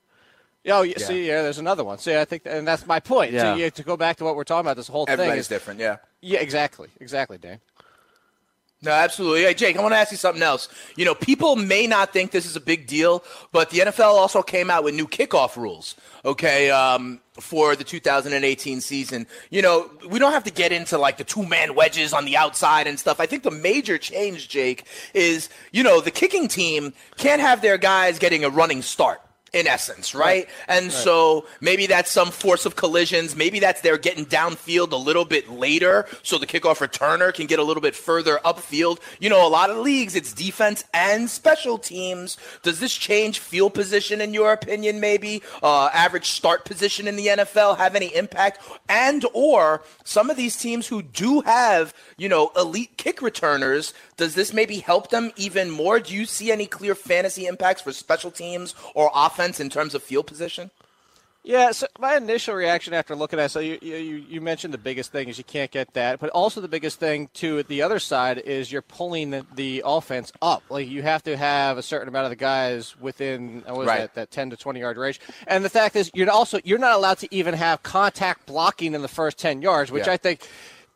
Oh, 0.68 0.82
yeah, 0.82 0.98
see, 0.98 1.28
yeah, 1.28 1.44
there's 1.44 1.60
another 1.60 1.84
one. 1.84 2.00
See, 2.00 2.16
I 2.18 2.26
think, 2.26 2.44
and 2.46 2.68
that's 2.68 2.88
my 2.88 3.00
point. 3.00 3.32
Yeah. 3.32 3.54
So 3.54 3.56
you, 3.56 3.70
to 3.70 3.84
go 3.84 3.96
back 3.98 4.18
to 4.18 4.24
what 4.24 4.36
we're 4.36 4.44
talking 4.44 4.66
about, 4.66 4.78
this 4.78 4.88
whole 4.88 5.06
thing 5.06 5.14
Everybody's 5.14 5.42
is 5.42 5.48
different, 5.48 5.80
yeah. 5.80 5.98
Yeah, 6.22 6.40
exactly, 6.40 6.90
exactly, 7.00 7.38
Dan. 7.38 7.60
No, 8.82 8.92
absolutely. 8.92 9.44
Hey, 9.44 9.54
Jake, 9.54 9.78
I 9.78 9.82
want 9.82 9.94
to 9.94 9.98
ask 9.98 10.12
you 10.12 10.18
something 10.18 10.44
else. 10.44 10.70
You 10.96 11.06
know, 11.06 11.16
people 11.16 11.56
may 11.56 11.88
not 11.88 12.14
think 12.14 12.32
this 12.32 12.46
is 12.46 12.56
a 12.56 12.60
big 12.62 12.86
deal, 12.86 13.24
but 13.52 13.70
the 13.70 13.80
NFL 13.80 14.14
also 14.14 14.44
came 14.44 14.70
out 14.70 14.84
with 14.84 14.94
new 14.94 15.08
kickoff 15.08 15.56
rules, 15.56 15.96
okay, 16.24 16.70
um, 16.70 17.20
for 17.40 17.76
the 17.76 17.84
2018 17.84 18.82
season. 18.82 19.26
You 19.50 19.62
know, 19.62 19.90
we 20.10 20.20
don't 20.20 20.34
have 20.34 20.44
to 20.44 20.52
get 20.52 20.72
into 20.72 20.98
like 20.98 21.18
the 21.18 21.24
two 21.24 21.46
man 21.46 21.74
wedges 21.74 22.14
on 22.14 22.26
the 22.26 22.38
outside 22.38 22.86
and 22.86 23.00
stuff. 23.00 23.20
I 23.20 23.26
think 23.26 23.44
the 23.44 23.52
major 23.52 23.98
change, 23.98 24.50
Jake, 24.50 24.86
is, 25.14 25.50
you 25.72 25.82
know, 25.82 26.00
the 26.00 26.12
kicking 26.12 26.48
team 26.48 26.94
can't 27.18 27.42
have 27.42 27.62
their 27.62 27.78
guys 27.78 28.20
getting 28.20 28.44
a 28.44 28.50
running 28.50 28.82
start. 28.82 29.22
In 29.56 29.68
essence, 29.68 30.14
right? 30.14 30.50
And 30.68 30.92
so 30.92 31.46
maybe 31.62 31.88
that's 31.88 32.12
some 32.12 32.30
force 32.30 32.66
of 32.66 32.76
collisions. 32.76 33.38
Maybe 33.38 33.60
that's 33.60 33.80
they're 33.80 33.98
getting 33.98 34.26
downfield 34.26 34.92
a 34.92 34.98
little 34.98 35.24
bit 35.24 35.50
later 35.50 36.06
so 36.24 36.38
the 36.38 36.46
kickoff 36.46 36.86
returner 36.86 37.34
can 37.34 37.46
get 37.46 37.58
a 37.58 37.64
little 37.64 37.82
bit 37.82 37.96
further 37.96 38.40
upfield. 38.44 39.00
You 39.20 39.30
know, 39.30 39.48
a 39.48 39.50
lot 39.50 39.70
of 39.70 39.78
leagues, 39.78 40.14
it's 40.14 40.34
defense 40.34 40.84
and 40.94 41.30
special 41.30 41.78
teams. 41.78 42.36
Does 42.64 42.82
this 42.82 42.94
change 42.94 43.40
field 43.40 43.74
position, 43.74 44.20
in 44.20 44.34
your 44.34 44.52
opinion, 44.52 45.00
maybe? 45.00 45.42
Uh, 45.64 45.88
average 45.94 46.32
start 46.32 46.66
position 46.66 47.08
in 47.08 47.16
the 47.16 47.28
NFL 47.28 47.78
have 47.78 47.96
any 47.96 48.14
impact? 48.14 48.60
And 48.90 49.26
or 49.34 49.84
some 50.04 50.30
of 50.30 50.36
these 50.36 50.58
teams 50.58 50.88
who 50.88 51.02
do 51.02 51.40
have, 51.42 51.94
you 52.18 52.28
know, 52.28 52.52
elite 52.58 52.98
kick 52.98 53.22
returners, 53.22 53.94
does 54.18 54.36
this 54.36 54.54
maybe 54.54 54.80
help 54.80 55.10
them 55.10 55.32
even 55.36 55.70
more? 55.70 56.00
Do 56.00 56.14
you 56.14 56.26
see 56.26 56.52
any 56.52 56.66
clear 56.66 56.96
fantasy 56.96 57.46
impacts 57.48 57.82
for 57.82 57.92
special 57.92 58.32
teams 58.32 58.74
or 58.94 59.12
offense 59.14 59.60
in 59.60 59.70
terms 59.70 59.94
of 59.96 60.04
field 60.04 60.28
position? 60.28 60.72
Yeah, 61.48 61.74
so 61.74 61.86
my 62.00 62.18
initial 62.18 62.56
reaction 62.56 62.96
after 62.96 63.16
looking 63.16 63.38
at 63.38 63.46
it, 63.46 63.50
so 63.50 63.60
you, 63.60 63.78
you 63.84 63.94
you 64.28 64.42
mentioned 64.42 64.74
the 64.74 64.80
biggest 64.80 65.12
thing 65.12 65.28
is 65.30 65.38
you 65.38 65.44
can't 65.44 65.70
get 65.70 65.94
that, 65.94 66.20
but 66.20 66.32
also 66.32 66.60
the 66.60 66.68
biggest 66.68 67.00
thing 67.00 67.30
to 67.36 67.62
the 67.62 67.84
other 67.84 68.00
side 68.00 68.40
is 68.40 68.72
you're 68.72 68.82
pulling 68.82 69.30
the, 69.30 69.46
the 69.54 69.84
offense 69.86 70.32
up. 70.42 70.64
Like 70.72 70.88
you 70.88 71.04
have 71.04 71.22
to 71.26 71.38
have 71.38 71.78
a 71.78 71.84
certain 71.84 72.08
amount 72.08 72.24
of 72.26 72.30
the 72.32 72.36
guys 72.36 73.00
within 73.00 73.62
what 73.68 73.86
Right. 73.86 74.00
that 74.00 74.16
that 74.16 74.32
10 74.32 74.50
to 74.50 74.58
20 74.58 74.80
yard 74.80 74.98
range. 74.98 75.20
And 75.46 75.64
the 75.64 75.70
fact 75.70 75.96
is 75.96 76.10
you're 76.16 76.32
also 76.32 76.60
you're 76.64 76.80
not 76.80 76.94
allowed 76.96 77.20
to 77.20 77.28
even 77.30 77.54
have 77.54 77.84
contact 77.84 78.48
blocking 78.48 78.96
in 78.96 79.04
the 79.04 79.08
first 79.08 79.38
10 79.38 79.62
yards, 79.62 79.92
which 79.92 80.08
Yeah. 80.08 80.14
I 80.14 80.18
think 80.18 80.50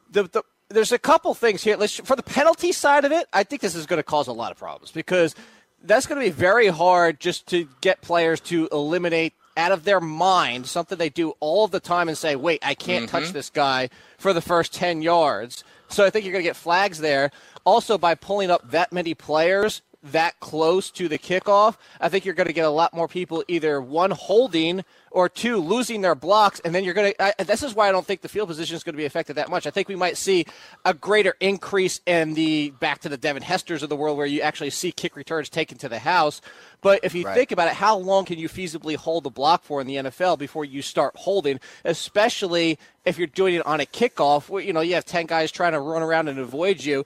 the, 0.10 0.24
the 0.24 0.42
there's 0.70 0.92
a 0.92 1.00
couple 1.00 1.34
things 1.34 1.64
here. 1.64 1.76
Let's 1.78 1.96
for 1.96 2.16
the 2.16 2.24
penalty 2.24 2.72
side 2.72 3.06
of 3.06 3.12
it, 3.12 3.28
I 3.34 3.44
think 3.44 3.62
this 3.62 3.76
is 3.76 3.86
going 3.86 4.00
to 4.00 4.04
cause 4.04 4.28
a 4.28 4.34
lot 4.34 4.52
of 4.52 4.58
problems 4.58 4.92
because 4.92 5.36
that's 5.84 6.06
going 6.06 6.22
to 6.22 6.26
be 6.26 6.32
very 6.32 6.68
hard 6.68 7.20
just 7.20 7.48
to 7.48 7.68
get 7.82 8.02
players 8.02 8.40
to 8.42 8.68
eliminate 8.72 9.34
out 9.58 9.72
of 9.72 9.84
their 9.84 10.00
mind 10.00 10.68
something 10.68 10.98
they 10.98 11.10
do 11.10 11.34
all 11.40 11.68
the 11.68 11.80
time 11.80 12.08
and 12.08 12.18
say, 12.18 12.36
"Wait, 12.36 12.60
I 12.64 12.76
can't 12.76 13.10
touch 13.10 13.26
mm-hmm. 13.26 13.34
this 13.34 13.50
guy 13.50 13.90
for 14.18 14.34
the 14.34 14.42
first 14.42 14.74
10 14.74 15.02
yards." 15.02 15.64
So 15.90 16.06
I 16.06 16.10
think 16.10 16.24
you're 16.24 16.34
going 16.34 16.44
to 16.44 16.50
get 16.50 16.56
flags 16.56 17.00
there. 17.00 17.32
Also 17.66 17.98
by 17.98 18.16
pulling 18.16 18.52
up 18.52 18.70
that 18.72 18.94
many 18.94 19.14
players, 19.14 19.82
that 20.04 20.40
close 20.40 20.92
to 20.92 21.08
the 21.08 21.18
kickoff, 21.18 21.78
I 22.00 22.10
think 22.10 22.26
you're 22.26 22.36
going 22.36 22.48
to 22.48 22.54
get 22.54 22.66
a 22.66 22.70
lot 22.70 22.94
more 22.94 23.08
people 23.08 23.44
either 23.48 23.82
one 23.82 24.12
holding 24.12 24.86
or 25.12 25.30
two 25.30 25.58
losing 25.58 26.02
their 26.02 26.16
blocks, 26.16 26.60
and 26.64 26.74
then 26.74 26.84
you're 26.84 26.94
going 26.94 27.14
to. 27.18 27.46
This 27.46 27.64
is 27.64 27.74
why 27.74 27.90
I 27.90 27.92
don't 27.92 28.06
think 28.06 28.22
the 28.22 28.30
field 28.30 28.48
position 28.48 28.76
is 28.76 28.84
going 28.84 28.94
to 28.94 28.98
be 28.98 29.06
affected 29.06 29.36
that 29.36 29.50
much. 29.50 29.66
I 29.68 29.72
think 29.72 29.88
we 29.88 29.96
might 29.96 30.18
see 30.18 30.46
a 30.86 30.94
greater 30.94 31.36
increase 31.40 32.02
in 32.06 32.34
the 32.34 32.72
back 32.80 33.00
to 33.02 33.10
the 33.10 33.18
Devin 33.18 33.44
Hesters 33.44 33.84
of 33.84 33.90
the 33.90 33.96
world, 33.96 34.18
where 34.18 34.26
you 34.26 34.42
actually 34.42 34.70
see 34.70 34.92
kick 34.92 35.16
returns 35.16 35.50
taken 35.50 35.78
to 35.80 35.90
the 35.90 36.00
house. 36.00 36.42
But 36.82 37.02
if 37.04 37.14
you 37.14 37.26
Right. 37.26 37.36
think 37.36 37.52
about 37.52 37.68
it, 37.68 37.74
how 37.74 37.98
long 37.98 38.24
can 38.26 38.40
you 38.40 38.48
feasibly 38.48 38.96
hold 38.96 39.24
the 39.26 39.30
block 39.30 39.64
for 39.64 39.82
in 39.82 39.88
the 39.88 39.98
NFL 39.98 40.38
before 40.38 40.64
you 40.64 40.82
start 40.82 41.14
holding, 41.18 41.60
especially 41.84 42.80
if 43.06 43.18
you're 43.18 43.28
doing 43.28 43.56
it 43.56 43.66
on 43.66 43.80
a 43.82 43.86
kickoff? 43.86 44.48
Where, 44.50 44.64
you 44.64 44.72
know, 44.74 44.82
you 44.82 44.96
have 44.96 45.06
10 45.06 45.26
guys 45.26 45.52
trying 45.52 45.74
to 45.74 45.80
run 45.80 46.02
around 46.02 46.30
and 46.30 46.40
avoid 46.40 46.84
you. 46.84 47.06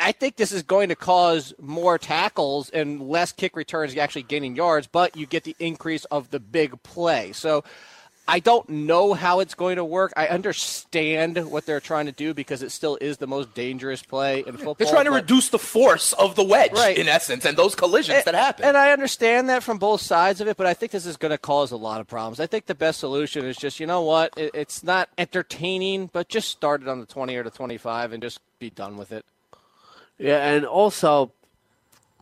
I 0.00 0.12
think 0.12 0.36
this 0.36 0.52
is 0.52 0.62
going 0.62 0.88
to 0.88 0.96
cause 0.96 1.54
more 1.60 1.98
tackles 1.98 2.70
and 2.70 3.00
less 3.08 3.32
kick 3.32 3.56
returns 3.56 3.96
actually 3.96 4.22
gaining 4.24 4.56
yards, 4.56 4.86
but 4.86 5.16
you 5.16 5.26
get 5.26 5.44
the 5.44 5.56
increase 5.58 6.04
of 6.06 6.30
the 6.30 6.40
big 6.40 6.82
play. 6.82 7.32
So 7.32 7.62
I 8.28 8.40
don't 8.40 8.68
know 8.68 9.14
how 9.14 9.38
it's 9.38 9.54
going 9.54 9.76
to 9.76 9.84
work. 9.84 10.12
I 10.16 10.26
understand 10.26 11.36
what 11.48 11.64
they're 11.64 11.78
trying 11.78 12.06
to 12.06 12.12
do 12.12 12.34
because 12.34 12.60
it 12.62 12.72
still 12.72 12.98
is 13.00 13.18
the 13.18 13.28
most 13.28 13.54
dangerous 13.54 14.02
play 14.02 14.40
in 14.40 14.56
football. 14.56 14.74
They're 14.74 14.88
trying 14.88 15.04
to 15.04 15.12
reduce 15.12 15.50
the 15.50 15.60
force 15.60 16.12
of 16.14 16.34
the 16.34 16.42
wedge, 16.42 16.72
Right. 16.72 16.98
in 16.98 17.06
essence, 17.06 17.44
and 17.44 17.56
those 17.56 17.76
collisions 17.76 18.24
that 18.24 18.34
happen. 18.34 18.64
and 18.64 18.76
I 18.76 18.90
understand 18.90 19.48
that 19.48 19.62
from 19.62 19.78
both 19.78 20.00
sides 20.00 20.40
of 20.40 20.48
it, 20.48 20.56
but 20.56 20.66
I 20.66 20.74
think 20.74 20.90
this 20.90 21.06
is 21.06 21.16
going 21.16 21.30
to 21.30 21.38
cause 21.38 21.70
a 21.70 21.76
lot 21.76 22.00
of 22.00 22.08
problems. 22.08 22.40
I 22.40 22.46
think 22.48 22.66
the 22.66 22.74
best 22.74 22.98
solution 22.98 23.44
is 23.44 23.56
just, 23.56 23.78
you 23.78 23.86
know 23.86 24.02
what? 24.02 24.32
It, 24.36 24.50
it's 24.54 24.82
not 24.82 25.08
entertaining, 25.16 26.10
but 26.12 26.28
just 26.28 26.48
start 26.48 26.82
it 26.82 26.88
on 26.88 26.98
the 26.98 27.06
20 27.06 27.36
or 27.36 27.44
the 27.44 27.50
25 27.50 28.12
and 28.12 28.20
just 28.20 28.40
be 28.58 28.70
done 28.70 28.96
with 28.96 29.12
it. 29.12 29.24
Yeah, 30.18 30.48
and 30.48 30.64
also, 30.64 31.32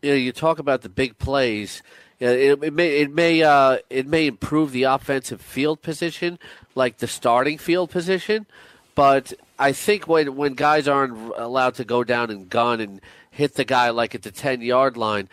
you 0.03 0.11
know, 0.11 0.16
you 0.16 0.32
talk 0.32 0.59
about 0.59 0.82
the 0.82 0.88
big 0.88 1.18
plays. 1.18 1.82
It, 2.18 2.62
it 2.62 2.72
may 2.72 3.01
it 3.01 3.12
may 3.12 3.42
uh, 3.42 3.78
it 3.90 4.07
may 4.07 4.26
improve 4.26 4.72
the 4.72 4.84
offensive 4.84 5.40
field 5.40 5.82
position, 5.82 6.38
like 6.74 6.99
the 6.99 7.07
starting 7.07 7.59
field 7.59 7.90
position. 7.90 8.47
But 8.95 9.32
I 9.59 9.72
think 9.72 10.09
when 10.09 10.36
when 10.36 10.55
guys 10.55 10.88
aren't 10.88 11.34
allowed 11.36 11.74
to 11.76 11.84
go 11.84 12.05
down 12.05 12.30
and 12.30 12.49
gun 12.49 12.80
and 12.80 13.01
hit 13.30 13.55
the 13.55 13.64
guy 13.64 13.90
like 13.90 14.14
at 14.14 14.22
the 14.22 14.30
ten 14.30 14.61
yard 14.61 14.97
line, 14.97 15.28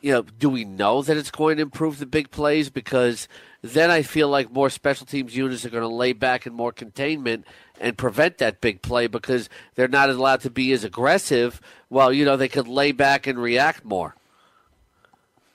you 0.00 0.12
know, 0.12 0.22
do 0.22 0.50
we 0.50 0.64
know 0.64 1.02
that 1.02 1.16
it's 1.16 1.30
going 1.30 1.56
to 1.56 1.62
improve 1.62 1.98
the 1.98 2.06
big 2.06 2.30
plays? 2.30 2.68
Because 2.70 3.28
then 3.62 3.90
I 3.90 4.02
feel 4.02 4.28
like 4.28 4.52
more 4.52 4.70
special 4.70 5.06
teams 5.06 5.36
units 5.36 5.64
are 5.64 5.70
going 5.70 5.82
to 5.82 5.88
lay 5.88 6.12
back 6.12 6.46
in 6.46 6.52
more 6.52 6.72
containment 6.72 7.46
and 7.80 7.98
prevent 7.98 8.38
that 8.38 8.60
big 8.60 8.82
play 8.82 9.06
because 9.06 9.48
they're 9.74 9.88
not 9.88 10.10
allowed 10.10 10.40
to 10.42 10.50
be 10.50 10.72
as 10.72 10.84
aggressive. 10.84 11.60
Well, 11.90 12.12
you 12.12 12.24
know, 12.24 12.36
they 12.36 12.48
could 12.48 12.68
lay 12.68 12.92
back 12.92 13.26
and 13.26 13.38
react 13.38 13.84
more. 13.84 14.14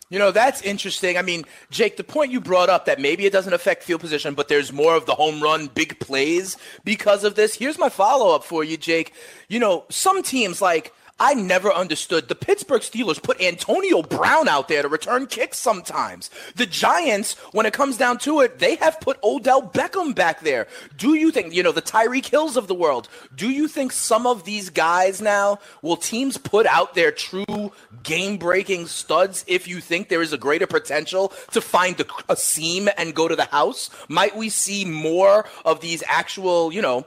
You 0.10 0.18
know, 0.18 0.32
that's 0.32 0.62
interesting. 0.64 1.18
I 1.18 1.22
mean, 1.22 1.46
Jake, 1.70 1.96
the 1.96 2.04
point 2.04 2.32
you 2.32 2.42
brought 2.42 2.70
up 2.70 2.86
that 2.86 3.00
maybe 3.00 3.26
it 3.26 3.32
doesn't 3.32 3.54
affect 3.54 3.84
field 3.84 4.02
position, 4.02 4.34
but 4.34 4.48
there's 4.48 4.74
more 4.74 4.96
of 4.96 5.06
the 5.06 5.14
home 5.14 5.42
run, 5.42 5.68
big 5.68 6.00
plays 6.00 6.58
because 6.84 7.24
of 7.24 7.36
this. 7.36 7.54
Here's 7.56 7.78
my 7.78 7.90
follow 7.90 8.34
up 8.34 8.44
for 8.44 8.64
you, 8.64 8.76
Jake. 8.76 9.14
You 9.48 9.60
know, 9.60 9.86
some 9.90 10.24
teams 10.24 10.62
like. 10.62 10.94
I 11.20 11.34
never 11.34 11.72
understood. 11.72 12.30
The 12.30 12.36
Pittsburgh 12.36 12.82
Steelers 12.82 13.22
put 13.22 13.42
Antonio 13.42 14.02
Brown 14.02 14.48
out 14.48 14.70
there 14.70 14.82
to 14.82 14.88
return 14.88 15.28
kicks 15.28 15.58
sometimes. 15.58 16.30
The 16.56 16.66
Giants, 16.66 17.34
when 17.52 17.66
it 17.66 17.74
comes 17.74 17.98
down 17.98 18.20
to 18.20 18.40
it, 18.40 18.60
they 18.60 18.76
have 18.76 19.02
put 19.02 19.20
Odell 19.22 19.62
Beckham 19.62 20.16
back 20.16 20.42
there. 20.42 20.68
Do 20.98 21.16
you 21.16 21.32
think, 21.32 21.54
you 21.54 21.62
know, 21.62 21.74
the 21.74 21.82
Tyreek 21.82 22.28
Hills 22.28 22.56
of 22.56 22.68
the 22.68 22.74
world, 22.74 23.10
do 23.36 23.50
you 23.50 23.68
think 23.68 23.92
some 23.92 24.26
of 24.26 24.46
these 24.46 24.70
guys 24.70 25.22
now 25.22 25.60
will 25.82 25.98
teams 25.98 26.38
put 26.38 26.66
out 26.66 26.96
their 26.96 27.12
true 27.12 27.74
game 28.04 28.38
breaking 28.38 28.88
studs 28.88 29.44
if 29.46 29.68
you 29.68 29.82
think 29.82 30.08
there 30.08 30.22
is 30.22 30.32
a 30.32 30.38
greater 30.38 30.68
potential 30.68 31.34
to 31.52 31.60
find 31.60 32.00
a, 32.00 32.06
a 32.30 32.38
seam 32.38 32.88
and 32.98 33.14
go 33.14 33.28
to 33.28 33.36
the 33.36 33.46
house? 33.46 33.90
Might 34.08 34.38
we 34.38 34.48
see 34.48 34.86
more 34.86 35.46
of 35.66 35.82
these 35.82 36.02
actual, 36.08 36.72
you 36.72 36.82
know, 36.82 37.06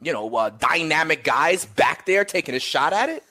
you 0.00 0.12
know, 0.12 0.34
uh, 0.34 0.50
dynamic 0.50 1.22
guys 1.22 1.64
back 1.64 2.06
there 2.06 2.24
taking 2.24 2.56
a 2.56 2.60
shot 2.60 2.92
at 2.92 3.08
it? 3.08 3.22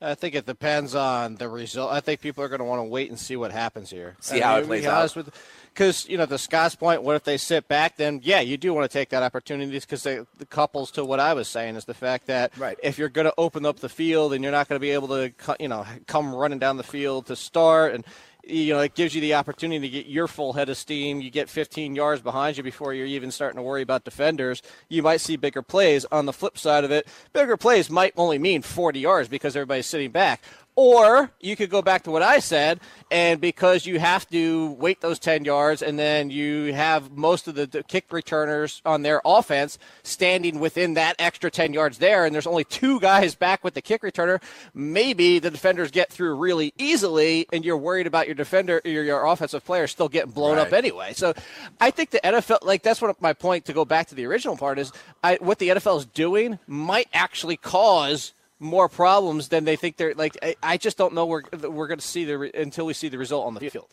I 0.00 0.14
think 0.14 0.34
it 0.34 0.44
depends 0.44 0.94
on 0.94 1.36
the 1.36 1.48
result. 1.48 1.90
I 1.90 2.00
think 2.00 2.20
people 2.20 2.44
are 2.44 2.48
going 2.48 2.58
to 2.58 2.64
want 2.66 2.80
to 2.80 2.84
wait 2.84 3.08
and 3.08 3.18
see 3.18 3.34
what 3.34 3.50
happens 3.50 3.88
here. 3.88 4.14
See 4.20 4.42
I 4.42 4.46
how 4.46 4.54
mean, 4.56 4.64
it 4.64 4.66
plays 4.66 4.86
out. 4.86 5.26
because 5.72 6.06
you 6.06 6.18
know, 6.18 6.26
the 6.26 6.36
Scott's 6.38 6.74
point, 6.74 7.02
what 7.02 7.16
if 7.16 7.24
they 7.24 7.38
sit 7.38 7.66
back? 7.66 7.96
Then 7.96 8.20
yeah, 8.22 8.40
you 8.40 8.58
do 8.58 8.74
want 8.74 8.90
to 8.90 8.92
take 8.92 9.08
that 9.08 9.22
opportunity 9.22 9.70
because 9.70 10.02
the 10.02 10.26
couples 10.50 10.90
to 10.92 11.04
what 11.04 11.18
I 11.18 11.32
was 11.32 11.48
saying 11.48 11.76
is 11.76 11.86
the 11.86 11.94
fact 11.94 12.26
that 12.26 12.56
Right. 12.58 12.78
if 12.82 12.98
you're 12.98 13.08
going 13.08 13.24
to 13.26 13.34
open 13.38 13.64
up 13.64 13.78
the 13.80 13.88
field 13.88 14.34
and 14.34 14.42
you're 14.44 14.52
not 14.52 14.68
going 14.68 14.76
to 14.76 14.80
be 14.80 14.90
able 14.90 15.08
to, 15.08 15.32
you 15.58 15.68
know, 15.68 15.86
come 16.06 16.34
running 16.34 16.58
down 16.58 16.76
the 16.76 16.82
field 16.84 17.26
to 17.26 17.36
start 17.36 17.94
and. 17.94 18.04
You 18.48 18.74
know, 18.74 18.80
it 18.80 18.94
gives 18.94 19.12
you 19.12 19.20
the 19.20 19.34
opportunity 19.34 19.80
to 19.80 19.88
get 19.88 20.06
your 20.06 20.28
full 20.28 20.52
head 20.52 20.68
of 20.68 20.76
steam. 20.76 21.20
You 21.20 21.30
get 21.30 21.48
15 21.48 21.96
yards 21.96 22.22
behind 22.22 22.56
you 22.56 22.62
before 22.62 22.94
you're 22.94 23.06
even 23.06 23.32
starting 23.32 23.56
to 23.56 23.62
worry 23.62 23.82
about 23.82 24.04
defenders. 24.04 24.62
You 24.88 25.02
might 25.02 25.20
see 25.20 25.36
bigger 25.36 25.62
plays. 25.62 26.04
On 26.12 26.26
the 26.26 26.32
flip 26.32 26.56
side 26.56 26.84
of 26.84 26.92
it, 26.92 27.08
bigger 27.32 27.56
plays 27.56 27.90
might 27.90 28.12
only 28.16 28.38
mean 28.38 28.62
40 28.62 29.00
yards 29.00 29.28
because 29.28 29.56
everybody's 29.56 29.86
sitting 29.86 30.12
back. 30.12 30.42
Or 30.76 31.30
you 31.40 31.56
could 31.56 31.70
go 31.70 31.80
back 31.80 32.02
to 32.02 32.10
what 32.10 32.22
I 32.22 32.38
said, 32.38 32.80
and 33.10 33.40
because 33.40 33.86
you 33.86 33.98
have 33.98 34.28
to 34.28 34.72
wait 34.72 35.00
those 35.00 35.18
10 35.18 35.46
yards, 35.46 35.80
and 35.80 35.98
then 35.98 36.28
you 36.28 36.74
have 36.74 37.12
most 37.12 37.48
of 37.48 37.54
the, 37.54 37.82
kick 37.88 38.12
returners 38.12 38.82
on 38.84 39.00
their 39.00 39.22
offense 39.24 39.78
standing 40.02 40.60
within 40.60 40.92
that 40.94 41.16
extra 41.18 41.50
10 41.50 41.72
yards 41.72 41.96
there, 41.96 42.26
and 42.26 42.34
there's 42.34 42.46
only 42.46 42.64
two 42.64 43.00
guys 43.00 43.34
back 43.34 43.64
with 43.64 43.72
the 43.72 43.80
kick 43.80 44.02
returner, 44.02 44.42
maybe 44.74 45.38
the 45.38 45.50
defenders 45.50 45.90
get 45.90 46.12
through 46.12 46.34
really 46.34 46.74
easily, 46.76 47.46
and 47.54 47.64
you're 47.64 47.78
worried 47.78 48.06
about 48.06 48.26
your 48.26 48.34
defender, 48.34 48.82
your, 48.84 49.02
your 49.02 49.24
offensive 49.24 49.64
player 49.64 49.86
still 49.86 50.10
getting 50.10 50.32
blown 50.32 50.58
up 50.58 50.74
anyway. 50.74 51.14
So 51.14 51.32
I 51.80 51.90
think 51.90 52.10
the 52.10 52.20
NFL, 52.22 52.58
like, 52.62 52.82
that's 52.82 53.00
what 53.00 53.18
my 53.22 53.32
point 53.32 53.64
to 53.64 53.72
go 53.72 53.86
back 53.86 54.08
to 54.08 54.14
the 54.14 54.26
original 54.26 54.58
part 54.58 54.78
is 54.78 54.92
I, 55.24 55.38
what 55.40 55.58
the 55.58 55.70
NFL 55.70 56.00
is 56.00 56.06
doing 56.06 56.58
might 56.66 57.08
actually 57.14 57.56
cause 57.56 58.34
more 58.58 58.88
problems 58.88 59.48
than 59.48 59.64
they 59.64 59.76
think 59.76 59.96
they're 59.96 60.14
like. 60.14 60.36
I, 60.42 60.56
I 60.62 60.76
just 60.76 60.96
don't 60.96 61.14
know 61.14 61.26
we're 61.26 61.42
we're 61.62 61.86
going 61.86 61.98
to 61.98 62.06
see 62.06 62.24
the 62.24 62.50
until 62.58 62.86
we 62.86 62.94
see 62.94 63.08
the 63.08 63.18
result 63.18 63.46
on 63.46 63.54
the 63.54 63.70
field. 63.70 63.88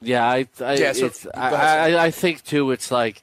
Yeah, 0.00 0.24
I, 0.24 0.46
I, 0.60 0.74
Yeah, 0.74 0.92
so- 0.92 1.06
it's, 1.06 1.26
I, 1.34 1.92
I, 1.92 2.04
I 2.06 2.10
think 2.10 2.44
too. 2.44 2.70
It's 2.70 2.90
like 2.90 3.22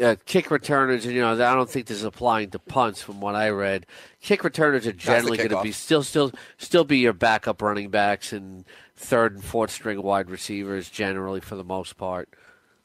uh, 0.00 0.16
kick 0.24 0.50
returners, 0.50 1.04
and 1.06 1.14
you 1.14 1.20
know, 1.20 1.32
I 1.32 1.54
don't 1.54 1.68
think 1.68 1.86
this 1.86 1.98
is 1.98 2.04
applying 2.04 2.50
to 2.50 2.58
punts 2.58 3.02
from 3.02 3.20
what 3.20 3.34
I 3.34 3.50
read. 3.50 3.86
Kick 4.20 4.44
returners 4.44 4.86
are 4.86 4.92
generally 4.92 5.38
going 5.38 5.50
to 5.50 5.62
be 5.62 5.72
still, 5.72 6.02
still, 6.02 6.32
still 6.58 6.84
be 6.84 6.98
your 6.98 7.12
backup 7.12 7.62
running 7.62 7.90
backs 7.90 8.32
and 8.32 8.64
third 8.94 9.34
and 9.34 9.44
fourth 9.44 9.70
string 9.70 10.02
wide 10.02 10.30
receivers, 10.30 10.90
generally 10.90 11.40
for 11.40 11.56
the 11.56 11.64
most 11.64 11.96
part. 11.96 12.28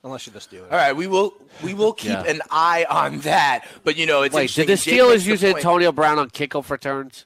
Unless 0.03 0.25
you're 0.25 0.33
the 0.33 0.39
Steelers. 0.39 0.71
All 0.71 0.77
right, 0.77 0.95
we 0.95 1.05
will 1.07 1.33
we 1.63 1.73
will 1.75 1.93
keep 1.93 2.11
Yeah. 2.11 2.23
an 2.25 2.41
eye 2.49 2.85
on 2.89 3.19
that. 3.19 3.65
But 3.83 3.97
you 3.97 4.05
know, 4.07 4.23
it's 4.23 4.33
Wait, 4.33 4.51
did 4.51 4.67
the 4.67 4.73
Steelers 4.73 5.27
makes 5.27 5.41
the 5.41 5.47
use. 5.49 5.55
Antonio 5.55 5.91
Brown 5.91 6.17
on 6.17 6.29
kickoff 6.31 6.69
returns? 6.71 7.25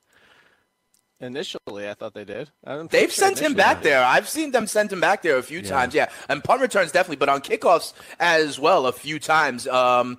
Initially, 1.21 1.89
I 1.89 1.93
thought 1.93 2.13
they 2.13 2.25
did. 2.25 2.49
I'm 2.65 2.87
They've 2.87 2.89
pretty 2.89 3.05
sure 3.07 3.27
sent 3.27 3.39
him 3.39 3.53
back 3.53 3.81
there. 3.81 4.03
I've 4.03 4.27
seen 4.27 4.51
them 4.51 4.67
send 4.67 4.91
him 4.91 4.99
back 4.99 5.21
there 5.21 5.37
a 5.37 5.43
few 5.43 5.61
times. 5.61 5.93
Yeah, 5.93 6.09
and 6.27 6.43
punt 6.43 6.59
returns 6.61 6.91
definitely, 6.91 7.15
but 7.15 7.29
on 7.29 7.39
kickoffs 7.41 7.93
as 8.19 8.59
well 8.59 8.85
a 8.85 8.91
few 8.91 9.17
times. 9.19 9.65
Um, 9.67 10.17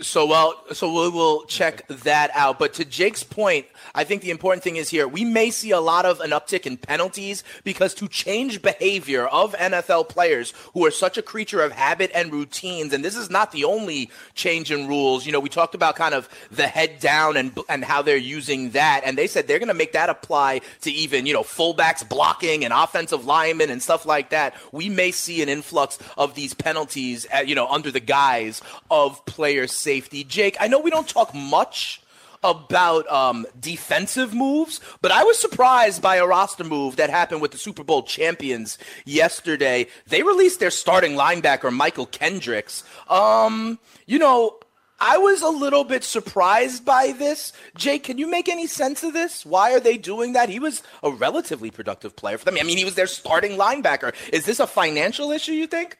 so 0.00 0.26
well, 0.26 0.60
so 0.72 0.88
we 0.88 1.08
will 1.08 1.44
check 1.44 1.86
that 1.86 2.32
out. 2.34 2.58
But 2.58 2.74
to 2.74 2.84
Jake's 2.84 3.22
point, 3.22 3.66
I 3.94 4.02
think 4.02 4.22
the 4.22 4.32
important 4.32 4.64
thing 4.64 4.74
is 4.74 4.88
here 4.88 5.06
we 5.06 5.24
may 5.24 5.52
see 5.52 5.70
a 5.70 5.78
lot 5.78 6.04
of 6.04 6.18
an 6.18 6.30
uptick 6.30 6.66
in 6.66 6.76
penalties 6.76 7.44
because 7.62 7.94
to 7.94 8.08
change 8.08 8.60
behavior 8.60 9.28
of 9.28 9.54
NFL 9.54 10.08
players 10.08 10.52
who 10.72 10.84
are 10.84 10.90
such 10.90 11.16
a 11.16 11.22
creature 11.22 11.62
of 11.62 11.70
habit 11.70 12.10
and 12.12 12.32
routines, 12.32 12.92
and 12.92 13.04
this 13.04 13.16
is 13.16 13.30
not 13.30 13.52
the 13.52 13.62
only 13.62 14.10
change 14.34 14.72
in 14.72 14.88
rules. 14.88 15.26
You 15.26 15.32
know, 15.32 15.38
we 15.38 15.48
talked 15.48 15.76
about 15.76 15.94
kind 15.94 16.14
of 16.14 16.28
the 16.50 16.66
head 16.66 16.98
down 16.98 17.36
and 17.36 17.56
and 17.68 17.84
how 17.84 18.02
they're 18.02 18.16
using 18.16 18.70
that, 18.70 19.02
and 19.04 19.16
they 19.16 19.28
said 19.28 19.46
they're 19.46 19.60
going 19.60 19.68
to 19.68 19.74
make 19.74 19.92
that 19.92 20.10
apply 20.10 20.60
to 20.80 20.90
even 20.90 21.24
you 21.24 21.32
know 21.32 21.44
fullbacks 21.44 22.06
blocking 22.08 22.64
and 22.64 22.74
offensive 22.74 23.26
linemen 23.26 23.70
and 23.70 23.80
stuff 23.80 24.06
like 24.06 24.30
that. 24.30 24.56
We 24.72 24.88
may 24.88 25.12
see 25.12 25.40
an 25.40 25.48
influx 25.48 26.00
of 26.18 26.34
these 26.34 26.52
penalties, 26.52 27.28
uh, 27.32 27.42
you 27.42 27.54
know, 27.54 27.68
under 27.68 27.92
the 27.92 28.00
guise 28.00 28.60
of 28.90 29.24
player 29.26 29.68
safety. 29.84 30.24
Jake, 30.24 30.56
I 30.58 30.66
know 30.66 30.80
we 30.80 30.90
don't 30.90 31.08
talk 31.08 31.34
much 31.34 32.00
about 32.42 33.10
um, 33.10 33.46
defensive 33.58 34.34
moves, 34.34 34.80
but 35.00 35.10
I 35.10 35.24
was 35.24 35.38
surprised 35.38 36.02
by 36.02 36.16
a 36.16 36.26
roster 36.26 36.64
move 36.64 36.96
that 36.96 37.10
happened 37.10 37.40
with 37.40 37.52
the 37.52 37.58
Super 37.58 37.84
Bowl 37.84 38.02
champions 38.02 38.78
yesterday. 39.04 39.86
They 40.06 40.22
released 40.22 40.60
their 40.60 40.70
starting 40.70 41.12
linebacker, 41.12 41.74
Mychal 41.74 42.10
Kendricks. 42.10 42.84
Um, 43.08 43.78
you 44.06 44.18
know, 44.18 44.58
I 45.00 45.18
was 45.18 45.42
a 45.42 45.48
little 45.48 45.84
bit 45.84 46.04
surprised 46.04 46.84
by 46.84 47.12
this. 47.12 47.52
Jake, 47.76 48.04
can 48.04 48.18
you 48.18 48.30
make 48.30 48.48
any 48.48 48.66
sense 48.66 49.02
of 49.02 49.12
this? 49.12 49.44
Why 49.44 49.72
are 49.74 49.80
they 49.80 49.96
doing 49.96 50.34
that? 50.34 50.48
He 50.48 50.58
was 50.58 50.82
a 51.02 51.10
relatively 51.10 51.70
productive 51.70 52.14
player 52.14 52.38
for 52.38 52.44
them. 52.44 52.56
I 52.60 52.62
mean, 52.62 52.78
he 52.78 52.84
was 52.84 52.94
their 52.94 53.06
starting 53.06 53.58
linebacker. 53.58 54.14
Is 54.32 54.44
this 54.44 54.60
a 54.60 54.66
financial 54.66 55.30
issue, 55.30 55.52
you 55.52 55.66
think? 55.66 55.98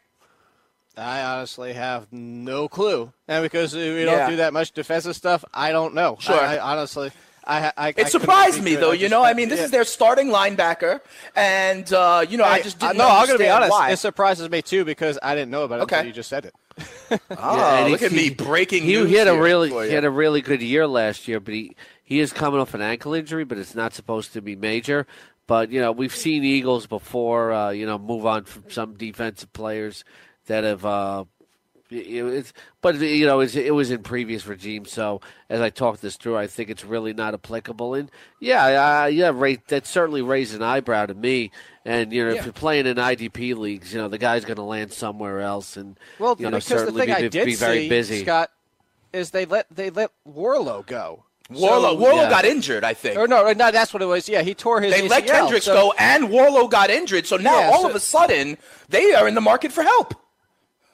I 0.97 1.23
honestly 1.23 1.73
have 1.73 2.07
no 2.13 2.69
clue, 2.69 3.13
and 3.29 3.43
because 3.43 3.75
we 3.75 4.05
don't 4.05 4.17
Yeah. 4.19 4.31
do 4.31 4.37
that 4.37 4.53
much 4.53 4.73
defensive 4.73 5.17
stuff, 5.17 5.45
I 5.53 5.71
don't 5.73 5.95
know. 5.95 6.17
Sure. 6.21 6.39
I, 6.41 6.57
I 6.57 6.73
honestly, 6.77 7.11
I, 7.47 7.73
I, 7.77 7.95
It 7.97 8.09
surprised 8.09 8.63
me 8.63 8.75
though, 8.77 8.93
you 8.93 9.09
know. 9.09 9.23
I 9.25 9.35
mean, 9.35 9.49
this 9.49 9.61
is 9.61 9.71
their 9.71 9.85
starting 9.85 10.29
linebacker, 10.29 11.01
and 11.37 11.93
uh, 11.93 12.25
you 12.29 12.39
know, 12.39 12.45
I 12.45 12.63
just 12.63 12.79
didn't. 12.79 12.97
no. 12.97 13.09
I'm 13.09 13.27
gonna 13.27 13.39
be 13.39 13.49
honest. 13.49 13.71
Why. 13.73 13.91
It 13.91 13.99
surprises 13.99 14.49
me 14.49 14.63
too 14.63 14.85
because 14.85 15.19
I 15.23 15.35
didn't 15.35 15.51
know 15.51 15.65
about 15.65 15.81
it 15.81 15.83
Okay. 15.83 15.97
until 15.97 16.07
you 16.09 16.13
just 16.15 16.29
said 16.31 16.47
it. 16.47 16.55
Oh, 17.39 17.61
and 17.61 17.91
look 17.93 18.01
he- 18.01 18.07
at 18.07 18.13
me 18.13 18.31
breaking 18.31 18.83
He, 18.83 18.95
news 18.95 19.09
he 19.11 19.15
had 19.17 19.29
a 19.29 19.39
really 19.39 19.69
he 19.71 19.75
you. 19.75 19.95
had 19.95 20.05
a 20.05 20.11
really 20.11 20.41
good 20.41 20.63
year 20.63 20.87
last 20.87 21.29
year, 21.29 21.39
but 21.39 21.55
he 21.55 21.77
he 22.03 22.21
is 22.21 22.33
coming 22.33 22.59
off 22.61 22.73
an 22.75 22.81
ankle 22.83 23.15
injury, 23.15 23.45
but 23.45 23.59
it's 23.59 23.75
not 23.75 23.93
supposed 23.95 24.33
to 24.33 24.41
be 24.41 24.57
major. 24.57 25.07
But 25.47 25.71
you 25.71 25.81
know, 25.81 25.93
we've 25.93 26.15
seen 26.17 26.43
Eagles 26.45 26.87
before. 26.87 27.53
Uh, 27.53 27.71
you 27.71 27.85
know, 27.87 27.99
move 27.99 28.25
on 28.27 28.45
from 28.45 28.65
some 28.71 28.95
defensive 28.95 29.53
players 29.53 30.03
that 30.47 30.65
have. 30.65 30.85
Uh, 30.85 31.25
it's, 31.91 32.53
but 32.81 32.97
you 32.97 33.27
know, 33.27 33.41
it's, 33.41 33.55
it 33.55 33.73
was 33.75 33.91
in 33.91 34.03
previous 34.03 34.47
regimes. 34.47 34.91
So 34.91 35.21
as 35.49 35.61
I 35.61 35.71
talk 35.71 36.01
this 36.01 36.17
through, 36.17 36.37
I 36.37 36.47
think 36.47 36.71
it's 36.71 36.85
really 36.85 37.13
not 37.13 37.35
applicable. 37.35 37.95
And 37.95 38.11
yeah, 38.41 39.03
uh, 39.05 39.07
yeah, 39.07 39.31
ra- 39.33 39.55
that 39.69 39.87
certainly 39.87 40.23
raised 40.23 40.55
an 40.55 40.63
eyebrow 40.63 41.07
to 41.07 41.15
me. 41.15 41.53
And 41.85 42.13
you 42.13 42.25
know, 42.25 42.31
if 42.33 42.45
you're 42.45 42.53
playing 42.55 42.87
in 42.87 42.97
IDP 42.97 43.55
leagues, 43.57 43.93
you 43.93 44.01
know 44.01 44.09
the 44.09 44.19
guy's 44.19 44.45
going 44.45 44.57
to 44.57 44.63
land 44.63 44.93
somewhere 44.93 45.41
else, 45.41 45.77
and 45.77 45.99
Well, 46.19 46.35
you 46.39 46.45
know 46.47 46.53
because 46.53 46.65
the 46.67 46.79
certainly 46.79 47.01
thing 47.03 47.09
be, 47.15 47.25
I 47.27 47.29
did 47.29 47.45
be 47.45 47.55
very 47.55 47.81
see, 47.81 47.89
busy. 47.91 48.23
Scott, 48.23 48.51
is 49.13 49.31
they 49.31 49.45
let 49.45 49.67
they 49.71 49.91
let 49.91 50.11
Worrilow 50.27 50.85
go. 50.87 51.25
Worrilow, 51.51 51.59
So- 51.93 51.97
Worrilow 51.99 52.17
Yeah. 52.23 52.31
got 52.31 52.45
injured, 52.47 52.85
I 52.85 52.95
think. 52.95 53.19
Or 53.19 53.29
no, 53.29 53.53
no, 53.53 53.71
that's 53.71 53.93
what 53.93 54.03
it 54.03 54.07
was. 54.07 54.27
Yeah, 54.31 54.41
he 54.41 54.55
tore 54.55 54.81
his. 54.81 54.95
They 54.95 55.07
let 55.07 55.25
ACL, 55.25 55.29
Kendricks 55.43 55.67
so- 55.67 55.75
go, 55.75 55.95
and 55.99 56.29
Worrilow 56.29 56.71
got 56.71 56.89
injured. 56.89 57.27
So 57.27 57.37
now 57.37 57.61
Yeah, 57.61 57.67
all 57.71 57.83
so- 57.83 57.91
of 57.91 57.95
a 57.95 58.01
sudden 58.01 58.57
they 58.89 59.13
are 59.15 59.29
in 59.29 59.35
the 59.35 59.43
market 59.43 59.71
for 59.71 59.83
help. 59.83 60.15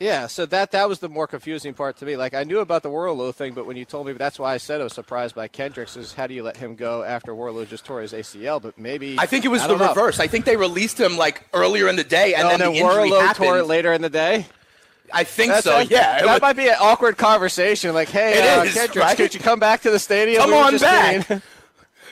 Yeah, 0.01 0.28
so 0.28 0.47
that 0.47 0.70
that 0.72 0.89
was 0.89 1.01
the 1.01 1.10
more 1.10 1.27
confusing 1.27 1.74
part 1.74 1.98
to 1.98 2.06
me. 2.06 2.16
Like 2.16 2.32
I 2.32 2.43
knew 2.44 2.60
about 2.60 2.82
the 2.82 2.89
Worrilow 2.89 3.35
thing, 3.35 3.52
but 3.52 3.66
when 3.66 3.77
you 3.77 3.85
told 3.85 4.06
me, 4.06 4.14
that's 4.14 4.39
why 4.39 4.55
I 4.55 4.56
said 4.56 4.81
I 4.81 4.85
was 4.85 4.94
surprised 4.94 5.35
by 5.35 5.47
Kendricks. 5.47 5.94
Is 5.94 6.14
how 6.14 6.27
do 6.27 6.32
you 6.32 6.43
let 6.43 6.56
him 6.56 6.74
go 6.74 7.02
after 7.02 7.32
Worrilow 7.35 7.68
just 7.68 7.85
tore 7.85 8.01
his 8.01 8.14
ACL? 8.14 8.62
But 8.62 8.78
maybe 8.78 9.16
I 9.18 9.27
think 9.27 9.44
it 9.44 9.48
was 9.48 9.60
the 9.62 9.77
know. 9.77 9.89
reverse. 9.89 10.18
I 10.18 10.27
think 10.27 10.47
they 10.47 10.56
released 10.56 10.98
him 10.98 11.18
like 11.18 11.43
earlier 11.52 11.86
in 11.86 11.97
the 11.97 12.05
day, 12.05 12.32
and 12.32 12.47
Oh, 12.48 12.56
then 12.56 12.72
the 12.72 12.81
Worrilow 12.81 13.20
happened. 13.20 13.44
tore 13.47 13.59
it 13.59 13.64
later 13.66 13.93
in 13.93 14.01
the 14.01 14.09
day. 14.09 14.47
I 15.12 15.24
think 15.24 15.52
That's- 15.52 15.64
so. 15.64 15.78
yeah, 15.94 16.20
that 16.22 16.24
was- 16.32 16.40
might 16.40 16.56
be 16.56 16.68
an 16.68 16.77
awkward 16.81 17.18
conversation. 17.18 17.93
Like, 17.93 18.09
hey, 18.09 18.40
uh, 18.55 18.62
is, 18.62 18.72
Kendricks, 18.74 18.97
right? 18.97 19.16
could 19.18 19.35
you 19.35 19.40
come 19.40 19.59
back 19.59 19.82
to 19.82 19.90
the 19.90 19.98
stadium? 19.98 20.40
Come 20.40 20.52
We 20.52 20.56
on 20.56 20.70
just 20.78 20.85
back. 20.85 21.43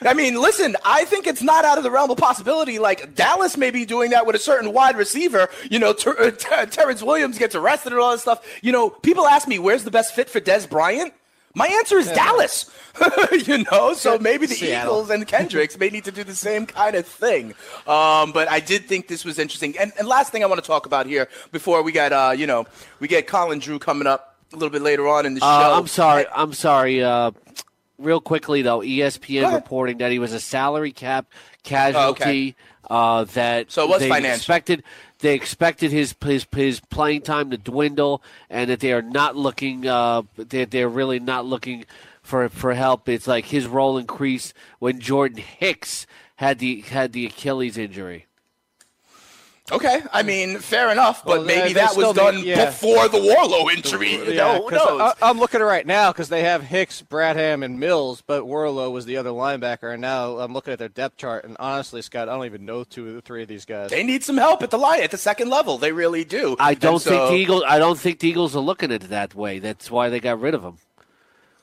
I 0.01 0.13
mean, 0.13 0.39
listen, 0.39 0.75
I 0.85 1.05
think 1.05 1.27
it's 1.27 1.41
not 1.41 1.65
out 1.65 1.77
of 1.77 1.83
the 1.83 1.91
realm 1.91 2.09
of 2.11 2.17
possibility. 2.17 2.79
Like, 2.79 3.15
Dallas 3.15 3.57
may 3.57 3.71
be 3.71 3.85
doing 3.85 4.11
that 4.11 4.25
with 4.25 4.35
a 4.35 4.39
certain 4.39 4.73
wide 4.73 4.97
receiver. 4.97 5.49
You 5.69 5.79
know, 5.79 5.93
Ter- 5.93 6.17
uh, 6.17 6.31
Ter- 6.31 6.65
Terrance 6.65 7.03
Williams 7.03 7.37
gets 7.37 7.55
arrested 7.55 7.93
and 7.93 8.01
all 8.01 8.11
this 8.11 8.21
stuff. 8.21 8.45
You 8.61 8.71
know, 8.71 8.89
people 8.89 9.27
ask 9.27 9.47
me, 9.47 9.59
where's 9.59 9.83
the 9.83 9.91
best 9.91 10.15
fit 10.15 10.29
for 10.29 10.39
Dez 10.39 10.69
Bryant? 10.69 11.13
My 11.55 11.67
answer 11.67 11.97
is 11.97 12.07
Dallas. 12.07 12.69
you 13.47 13.63
know, 13.71 13.93
so 13.93 14.19
maybe 14.19 14.45
the 14.45 14.53
Seattle. 14.53 14.93
Eagles 14.93 15.09
and 15.09 15.27
Kendricks 15.27 15.77
may 15.77 15.89
need 15.89 16.05
to 16.05 16.11
do 16.11 16.23
the 16.23 16.35
same 16.35 16.65
kind 16.65 16.95
of 16.95 17.05
thing. 17.07 17.53
Um, 17.87 18.31
but 18.31 18.49
I 18.49 18.59
did 18.59 18.85
think 18.85 19.07
this 19.07 19.25
was 19.25 19.39
interesting. 19.39 19.77
And, 19.77 19.91
and 19.97 20.07
last 20.07 20.31
thing 20.31 20.43
I 20.43 20.47
want 20.47 20.61
to 20.61 20.67
talk 20.67 20.85
about 20.85 21.05
here 21.07 21.27
before 21.51 21.81
we 21.81 21.91
got, 21.91 22.13
uh, 22.13 22.33
you 22.37 22.45
know, 22.45 22.65
we 22.99 23.07
get 23.07 23.25
Colin 23.27 23.59
Drew 23.59 23.79
coming 23.79 24.07
up 24.07 24.37
a 24.53 24.55
little 24.55 24.69
bit 24.69 24.81
later 24.81 25.07
on 25.07 25.25
in 25.25 25.33
the 25.33 25.39
show. 25.39 25.47
Uh, 25.47 25.77
I'm 25.77 25.87
sorry. 25.87 26.25
I'm 26.33 26.53
sorry. 26.53 27.03
Uh, 27.03 27.31
real 27.99 28.21
quickly 28.21 28.61
though, 28.61 28.79
ESPN 28.79 29.53
reporting 29.53 29.97
that 29.99 30.11
he 30.11 30.19
was 30.19 30.33
a 30.33 30.39
salary 30.39 30.91
cap 30.91 31.27
casualty. 31.63 32.55
uh, 32.89 33.25
that 33.25 33.71
So 33.71 33.83
it 33.83 33.89
was 33.89 33.99
they 33.99 34.09
financial. 34.09 34.35
expected. 34.37 34.83
They 35.19 35.35
expected 35.35 35.91
his, 35.91 36.15
his 36.23 36.47
his 36.55 36.79
playing 36.79 37.21
time 37.23 37.51
to 37.51 37.57
dwindle, 37.57 38.23
and 38.49 38.69
that 38.69 38.79
they 38.79 38.93
are 38.93 39.01
not 39.01 39.35
looking. 39.35 39.85
Uh, 39.85 40.23
they're, 40.37 40.65
they're 40.65 40.89
really 40.89 41.19
not 41.19 41.45
looking 41.45 41.85
for 42.23 42.47
for 42.49 42.73
help. 42.73 43.09
It's 43.09 43.27
like 43.27 43.45
his 43.45 43.67
role 43.67 43.97
increased 43.97 44.53
when 44.79 44.99
Jordan 44.99 45.39
Hicks 45.39 46.07
had 46.37 46.59
the 46.59 46.81
had 46.81 47.11
the 47.11 47.25
Achilles 47.25 47.77
injury. 47.77 48.27
Okay, 49.71 50.01
I 50.11 50.23
mean, 50.23 50.57
fair 50.59 50.89
enough, 50.91 51.23
but 51.23 51.37
Well, 51.39 51.45
maybe 51.45 51.73
that 51.73 51.95
was 51.95 52.15
done 52.15 52.37
need- 52.37 52.45
yeah. 52.45 52.65
before 52.65 53.07
the 53.07 53.19
Worrilow 53.19 53.71
injury. 53.71 54.13
You 54.13 54.23
Yeah, 54.33 54.53
know, 54.53 54.63
who 54.63 54.69
'cause 54.69 54.87
knows? 54.89 55.13
I, 55.21 55.29
am 55.29 55.37
looking 55.39 55.59
at 55.59 55.63
it 55.63 55.65
right 55.67 55.85
now 55.85 56.11
because 56.11 56.29
they 56.29 56.41
have 56.43 56.63
Hicks, 56.63 57.01
Bradham, 57.07 57.63
and 57.63 57.79
Mills, 57.79 58.23
but 58.25 58.43
Worrilow 58.43 58.91
was 58.91 59.05
the 59.05 59.17
other 59.17 59.29
linebacker. 59.29 59.91
And 59.93 60.01
now 60.01 60.37
I'm 60.39 60.53
looking 60.53 60.73
at 60.73 60.79
their 60.79 60.89
depth 60.89 61.17
chart, 61.17 61.45
and 61.45 61.55
honestly, 61.59 62.01
Scott, 62.01 62.29
I 62.29 62.35
don't 62.35 62.45
even 62.45 62.65
know 62.65 62.83
two 62.83 63.07
of 63.09 63.13
the 63.15 63.21
three 63.21 63.43
of 63.43 63.47
these 63.47 63.65
guys. 63.65 63.89
they 63.91 64.03
need 64.03 64.23
some 64.23 64.37
help 64.37 64.63
at 64.63 64.71
the 64.71 64.77
line 64.79 65.01
at 65.03 65.11
the 65.11 65.17
second 65.17 65.49
level. 65.49 65.77
They 65.77 65.91
really 65.91 66.23
do. 66.23 66.55
I 66.59 66.73
don't 66.73 66.93
And 66.95 67.01
think 67.03 67.19
so- 67.19 67.29
the 67.29 67.35
Eagles. 67.35 67.63
I 67.67 67.77
don't 67.79 67.99
think 67.99 68.19
the 68.19 68.27
Eagles 68.27 68.55
are 68.55 68.59
looking 68.61 68.91
at 68.91 69.03
it 69.03 69.09
that 69.09 69.35
way. 69.35 69.59
That's 69.59 69.91
why 69.91 70.09
they 70.09 70.19
got 70.19 70.39
rid 70.41 70.53
of 70.55 70.63
him. 70.63 70.77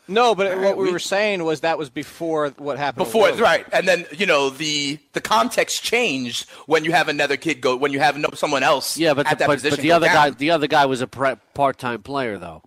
No, 0.09 0.35
but 0.35 0.53
All 0.53 0.62
what 0.62 0.77
we, 0.77 0.85
we- 0.87 0.93
were 0.93 0.99
saying 0.99 1.43
was 1.45 1.61
that 1.62 1.78
was 1.78 1.91
before 1.91 2.51
what 2.59 2.78
happened. 2.78 3.07
before 3.07 3.28
Worrilow. 3.28 3.41
right, 3.41 3.66
and 3.73 3.89
then 3.89 4.07
you 4.16 4.27
know 4.27 4.51
the 4.51 4.99
the 5.15 5.20
context 5.20 5.83
changed 5.83 6.49
when 6.66 6.85
you 6.85 6.93
have 6.93 7.09
another 7.09 7.37
kid 7.37 7.61
go 7.61 7.77
when 7.77 7.93
you 7.93 7.99
have 8.01 8.16
no 8.16 8.28
someone 8.35 8.62
else. 8.62 8.97
Yeah, 8.97 9.15
but 9.15 9.27
at 9.27 9.31
the, 9.31 9.37
that 9.43 9.47
but, 9.49 9.55
position 9.55 9.77
but 9.77 9.83
the 9.83 9.89
go 9.89 9.97
other 9.97 10.07
down. 10.07 10.15
guy, 10.15 10.31
the 10.31 10.51
other 10.53 10.66
guy 10.69 10.87
was 10.87 11.01
a 11.01 11.07
part-time 11.09 12.03
player 12.03 12.39
though. 12.39 12.62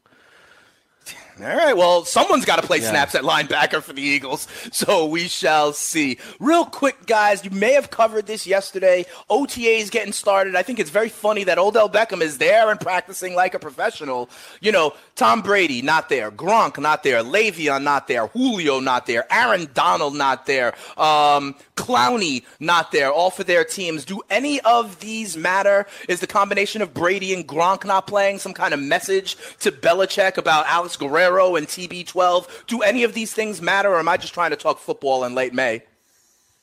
All 1.41 1.55
right, 1.55 1.77
well, 1.77 2.03
someone's 2.03 2.43
got 2.43 2.57
to 2.57 2.67
play 2.67 2.79
Yeah. 2.79 2.89
snaps 2.89 3.15
at 3.15 3.23
linebacker 3.23 3.81
for 3.81 3.93
the 3.93 4.01
Eagles, 4.01 4.45
so 4.73 5.05
we 5.05 5.29
shall 5.29 5.71
see. 5.71 6.17
Real 6.39 6.65
quick, 6.65 7.05
guys, 7.05 7.45
you 7.45 7.51
may 7.51 7.71
have 7.73 7.89
covered 7.89 8.27
this 8.27 8.45
yesterday. 8.45 9.05
OTA 9.29 9.77
is 9.77 9.89
getting 9.89 10.11
started. 10.11 10.57
I 10.57 10.63
think 10.63 10.79
it's 10.79 10.89
very 10.89 11.07
funny 11.07 11.45
that 11.45 11.57
Odell 11.57 11.89
Beckham 11.89 12.21
is 12.21 12.39
there 12.39 12.69
and 12.69 12.77
practicing 12.77 13.35
like 13.35 13.53
a 13.53 13.59
professional. 13.59 14.29
You 14.59 14.73
know, 14.73 14.93
Tom 15.15 15.41
Brady 15.41 15.81
not 15.81 16.09
there, 16.09 16.29
Gronk 16.29 16.77
not 16.77 17.03
there, 17.03 17.23
Le'Veon 17.23 17.83
not 17.83 18.09
there, 18.09 18.27
Julio 18.27 18.81
not 18.81 19.05
there, 19.05 19.25
Aaron 19.31 19.69
Donald 19.73 20.15
not 20.15 20.45
there, 20.45 20.73
um, 20.97 21.55
Clowney 21.77 22.43
not 22.59 22.91
there, 22.91 23.13
all 23.13 23.29
for 23.31 23.45
their 23.45 23.63
teams. 23.63 24.03
Do 24.03 24.21
any 24.29 24.59
of 24.61 24.99
these 24.99 25.37
matter? 25.37 25.87
Is 26.09 26.19
the 26.19 26.27
combination 26.27 26.81
of 26.81 26.93
Brady 26.93 27.33
and 27.33 27.47
Gronk 27.47 27.85
not 27.85 28.07
playing 28.07 28.39
some 28.39 28.53
kind 28.53 28.73
of 28.73 28.81
message 28.81 29.37
to 29.61 29.71
Belichick 29.71 30.35
about 30.37 30.65
Alex 30.67 30.97
Guerrero 30.97 31.28
and 31.55 31.67
TB12? 31.67 32.65
Do 32.67 32.81
any 32.81 33.03
of 33.03 33.13
these 33.13 33.33
things 33.33 33.61
matter, 33.61 33.89
or 33.89 33.99
am 33.99 34.09
I 34.09 34.17
just 34.17 34.33
trying 34.33 34.51
to 34.51 34.55
talk 34.55 34.79
football 34.79 35.23
in 35.23 35.35
late 35.35 35.53
May? 35.53 35.83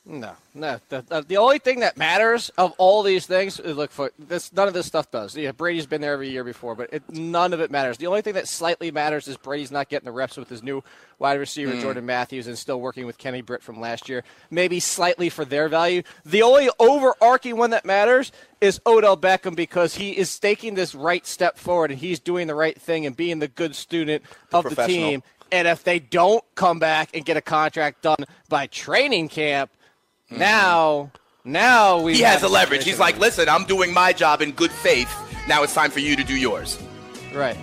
No, 0.09 0.31
no. 0.53 0.79
The, 0.87 1.03
the, 1.05 1.21
the 1.21 1.37
only 1.37 1.59
thing 1.59 1.81
that 1.81 1.97
matters 1.97 2.49
of 2.57 2.71
all 2.77 3.03
these 3.03 3.25
things, 3.25 3.59
is 3.59 3.75
look 3.75 3.91
for 3.91 4.11
this. 4.17 4.53
None 4.53 4.69
of 4.69 4.73
this 4.73 4.85
stuff 4.85 5.11
does. 5.11 5.35
Yeah, 5.35 5.51
Brady's 5.51 5.85
been 5.85 5.99
there 5.99 6.13
every 6.13 6.29
year 6.29 6.45
before, 6.45 6.75
but 6.75 6.93
it, 6.93 7.03
none 7.09 7.51
of 7.51 7.59
it 7.59 7.69
matters. 7.71 7.97
The 7.97 8.07
only 8.07 8.21
thing 8.21 8.35
that 8.35 8.47
slightly 8.47 8.89
matters 8.89 9.27
is 9.27 9.35
Brady's 9.35 9.69
not 9.69 9.89
getting 9.89 10.05
the 10.05 10.13
reps 10.13 10.37
with 10.37 10.47
his 10.47 10.63
new 10.63 10.81
wide 11.19 11.37
receiver 11.37 11.73
Mm. 11.73 11.81
Jordan 11.81 12.05
Matthews 12.05 12.47
and 12.47 12.57
still 12.57 12.79
working 12.79 13.05
with 13.05 13.17
Kenny 13.17 13.41
Britt 13.41 13.61
from 13.61 13.81
last 13.81 14.07
year. 14.07 14.23
Maybe 14.49 14.79
slightly 14.79 15.27
for 15.29 15.43
their 15.43 15.67
value. 15.67 16.03
The 16.25 16.41
only 16.41 16.69
overarching 16.79 17.57
one 17.57 17.71
that 17.71 17.83
matters 17.83 18.31
is 18.61 18.79
Odell 18.85 19.17
Beckham 19.17 19.57
because 19.57 19.95
he 19.95 20.11
is 20.17 20.39
taking 20.39 20.75
this 20.75 20.95
right 20.95 21.25
step 21.27 21.57
forward 21.57 21.91
and 21.91 21.99
he's 21.99 22.19
doing 22.21 22.47
the 22.47 22.55
right 22.55 22.79
thing 22.79 23.05
and 23.05 23.17
being 23.17 23.39
the 23.39 23.49
good 23.49 23.75
student 23.75 24.23
of 24.53 24.63
the 24.73 24.87
team. 24.87 25.21
And 25.51 25.67
if 25.67 25.83
they 25.83 25.99
don't 25.99 26.43
come 26.55 26.79
back 26.79 27.09
and 27.13 27.25
get 27.25 27.35
a 27.35 27.41
contract 27.41 28.03
done 28.03 28.23
by 28.49 28.67
training 28.67 29.27
camp, 29.29 29.71
Mm-hmm. 30.31 30.39
now, 30.39 31.11
now 31.45 32.01
we. 32.01 32.15
He 32.15 32.21
has 32.21 32.43
a 32.43 32.49
leverage. 32.49 32.83
He's 32.83 32.99
like, 32.99 33.17
listen, 33.17 33.47
I'm 33.47 33.63
doing 33.65 33.93
my 33.93 34.13
job 34.13 34.41
in 34.41 34.51
good 34.51 34.71
faith. 34.71 35.09
Now 35.47 35.63
it's 35.63 35.73
time 35.73 35.91
for 35.91 35.99
you 35.99 36.15
to 36.15 36.23
do 36.23 36.35
yours. 36.35 36.77
right. 37.33 37.57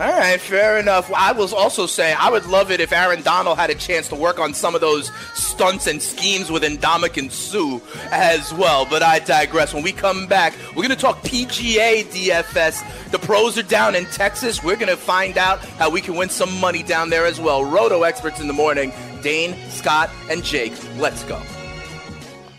All 0.00 0.08
right, 0.08 0.40
fair 0.40 0.78
enough. 0.78 1.10
Well, 1.10 1.20
I 1.20 1.32
was 1.32 1.52
also 1.52 1.84
saying 1.84 2.16
I 2.18 2.30
would 2.30 2.46
love 2.46 2.70
it 2.70 2.80
if 2.80 2.92
Aaron 2.92 3.20
Donald 3.20 3.58
had 3.58 3.68
a 3.68 3.74
chance 3.74 4.08
to 4.08 4.16
work 4.16 4.38
on 4.40 4.54
some 4.54 4.74
of 4.74 4.80
those 4.80 5.12
stunts 5.34 5.86
and 5.86 6.00
schemes 6.00 6.50
with 6.50 6.62
Ndamukong 6.62 7.30
Suh 7.30 7.78
as 8.10 8.54
well. 8.54 8.86
But 8.86 9.02
I 9.02 9.18
digress. 9.18 9.74
When 9.74 9.82
we 9.82 9.92
come 9.92 10.26
back, 10.26 10.54
we're 10.70 10.82
going 10.82 10.88
to 10.88 10.96
talk 10.96 11.22
PGA 11.22 12.04
DFS. 12.04 13.10
The 13.10 13.18
pros 13.18 13.58
are 13.58 13.62
down 13.62 13.94
in 13.94 14.06
Texas. 14.06 14.64
We're 14.64 14.76
going 14.76 14.88
to 14.88 14.96
find 14.96 15.36
out 15.36 15.60
how 15.60 15.90
we 15.90 16.00
can 16.00 16.16
win 16.16 16.30
some 16.30 16.58
money 16.58 16.82
down 16.82 17.10
there 17.10 17.26
as 17.26 17.38
well. 17.38 17.62
Roto 17.62 18.02
experts 18.02 18.40
in 18.40 18.46
the 18.46 18.54
morning. 18.54 18.94
Dane, 19.22 19.54
Scott, 19.68 20.08
and 20.30 20.42
Jake. 20.42 20.72
Let's 20.96 21.22
go. 21.24 21.40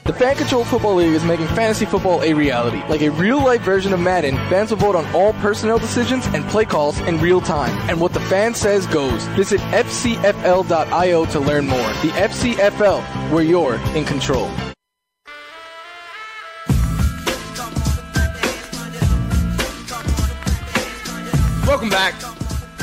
The 0.06 0.12
Fan 0.12 0.36
Control 0.36 0.66
Football 0.66 0.96
League 0.96 1.14
is 1.14 1.24
making 1.24 1.48
fantasy 1.48 1.86
football 1.86 2.22
a 2.24 2.34
reality. 2.34 2.84
Like 2.90 3.02
a 3.02 3.10
real 3.10 3.42
life 3.42 3.62
version 3.62 3.94
of 3.94 4.02
Madden, 4.02 4.36
fans 4.50 4.70
will 4.70 4.78
vote 4.78 4.98
on 4.98 5.06
all 5.16 5.32
personnel 5.36 5.80
decisions 5.80 6.26
and 6.34 6.44
play 6.50 6.66
calls 6.66 7.00
in 7.00 7.22
real 7.22 7.40
time. 7.40 7.74
And 7.90 8.02
what 8.02 8.12
the 8.12 8.20
fan 8.20 8.54
says 8.54 8.86
goes. 8.88 9.24
Visit 9.28 9.62
FCFL.io 9.62 11.26
to 11.28 11.40
learn 11.40 11.68
more. 11.68 11.80
The 11.80 12.10
FCFL, 12.10 13.32
where 13.32 13.44
you're 13.46 13.76
in 13.96 14.04
control. 14.04 14.48
Welcome 21.66 21.90
back. 21.90 22.14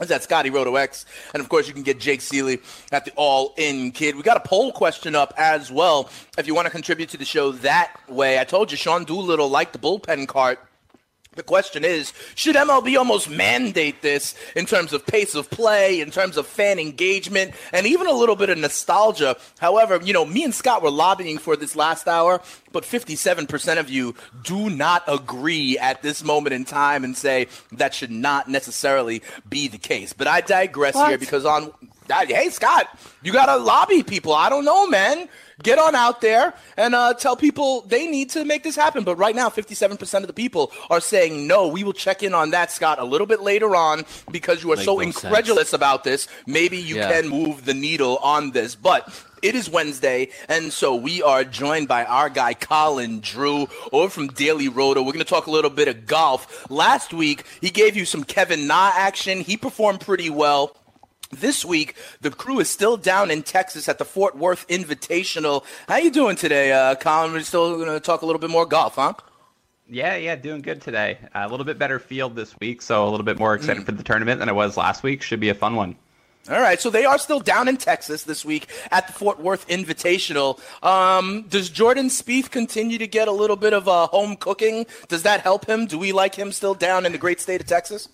is 0.00 0.12
at 0.12 0.22
Scotty 0.22 0.50
Roto 0.50 0.76
X. 0.76 1.04
And 1.34 1.40
of 1.40 1.48
course, 1.48 1.66
you 1.66 1.74
can 1.74 1.82
get 1.82 1.98
Jake 1.98 2.20
Ciely 2.20 2.60
at 2.92 3.04
the 3.04 3.10
All 3.16 3.54
In 3.56 3.90
Kid. 3.90 4.14
We 4.14 4.22
got 4.22 4.36
a 4.36 4.48
poll 4.48 4.72
question 4.72 5.16
up 5.16 5.34
as 5.36 5.72
well. 5.72 6.10
If 6.38 6.46
you 6.46 6.54
want 6.54 6.66
to 6.66 6.70
contribute 6.70 7.08
to 7.08 7.16
the 7.16 7.24
show 7.24 7.50
that 7.52 7.92
way, 8.08 8.38
I 8.38 8.44
told 8.44 8.70
you 8.70 8.76
Sean 8.76 9.02
Doolittle 9.02 9.48
liked 9.48 9.72
the 9.72 9.80
bullpen 9.80 10.28
cart. 10.28 10.60
The 11.34 11.42
question 11.42 11.82
is, 11.82 12.12
should 12.34 12.56
MLB 12.56 12.98
almost 12.98 13.30
mandate 13.30 14.02
this 14.02 14.34
in 14.54 14.66
terms 14.66 14.92
of 14.92 15.06
pace 15.06 15.34
of 15.34 15.48
play, 15.50 16.00
in 16.00 16.10
terms 16.10 16.36
of 16.36 16.46
fan 16.46 16.78
engagement, 16.78 17.54
and 17.72 17.86
even 17.86 18.06
a 18.06 18.12
little 18.12 18.36
bit 18.36 18.50
of 18.50 18.58
nostalgia? 18.58 19.36
However, 19.58 19.98
you 20.04 20.12
know, 20.12 20.26
me 20.26 20.44
and 20.44 20.54
Scott 20.54 20.82
were 20.82 20.90
lobbying 20.90 21.38
for 21.38 21.56
this 21.56 21.74
last 21.74 22.06
hour, 22.06 22.42
but 22.70 22.84
57% 22.84 23.78
of 23.78 23.88
you 23.88 24.14
do 24.42 24.68
not 24.68 25.04
agree 25.08 25.78
at 25.78 26.02
this 26.02 26.22
moment 26.22 26.52
in 26.52 26.66
time 26.66 27.02
and 27.02 27.16
say 27.16 27.46
that 27.72 27.94
should 27.94 28.10
not 28.10 28.48
necessarily 28.48 29.22
be 29.48 29.68
the 29.68 29.78
case. 29.78 30.12
But 30.12 30.26
I 30.26 30.42
digress 30.42 30.94
What? 30.94 31.08
here 31.08 31.18
because 31.18 31.46
on, 31.46 31.72
hey, 32.10 32.50
Scott, 32.50 32.86
you 33.22 33.32
got 33.32 33.46
to 33.46 33.56
lobby 33.56 34.02
people. 34.02 34.34
I 34.34 34.50
don't 34.50 34.66
know, 34.66 34.86
man 34.86 35.28
get 35.62 35.78
on 35.78 35.94
out 35.94 36.20
there 36.20 36.54
and 36.76 36.94
uh, 36.94 37.14
tell 37.14 37.36
people 37.36 37.82
they 37.82 38.06
need 38.06 38.30
to 38.30 38.44
make 38.44 38.62
this 38.62 38.76
happen. 38.76 39.04
But 39.04 39.16
right 39.16 39.34
now, 39.34 39.48
57% 39.48 40.14
of 40.20 40.26
the 40.26 40.32
people 40.32 40.72
are 40.90 41.00
saying 41.00 41.46
no. 41.46 41.68
We 41.68 41.84
will 41.84 41.92
check 41.92 42.22
in 42.22 42.34
on 42.34 42.50
that, 42.50 42.70
Scott, 42.70 42.98
a 42.98 43.04
little 43.04 43.26
bit 43.26 43.40
later 43.40 43.74
on 43.76 44.04
because 44.30 44.62
you 44.62 44.72
are 44.72 44.76
Make 44.76 44.84
so 44.84 45.00
incredulous 45.00 45.68
sense. 45.70 45.72
about 45.74 46.04
this. 46.04 46.28
Maybe 46.46 46.76
you 46.78 46.96
Yeah. 46.96 47.10
can 47.20 47.28
move 47.28 47.64
the 47.64 47.74
needle 47.74 48.16
on 48.18 48.50
this. 48.52 48.74
But 48.74 49.08
it 49.42 49.54
is 49.56 49.68
Wednesday, 49.68 50.28
and 50.48 50.72
so 50.72 50.94
we 50.94 51.20
are 51.22 51.42
joined 51.42 51.88
by 51.88 52.04
our 52.04 52.28
guy 52.30 52.54
Colin 52.54 53.18
Drew 53.20 53.68
over 53.90 54.08
from 54.08 54.28
Daily 54.28 54.68
Roto. 54.68 55.02
We're 55.02 55.12
going 55.12 55.24
to 55.24 55.28
talk 55.28 55.46
a 55.48 55.50
little 55.50 55.70
bit 55.70 55.88
of 55.88 56.06
golf. 56.06 56.70
Last 56.70 57.12
week, 57.12 57.44
he 57.60 57.70
gave 57.70 57.96
you 57.96 58.04
some 58.04 58.22
Kevin 58.22 58.66
Na 58.68 58.92
action. 58.94 59.40
He 59.40 59.56
performed 59.56 60.00
pretty 60.00 60.30
well. 60.30 60.76
This 61.32 61.64
week, 61.64 61.96
the 62.20 62.30
crew 62.30 62.60
is 62.60 62.68
still 62.68 62.98
down 62.98 63.30
in 63.30 63.42
Texas 63.42 63.88
at 63.88 63.96
the 63.96 64.04
Fort 64.04 64.36
Worth 64.36 64.68
Invitational. 64.68 65.64
How 65.88 65.96
you 65.96 66.10
doing 66.10 66.36
today, 66.36 66.72
uh, 66.72 66.94
Colin? 66.94 67.32
We're 67.32 67.40
still 67.40 67.76
going 67.76 67.88
to 67.88 68.00
talk 68.00 68.20
a 68.20 68.26
little 68.26 68.38
bit 68.38 68.50
more 68.50 68.66
golf, 68.66 68.96
huh? 68.96 69.14
Yeah, 69.88 70.16
yeah, 70.16 70.36
doing 70.36 70.60
good 70.60 70.82
today. 70.82 71.16
a 71.34 71.48
little 71.48 71.64
bit 71.64 71.78
better 71.78 71.98
field 71.98 72.36
this 72.36 72.54
week, 72.60 72.82
so 72.82 73.08
a 73.08 73.10
little 73.10 73.24
bit 73.24 73.38
more 73.38 73.54
excited 73.54 73.86
for 73.86 73.92
the 73.92 74.02
tournament 74.02 74.40
than 74.40 74.50
I 74.50 74.52
was 74.52 74.76
last 74.76 75.02
week. 75.02 75.22
Should 75.22 75.40
be 75.40 75.48
a 75.48 75.54
fun 75.54 75.74
one. 75.74 75.96
All 76.50 76.60
right, 76.60 76.78
so 76.78 76.90
they 76.90 77.06
are 77.06 77.18
still 77.18 77.40
down 77.40 77.66
in 77.66 77.78
Texas 77.78 78.24
this 78.24 78.44
week 78.44 78.68
at 78.90 79.06
the 79.06 79.14
Fort 79.14 79.40
Worth 79.40 79.66
Invitational. 79.68 80.60
Um, 80.84 81.46
does 81.48 81.70
Jordan 81.70 82.08
Spieth 82.08 82.50
continue 82.50 82.98
to 82.98 83.06
get 83.06 83.26
a 83.26 83.32
little 83.32 83.56
bit 83.56 83.72
of 83.72 83.88
uh, 83.88 84.06
home 84.08 84.36
cooking? 84.36 84.84
Does 85.08 85.22
that 85.22 85.40
help 85.40 85.66
him? 85.66 85.86
Do 85.86 85.98
we 85.98 86.12
like 86.12 86.34
him 86.34 86.52
still 86.52 86.74
down 86.74 87.06
in 87.06 87.12
the 87.12 87.18
great 87.18 87.40
state 87.40 87.62
of 87.62 87.66
Texas? 87.66 88.10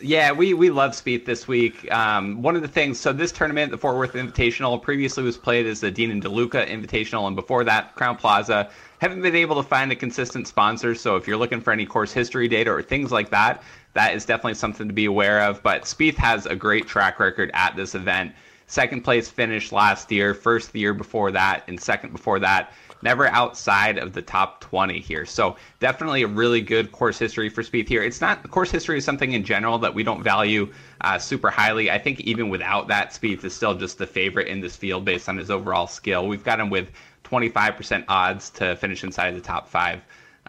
Yeah, 0.00 0.32
we, 0.32 0.54
we 0.54 0.70
love 0.70 0.92
Spieth 0.92 1.24
this 1.24 1.48
week. 1.48 1.90
Um, 1.92 2.42
one 2.42 2.54
of 2.56 2.62
the 2.62 2.68
things, 2.68 3.00
so 3.00 3.12
this 3.12 3.32
tournament, 3.32 3.70
the 3.70 3.78
Fort 3.78 3.96
Worth 3.96 4.12
Invitational, 4.12 4.80
previously 4.80 5.22
was 5.22 5.36
played 5.36 5.66
as 5.66 5.80
the 5.80 5.90
Dean 5.90 6.10
and 6.10 6.22
DeLuca 6.22 6.68
Invitational, 6.68 7.26
and 7.26 7.34
before 7.34 7.64
that, 7.64 7.96
Crowne 7.96 8.18
Plaza. 8.18 8.70
Haven't 8.98 9.22
been 9.22 9.36
able 9.36 9.56
to 9.56 9.68
find 9.68 9.90
a 9.90 9.96
consistent 9.96 10.46
sponsor, 10.46 10.94
so 10.94 11.16
if 11.16 11.26
you're 11.26 11.36
looking 11.36 11.60
for 11.60 11.72
any 11.72 11.86
course 11.86 12.12
history 12.12 12.48
data 12.48 12.70
or 12.70 12.82
things 12.82 13.10
like 13.10 13.30
that, 13.30 13.62
that 13.94 14.14
is 14.14 14.24
definitely 14.24 14.54
something 14.54 14.88
to 14.88 14.94
be 14.94 15.06
aware 15.06 15.42
of. 15.42 15.62
But 15.62 15.82
Spieth 15.82 16.16
has 16.16 16.46
a 16.46 16.54
great 16.54 16.86
track 16.86 17.18
record 17.18 17.50
at 17.54 17.74
this 17.74 17.94
event. 17.94 18.32
Second 18.66 19.02
place 19.02 19.28
finish 19.28 19.72
last 19.72 20.12
year, 20.12 20.34
first 20.34 20.72
the 20.72 20.80
year 20.80 20.94
before 20.94 21.32
that, 21.32 21.64
and 21.68 21.80
second 21.80 22.12
before 22.12 22.38
that 22.40 22.72
never 23.02 23.26
outside 23.28 23.98
of 23.98 24.12
the 24.12 24.22
top 24.22 24.60
20 24.60 25.00
here. 25.00 25.24
So 25.24 25.56
definitely 25.80 26.22
a 26.22 26.26
really 26.26 26.60
good 26.60 26.92
course 26.92 27.18
history 27.18 27.48
for 27.48 27.62
Spieth 27.62 27.88
here. 27.88 28.02
It's 28.02 28.20
not 28.20 28.48
course 28.50 28.70
history 28.70 28.98
is 28.98 29.04
something 29.04 29.32
in 29.32 29.44
general 29.44 29.78
that 29.78 29.94
we 29.94 30.02
don't 30.02 30.22
value 30.22 30.72
uh, 31.00 31.18
super 31.18 31.50
highly. 31.50 31.90
I 31.90 31.98
think 31.98 32.20
even 32.20 32.48
without 32.48 32.88
that, 32.88 33.10
Spieth 33.10 33.44
is 33.44 33.54
still 33.54 33.74
just 33.74 33.98
the 33.98 34.06
favorite 34.06 34.48
in 34.48 34.60
this 34.60 34.76
field 34.76 35.04
based 35.04 35.28
on 35.28 35.36
his 35.36 35.50
overall 35.50 35.86
skill. 35.86 36.26
We've 36.26 36.44
got 36.44 36.60
him 36.60 36.70
with 36.70 36.90
25% 37.24 38.04
odds 38.08 38.50
to 38.50 38.76
finish 38.76 39.04
inside 39.04 39.34
the 39.34 39.40
top 39.40 39.68
five. 39.68 40.00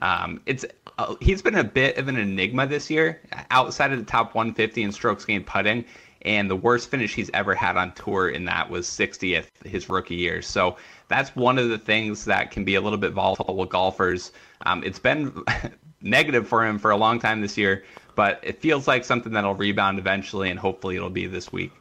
Um, 0.01 0.41
it's 0.45 0.65
uh, 0.97 1.15
he's 1.19 1.41
been 1.41 1.55
a 1.55 1.63
bit 1.63 1.97
of 1.97 2.07
an 2.07 2.17
enigma 2.17 2.67
this 2.67 2.89
year, 2.89 3.21
outside 3.51 3.91
of 3.91 3.99
the 3.99 4.05
top 4.05 4.35
150 4.35 4.84
in 4.84 4.91
strokes 4.91 5.26
gained 5.26 5.45
putting, 5.45 5.85
and 6.23 6.49
the 6.49 6.55
worst 6.55 6.89
finish 6.89 7.13
he's 7.13 7.30
ever 7.34 7.55
had 7.55 7.77
on 7.77 7.93
tour 7.93 8.30
in 8.30 8.45
that 8.45 8.69
was 8.69 8.88
60th 8.88 9.47
his 9.65 9.89
rookie 9.89 10.15
year. 10.15 10.41
So 10.41 10.77
that's 11.10 11.36
one 11.36 11.57
of 11.57 11.69
the 11.69 11.77
things 11.77 12.23
that 12.26 12.52
can 12.52 12.64
be 12.64 12.76
a 12.76 12.81
little 12.81 12.98
bit 12.98 13.11
volatile 13.11 13.57
with 13.57 13.69
golfers. 13.69 14.31
Um, 14.65 14.84
it's 14.84 14.99
been 14.99 15.44
negative 16.02 16.48
for 16.48 16.65
him 16.65 16.80
for 16.80 16.91
a 16.91 16.98
long 16.98 17.19
time 17.19 17.41
this 17.41 17.57
year, 17.57 17.84
but 18.15 18.40
it 18.44 18.61
feels 18.61 18.88
like 18.88 19.03
something 19.03 19.34
that'll 19.34 19.56
rebound 19.56 19.99
eventually, 19.99 20.49
and 20.49 20.60
hopefully 20.60 20.95
it'll 20.95 21.10
be 21.10 21.26
this 21.26 21.52
week. 21.52 21.73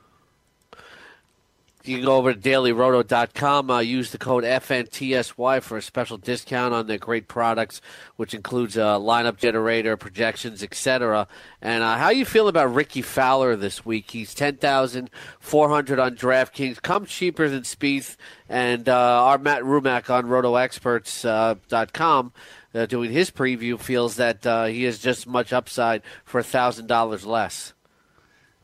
You 1.89 1.97
can 1.97 2.05
go 2.05 2.17
over 2.17 2.35
to 2.35 2.39
dailyroto.com, 2.39 3.71
uh, 3.71 3.81
use 3.81 4.11
the 4.11 4.19
code 4.19 4.45
FNTSY 4.45 5.63
for 5.63 5.79
a 5.79 5.83
special 5.83 6.19
discount 6.19 6.75
on 6.75 6.87
their 6.87 6.99
great 6.99 7.29
products, 7.29 7.81
which 8.17 8.35
includes 8.35 8.77
a 8.77 9.01
lineup 9.01 9.39
generator, 9.39 9.97
projections, 9.97 10.63
etc. 10.63 11.27
And 11.63 11.83
uh, 11.83 11.97
how 11.97 12.11
you 12.11 12.27
feel 12.27 12.47
about 12.47 12.75
Rickie 12.75 13.01
Fowler 13.01 13.57
this 13.57 13.87
week? 13.87 14.11
He's 14.11 14.35
10400 14.35 15.99
on 15.99 16.15
DraftKings, 16.15 16.83
Come 16.83 17.07
cheaper 17.07 17.49
than 17.49 17.63
Spieth, 17.63 18.17
and 18.51 18.87
uh, 18.87 19.25
our 19.25 19.39
Matt 19.39 19.63
Rumack 19.63 20.11
on 20.11 20.27
RotoExperts.com 20.27 22.33
uh, 22.75 22.87
doing 22.87 23.11
his 23.11 23.31
preview 23.31 23.81
feels 23.81 24.17
that 24.17 24.47
uh, 24.47 24.67
he 24.67 24.85
has 24.85 24.99
just 24.99 25.27
much 25.27 25.55
upside 25.55 26.03
for 26.25 26.43
$1,000 26.43 27.25
less. 27.25 27.73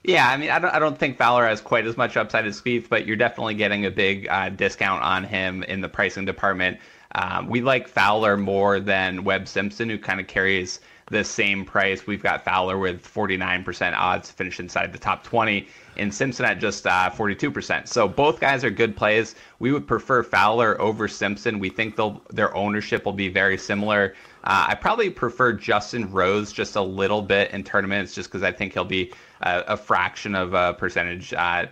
Yeah, 0.06 0.28
I 0.28 0.36
mean, 0.36 0.50
I 0.50 0.58
don't, 0.58 0.74
I 0.74 0.78
don't 0.78 0.98
think 0.98 1.16
Fowler 1.16 1.46
has 1.46 1.62
quite 1.62 1.86
as 1.86 1.96
much 1.96 2.18
upside 2.18 2.44
as 2.44 2.60
Spieth, 2.60 2.90
but 2.90 3.06
you're 3.06 3.16
definitely 3.16 3.54
getting 3.54 3.86
a 3.86 3.90
big 3.90 4.28
uh, 4.28 4.50
discount 4.50 5.02
on 5.02 5.24
him 5.24 5.62
in 5.62 5.80
the 5.80 5.88
pricing 5.88 6.26
department. 6.26 6.78
Um, 7.14 7.48
we 7.48 7.62
like 7.62 7.88
Fowler 7.88 8.36
more 8.36 8.80
than 8.80 9.24
Webb 9.24 9.48
Simpson, 9.48 9.88
who 9.88 9.98
kind 9.98 10.20
of 10.20 10.26
carries 10.26 10.80
the 11.10 11.24
same 11.24 11.64
price. 11.64 12.06
We've 12.06 12.22
got 12.22 12.44
Fowler 12.44 12.76
with 12.78 13.02
49% 13.02 13.94
odds 13.96 14.28
to 14.28 14.34
finish 14.34 14.60
inside 14.60 14.92
the 14.92 14.98
top 14.98 15.24
20, 15.24 15.68
and 15.96 16.12
Simpson 16.12 16.44
at 16.44 16.58
just 16.58 16.86
uh, 16.86 17.10
42%. 17.10 17.88
So 17.88 18.06
both 18.06 18.40
guys 18.40 18.64
are 18.64 18.70
good 18.70 18.96
plays. 18.96 19.34
We 19.58 19.72
would 19.72 19.86
prefer 19.86 20.22
Fowler 20.22 20.78
over 20.80 21.08
Simpson. 21.08 21.58
We 21.58 21.70
think 21.70 21.96
they'll, 21.96 22.22
their 22.30 22.54
ownership 22.54 23.04
will 23.04 23.12
be 23.12 23.28
very 23.28 23.56
similar. 23.56 24.14
Uh, 24.44 24.66
I 24.68 24.74
probably 24.74 25.08
prefer 25.08 25.52
Justin 25.52 26.10
Rose 26.10 26.52
just 26.52 26.76
a 26.76 26.82
little 26.82 27.22
bit 27.22 27.50
in 27.52 27.64
tournaments, 27.64 28.14
just 28.14 28.28
because 28.30 28.42
I 28.42 28.52
think 28.52 28.74
he'll 28.74 28.84
be 28.84 29.12
a, 29.44 29.64
a 29.68 29.76
fraction 29.76 30.34
of 30.34 30.54
a 30.54 30.74
percentage 30.74 31.32
uh, 31.32 31.66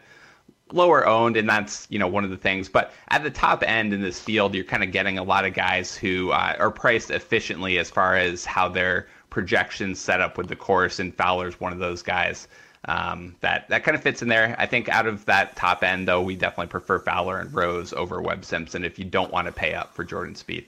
lower 0.72 1.06
owned, 1.06 1.36
and 1.36 1.48
that's 1.48 1.86
you 1.90 1.98
know 1.98 2.06
one 2.06 2.24
of 2.24 2.30
the 2.30 2.36
things. 2.36 2.68
But 2.68 2.92
at 3.08 3.22
the 3.22 3.30
top 3.30 3.62
end 3.66 3.92
in 3.92 4.00
this 4.00 4.20
field, 4.20 4.54
you're 4.54 4.64
kind 4.64 4.84
of 4.84 4.92
getting 4.92 5.18
a 5.18 5.22
lot 5.22 5.44
of 5.44 5.54
guys 5.54 5.96
who 5.96 6.30
uh, 6.30 6.56
are 6.58 6.70
priced 6.70 7.10
efficiently 7.10 7.78
as 7.78 7.90
far 7.90 8.16
as 8.16 8.44
how 8.44 8.68
their 8.68 9.08
projections 9.30 9.98
set 9.98 10.20
up 10.20 10.38
with 10.38 10.48
the 10.48 10.56
course, 10.56 10.98
and 10.98 11.14
Fowler's 11.14 11.58
one 11.60 11.72
of 11.72 11.78
those 11.78 12.02
guys. 12.02 12.48
Um, 12.86 13.36
that 13.40 13.68
that 13.68 13.84
kind 13.84 13.94
of 13.94 14.02
fits 14.02 14.22
in 14.22 14.28
there. 14.28 14.56
I 14.58 14.66
think 14.66 14.88
out 14.88 15.06
of 15.06 15.24
that 15.26 15.54
top 15.56 15.84
end, 15.84 16.08
though, 16.08 16.20
we 16.20 16.34
definitely 16.34 16.66
prefer 16.66 16.98
Fowler 16.98 17.38
and 17.38 17.52
Rose 17.54 17.92
over 17.92 18.20
Webb 18.20 18.44
Simpson 18.44 18.84
if 18.84 18.98
you 18.98 19.04
don't 19.04 19.32
want 19.32 19.46
to 19.46 19.52
pay 19.52 19.74
up 19.74 19.94
for 19.94 20.04
Jordan 20.04 20.34
Spieth. 20.34 20.66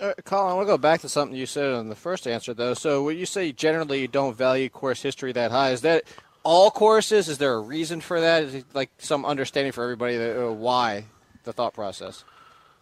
Uh, 0.00 0.12
Colin, 0.24 0.52
I 0.52 0.54
want 0.54 0.68
to 0.68 0.72
go 0.72 0.78
back 0.78 1.00
to 1.00 1.08
something 1.08 1.36
you 1.36 1.46
said 1.46 1.74
in 1.74 1.88
the 1.88 1.96
first 1.96 2.28
answer, 2.28 2.54
though. 2.54 2.74
So, 2.74 3.02
when 3.02 3.18
you 3.18 3.26
say 3.26 3.50
generally 3.50 4.00
you 4.00 4.08
don't 4.08 4.36
value 4.36 4.68
course 4.68 5.02
history 5.02 5.32
that 5.32 5.50
high, 5.50 5.70
is 5.70 5.80
that 5.80 6.04
all 6.44 6.70
courses? 6.70 7.28
Is 7.28 7.38
there 7.38 7.54
a 7.54 7.60
reason 7.60 8.00
for 8.00 8.20
that? 8.20 8.44
Is 8.44 8.54
it 8.54 8.64
like 8.74 8.90
some 8.98 9.24
understanding 9.24 9.72
for 9.72 9.82
everybody 9.82 10.16
that, 10.16 10.46
uh, 10.46 10.52
why 10.52 11.04
the 11.42 11.52
thought 11.52 11.74
process? 11.74 12.24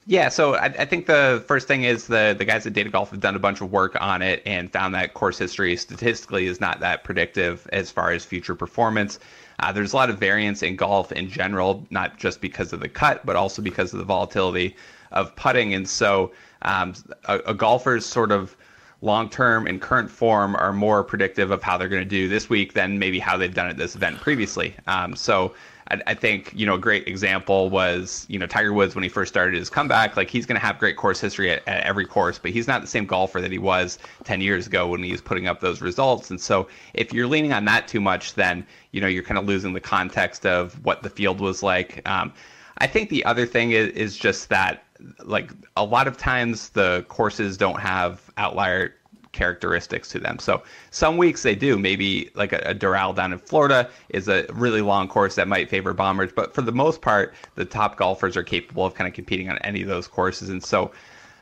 Yeah, 0.09 0.29
so 0.29 0.55
I, 0.55 0.67
I 0.67 0.85
think 0.85 1.07
the 1.07 1.43
first 1.49 1.67
thing 1.67 1.83
is 1.83 2.07
the 2.07 2.35
the 2.39 2.45
guys 2.45 2.67
at 2.67 2.75
Data 2.75 2.91
Golf 2.91 3.11
have 3.11 3.21
done 3.21 3.35
a 3.35 3.41
bunch 3.41 3.61
of 3.61 3.73
work 3.73 3.97
on 4.01 4.23
it 4.23 4.43
and 4.47 4.71
found 4.71 4.95
that 4.95 5.15
course 5.15 5.39
history 5.39 5.75
statistically 5.77 6.47
is 6.47 6.61
not 6.61 6.81
that 6.81 7.03
predictive 7.03 7.67
as 7.73 7.91
far 7.91 8.13
as 8.13 8.25
future 8.25 8.55
performance. 8.55 9.19
Uh, 9.59 9.73
there's 9.73 9.95
a 9.95 9.97
lot 9.97 10.11
of 10.11 10.19
variance 10.19 10.63
in 10.63 10.77
golf 10.77 11.11
in 11.13 11.29
general, 11.29 11.85
not 11.91 12.19
just 12.19 12.41
because 12.41 12.73
of 12.73 12.81
the 12.81 12.89
cut, 12.89 13.25
but 13.25 13.37
also 13.37 13.63
because 13.63 13.93
of 13.93 13.99
the 13.99 14.05
volatility 14.05 14.77
of 15.13 15.35
putting. 15.35 15.75
And 15.75 15.89
so 15.89 16.31
um, 16.63 16.95
a, 17.27 17.39
a 17.47 17.55
golfer's 17.55 18.05
sort 18.05 18.33
of 18.33 18.57
long 19.03 19.29
term 19.29 19.67
and 19.67 19.81
current 19.81 20.11
form 20.11 20.57
are 20.57 20.73
more 20.73 21.05
predictive 21.05 21.51
of 21.51 21.63
how 21.63 21.77
they're 21.77 21.89
going 21.89 22.03
to 22.03 22.09
do 22.09 22.29
this 22.29 22.49
week 22.49 22.73
than 22.73 22.99
maybe 22.99 23.19
how 23.19 23.37
they've 23.37 23.55
done 23.55 23.69
at 23.69 23.77
this 23.77 23.95
event 23.95 24.21
previously. 24.21 24.75
Um, 24.87 25.15
so 25.15 25.55
I, 25.91 26.01
I 26.07 26.15
think 26.15 26.53
you 26.55 26.67
know 26.67 26.75
a 26.75 26.79
great 26.79 27.07
example 27.07 27.71
was 27.71 28.27
you 28.29 28.39
know 28.39 28.47
Tiger 28.47 28.73
Woods 28.73 28.95
when 28.95 29.03
he 29.03 29.09
first 29.09 29.33
started 29.33 29.55
his 29.59 29.71
comeback. 29.71 30.17
Like 30.17 30.31
he's 30.31 30.47
going 30.47 30.59
to 30.59 30.67
have 30.67 30.79
great 30.79 30.97
course 30.97 31.21
history 31.21 31.51
at, 31.51 31.67
at 31.69 31.85
every 31.85 32.07
course, 32.07 32.39
but 32.39 32.51
he's 32.51 32.67
not 32.67 32.81
the 32.81 32.87
same 32.87 33.07
golfer 33.07 33.41
that 33.41 33.53
he 33.53 33.59
was 33.59 33.99
10 34.25 34.41
years 34.41 34.67
ago 34.67 34.89
when 34.89 35.03
he 35.03 35.13
was 35.13 35.21
putting 35.21 35.47
up 35.47 35.61
those 35.61 35.81
results. 35.81 36.31
And 36.31 36.41
so 36.41 36.69
if 36.95 37.13
you're 37.13 37.27
leaning 37.27 37.53
on 37.53 37.65
that 37.67 37.89
too 37.89 38.01
much, 38.01 38.35
then 38.35 38.67
you 38.93 39.01
know 39.01 39.07
you're 39.07 39.23
kind 39.23 39.39
of 39.39 39.47
losing 39.47 39.73
the 39.73 39.81
context 39.81 40.47
of 40.47 40.83
what 40.85 41.03
the 41.03 41.11
field 41.11 41.41
was 41.41 41.63
like. 41.63 42.07
Um, 42.09 42.33
I 42.79 42.87
think 42.87 43.11
the 43.11 43.25
other 43.25 43.47
thing 43.47 43.73
is, 43.73 43.89
is 43.91 44.17
just 44.17 44.49
that 44.49 44.85
like 45.25 45.51
a 45.77 45.85
lot 45.85 46.09
of 46.09 46.17
times 46.17 46.71
the 46.71 47.05
courses 47.09 47.57
don't 47.57 47.81
have 47.81 48.31
outlier 48.37 48.95
characteristics 49.33 50.09
to 50.09 50.19
them. 50.19 50.39
So 50.39 50.63
some 50.91 51.19
weeks 51.19 51.43
they 51.43 51.55
do. 51.55 51.79
Maybe 51.79 52.31
like 52.35 52.53
a, 52.53 52.59
a 52.65 52.75
Doral 52.75 53.15
down 53.15 53.33
in 53.33 53.39
Florida 53.39 53.89
is 54.09 54.29
a 54.29 54.47
really 54.53 54.81
long 54.81 55.09
course 55.09 55.35
that 55.35 55.47
might 55.47 55.69
favor 55.69 55.93
bombers, 55.93 56.33
but 56.35 56.55
for 56.55 56.63
the 56.63 56.73
most 56.73 57.03
part, 57.03 57.35
the 57.55 57.65
top 57.65 57.97
golfers 57.97 58.37
are 58.37 58.43
capable 58.43 58.87
of 58.87 58.95
kind 58.95 59.07
of 59.07 59.15
competing 59.15 59.51
on 59.51 59.59
any 59.59 59.83
of 59.83 59.89
those 59.89 60.09
courses. 60.09 60.49
And 60.49 60.65
so 60.65 60.91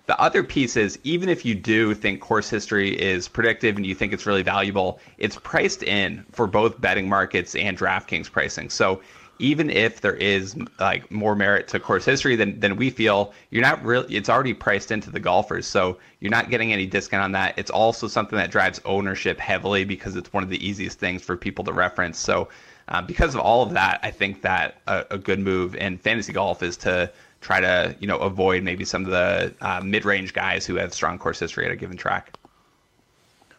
the 0.07 0.21
other 0.21 0.43
piece 0.43 0.77
is 0.77 0.99
even 1.05 1.29
if 1.29 1.45
you 1.45 1.55
do 1.55 1.95
think 1.95 2.21
course 2.21 2.51
history 2.51 2.91
is 3.01 3.29
predictive 3.29 3.77
and 3.77 3.87
you 3.87 3.95
think 3.95 4.13
it's 4.13 4.27
really 4.27 4.43
valuable, 4.43 4.99
it's 5.17 5.37
priced 5.37 5.83
in 5.85 6.27
for 6.33 6.47
both 6.47 6.81
betting 6.81 7.09
markets 7.09 7.55
and 7.55 7.79
DraftKings 7.79 8.31
pricing. 8.31 8.69
So 8.69 9.01
even 9.39 9.71
if 9.71 10.01
there 10.01 10.15
is 10.15 10.57
like 10.79 11.11
more 11.11 11.35
merit 11.35 11.69
to 11.69 11.81
course 11.81 12.05
history 12.05 12.37
than, 12.37 12.59
than 12.61 12.77
we 12.77 12.91
feel, 12.91 13.33
you're 13.51 13.63
not 13.63 13.83
really 13.85 14.15
it's 14.15 14.29
already 14.29 14.55
priced 14.55 14.91
into 14.91 15.11
the 15.11 15.21
golfers. 15.21 15.67
So 15.67 15.99
you're 16.21 16.31
not 16.31 16.51
getting 16.51 16.73
any 16.73 16.87
discount 16.87 17.25
on 17.25 17.33
that. 17.33 17.55
It's 17.59 17.71
also 17.71 18.09
something 18.09 18.37
that 18.37 18.51
drives 18.51 18.81
ownership 18.85 19.39
heavily 19.39 19.85
because 19.85 20.17
it's 20.17 20.33
one 20.33 20.43
of 20.43 20.51
the 20.51 20.67
easiest 20.67 20.99
things 20.99 21.23
for 21.23 21.37
people 21.37 21.65
to 21.65 21.73
reference. 21.73 22.19
So 22.19 22.49
uh, 22.89 23.03
because 23.03 23.35
of 23.35 23.41
all 23.41 23.63
of 23.63 23.71
that, 23.73 24.01
I 24.03 24.11
think 24.11 24.43
that 24.43 24.77
a, 24.87 25.05
a 25.13 25.19
good 25.19 25.39
move 25.39 25.75
in 25.75 25.99
fantasy 25.99 26.33
golf 26.33 26.63
is 26.63 26.77
to 26.79 27.11
try 27.41 27.61
to 27.61 27.95
you 28.01 28.07
know 28.07 28.19
avoid 28.19 28.63
maybe 28.63 28.85
some 28.85 29.05
of 29.05 29.11
the 29.11 29.55
uh, 29.61 29.81
mid-range 29.81 30.33
guys 30.33 30.67
who 30.67 30.77
have 30.77 30.95
strong 30.95 31.19
course 31.19 31.39
history 31.39 31.65
at 31.65 31.71
a 31.71 31.77
given 31.77 31.97
track. 31.97 32.33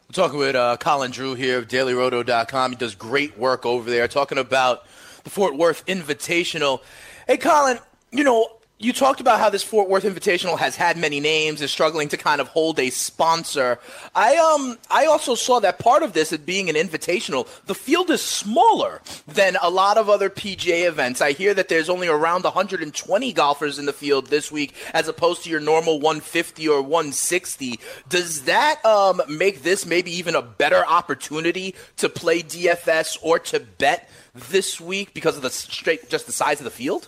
We're 0.07 0.23
talking 0.23 0.38
with 0.38 0.56
uh, 0.56 0.77
Colin 0.77 1.10
Drew 1.10 1.34
here 1.34 1.57
of 1.57 1.68
DailyRoto.com. 1.68 2.72
He 2.72 2.77
does 2.77 2.93
great 2.93 3.39
work 3.39 3.65
over 3.65 3.89
there, 3.89 4.07
talking 4.07 4.38
about 4.38 4.85
the 5.26 5.30
Fort 5.31 5.57
Worth 5.57 5.85
Invitational. 5.88 6.81
Hey, 7.27 7.35
Colin, 7.35 7.80
you 8.11 8.23
know, 8.23 8.47
you 8.77 8.91
talked 8.91 9.22
about 9.22 9.39
how 9.39 9.49
this 9.49 9.64
Fort 9.64 9.88
Worth 9.88 10.03
Invitational 10.03 10.60
has 10.60 10.76
had 10.76 10.97
many 10.97 11.22
names, 11.22 11.61
is 11.61 11.72
struggling 11.72 12.10
to 12.10 12.18
kind 12.18 12.41
of 12.41 12.49
hold 12.49 12.77
a 12.77 12.89
sponsor. 12.89 13.80
I 14.14 14.35
um 14.35 14.77
I 14.91 15.06
also 15.06 15.34
saw 15.34 15.61
that 15.61 15.80
part 15.80 16.03
of 16.03 16.11
this, 16.11 16.34
it 16.34 16.45
being 16.45 16.69
an 16.69 16.76
invitational, 16.76 17.47
the 17.68 17.76
field 17.76 18.10
is 18.10 18.22
smaller 18.22 19.02
than 19.27 19.56
a 19.61 19.69
lot 19.69 19.97
of 19.97 20.10
other 20.10 20.30
PGA 20.30 20.88
events. 20.88 21.22
I 21.22 21.31
hear 21.31 21.53
that 21.53 21.69
there's 21.69 21.89
only 21.89 22.10
around 22.10 22.43
120 22.43 23.34
golfers 23.34 23.80
in 23.80 23.85
the 23.85 23.93
field 23.93 24.27
this 24.27 24.52
week, 24.52 24.76
as 24.93 25.07
opposed 25.07 25.43
to 25.43 25.49
your 25.49 25.61
normal 25.61 26.02
150 26.02 26.68
or 26.68 26.81
160. 26.81 27.80
Does 28.10 28.43
that 28.43 28.84
um 28.84 29.22
make 29.30 29.64
this 29.64 29.85
maybe 29.85 30.11
even 30.11 30.35
a 30.35 30.41
better 30.41 30.85
opportunity 30.85 31.76
to 31.95 32.10
play 32.10 32.43
DFS 32.43 33.18
or 33.22 33.39
to 33.39 33.61
bet 33.61 34.10
this 34.34 34.81
week 34.81 35.14
because 35.14 35.38
of 35.38 35.43
the 35.43 35.49
straight 35.49 36.10
just 36.10 36.26
the 36.26 36.34
size 36.34 36.60
of 36.60 36.65
the 36.65 36.72
field? 36.72 37.07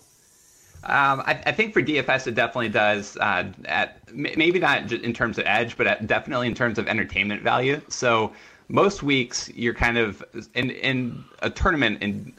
Um, 0.87 1.21
I, 1.25 1.41
I, 1.45 1.51
think 1.51 1.73
for 1.73 1.81
DFS 1.81 2.27
it 2.27 2.35
definitely 2.35 2.69
does. 2.69 3.17
Uh, 3.17 3.51
at 3.65 3.99
maybe 4.13 4.57
not 4.57 4.89
in 4.89 5.13
terms 5.13 5.37
of 5.37 5.45
edge, 5.45 5.75
but 5.75 5.85
at, 5.85 6.07
definitely 6.07 6.47
in 6.47 6.55
terms 6.55 6.79
of 6.79 6.87
entertainment 6.87 7.41
value. 7.41 7.81
So 7.89 8.31
most 8.69 9.03
weeks 9.03 9.49
you're 9.53 9.73
kind 9.73 9.97
of 9.97 10.23
in 10.53 10.71
in 10.71 11.25
a 11.41 11.49
tournament 11.49 12.01
in 12.01 12.33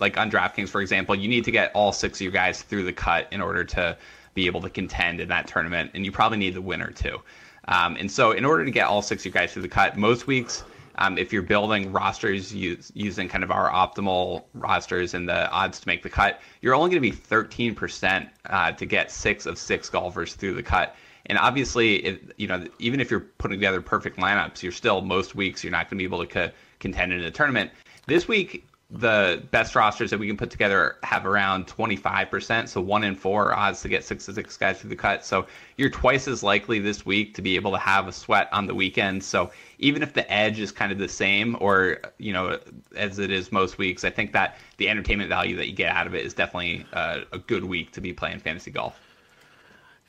like 0.00 0.18
on 0.18 0.28
DraftKings, 0.28 0.68
for 0.68 0.80
example, 0.80 1.14
you 1.14 1.28
need 1.28 1.44
to 1.44 1.52
get 1.52 1.70
all 1.72 1.92
six 1.92 2.18
of 2.18 2.22
your 2.22 2.32
guys 2.32 2.62
through 2.62 2.82
the 2.82 2.92
cut 2.92 3.28
in 3.30 3.40
order 3.40 3.62
to 3.64 3.96
be 4.34 4.46
able 4.46 4.60
to 4.62 4.70
contend 4.70 5.20
in 5.20 5.28
that 5.28 5.46
tournament, 5.46 5.92
and 5.94 6.04
you 6.04 6.10
probably 6.10 6.38
need 6.38 6.54
the 6.54 6.62
winner 6.62 6.90
too. 6.90 7.20
Um, 7.68 7.96
and 7.96 8.10
so, 8.10 8.32
in 8.32 8.44
order 8.44 8.64
to 8.64 8.70
get 8.72 8.86
all 8.86 9.02
six 9.02 9.22
of 9.22 9.26
your 9.26 9.40
guys 9.40 9.52
through 9.52 9.62
the 9.62 9.68
cut, 9.68 9.96
most 9.96 10.26
weeks 10.26 10.64
um, 10.96 11.18
if 11.18 11.32
you're 11.32 11.42
building 11.42 11.92
rosters 11.92 12.54
use, 12.54 12.90
using 12.94 13.28
kind 13.28 13.44
of 13.44 13.50
our 13.50 13.70
optimal 13.70 14.44
rosters 14.54 15.14
and 15.14 15.28
the 15.28 15.50
odds 15.50 15.80
to 15.80 15.88
make 15.88 16.02
the 16.02 16.10
cut, 16.10 16.40
you're 16.60 16.74
only 16.74 16.90
going 16.90 17.02
to 17.02 17.10
be 17.10 17.16
13% 17.16 18.28
uh, 18.46 18.72
to 18.72 18.86
get 18.86 19.10
six 19.10 19.46
of 19.46 19.58
six 19.58 19.88
golfers 19.88 20.34
through 20.34 20.54
the 20.54 20.62
cut. 20.62 20.94
And 21.26 21.38
obviously, 21.38 21.96
it, 21.96 22.34
you 22.36 22.46
know, 22.46 22.66
even 22.78 23.00
if 23.00 23.10
you're 23.10 23.20
putting 23.20 23.58
together 23.58 23.80
perfect 23.80 24.18
lineups, 24.18 24.62
you're 24.62 24.72
still 24.72 25.00
most 25.00 25.34
weeks 25.34 25.64
you're 25.64 25.70
not 25.70 25.88
going 25.88 25.98
to 25.98 26.02
be 26.02 26.04
able 26.04 26.20
to 26.20 26.26
co- 26.26 26.50
contend 26.80 27.12
in 27.12 27.20
a 27.20 27.30
tournament. 27.30 27.70
This 28.06 28.28
week, 28.28 28.66
the 28.94 29.42
best 29.50 29.74
rosters 29.74 30.10
that 30.10 30.18
we 30.18 30.26
can 30.28 30.36
put 30.36 30.50
together 30.50 30.96
have 31.02 31.26
around 31.26 31.66
25%. 31.66 32.68
So 32.68 32.80
one 32.80 33.02
in 33.02 33.16
four 33.16 33.52
odds 33.52 33.82
to 33.82 33.88
get 33.88 34.04
six 34.04 34.26
to 34.26 34.34
six 34.34 34.56
guys 34.56 34.80
through 34.80 34.90
the 34.90 34.96
cut. 34.96 35.24
So 35.24 35.46
you're 35.76 35.90
twice 35.90 36.28
as 36.28 36.44
likely 36.44 36.78
this 36.78 37.04
week 37.04 37.34
to 37.34 37.42
be 37.42 37.56
able 37.56 37.72
to 37.72 37.78
have 37.78 38.06
a 38.06 38.12
sweat 38.12 38.48
on 38.52 38.66
the 38.68 38.74
weekend. 38.74 39.24
So 39.24 39.50
even 39.80 40.02
if 40.02 40.12
the 40.12 40.30
edge 40.32 40.60
is 40.60 40.70
kind 40.70 40.92
of 40.92 40.98
the 40.98 41.08
same 41.08 41.56
or, 41.60 41.98
you 42.18 42.32
know, 42.32 42.58
as 42.96 43.18
it 43.18 43.32
is 43.32 43.50
most 43.50 43.78
weeks, 43.78 44.04
I 44.04 44.10
think 44.10 44.32
that 44.32 44.58
the 44.76 44.88
entertainment 44.88 45.28
value 45.28 45.56
that 45.56 45.66
you 45.66 45.74
get 45.74 45.90
out 45.90 46.06
of 46.06 46.14
it 46.14 46.24
is 46.24 46.32
definitely 46.32 46.86
uh, 46.92 47.20
a 47.32 47.38
good 47.38 47.64
week 47.64 47.90
to 47.92 48.00
be 48.00 48.12
playing 48.12 48.38
fantasy 48.38 48.70
golf. 48.70 49.00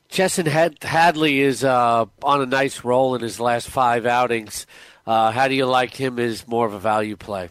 Chesson 0.08 0.46
Had- 0.46 0.84
Hadley 0.84 1.40
is 1.40 1.64
uh, 1.64 2.06
on 2.22 2.40
a 2.40 2.46
nice 2.46 2.84
roll 2.84 3.16
in 3.16 3.22
his 3.22 3.40
last 3.40 3.68
five 3.68 4.06
outings. 4.06 4.64
Uh, 5.04 5.32
how 5.32 5.48
do 5.48 5.54
you 5.56 5.66
like 5.66 5.94
him 5.94 6.20
as 6.20 6.46
more 6.46 6.66
of 6.66 6.72
a 6.72 6.78
value 6.78 7.16
play? 7.16 7.50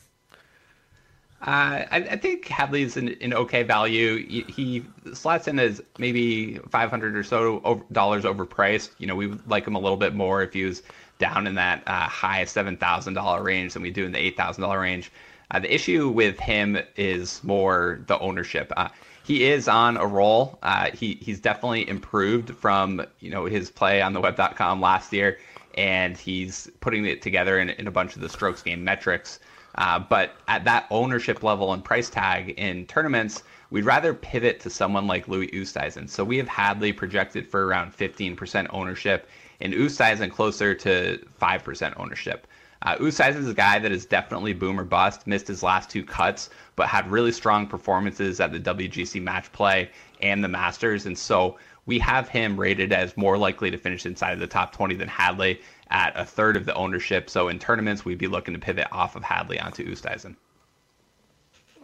Uh, 1.46 1.86
I, 1.92 1.98
I, 1.98 2.18
think 2.18 2.48
Hadley's 2.48 2.98
an, 2.98 3.10
an 3.22 3.32
okay 3.36 3.62
value. 3.62 4.26
He, 4.26 4.42
he, 4.52 4.86
slots 5.14 5.48
in 5.48 5.60
as 5.60 5.80
maybe 6.00 6.58
500 6.58 7.16
or 7.16 7.24
so 7.24 7.62
over, 7.64 7.84
dollars 7.92 8.24
overpriced. 8.24 8.90
You 8.98 9.06
know, 9.06 9.16
we 9.16 9.28
would 9.28 9.48
like 9.48 9.68
him 9.68 9.76
a 9.76 9.80
little 9.80 9.98
bit 9.98 10.16
more 10.16 10.42
if 10.42 10.54
he 10.54 10.64
was 10.64 10.82
down 11.20 11.46
in 11.46 11.54
that 11.56 11.84
uh, 11.86 12.08
high 12.08 12.46
$7,000 12.46 13.44
range 13.44 13.74
than 13.74 13.84
we 13.84 13.92
do 13.92 14.06
in 14.06 14.12
the 14.12 14.32
$8,000 14.32 14.82
range. 14.82 15.12
Uh, 15.52 15.60
the 15.60 15.72
issue 15.72 16.10
with 16.10 16.40
him 16.40 16.80
is 16.96 17.44
more 17.44 18.02
the 18.08 18.18
ownership. 18.18 18.74
Uh, 18.76 18.90
he 19.24 19.44
is 19.46 19.68
on 19.68 19.98
a 19.98 20.06
roll. 20.06 20.58
Uh, 20.64 20.90
he 20.92 21.20
he's 21.22 21.40
definitely 21.40 21.88
improved 21.88 22.56
from 22.56 23.06
you 23.20 23.30
know 23.30 23.46
his 23.46 23.70
play 23.72 24.02
on 24.02 24.14
the 24.14 24.22
web.com 24.22 24.82
last 24.82 25.12
year, 25.14 25.40
and 25.76 26.18
he's 26.18 26.70
putting 26.80 27.06
it 27.06 27.22
together 27.22 27.60
in, 27.60 27.70
in 27.70 27.88
a 27.88 27.92
bunch 27.92 28.16
of 28.16 28.22
the 28.22 28.30
strokes 28.30 28.62
gained 28.62 28.84
metrics. 28.84 29.40
Uh, 29.78 30.00
but 30.00 30.32
at 30.48 30.64
that 30.64 30.88
ownership 30.90 31.44
level 31.44 31.74
and 31.74 31.84
price 31.84 32.10
tag 32.10 32.52
in 32.58 32.86
tournaments, 32.88 33.44
we'd 33.70 33.86
rather 33.86 34.14
pivot 34.14 34.60
to 34.62 34.70
someone 34.70 35.06
like 35.08 35.28
Louis 35.28 35.48
Oosthuizen. 35.48 36.10
So 36.10 36.24
we 36.24 36.38
have 36.38 36.48
Hadley 36.48 36.94
projected 36.94 37.48
for 37.48 37.66
around 37.66 37.96
15% 37.96 38.68
ownership, 38.72 39.28
and 39.60 39.74
Oosthuizen 39.74 40.32
closer 40.32 40.74
to 40.76 41.20
5% 41.42 41.94
ownership. 42.00 42.48
Uh, 42.82 42.96
Oosthuizen 42.98 43.38
is 43.38 43.50
a 43.50 43.54
guy 43.54 43.80
that 43.80 43.92
is 43.92 44.06
definitely 44.06 44.54
boom 44.54 44.80
or 44.80 44.84
bust, 44.84 45.26
missed 45.28 45.48
his 45.48 45.64
last 45.64 45.90
two 45.90 46.04
cuts, 46.04 46.50
but 46.76 46.88
had 46.88 47.10
really 47.10 47.32
strong 47.32 47.68
performances 47.68 48.40
at 48.40 48.52
the 48.52 48.60
WGC 48.60 49.22
match 49.22 49.52
play 49.52 49.90
and 50.22 50.44
the 50.44 50.48
Masters. 50.48 51.06
And 51.06 51.18
so 51.18 51.58
we 51.86 52.00
have 52.00 52.30
him 52.30 52.60
rated 52.60 52.94
as 52.94 53.18
more 53.18 53.38
likely 53.38 53.72
to 53.72 53.78
finish 53.78 54.06
inside 54.06 54.34
of 54.34 54.40
the 54.40 54.48
top 54.48 54.72
20 54.72 54.96
than 54.96 55.08
Hadley 55.08 55.60
at 55.90 56.14
a 56.16 56.26
third 56.26 56.58
of 56.58 56.66
the 56.66 56.74
ownership. 56.74 57.30
So 57.30 57.48
in 57.48 57.60
tournaments, 57.60 58.06
we'd 58.06 58.18
be 58.18 58.28
looking 58.28 58.54
to 58.54 58.60
pivot 58.60 58.88
off 58.92 59.16
of 59.16 59.24
Hadley 59.24 59.60
onto 59.60 59.86
Oosthuizen. 59.86 60.36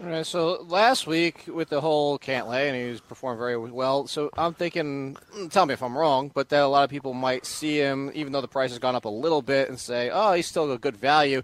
All 0.02 0.08
right, 0.08 0.26
so 0.26 0.66
last 0.68 1.06
week 1.06 1.44
with 1.48 1.70
the 1.70 1.80
whole 1.80 2.18
Cantlay, 2.18 2.68
and 2.68 2.76
he's 2.76 3.00
performed 3.00 3.38
very 3.38 3.56
well. 3.56 4.08
So 4.08 4.32
I'm 4.36 4.56
thinking, 4.56 5.16
hmm, 5.32 5.48
tell 5.50 5.68
me 5.68 5.76
if 5.76 5.84
I'm 5.84 5.96
wrong, 5.96 6.32
but 6.34 6.50
that 6.50 6.64
a 6.64 6.68
lot 6.68 6.84
of 6.84 6.90
people 6.90 7.14
might 7.14 7.46
see 7.46 7.78
him, 7.78 8.10
even 8.16 8.34
though 8.34 8.42
the 8.42 8.48
price 8.48 8.72
has 8.72 8.80
gone 8.80 8.96
up 8.96 9.06
a 9.06 9.10
little 9.10 9.44
bit, 9.44 9.70
and 9.70 9.80
say, 9.80 10.10
oh, 10.12 10.34
he's 10.34 10.48
still 10.48 10.72
a 10.72 10.80
good 10.80 10.98
value. 10.98 11.44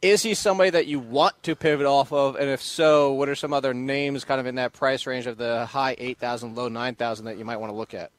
Is 0.00 0.24
he 0.24 0.34
somebody 0.34 0.70
that 0.70 0.88
you 0.88 0.98
want 0.98 1.40
to 1.44 1.54
pivot 1.54 1.86
off 1.86 2.12
of? 2.12 2.34
And 2.34 2.50
if 2.50 2.60
so, 2.60 3.12
what 3.12 3.28
are 3.28 3.36
some 3.36 3.52
other 3.52 3.72
names 3.72 4.24
kind 4.24 4.40
of 4.40 4.46
in 4.46 4.56
that 4.56 4.72
price 4.72 5.06
range 5.06 5.28
of 5.28 5.36
the 5.36 5.66
high 5.66 5.94
8,000, 5.96 6.56
low 6.56 6.68
9,000 6.68 7.26
that 7.26 7.38
you 7.38 7.44
might 7.44 7.58
want 7.58 7.70
to 7.70 7.76
look 7.76 7.94
at? 7.94 8.10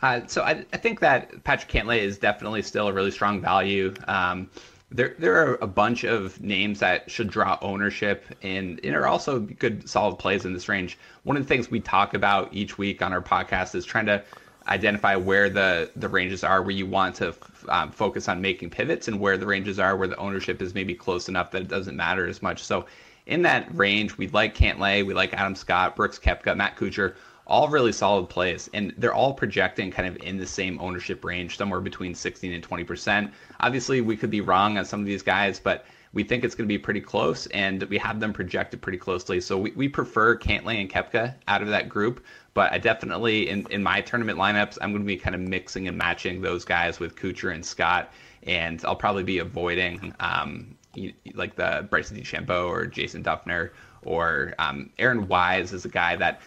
Uh, 0.00 0.20
so 0.26 0.42
I, 0.42 0.64
I, 0.72 0.76
think 0.76 1.00
that 1.00 1.42
Patrick 1.42 1.70
Cantlay 1.70 1.98
is 1.98 2.18
definitely 2.18 2.62
still 2.62 2.86
a 2.86 2.92
really 2.92 3.10
strong 3.10 3.40
value. 3.40 3.92
Um, 4.06 4.48
there, 4.90 5.14
there 5.18 5.34
are 5.34 5.58
a 5.60 5.66
bunch 5.66 6.04
of 6.04 6.40
names 6.40 6.78
that 6.80 7.10
should 7.10 7.28
draw 7.28 7.58
ownership 7.60 8.24
and, 8.42 8.80
and 8.84 8.94
are 8.94 9.06
also 9.06 9.40
good, 9.40 9.88
solid 9.88 10.16
plays 10.18 10.44
in 10.44 10.52
this 10.52 10.68
range. 10.68 10.98
One 11.24 11.36
of 11.36 11.42
the 11.42 11.48
things 11.48 11.70
we 11.70 11.80
talk 11.80 12.14
about 12.14 12.54
each 12.54 12.78
week 12.78 13.02
on 13.02 13.12
our 13.12 13.20
podcast 13.20 13.74
is 13.74 13.84
trying 13.84 14.06
to 14.06 14.22
identify 14.68 15.16
where 15.16 15.50
the, 15.50 15.90
the 15.96 16.08
ranges 16.08 16.44
are 16.44 16.62
where 16.62 16.70
you 16.70 16.86
want 16.86 17.16
to 17.16 17.34
um, 17.68 17.90
focus 17.90 18.28
on 18.28 18.40
making 18.40 18.70
pivots 18.70 19.08
and 19.08 19.18
where 19.18 19.36
the 19.36 19.46
ranges 19.46 19.78
are 19.78 19.96
where 19.96 20.08
the 20.08 20.16
ownership 20.16 20.62
is 20.62 20.74
maybe 20.74 20.94
close 20.94 21.28
enough 21.28 21.50
that 21.50 21.62
it 21.62 21.68
doesn't 21.68 21.96
matter 21.96 22.26
as 22.26 22.40
much. 22.40 22.62
So 22.62 22.86
in 23.26 23.42
that 23.42 23.66
range, 23.74 24.16
we 24.16 24.28
like 24.28 24.54
Cantlay, 24.54 25.04
we 25.04 25.12
like 25.12 25.34
Adam 25.34 25.54
Scott, 25.54 25.96
Brooks 25.96 26.18
Koepka, 26.18 26.56
Matt 26.56 26.76
Kuchar 26.76 27.14
all 27.48 27.68
really 27.68 27.92
solid 27.92 28.28
plays, 28.28 28.68
and 28.74 28.92
they're 28.98 29.14
all 29.14 29.32
projecting 29.32 29.90
kind 29.90 30.06
of 30.06 30.22
in 30.22 30.36
the 30.36 30.46
same 30.46 30.78
ownership 30.80 31.24
range, 31.24 31.56
somewhere 31.56 31.80
between 31.80 32.14
16 32.14 32.52
and 32.52 32.62
20 32.62 32.84
percent. 32.84 33.32
Obviously, 33.60 34.00
we 34.00 34.16
could 34.16 34.30
be 34.30 34.40
wrong 34.40 34.78
on 34.78 34.84
some 34.84 35.00
of 35.00 35.06
these 35.06 35.22
guys, 35.22 35.58
but 35.58 35.86
we 36.12 36.24
think 36.24 36.44
it's 36.44 36.54
going 36.54 36.66
to 36.66 36.72
be 36.72 36.78
pretty 36.78 37.00
close, 37.00 37.46
and 37.48 37.82
we 37.84 37.98
have 37.98 38.20
them 38.20 38.32
projected 38.32 38.80
pretty 38.80 38.98
closely. 38.98 39.40
So 39.40 39.58
we, 39.58 39.72
we 39.72 39.88
prefer 39.88 40.36
Cantlay 40.36 40.80
and 40.80 40.90
Koepka 40.90 41.34
out 41.48 41.62
of 41.62 41.68
that 41.68 41.88
group, 41.88 42.24
but 42.54 42.72
I 42.72 42.78
definitely 42.78 43.48
in, 43.48 43.66
in 43.70 43.82
my 43.82 44.00
tournament 44.00 44.38
lineups, 44.38 44.78
I'm 44.80 44.90
going 44.92 45.02
to 45.02 45.06
be 45.06 45.16
kind 45.16 45.34
of 45.34 45.40
mixing 45.40 45.88
and 45.88 45.96
matching 45.96 46.40
those 46.40 46.64
guys 46.64 46.98
with 46.98 47.16
Kuchar 47.16 47.54
and 47.54 47.64
Scott, 47.64 48.12
and 48.44 48.82
I'll 48.84 48.96
probably 48.96 49.24
be 49.24 49.38
avoiding 49.38 50.14
um, 50.20 50.76
like 51.34 51.56
the 51.56 51.86
Bryson 51.90 52.16
DeChambeau 52.16 52.68
or 52.68 52.86
Jason 52.86 53.22
Dufner 53.22 53.70
or 54.02 54.54
um, 54.58 54.90
Aaron 54.98 55.28
Wise 55.28 55.72
is 55.72 55.84
a 55.84 55.88
guy 55.88 56.16
that 56.16 56.40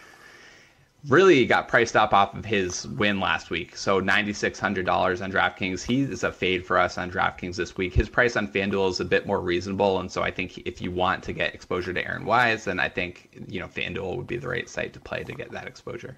really 1.08 1.46
got 1.46 1.68
priced 1.68 1.96
up 1.96 2.14
off 2.14 2.36
of 2.36 2.46
his 2.46 2.88
win 2.88 3.20
last 3.20 3.50
week. 3.50 3.76
So 3.76 4.02
$9,600 4.02 5.24
on 5.24 5.32
DraftKings. 5.32 5.84
He 5.84 6.02
is 6.02 6.24
a 6.24 6.32
fade 6.32 6.66
for 6.66 6.78
us 6.78 6.98
on 6.98 7.12
DraftKings 7.12 7.56
this 7.56 7.76
week. 7.76 7.94
His 7.94 8.10
price 8.10 8.36
on 8.36 8.48
FanDuel 8.48 8.90
is 8.90 9.00
a 9.00 9.06
bit 9.06 9.26
more 9.26 9.42
reasonable. 9.42 10.00
And 10.00 10.12
so 10.12 10.22
I 10.22 10.32
think 10.32 10.60
if 10.60 10.82
you 10.82 10.92
want 10.92 11.24
to 11.24 11.34
get 11.34 11.56
exposure 11.56 11.94
to 11.94 12.08
Aaron 12.08 12.26
Wise, 12.26 12.66
then 12.66 12.80
I 12.80 12.90
think, 12.90 13.46
you 13.48 13.60
know, 13.60 13.68
FanDuel 13.68 14.18
would 14.18 14.28
be 14.28 14.38
the 14.38 14.48
right 14.48 14.70
site 14.70 14.94
to 14.94 15.00
play 15.00 15.24
to 15.24 15.34
get 15.34 15.52
that 15.52 15.68
exposure. 15.68 16.18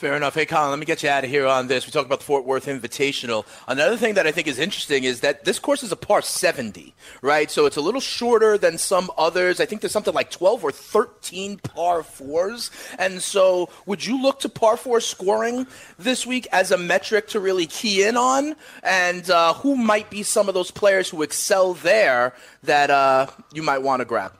Fair 0.00 0.16
enough. 0.16 0.34
Hey, 0.34 0.46
Colin, 0.46 0.70
let 0.70 0.78
me 0.78 0.86
get 0.86 1.02
you 1.02 1.10
out 1.10 1.24
of 1.24 1.30
here 1.30 1.46
on 1.46 1.66
this. 1.66 1.84
We 1.84 1.92
talked 1.92 2.06
about 2.06 2.20
the 2.20 2.24
Fort 2.24 2.46
Worth 2.46 2.64
Invitational. 2.64 3.44
Another 3.68 3.98
thing 3.98 4.14
that 4.14 4.26
I 4.26 4.32
think 4.32 4.48
is 4.48 4.58
interesting 4.58 5.04
is 5.04 5.20
that 5.20 5.44
this 5.44 5.58
course 5.58 5.82
is 5.82 5.92
a 5.92 5.96
par 5.96 6.22
70, 6.22 6.94
right? 7.20 7.50
So 7.50 7.66
it's 7.66 7.76
a 7.76 7.82
little 7.82 8.00
shorter 8.00 8.56
than 8.56 8.78
some 8.78 9.10
others. 9.18 9.60
I 9.60 9.66
think 9.66 9.82
there's 9.82 9.92
something 9.92 10.14
like 10.14 10.30
12 10.30 10.64
or 10.64 10.72
13 10.72 11.58
par 11.58 12.02
fours. 12.02 12.70
And 12.98 13.20
so 13.20 13.68
would 13.84 14.06
you 14.06 14.22
look 14.22 14.40
to 14.40 14.48
par 14.48 14.78
four 14.78 15.00
scoring 15.00 15.66
this 15.98 16.24
week 16.26 16.48
as 16.50 16.70
a 16.70 16.78
metric 16.78 17.28
to 17.28 17.38
really 17.38 17.66
key 17.66 18.02
in 18.02 18.16
on? 18.16 18.56
And 18.82 19.28
uh, 19.28 19.52
who 19.52 19.76
might 19.76 20.08
be 20.08 20.22
some 20.22 20.48
of 20.48 20.54
those 20.54 20.70
players 20.70 21.10
who 21.10 21.20
excel 21.20 21.74
there 21.74 22.32
that 22.62 22.88
uh, 22.88 23.26
you 23.52 23.62
might 23.62 23.82
want 23.82 24.00
to 24.00 24.06
grab? 24.06 24.32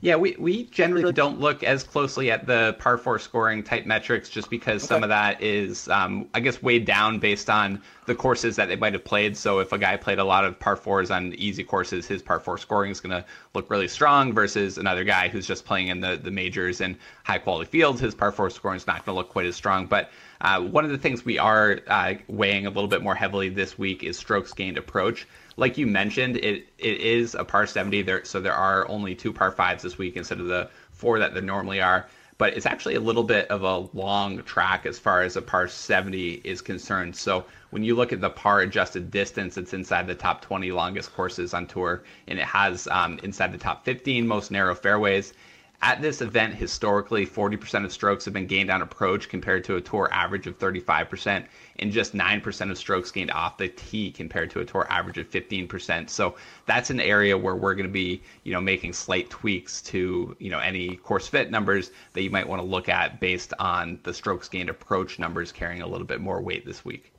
Yeah, 0.00 0.14
we, 0.14 0.36
we 0.38 0.64
generally 0.64 1.12
don't 1.12 1.40
look 1.40 1.64
as 1.64 1.82
closely 1.82 2.30
at 2.30 2.46
the 2.46 2.76
par 2.78 2.98
four 2.98 3.18
scoring 3.18 3.64
type 3.64 3.84
metrics 3.84 4.28
just 4.28 4.48
because 4.48 4.84
okay. 4.84 4.94
some 4.94 5.02
of 5.02 5.08
that 5.08 5.42
is, 5.42 5.88
um, 5.88 6.28
I 6.34 6.40
guess, 6.40 6.62
weighed 6.62 6.84
down 6.84 7.18
based 7.18 7.50
on 7.50 7.82
the 8.06 8.14
courses 8.14 8.54
that 8.56 8.68
they 8.68 8.76
might 8.76 8.92
have 8.92 9.04
played. 9.04 9.36
So 9.36 9.58
if 9.58 9.72
a 9.72 9.78
guy 9.78 9.96
played 9.96 10.20
a 10.20 10.24
lot 10.24 10.44
of 10.44 10.56
par 10.58 10.76
fours 10.76 11.10
on 11.10 11.34
easy 11.34 11.64
courses, 11.64 12.06
his 12.06 12.22
par 12.22 12.38
four 12.38 12.58
scoring 12.58 12.92
is 12.92 13.00
going 13.00 13.10
to 13.10 13.24
look 13.54 13.70
really 13.70 13.88
strong 13.88 14.32
versus 14.32 14.78
another 14.78 15.02
guy 15.02 15.26
who's 15.26 15.48
just 15.48 15.64
playing 15.64 15.88
in 15.88 16.00
the, 16.00 16.16
the 16.16 16.30
majors 16.30 16.80
and 16.80 16.96
high 17.24 17.38
quality 17.38 17.68
fields. 17.68 18.00
His 18.00 18.14
par 18.14 18.30
four 18.30 18.50
scoring 18.50 18.76
is 18.76 18.86
not 18.86 19.04
going 19.04 19.16
to 19.16 19.18
look 19.18 19.30
quite 19.30 19.46
as 19.46 19.56
strong. 19.56 19.86
But 19.86 20.10
uh, 20.40 20.60
one 20.60 20.84
of 20.84 20.92
the 20.92 20.98
things 20.98 21.24
we 21.24 21.38
are 21.38 21.80
uh, 21.88 22.14
weighing 22.28 22.66
a 22.66 22.70
little 22.70 22.86
bit 22.86 23.02
more 23.02 23.16
heavily 23.16 23.48
this 23.48 23.76
week 23.76 24.04
is 24.04 24.16
strokes 24.16 24.52
gained 24.52 24.78
approach 24.78 25.26
like 25.58 25.76
you 25.76 25.88
mentioned, 25.88 26.36
it 26.36 26.68
it 26.78 27.00
is 27.00 27.34
a 27.34 27.44
par 27.44 27.66
70 27.66 28.02
there, 28.02 28.24
so 28.24 28.40
there 28.40 28.54
are 28.54 28.88
only 28.88 29.14
two 29.14 29.32
par 29.32 29.50
fives 29.50 29.82
this 29.82 29.98
week 29.98 30.16
instead 30.16 30.38
of 30.38 30.46
the 30.46 30.70
four 30.92 31.18
that 31.18 31.34
there 31.34 31.42
normally 31.42 31.80
are. 31.80 32.06
But 32.38 32.54
it's 32.56 32.66
actually 32.66 32.94
a 32.94 33.00
little 33.00 33.24
bit 33.24 33.48
of 33.48 33.64
a 33.64 33.88
long 33.92 34.44
track 34.44 34.86
as 34.86 35.00
far 35.00 35.22
as 35.22 35.36
a 35.36 35.42
par 35.42 35.66
70 35.66 36.42
is 36.44 36.62
concerned. 36.62 37.16
So 37.16 37.44
when 37.70 37.82
you 37.82 37.96
look 37.96 38.12
at 38.12 38.20
the 38.20 38.30
par 38.30 38.60
adjusted 38.60 39.10
distance, 39.10 39.56
it's 39.58 39.74
inside 39.74 40.06
the 40.06 40.14
top 40.14 40.42
20 40.42 40.70
longest 40.70 41.12
courses 41.12 41.52
on 41.52 41.66
tour, 41.66 42.04
and 42.28 42.38
it 42.38 42.44
has 42.44 42.86
um, 42.92 43.18
inside 43.24 43.50
the 43.50 43.58
top 43.58 43.84
15 43.84 44.28
most 44.28 44.52
narrow 44.52 44.76
fairways. 44.76 45.34
At 45.80 46.02
this 46.02 46.20
event, 46.20 46.54
historically, 46.54 47.24
40% 47.24 47.84
of 47.84 47.92
strokes 47.92 48.24
have 48.24 48.34
been 48.34 48.48
gained 48.48 48.68
on 48.68 48.82
approach 48.82 49.28
compared 49.28 49.62
to 49.64 49.76
a 49.76 49.80
tour 49.80 50.08
average 50.10 50.48
of 50.48 50.58
35%, 50.58 51.46
and 51.78 51.92
just 51.92 52.14
9% 52.14 52.70
of 52.72 52.76
strokes 52.76 53.12
gained 53.12 53.30
off 53.30 53.58
the 53.58 53.68
tee 53.68 54.10
compared 54.10 54.50
to 54.50 54.60
a 54.60 54.64
tour 54.64 54.88
average 54.90 55.18
of 55.18 55.30
15%. 55.30 56.10
So 56.10 56.34
that's 56.66 56.90
an 56.90 57.00
area 57.00 57.38
where 57.38 57.54
we're 57.54 57.76
going 57.76 57.86
to 57.86 57.92
be, 57.92 58.20
you 58.42 58.52
know, 58.52 58.60
making 58.60 58.92
slight 58.92 59.30
tweaks 59.30 59.80
to, 59.82 60.34
you 60.40 60.50
know, 60.50 60.58
any 60.58 60.96
course 60.96 61.28
fit 61.28 61.52
numbers 61.52 61.92
that 62.14 62.22
you 62.22 62.30
might 62.30 62.48
want 62.48 62.60
to 62.60 62.66
look 62.66 62.88
at 62.88 63.20
based 63.20 63.54
on 63.60 64.00
the 64.02 64.12
strokes 64.12 64.48
gained 64.48 64.70
approach 64.70 65.20
numbers 65.20 65.52
carrying 65.52 65.82
a 65.82 65.86
little 65.86 66.06
bit 66.08 66.20
more 66.20 66.42
weight 66.42 66.66
this 66.66 66.84
week. 66.84 67.12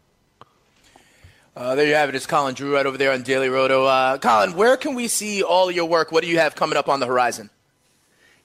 Uh, 1.56 1.76
there 1.76 1.88
you 1.88 1.94
have 1.94 2.10
it. 2.10 2.16
It's 2.16 2.26
Colin 2.26 2.56
Drew 2.56 2.76
right 2.76 2.86
over 2.86 2.98
there 2.98 3.14
on 3.14 3.24
Daily 3.24 3.48
Roto. 3.48 3.86
Uh, 3.86 4.18
Colin, 4.18 4.54
where 4.54 4.76
can 4.76 4.96
we 4.96 5.08
see 5.08 5.44
all 5.44 5.72
your 5.72 5.86
work? 5.86 6.12
What 6.12 6.24
do 6.24 6.30
you 6.30 6.40
have 6.40 6.56
coming 6.56 6.78
up 6.78 6.90
on 6.90 7.00
the 7.00 7.06
horizon? 7.06 7.50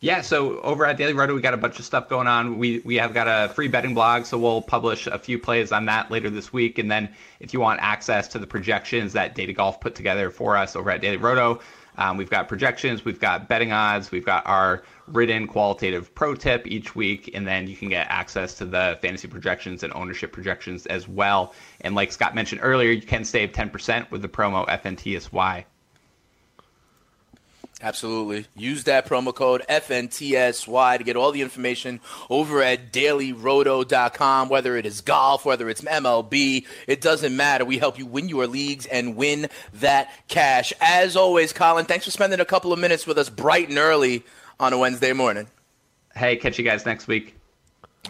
Yeah, 0.05 0.21
so 0.21 0.61
over 0.61 0.85
at 0.85 0.99
Daily 0.99 1.15
Roto, 1.15 1.35
we 1.35 1.41
got 1.41 1.55
a 1.55 1.57
bunch 1.57 1.79
of 1.79 1.87
stuff 1.87 2.11
going 2.11 2.27
on. 2.27 2.59
We 2.59 2.81
we 2.81 2.97
have 2.97 3.15
got 3.15 3.27
a 3.27 3.49
free 3.55 3.69
betting 3.69 3.95
blog, 3.95 4.27
so 4.27 4.37
we'll 4.37 4.61
publish 4.61 5.07
a 5.07 5.19
few 5.19 5.39
plays 5.39 5.73
on 5.73 5.87
that 5.87 6.11
later 6.11 6.29
this 6.29 6.53
week. 6.53 6.79
And 6.79 6.91
then 6.91 7.09
if 7.41 7.55
you 7.55 7.61
want 7.61 7.81
access 7.81 8.29
to 8.29 8.39
the 8.39 8.47
projections 8.47 9.15
that 9.15 9.35
Data 9.35 9.55
Golf 9.55 9.81
put 9.81 9.95
together 9.95 10.29
for 10.29 10.59
us 10.59 10.77
over 10.77 10.91
at 10.91 11.01
Daily 11.01 11.17
Roto, 11.17 11.59
um, 11.97 12.19
we've 12.19 12.29
got 12.29 12.49
projections, 12.49 13.07
we've 13.07 13.19
got 13.19 13.49
betting 13.49 13.73
odds, 13.73 14.11
we've 14.11 14.27
got 14.27 14.47
our 14.47 14.83
written 15.07 15.47
qualitative 15.47 16.15
pro 16.15 16.35
tip 16.35 16.67
each 16.67 16.95
week, 16.95 17.31
and 17.33 17.47
then 17.47 17.67
you 17.67 17.75
can 17.75 17.89
get 17.89 18.07
access 18.11 18.53
to 18.59 18.67
the 18.67 18.99
fantasy 19.01 19.27
projections 19.27 19.85
and 19.85 19.93
ownership 19.95 20.33
projections 20.33 20.85
as 20.85 21.09
well. 21.09 21.55
And 21.81 21.95
like 21.95 22.13
Scott 22.13 22.35
mentioned 22.35 22.61
earlier, 22.63 22.91
you 22.91 23.01
can 23.01 23.25
save 23.25 23.53
10% 23.53 24.11
with 24.11 24.21
the 24.21 24.29
promo 24.29 24.69
FNTSY. 24.69 25.65
Absolutely. 27.83 28.47
Use 28.57 28.85
that 28.85 29.07
promo 29.07 29.35
code 29.35 29.63
FNTSY 29.69 30.99
to 30.99 31.05
get 31.05 31.17
all 31.17 31.33
the 31.33 31.43
information 31.43 32.01
over 32.31 32.63
at 32.63 32.93
dailyroto.com, 32.93 34.49
whether 34.49 34.77
it 34.77 34.87
is 34.87 35.01
golf, 35.01 35.45
whether 35.45 35.69
it's 35.69 35.83
MLB, 35.83 36.67
it 36.87 37.01
doesn't 37.01 37.37
matter. 37.37 37.65
We 37.65 37.79
help 37.79 37.99
you 37.99 38.07
win 38.07 38.29
your 38.29 38.47
leagues 38.47 38.87
and 38.87 39.17
win 39.17 39.49
that 39.75 40.11
cash. 40.29 40.73
As 40.81 41.17
always, 41.17 41.53
Colin, 41.53 41.85
thanks 41.85 42.05
for 42.05 42.11
spending 42.11 42.41
a 42.41 42.45
couple 42.45 42.73
of 42.73 42.79
minutes 42.79 43.07
with 43.07 43.19
us 43.19 43.29
bright 43.29 43.69
and 43.69 43.79
early 43.79 44.25
on 44.61 44.73
a 44.73 44.79
Wednesday 44.79 45.13
morning. 45.13 45.49
Hey, 46.15 46.37
catch 46.37 46.59
you 46.59 46.65
guys 46.65 46.87
next 46.87 47.09
week. 47.09 47.35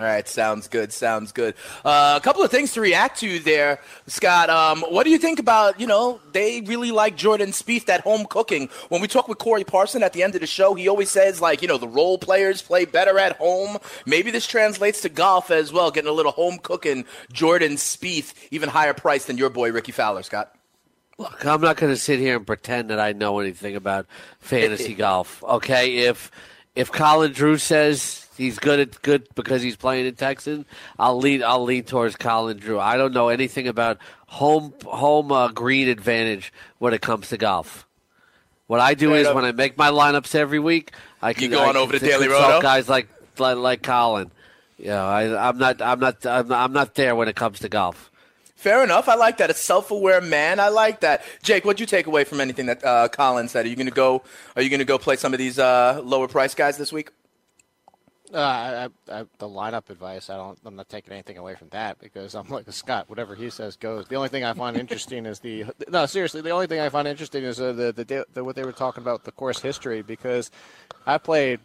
All 0.00 0.04
right, 0.04 0.26
sounds 0.26 0.66
good. 0.66 0.92
Sounds 0.92 1.30
good. 1.30 1.54
Uh, 1.84 2.14
a 2.16 2.20
couple 2.20 2.42
of 2.42 2.50
things 2.50 2.72
to 2.72 2.80
react 2.80 3.20
to 3.20 3.38
there, 3.38 3.78
Scott. 4.08 4.50
Um, 4.50 4.80
what 4.88 5.04
do 5.04 5.10
you 5.10 5.18
think 5.18 5.38
about 5.38 5.78
you 5.78 5.86
know 5.86 6.20
they 6.32 6.62
really 6.62 6.90
like 6.90 7.16
Jordan 7.16 7.50
Spieth 7.50 7.84
that 7.86 8.00
home 8.00 8.26
cooking? 8.28 8.70
When 8.88 9.00
we 9.00 9.06
talk 9.06 9.28
with 9.28 9.38
Corey 9.38 9.62
Parson 9.62 10.02
at 10.02 10.12
the 10.12 10.24
end 10.24 10.34
of 10.34 10.40
the 10.40 10.48
show, 10.48 10.74
he 10.74 10.88
always 10.88 11.10
says 11.10 11.40
like 11.40 11.62
you 11.62 11.68
know 11.68 11.78
the 11.78 11.86
role 11.86 12.18
players 12.18 12.60
play 12.60 12.86
better 12.86 13.20
at 13.20 13.36
home. 13.36 13.78
Maybe 14.04 14.32
this 14.32 14.48
translates 14.48 15.00
to 15.02 15.08
golf 15.08 15.52
as 15.52 15.72
well, 15.72 15.92
getting 15.92 16.10
a 16.10 16.14
little 16.14 16.32
home 16.32 16.58
cooking 16.58 17.04
Jordan 17.32 17.74
Spieth, 17.74 18.34
even 18.50 18.70
higher 18.70 18.94
price 18.94 19.26
than 19.26 19.38
your 19.38 19.50
boy 19.50 19.70
Rickie 19.70 19.92
Fowler, 19.92 20.24
Scott. 20.24 20.52
Look, 21.18 21.46
I'm 21.46 21.60
not 21.60 21.76
going 21.76 21.92
to 21.92 21.96
sit 21.96 22.18
here 22.18 22.36
and 22.36 22.44
pretend 22.44 22.90
that 22.90 22.98
I 22.98 23.12
know 23.12 23.38
anything 23.38 23.76
about 23.76 24.06
fantasy 24.40 24.94
golf. 24.96 25.44
Okay, 25.44 25.98
if 25.98 26.32
if 26.74 26.90
Colin 26.90 27.32
Drew 27.32 27.58
says 27.58 28.23
he's 28.36 28.58
good 28.58 28.80
at 28.80 29.02
good 29.02 29.28
because 29.34 29.62
he's 29.62 29.76
playing 29.76 30.06
in 30.06 30.14
Texas. 30.14 30.64
I'll 30.98 31.18
lean 31.18 31.42
I'll 31.42 31.64
lean 31.64 31.84
towards 31.84 32.16
Colin 32.16 32.58
Drew. 32.58 32.78
I 32.78 32.96
don't 32.96 33.12
know 33.12 33.28
anything 33.28 33.68
about 33.68 33.98
home 34.26 34.74
home 34.84 35.32
uh, 35.32 35.48
green 35.48 35.88
advantage 35.88 36.52
when 36.78 36.94
it 36.94 37.00
comes 37.02 37.28
to 37.30 37.36
golf. 37.36 37.86
What 38.66 38.80
I 38.80 38.94
do 38.94 39.14
is 39.14 39.32
when 39.32 39.44
I 39.44 39.52
make 39.52 39.76
my 39.76 39.90
lineups 39.90 40.34
every 40.34 40.58
week, 40.58 40.92
I 41.20 41.32
can 41.32 41.44
you 41.44 41.48
go 41.50 41.62
I 41.62 41.68
on 41.68 41.76
over 41.76 41.92
to 41.92 41.98
Daily 41.98 42.28
Roto. 42.28 42.60
Guys 42.60 42.88
like 42.88 43.08
like, 43.38 43.56
like 43.56 43.82
Colin. 43.82 44.30
Yeah, 44.78 45.20
you 45.20 45.28
know, 45.30 45.36
I, 45.36 45.48
I'm 45.48 45.58
not 45.58 45.82
I'm 45.82 46.00
not 46.00 46.26
I'm, 46.26 46.52
I'm 46.52 46.72
not 46.72 46.94
there 46.94 47.14
when 47.14 47.28
it 47.28 47.36
comes 47.36 47.60
to 47.60 47.68
golf. 47.68 48.10
Fair 48.56 48.82
enough. 48.82 49.10
I 49.10 49.14
like 49.14 49.36
that. 49.38 49.50
A 49.50 49.54
self-aware 49.54 50.22
man. 50.22 50.58
I 50.58 50.68
like 50.68 51.00
that. 51.00 51.22
Jake, 51.42 51.66
what'd 51.66 51.80
you 51.80 51.86
take 51.86 52.06
away 52.06 52.24
from 52.24 52.40
anything 52.40 52.64
that 52.66 52.82
uh, 52.82 53.08
Colin 53.08 53.46
said? 53.48 53.66
Are 53.66 53.68
you 53.68 53.76
going 53.76 53.88
to 53.88 53.92
go? 53.92 54.22
Are 54.56 54.62
you 54.62 54.70
to 54.70 54.86
go 54.86 54.96
play 54.96 55.16
some 55.16 55.34
of 55.34 55.38
these 55.38 55.58
uh, 55.58 56.00
lower 56.02 56.28
price 56.28 56.54
guys 56.54 56.78
this 56.78 56.90
week? 56.90 57.10
Uh, 58.34 58.88
I, 59.08 59.12
I, 59.12 59.24
the 59.38 59.48
lineup 59.48 59.90
advice, 59.90 60.28
I 60.28 60.36
don't. 60.36 60.58
I'm 60.64 60.74
not 60.74 60.88
taking 60.88 61.12
anything 61.12 61.38
away 61.38 61.54
from 61.54 61.68
that 61.68 62.00
because 62.00 62.34
I'm 62.34 62.48
like 62.48 62.70
Scott. 62.72 63.08
Whatever 63.08 63.36
he 63.36 63.48
says 63.48 63.76
goes. 63.76 64.06
The 64.08 64.16
only 64.16 64.28
thing 64.28 64.42
I 64.44 64.52
find 64.54 64.76
interesting 64.76 65.24
is 65.24 65.38
the 65.38 65.66
no, 65.88 66.04
seriously. 66.06 66.40
The 66.40 66.50
only 66.50 66.66
thing 66.66 66.80
I 66.80 66.88
find 66.88 67.06
interesting 67.06 67.44
is 67.44 67.60
uh, 67.60 67.72
the, 67.72 67.92
the, 67.92 68.26
the 68.34 68.42
what 68.42 68.56
they 68.56 68.64
were 68.64 68.72
talking 68.72 69.04
about 69.04 69.22
the 69.22 69.30
course 69.30 69.60
history 69.60 70.02
because 70.02 70.50
I 71.06 71.18
played 71.18 71.60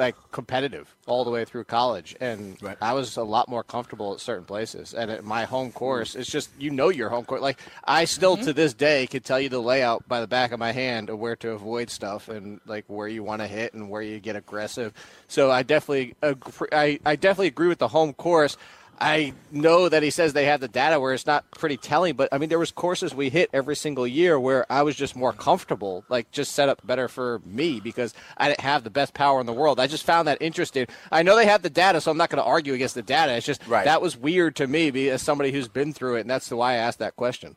like 0.00 0.16
competitive 0.32 0.96
all 1.06 1.24
the 1.24 1.30
way 1.30 1.44
through 1.44 1.64
college, 1.64 2.16
and 2.20 2.56
right. 2.62 2.78
I 2.80 2.94
was 2.94 3.18
a 3.18 3.22
lot 3.22 3.48
more 3.48 3.62
comfortable 3.62 4.14
at 4.14 4.20
certain 4.20 4.46
places. 4.46 4.94
And 4.94 5.10
at 5.10 5.24
my 5.24 5.44
home 5.44 5.72
course, 5.72 6.16
it's 6.16 6.30
just 6.30 6.50
you 6.58 6.70
know 6.70 6.88
your 6.88 7.10
home 7.10 7.26
course. 7.26 7.42
Like 7.42 7.60
I 7.84 8.06
still 8.06 8.36
mm-hmm. 8.36 8.46
to 8.46 8.52
this 8.54 8.72
day 8.72 9.06
can 9.06 9.20
tell 9.22 9.38
you 9.38 9.50
the 9.50 9.60
layout 9.60 10.08
by 10.08 10.20
the 10.20 10.26
back 10.26 10.52
of 10.52 10.58
my 10.58 10.72
hand 10.72 11.10
of 11.10 11.18
where 11.18 11.36
to 11.36 11.50
avoid 11.50 11.90
stuff 11.90 12.28
and 12.28 12.60
like 12.66 12.86
where 12.88 13.08
you 13.08 13.22
want 13.22 13.42
to 13.42 13.46
hit 13.46 13.74
and 13.74 13.90
where 13.90 14.00
you 14.02 14.18
get 14.20 14.36
aggressive. 14.36 14.94
So 15.28 15.50
I 15.50 15.62
definitely 15.62 16.14
agree, 16.22 16.68
I 16.72 16.98
I 17.04 17.16
definitely 17.16 17.48
agree 17.48 17.68
with 17.68 17.78
the 17.78 17.88
home 17.88 18.14
course. 18.14 18.56
I 19.00 19.32
know 19.50 19.88
that 19.88 20.02
he 20.02 20.10
says 20.10 20.32
they 20.34 20.44
have 20.44 20.60
the 20.60 20.68
data 20.68 21.00
where 21.00 21.14
it's 21.14 21.26
not 21.26 21.50
pretty 21.52 21.78
telling, 21.78 22.16
but 22.16 22.28
I 22.32 22.38
mean 22.38 22.50
there 22.50 22.58
was 22.58 22.70
courses 22.70 23.14
we 23.14 23.30
hit 23.30 23.48
every 23.52 23.74
single 23.74 24.06
year 24.06 24.38
where 24.38 24.70
I 24.70 24.82
was 24.82 24.94
just 24.94 25.16
more 25.16 25.32
comfortable, 25.32 26.04
like 26.08 26.30
just 26.32 26.52
set 26.52 26.68
up 26.68 26.86
better 26.86 27.08
for 27.08 27.40
me 27.44 27.80
because 27.80 28.12
I 28.36 28.48
didn't 28.48 28.60
have 28.60 28.84
the 28.84 28.90
best 28.90 29.14
power 29.14 29.40
in 29.40 29.46
the 29.46 29.52
world. 29.52 29.80
I 29.80 29.86
just 29.86 30.04
found 30.04 30.28
that 30.28 30.38
interesting. 30.40 30.86
I 31.10 31.22
know 31.22 31.34
they 31.36 31.46
have 31.46 31.62
the 31.62 31.70
data, 31.70 32.00
so 32.00 32.10
I'm 32.10 32.18
not 32.18 32.28
going 32.28 32.42
to 32.42 32.48
argue 32.48 32.74
against 32.74 32.94
the 32.94 33.02
data. 33.02 33.32
It's 33.32 33.46
just 33.46 33.66
right. 33.66 33.84
that 33.86 34.02
was 34.02 34.16
weird 34.16 34.56
to 34.56 34.66
me 34.66 35.08
as 35.08 35.22
somebody 35.22 35.50
who's 35.50 35.68
been 35.68 35.94
through 35.94 36.16
it, 36.16 36.20
and 36.22 36.30
that's 36.30 36.50
why 36.50 36.72
I 36.72 36.76
asked 36.76 36.98
that 36.98 37.16
question. 37.16 37.56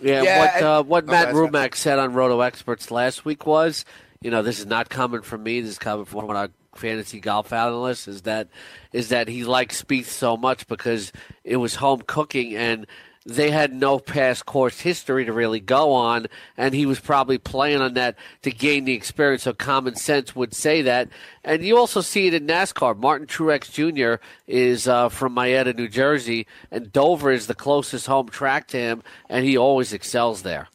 Yeah, 0.00 0.22
yeah 0.22 0.38
what 0.40 0.62
uh, 0.62 0.82
what 0.84 1.04
oh, 1.04 1.10
Matt 1.10 1.34
Rumack 1.34 1.74
said 1.74 1.98
on 1.98 2.12
Roto 2.12 2.40
Experts 2.40 2.90
last 2.90 3.24
week 3.24 3.46
was, 3.46 3.84
you 4.20 4.30
know, 4.30 4.42
this 4.42 4.58
is 4.60 4.66
not 4.66 4.88
coming 4.88 5.22
from 5.22 5.42
me. 5.42 5.60
This 5.60 5.70
is 5.70 5.78
coming 5.78 6.04
from 6.04 6.26
one 6.26 6.36
of 6.36 6.36
our 6.36 6.50
fantasy 6.76 7.20
golf 7.20 7.52
analysts 7.52 8.06
is 8.08 8.22
that 8.22 8.48
is 8.92 9.08
that 9.08 9.28
he 9.28 9.44
likes 9.44 9.82
Spieth 9.82 10.06
so 10.06 10.36
much 10.36 10.66
because 10.66 11.12
it 11.44 11.56
was 11.56 11.76
home 11.76 12.02
cooking 12.06 12.54
and 12.56 12.86
they 13.28 13.50
had 13.50 13.72
no 13.74 13.98
past 13.98 14.46
course 14.46 14.78
history 14.78 15.24
to 15.24 15.32
really 15.32 15.58
go 15.58 15.92
on, 15.92 16.26
and 16.56 16.72
he 16.72 16.86
was 16.86 17.00
probably 17.00 17.38
playing 17.38 17.80
on 17.80 17.94
that 17.94 18.14
to 18.42 18.52
gain 18.52 18.84
the 18.84 18.92
experience. 18.92 19.42
So 19.42 19.52
common 19.52 19.96
sense 19.96 20.36
would 20.36 20.54
say 20.54 20.80
that. 20.82 21.08
And 21.42 21.64
you 21.64 21.76
also 21.76 22.02
see 22.02 22.28
it 22.28 22.34
in 22.34 22.46
NASCAR. 22.46 22.96
Martin 22.96 23.26
Truex 23.26 23.68
Jr. 23.72 24.22
is 24.46 24.86
uh, 24.86 25.08
from 25.08 25.34
Mayetta, 25.34 25.74
New 25.76 25.88
Jersey, 25.88 26.46
and 26.70 26.92
Dover 26.92 27.32
is 27.32 27.48
the 27.48 27.54
closest 27.56 28.06
home 28.06 28.28
track 28.28 28.68
to 28.68 28.76
him, 28.78 29.02
and 29.28 29.44
he 29.44 29.56
always 29.56 29.92
excels 29.92 30.42
there. 30.42 30.68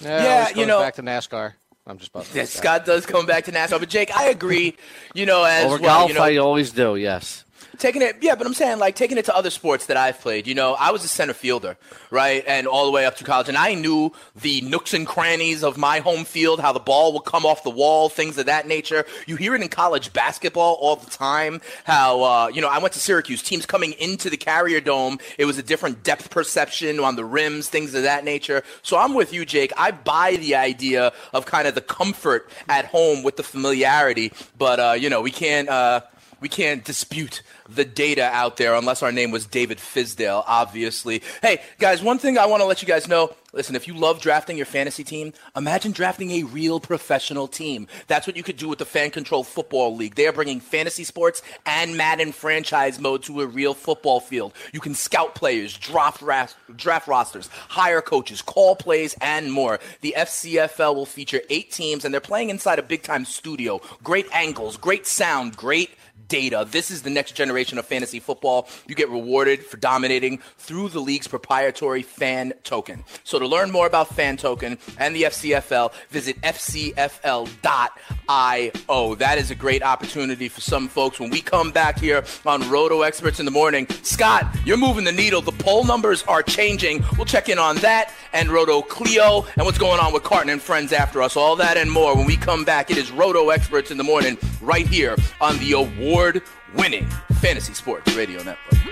Yeah, 0.00 0.22
Yeah, 0.48 0.58
you 0.58 0.64
know- 0.64 0.80
back 0.80 0.94
to 0.94 1.02
NASCAR. 1.02 1.52
I'm 1.86 1.98
just 1.98 2.12
busting. 2.12 2.36
Yeah. 2.36 2.44
Scott 2.44 2.86
does 2.86 3.04
come 3.04 3.26
back 3.26 3.44
to 3.44 3.52
NASCAR, 3.52 3.78
but 3.78 3.88
Jake, 3.90 4.16
I 4.16 4.28
agree. 4.28 4.76
You 5.14 5.26
know, 5.26 5.44
as 5.48 5.66
Over 5.66 5.78
well, 5.78 6.00
golf, 6.00 6.08
you 6.08 6.14
know, 6.14 6.22
I 6.22 6.36
always 6.38 6.70
do. 6.72 6.96
Yes. 6.96 7.43
Taking 7.78 8.02
it 8.02 8.16
yeah 8.20 8.34
but 8.34 8.46
i'm 8.46 8.54
saying 8.54 8.78
like 8.78 8.94
taking 8.94 9.18
it 9.18 9.24
to 9.24 9.36
other 9.36 9.50
sports 9.50 9.86
that 9.86 9.96
i've 9.96 10.18
played 10.20 10.46
you 10.46 10.54
know 10.54 10.74
i 10.74 10.90
was 10.90 11.04
a 11.04 11.08
center 11.08 11.32
fielder 11.32 11.76
right 12.10 12.44
and 12.46 12.66
all 12.66 12.84
the 12.84 12.90
way 12.90 13.06
up 13.06 13.16
to 13.16 13.24
college 13.24 13.48
and 13.48 13.56
i 13.56 13.74
knew 13.74 14.12
the 14.36 14.60
nooks 14.62 14.94
and 14.94 15.06
crannies 15.06 15.62
of 15.62 15.76
my 15.76 16.00
home 16.00 16.24
field 16.24 16.60
how 16.60 16.72
the 16.72 16.80
ball 16.80 17.12
would 17.12 17.24
come 17.24 17.44
off 17.46 17.62
the 17.62 17.70
wall 17.70 18.08
things 18.08 18.38
of 18.38 18.46
that 18.46 18.66
nature. 18.66 19.04
You 19.26 19.36
hear 19.36 19.54
it 19.54 19.62
in 19.62 19.68
college 19.68 20.12
basketball 20.12 20.74
all 20.80 20.96
the 20.96 21.10
time 21.10 21.60
how 21.84 22.22
uh, 22.22 22.48
you 22.48 22.60
know 22.60 22.68
i 22.68 22.78
went 22.78 22.94
to 22.94 23.00
syracuse 23.00 23.42
teams 23.42 23.66
coming 23.66 23.92
into 23.92 24.30
the 24.30 24.36
carrier 24.36 24.80
dome 24.80 25.18
it 25.38 25.44
was 25.44 25.58
a 25.58 25.62
different 25.62 26.02
depth 26.02 26.30
perception 26.30 27.00
on 27.00 27.16
the 27.16 27.24
rims 27.24 27.68
things 27.68 27.94
of 27.94 28.02
that 28.02 28.24
nature. 28.24 28.62
So 28.82 28.96
i'm 28.96 29.14
with 29.14 29.32
you 29.32 29.44
jake. 29.44 29.72
I 29.76 29.90
buy 29.90 30.36
the 30.36 30.54
idea 30.56 31.12
of 31.32 31.46
kind 31.46 31.66
of 31.68 31.74
the 31.74 31.80
comfort 31.80 32.50
at 32.68 32.86
home 32.86 33.22
with 33.22 33.36
the 33.36 33.42
familiarity 33.42 34.32
but 34.58 34.80
uh, 34.80 34.92
you 34.92 35.10
know 35.10 35.20
we 35.20 35.30
can't 35.30 35.68
uh, 35.68 36.00
we 36.40 36.48
can't 36.48 36.84
dispute 36.84 37.42
the 37.68 37.84
data 37.84 38.24
out 38.24 38.56
there 38.56 38.74
unless 38.74 39.02
our 39.02 39.12
name 39.12 39.30
was 39.30 39.46
David 39.46 39.78
Fizdale, 39.78 40.44
obviously. 40.46 41.22
Hey, 41.42 41.60
guys, 41.78 42.02
one 42.02 42.18
thing 42.18 42.38
I 42.38 42.46
want 42.46 42.60
to 42.60 42.66
let 42.66 42.82
you 42.82 42.88
guys 42.88 43.08
know 43.08 43.34
listen, 43.54 43.76
if 43.76 43.86
you 43.86 43.94
love 43.94 44.20
drafting 44.20 44.56
your 44.56 44.66
fantasy 44.66 45.04
team, 45.04 45.32
imagine 45.56 45.92
drafting 45.92 46.32
a 46.32 46.42
real 46.42 46.80
professional 46.80 47.46
team. 47.46 47.86
That's 48.08 48.26
what 48.26 48.36
you 48.36 48.42
could 48.42 48.56
do 48.56 48.68
with 48.68 48.78
the 48.78 48.84
Fan 48.84 49.10
Control 49.10 49.44
Football 49.44 49.96
League. 49.96 50.16
They 50.16 50.26
are 50.26 50.32
bringing 50.32 50.60
fantasy 50.60 51.04
sports 51.04 51.40
and 51.64 51.96
Madden 51.96 52.32
franchise 52.32 53.00
mode 53.00 53.22
to 53.24 53.40
a 53.40 53.46
real 53.46 53.74
football 53.74 54.20
field. 54.20 54.52
You 54.72 54.80
can 54.80 54.94
scout 54.94 55.34
players, 55.34 55.76
draft, 55.76 56.20
ras- 56.20 56.56
draft 56.74 57.08
rosters, 57.08 57.48
hire 57.68 58.02
coaches, 58.02 58.42
call 58.42 58.76
plays, 58.76 59.16
and 59.20 59.52
more. 59.52 59.78
The 60.00 60.14
FCFL 60.18 60.94
will 60.94 61.06
feature 61.06 61.40
eight 61.48 61.70
teams, 61.70 62.04
and 62.04 62.12
they're 62.12 62.20
playing 62.20 62.50
inside 62.50 62.78
a 62.78 62.82
big 62.82 63.02
time 63.02 63.24
studio. 63.24 63.80
Great 64.02 64.26
angles, 64.32 64.76
great 64.76 65.06
sound, 65.06 65.56
great 65.56 65.90
data. 66.28 66.66
This 66.68 66.90
is 66.90 67.02
the 67.02 67.10
next 67.10 67.32
generation 67.32 67.53
of 67.54 67.86
fantasy 67.86 68.20
football. 68.20 68.68
You 68.86 68.94
get 68.94 69.08
rewarded 69.10 69.64
for 69.64 69.76
dominating 69.76 70.40
through 70.58 70.88
the 70.88 71.00
league's 71.00 71.28
proprietary 71.28 72.02
fan 72.02 72.52
token. 72.64 73.04
So 73.22 73.38
to 73.38 73.46
learn 73.46 73.70
more 73.70 73.86
about 73.86 74.08
fan 74.08 74.36
token 74.36 74.78
and 74.98 75.14
the 75.14 75.22
FCFL, 75.24 75.92
visit 76.10 76.40
fcfl.io. 76.42 77.54
That 79.14 79.38
is 79.38 79.50
a 79.50 79.54
great 79.54 79.82
opportunity 79.82 80.48
for 80.48 80.60
some 80.60 80.88
folks. 80.88 81.20
When 81.20 81.30
we 81.30 81.40
come 81.40 81.70
back 81.70 81.98
here 81.98 82.24
on 82.44 82.68
Roto 82.68 83.02
Experts 83.02 83.38
in 83.38 83.44
the 83.44 83.52
morning, 83.52 83.86
Scott, 84.02 84.44
you're 84.64 84.76
moving 84.76 85.04
the 85.04 85.12
needle. 85.12 85.40
The 85.40 85.52
poll 85.52 85.84
numbers 85.84 86.22
are 86.24 86.42
changing. 86.42 87.04
We'll 87.16 87.26
check 87.26 87.48
in 87.48 87.58
on 87.58 87.76
that 87.76 88.12
and 88.32 88.48
Roto 88.50 88.82
Cleo 88.82 89.46
and 89.56 89.64
what's 89.64 89.78
going 89.78 90.00
on 90.00 90.12
with 90.12 90.22
Carton 90.24 90.50
and 90.50 90.60
friends 90.60 90.92
after 90.92 91.22
us. 91.22 91.36
All 91.36 91.56
that 91.56 91.76
and 91.76 91.90
more 91.90 92.16
when 92.16 92.26
we 92.26 92.36
come 92.36 92.64
back. 92.64 92.90
It 92.90 92.96
is 92.96 93.10
Roto 93.10 93.50
Experts 93.50 93.90
in 93.90 93.98
the 93.98 94.04
morning 94.04 94.36
right 94.60 94.86
here 94.86 95.16
on 95.40 95.58
the 95.58 95.72
award 95.72 96.42
winning 96.74 97.06
Fantasy 97.44 97.74
Sports 97.74 98.16
Radio 98.16 98.42
Network. 98.42 98.83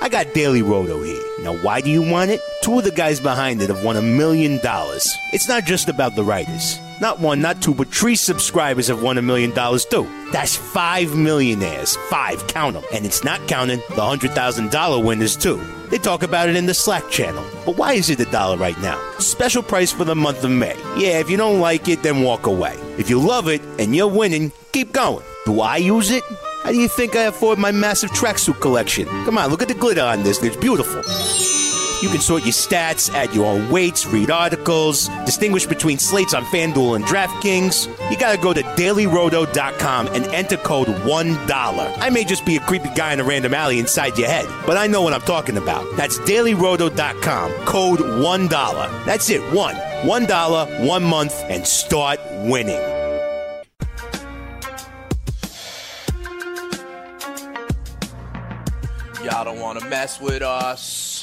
I 0.00 0.08
got 0.08 0.32
Daily 0.32 0.62
Roto 0.62 1.02
here. 1.02 1.20
Now, 1.40 1.56
why 1.56 1.80
do 1.80 1.90
you 1.90 2.02
want 2.02 2.30
it? 2.30 2.40
Two 2.62 2.78
of 2.78 2.84
the 2.84 2.92
guys 2.92 3.18
behind 3.18 3.60
it 3.60 3.68
have 3.68 3.82
won 3.82 3.96
a 3.96 4.02
million 4.02 4.58
dollars. 4.58 5.12
It's 5.32 5.48
not 5.48 5.64
just 5.64 5.88
about 5.88 6.14
the 6.14 6.22
writers. 6.22 6.78
Not 7.00 7.18
one, 7.18 7.40
not 7.40 7.60
two, 7.60 7.74
but 7.74 7.88
three 7.88 8.14
subscribers 8.14 8.86
have 8.86 9.02
won 9.02 9.18
a 9.18 9.22
million 9.22 9.50
dollars 9.52 9.84
too. 9.84 10.08
That's 10.32 10.54
five 10.54 11.16
millionaires. 11.16 11.96
Five, 12.10 12.46
count 12.46 12.74
them. 12.74 12.84
And 12.92 13.04
it's 13.04 13.24
not 13.24 13.46
counting 13.48 13.78
the 13.90 13.96
$100,000 13.96 15.04
winners 15.04 15.36
too. 15.36 15.60
They 15.90 15.98
talk 15.98 16.22
about 16.22 16.48
it 16.48 16.54
in 16.54 16.66
the 16.66 16.74
Slack 16.74 17.08
channel. 17.10 17.44
But 17.66 17.76
why 17.76 17.94
is 17.94 18.08
it 18.08 18.20
a 18.20 18.24
dollar 18.26 18.56
right 18.56 18.80
now? 18.80 19.00
Special 19.18 19.62
price 19.64 19.90
for 19.90 20.04
the 20.04 20.14
month 20.14 20.44
of 20.44 20.50
May. 20.50 20.76
Yeah, 20.96 21.18
if 21.18 21.28
you 21.28 21.36
don't 21.36 21.60
like 21.60 21.88
it, 21.88 22.04
then 22.04 22.22
walk 22.22 22.46
away. 22.46 22.76
If 22.98 23.10
you 23.10 23.20
love 23.20 23.48
it 23.48 23.62
and 23.80 23.96
you're 23.96 24.06
winning, 24.08 24.52
keep 24.72 24.92
going. 24.92 25.24
Do 25.44 25.60
I 25.60 25.78
use 25.78 26.10
it? 26.10 26.22
How 26.68 26.72
do 26.72 26.78
you 26.78 26.88
think 26.88 27.16
I 27.16 27.22
afford 27.22 27.58
my 27.58 27.72
massive 27.72 28.10
tracksuit 28.10 28.60
collection? 28.60 29.08
Come 29.24 29.38
on, 29.38 29.48
look 29.48 29.62
at 29.62 29.68
the 29.68 29.74
glitter 29.74 30.02
on 30.02 30.22
this. 30.22 30.42
It's 30.42 30.54
beautiful. 30.54 30.96
You 32.02 32.10
can 32.10 32.20
sort 32.20 32.42
your 32.42 32.52
stats, 32.52 33.10
add 33.14 33.34
your 33.34 33.46
own 33.46 33.70
weights, 33.70 34.04
read 34.04 34.30
articles, 34.30 35.08
distinguish 35.24 35.64
between 35.64 35.96
slates 35.96 36.34
on 36.34 36.44
FanDuel 36.44 36.96
and 36.96 37.06
DraftKings. 37.06 38.10
You 38.10 38.18
gotta 38.18 38.36
go 38.36 38.52
to 38.52 38.62
dailyroto.com 38.62 40.08
and 40.08 40.26
enter 40.26 40.58
code 40.58 40.88
$1. 40.88 41.96
I 41.98 42.10
may 42.10 42.24
just 42.24 42.44
be 42.44 42.56
a 42.56 42.60
creepy 42.60 42.90
guy 42.94 43.14
in 43.14 43.20
a 43.20 43.24
random 43.24 43.54
alley 43.54 43.78
inside 43.78 44.18
your 44.18 44.28
head, 44.28 44.46
but 44.66 44.76
I 44.76 44.86
know 44.86 45.00
what 45.00 45.14
I'm 45.14 45.22
talking 45.22 45.56
about. 45.56 45.96
That's 45.96 46.18
dailyroto.com, 46.18 47.50
code 47.64 48.00
$1. 48.00 49.04
That's 49.06 49.30
it, 49.30 49.40
one. 49.54 49.74
$1, 49.74 50.86
one 50.86 51.02
month, 51.02 51.32
and 51.48 51.66
start 51.66 52.20
winning. 52.30 52.97
Y'all 59.30 59.44
don't 59.44 59.60
want 59.60 59.78
to 59.78 59.84
mess 59.90 60.18
with 60.22 60.40
us. 60.40 61.22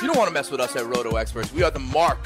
You 0.00 0.06
don't 0.06 0.16
want 0.16 0.28
to 0.28 0.32
mess 0.32 0.50
with 0.50 0.58
us 0.58 0.74
at 0.74 0.86
Roto 0.86 1.16
Experts. 1.16 1.52
We 1.52 1.62
are 1.62 1.70
the 1.70 1.78
mark 1.78 2.18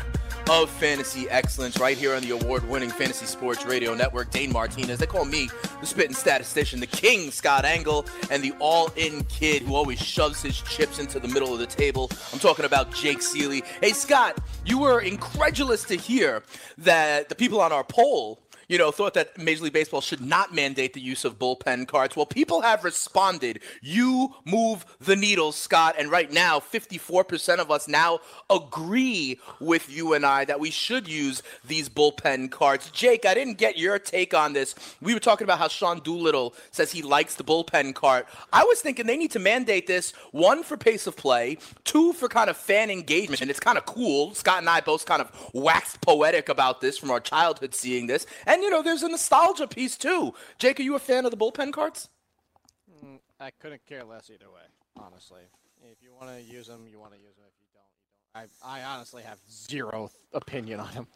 of 0.48 0.70
fantasy 0.70 1.28
excellence 1.28 1.80
right 1.80 1.98
here 1.98 2.14
on 2.14 2.22
the 2.22 2.30
award-winning 2.30 2.90
Fantasy 2.90 3.26
Sports 3.26 3.66
Radio 3.66 3.92
Network. 3.92 4.30
Dane 4.30 4.52
Martinez. 4.52 5.00
They 5.00 5.06
call 5.06 5.24
me 5.24 5.50
the 5.80 5.86
spitting 5.86 6.14
statistician, 6.14 6.78
the 6.78 6.86
king, 6.86 7.32
Scott 7.32 7.64
Engel, 7.64 8.06
and 8.30 8.40
the 8.40 8.52
all-in 8.60 9.24
kid 9.24 9.62
who 9.62 9.74
always 9.74 9.98
shoves 9.98 10.42
his 10.42 10.60
chips 10.60 11.00
into 11.00 11.18
the 11.18 11.26
middle 11.26 11.52
of 11.52 11.58
the 11.58 11.66
table. 11.66 12.08
I'm 12.32 12.38
talking 12.38 12.64
about 12.64 12.94
Jake 12.94 13.18
Ciely. 13.18 13.64
Hey, 13.80 13.94
Scott, 13.94 14.38
you 14.64 14.78
were 14.78 15.00
incredulous 15.00 15.82
to 15.86 15.96
hear 15.96 16.44
that 16.78 17.28
the 17.28 17.34
people 17.34 17.60
on 17.60 17.72
our 17.72 17.82
poll 17.82 18.38
you 18.68 18.78
know, 18.78 18.90
thought 18.90 19.14
that 19.14 19.38
Major 19.38 19.64
League 19.64 19.72
Baseball 19.72 20.00
should 20.00 20.20
not 20.20 20.54
mandate 20.54 20.92
the 20.92 21.00
use 21.00 21.24
of 21.24 21.38
bullpen 21.38 21.86
carts. 21.86 22.16
Well, 22.16 22.26
people 22.26 22.62
have 22.62 22.84
responded. 22.84 23.60
You 23.80 24.34
move 24.44 24.84
the 25.00 25.16
needle, 25.16 25.52
Scott, 25.52 25.94
and 25.98 26.10
right 26.10 26.30
now, 26.30 26.58
54% 26.58 27.58
of 27.58 27.70
us 27.70 27.88
now 27.88 28.20
agree 28.50 29.38
with 29.60 29.90
you 29.90 30.14
and 30.14 30.26
I 30.26 30.44
that 30.44 30.60
we 30.60 30.70
should 30.70 31.08
use 31.08 31.42
these 31.64 31.88
bullpen 31.88 32.50
carts. 32.50 32.90
Jake, 32.90 33.24
I 33.24 33.34
didn't 33.34 33.58
get 33.58 33.78
your 33.78 33.98
take 33.98 34.34
on 34.34 34.52
this. 34.52 34.74
We 35.00 35.14
were 35.14 35.20
talking 35.20 35.44
about 35.44 35.58
how 35.58 35.68
Sean 35.68 36.00
Doolittle 36.00 36.54
says 36.70 36.90
he 36.90 37.02
likes 37.02 37.36
the 37.36 37.44
bullpen 37.44 37.94
cart. 37.94 38.26
I 38.52 38.64
was 38.64 38.80
thinking 38.80 39.06
they 39.06 39.16
need 39.16 39.32
to 39.32 39.38
mandate 39.38 39.86
this 39.86 40.12
one 40.32 40.62
for 40.62 40.76
pace 40.76 41.06
of 41.06 41.16
play, 41.16 41.58
two 41.84 42.12
for 42.12 42.28
kind 42.28 42.50
of 42.50 42.56
fan 42.56 42.90
engagement, 42.90 43.40
and 43.40 43.50
it's 43.50 43.60
kind 43.60 43.78
of 43.78 43.86
cool. 43.86 44.34
Scott 44.34 44.58
and 44.58 44.68
I 44.68 44.80
both 44.80 45.06
kind 45.06 45.22
of 45.22 45.30
waxed 45.52 46.00
poetic 46.00 46.48
about 46.48 46.80
this 46.80 46.98
from 46.98 47.10
our 47.10 47.20
childhood 47.20 47.74
seeing 47.74 48.06
this. 48.06 48.26
And, 48.46 48.55
you 48.62 48.70
know, 48.70 48.82
there's 48.82 49.02
a 49.02 49.08
nostalgia 49.08 49.66
piece 49.66 49.96
too. 49.96 50.34
Jake, 50.58 50.78
are 50.80 50.82
you 50.82 50.94
a 50.94 50.98
fan 50.98 51.24
of 51.24 51.30
the 51.30 51.36
bullpen 51.36 51.72
carts? 51.72 52.08
Mm, 53.04 53.18
I 53.40 53.50
couldn't 53.50 53.84
care 53.86 54.04
less 54.04 54.30
either 54.30 54.46
way, 54.50 54.62
honestly. 54.96 55.42
If 55.82 56.02
you 56.02 56.10
want 56.18 56.34
to 56.36 56.42
use 56.42 56.66
them, 56.66 56.86
you 56.90 56.98
want 56.98 57.12
to 57.12 57.18
use 57.18 57.34
them. 57.36 57.44
If 57.46 57.54
you 57.60 57.68
don't, 57.74 58.44
you 58.44 58.48
don't. 58.50 58.50
I, 58.64 58.80
I 58.80 58.94
honestly 58.94 59.22
have 59.22 59.38
zero 59.50 60.10
opinion 60.32 60.80
on 60.80 60.92
them. 60.94 61.06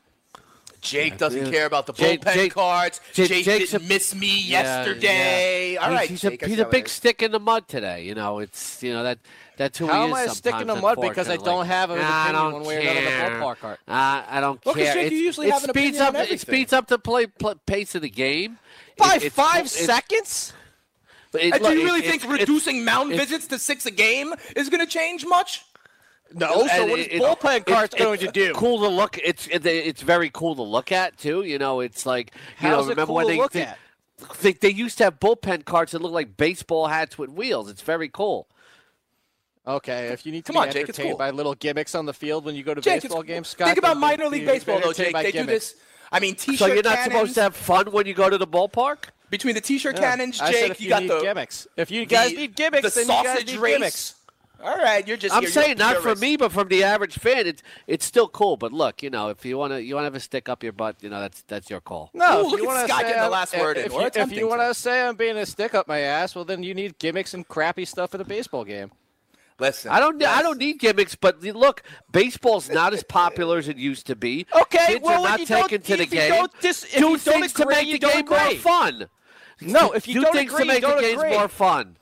Jake 0.80 1.18
doesn't 1.18 1.44
Yeah. 1.46 1.50
care 1.50 1.66
about 1.66 1.86
the 1.86 1.92
Jake- 1.92 2.22
bullpen 2.22 2.34
Jake- 2.34 2.54
cards. 2.54 3.00
Jake- 3.12 3.28
Jake 3.28 3.44
Jake's 3.44 3.70
didn't 3.72 3.84
a- 3.84 3.88
miss 3.88 4.14
me 4.14 4.40
Yeah, 4.40 4.62
yesterday. 4.84 5.72
yeah. 5.74 5.80
All 5.80 5.88
He's- 5.90 5.98
right, 6.00 6.08
he's, 6.08 6.20
Jake, 6.22 6.42
a, 6.42 6.46
I 6.46 6.48
he's 6.48 6.58
a 6.58 6.64
big 6.64 6.88
stick 6.88 7.22
in 7.22 7.32
the 7.32 7.40
mud 7.40 7.68
today. 7.68 8.02
You 8.04 8.14
know, 8.14 8.38
it's 8.38 8.82
you 8.82 8.92
know 8.92 9.02
that 9.02 9.18
that's 9.60 9.76
who 9.76 9.88
How 9.88 10.06
he 10.06 10.08
am 10.08 10.14
I 10.14 10.26
sticking 10.26 10.30
a 10.30 10.34
stick 10.34 10.60
in 10.62 10.66
the 10.68 10.76
mud 10.76 10.98
because 11.02 11.28
I 11.28 11.36
don't 11.36 11.66
have 11.66 11.90
an 11.90 11.98
Nah, 11.98 12.22
opinion 12.30 12.52
one 12.54 12.62
way 12.64 12.76
or 12.78 12.80
another 12.80 12.98
on 12.98 13.32
the 13.32 13.44
ballpark 13.44 13.58
card? 13.58 13.78
Uh, 13.86 14.22
I 14.26 14.40
don't 14.40 14.64
Well, 14.64 14.74
care. 14.74 14.94
Jake, 14.94 15.12
you 15.12 15.18
usually 15.18 15.48
it 15.48 15.52
have 15.52 15.64
an 15.64 15.68
speeds 15.68 15.98
up. 16.00 16.14
It 16.14 16.40
speeds 16.40 16.72
up 16.72 16.86
the 16.86 16.98
play, 16.98 17.26
play 17.26 17.54
pace 17.66 17.94
of 17.94 18.00
the 18.00 18.08
game 18.08 18.58
By 18.96 19.16
It- 19.22 19.32
five 19.34 19.66
it's- 19.66 19.72
seconds? 19.86 20.54
it- 21.34 21.52
And 21.54 21.62
do 21.62 21.76
you 21.76 21.84
really 21.84 22.00
think 22.00 22.24
reducing 22.26 22.84
mound 22.86 23.12
it's- 23.12 23.28
visits 23.28 23.46
to 23.48 23.58
six 23.58 23.84
a 23.84 23.90
game 23.90 24.32
is 24.56 24.70
going 24.70 24.80
to 24.80 24.86
change 24.90 25.26
much? 25.26 25.62
No. 26.32 26.48
So 26.48 26.68
And 26.70 26.90
what 26.90 26.98
is 27.00 27.06
it- 27.08 27.20
bullpen 27.20 27.66
carts 27.66 27.94
going 27.94 28.18
to 28.20 28.30
do? 28.32 28.54
Cool 28.54 28.78
to 28.80 28.88
look. 28.88 29.18
It's 29.18 29.46
it- 29.48 29.66
it's 29.66 30.00
very 30.00 30.30
cool 30.30 30.54
to 30.56 30.62
look 30.62 30.90
at 30.90 31.18
too. 31.18 31.42
You 31.42 31.58
know, 31.58 31.80
it's 31.80 32.06
like 32.06 32.32
you 32.34 32.68
How's 32.68 32.84
know. 32.86 32.90
Remember 32.90 33.06
cool 33.08 33.14
when 33.16 33.26
they, 33.26 33.36
look 33.36 33.52
they, 33.52 33.62
at? 33.62 33.78
they 34.40 34.52
they 34.54 34.70
used 34.70 34.96
to 34.98 35.04
have 35.04 35.20
bullpen 35.20 35.66
carts 35.66 35.92
that 35.92 36.00
look 36.00 36.12
like 36.12 36.38
baseball 36.38 36.86
hats 36.86 37.18
with 37.18 37.28
wheels. 37.30 37.68
It's 37.68 37.82
very 37.82 38.08
cool. 38.08 38.48
Okay, 39.66 40.08
if 40.08 40.24
you 40.24 40.32
need 40.32 40.44
to 40.46 40.52
Come 40.52 40.62
be 40.62 40.66
on, 40.68 40.72
Jake, 40.72 40.88
it's 40.88 40.98
entertained 40.98 41.12
cool. 41.12 41.18
by 41.18 41.30
little 41.30 41.54
gimmicks 41.54 41.94
on 41.94 42.06
the 42.06 42.14
field 42.14 42.44
when 42.44 42.54
you 42.54 42.62
go 42.62 42.72
to 42.74 42.80
Jake, 42.80 43.02
baseball 43.02 43.22
games, 43.22 43.48
Scott, 43.48 43.66
think 43.68 43.78
about 43.78 43.96
minor 43.98 44.26
league 44.28 44.46
baseball, 44.46 44.80
though, 44.80 44.92
Jake. 44.92 45.12
by 45.12 45.22
They 45.22 45.32
do 45.32 45.44
this. 45.44 45.74
I 46.10 46.18
mean, 46.18 46.34
t-shirt 46.34 46.58
So 46.58 46.66
you're 46.66 46.82
not 46.82 46.96
cannons. 46.96 47.12
supposed 47.12 47.34
to 47.34 47.42
have 47.42 47.54
fun 47.56 47.92
when 47.92 48.06
you 48.06 48.14
go 48.14 48.28
to 48.30 48.38
the 48.38 48.46
ballpark. 48.46 49.04
Between 49.28 49.54
the 49.54 49.60
t-shirt 49.60 49.94
Yeah. 49.96 50.10
cannons, 50.10 50.40
I 50.40 50.50
Jake, 50.50 50.60
said 50.62 50.70
if 50.72 50.80
you, 50.80 50.84
you 50.84 50.90
got 50.90 51.02
need 51.02 51.10
the 51.12 51.20
gimmicks. 51.20 51.66
If 51.76 51.90
you 51.90 52.04
guys 52.06 52.30
the- 52.30 52.36
need 52.36 52.56
gimmicks, 52.56 52.94
the 52.94 53.00
then 53.04 53.16
you 53.18 53.24
guys 53.24 53.32
sausage 53.34 53.52
need 53.52 53.60
race. 53.60 53.74
gimmicks. 53.76 54.14
All 54.62 54.76
right, 54.76 55.06
you're 55.08 55.16
just. 55.16 55.34
I'm 55.34 55.42
you're, 55.42 55.50
saying 55.52 55.78
you're 55.78 55.86
not 55.94 56.02
for 56.02 56.14
me, 56.16 56.36
but 56.36 56.52
from 56.52 56.68
the 56.68 56.84
average 56.84 57.14
fan, 57.18 57.46
it's 57.46 57.62
it's 57.86 58.04
still 58.04 58.28
cool. 58.28 58.58
But 58.58 58.72
look, 58.74 59.02
you 59.02 59.08
know, 59.08 59.28
if 59.30 59.42
you 59.44 59.56
want 59.56 59.72
to 59.72 59.82
you 59.82 59.94
want 59.94 60.02
to 60.02 60.06
have 60.06 60.14
a 60.14 60.20
stick 60.20 60.50
up 60.50 60.62
your 60.62 60.72
butt, 60.72 60.96
you 61.00 61.08
know, 61.08 61.18
that's 61.20 61.42
that's 61.48 61.70
your 61.70 61.80
call. 61.80 62.10
No, 62.12 62.42
Ooh, 62.42 62.46
if 62.46 62.50
look 62.50 62.60
you 62.60 62.64
at 62.64 62.66
want 62.74 62.80
to 62.80 62.92
Scott 62.92 63.00
say 63.00 63.06
getting 63.06 63.16
the 63.16 63.22
I'm- 63.22 63.30
last 63.30 63.56
word 63.58 63.78
in, 63.78 63.86
If 63.86 63.92
you, 63.94 64.00
if 64.22 64.32
you 64.32 64.48
want 64.48 64.60
to 64.60 64.74
say 64.74 65.00
I'm 65.00 65.16
being 65.16 65.38
a 65.38 65.46
stick 65.46 65.74
up 65.74 65.88
my 65.88 66.00
ass, 66.00 66.34
well 66.34 66.44
then 66.44 66.62
you 66.62 66.74
need 66.74 66.98
gimmicks 66.98 67.32
and 67.32 67.48
crappy 67.48 67.86
stuff 67.86 68.14
in 68.14 68.20
a 68.20 68.24
baseball 68.24 68.64
game. 68.66 68.90
Listen, 69.60 69.90
I 69.92 70.00
don't 70.00 70.22
I 70.24 70.42
don't 70.42 70.58
need 70.58 70.78
gimmicks, 70.78 71.14
but 71.14 71.42
look, 71.42 71.82
baseball's 72.10 72.68
not 72.70 72.92
as 72.94 73.02
popular 73.02 73.58
as 73.58 73.68
it 73.68 73.76
used 73.76 74.06
to 74.06 74.16
be. 74.16 74.46
Okay, 74.54 74.86
Kids 74.94 75.04
well, 75.04 75.22
are 75.26 75.26
if 75.26 75.30
not 75.30 75.40
you 75.40 75.46
don't- 75.46 75.62
taken 75.68 75.82
to 75.82 75.96
the 75.96 76.02
if 76.02 76.12
you 76.12 76.18
game. 76.20 76.30
don't 76.30 76.60
dis- 76.60 76.84
if 76.84 76.90
Do 76.92 76.96
you 76.98 77.02
don't 77.02 77.18
things 77.18 77.52
to 77.54 77.62
agree, 77.62 77.74
make 77.74 77.86
you 77.86 77.92
the 77.94 77.98
don't 77.98 78.28
game 78.28 78.38
more 78.38 78.54
fun. 78.56 79.06
No, 79.60 79.92
if 79.92 80.08
you 80.08 80.14
do 80.14 80.22
don't 80.22 80.32
things 80.34 80.52
agree, 80.52 80.62
to 80.64 80.68
make 80.68 80.82
you 80.82 80.88
don't 80.88 80.96
the 80.96 81.02
games 81.02 81.18
agree. 81.22 81.30
more 81.30 81.48
fun. 81.48 81.96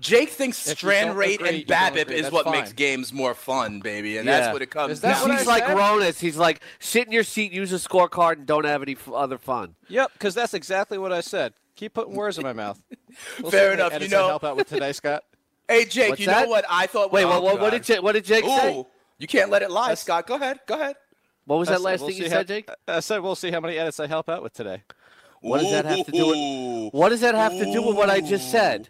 Jake 0.00 0.30
thinks 0.30 0.68
If 0.68 0.78
strand 0.78 1.16
rate 1.16 1.40
agree, 1.40 1.48
and 1.58 1.66
don't 1.66 1.94
BABIP 1.96 2.10
is 2.10 2.30
what 2.30 2.44
fine. 2.44 2.52
makes 2.60 2.72
games 2.72 3.12
more 3.12 3.34
fun, 3.34 3.80
baby, 3.80 4.16
and 4.18 4.26
Yeah. 4.26 4.40
that's 4.40 4.52
what 4.52 4.62
it 4.62 4.70
comes 4.70 4.92
Is 4.92 5.00
that 5.00 5.20
down. 5.26 5.36
He's 5.36 5.46
like 5.46 5.64
said? 5.66 5.76
Ronas. 5.76 6.20
He's 6.20 6.36
like, 6.36 6.60
sit 6.78 7.06
in 7.06 7.12
your 7.12 7.24
seat, 7.24 7.50
use 7.52 7.72
a 7.72 7.76
scorecard, 7.76 8.34
and 8.34 8.46
don't 8.46 8.64
have 8.64 8.80
any 8.82 8.92
f- 8.92 9.08
other 9.12 9.38
fun. 9.38 9.74
Yep, 9.88 10.12
because 10.12 10.34
that's 10.34 10.54
exactly 10.54 10.98
what 10.98 11.12
I 11.12 11.20
said. 11.20 11.52
Keep 11.74 11.94
putting 11.94 12.14
words 12.14 12.38
in 12.38 12.44
my 12.44 12.52
mouth. 12.52 12.80
We'll 13.40 13.50
Fair 13.50 13.72
enough, 13.72 13.92
Edison 13.92 14.12
you 14.12 14.16
know- 14.18 14.28
help 14.28 14.44
out 14.44 14.56
with 14.56 14.68
today, 14.68 14.92
Scott. 14.92 15.24
Hey, 15.68 15.84
Jake, 15.84 16.10
What's 16.10 16.20
you 16.20 16.26
that? 16.26 16.44
know 16.44 16.48
what 16.50 16.64
I 16.68 16.86
thought? 16.86 17.12
Wait, 17.12 17.24
oh, 17.24 17.28
what, 17.28 17.42
what, 17.42 17.60
what 17.60 17.70
did 17.70 17.86
God. 17.86 17.94
Ja- 17.96 18.00
what 18.00 18.12
did 18.12 18.24
Jake 18.24 18.44
say? 18.44 18.84
You 19.18 19.26
can't 19.26 19.50
let 19.50 19.62
it 19.62 19.70
lie, 19.70 19.94
Scott. 19.94 20.26
Go 20.26 20.36
ahead. 20.36 20.60
Go 20.66 20.74
ahead. 20.74 20.96
What 21.44 21.58
was 21.58 21.68
I 21.68 21.72
that 21.72 21.78
said 21.78 21.84
last 21.84 22.00
we'll 22.00 22.08
thing 22.08 22.16
you 22.18 22.22
see 22.24 22.28
said, 22.30 22.36
how- 22.36 22.42
Jake? 22.42 22.68
I 22.86 23.00
said 23.00 23.18
we'll 23.20 23.34
see 23.34 23.50
how 23.50 23.60
many 23.60 23.76
edits 23.78 24.00
I 24.00 24.06
help 24.06 24.28
out 24.28 24.42
with 24.42 24.54
today. 24.54 24.82
What 25.40 25.60
does 25.60 25.70
that 25.70 25.84
have 25.84 26.04
to 26.06 26.12
do 26.12 26.26
with? 26.26 26.92
What 26.94 27.10
does 27.10 27.20
that 27.20 27.34
have 27.34 27.52
to 27.52 27.64
do 27.72 27.86
with 27.86 27.96
what 27.96 28.10
I 28.10 28.20
just 28.20 28.50
said? 28.50 28.88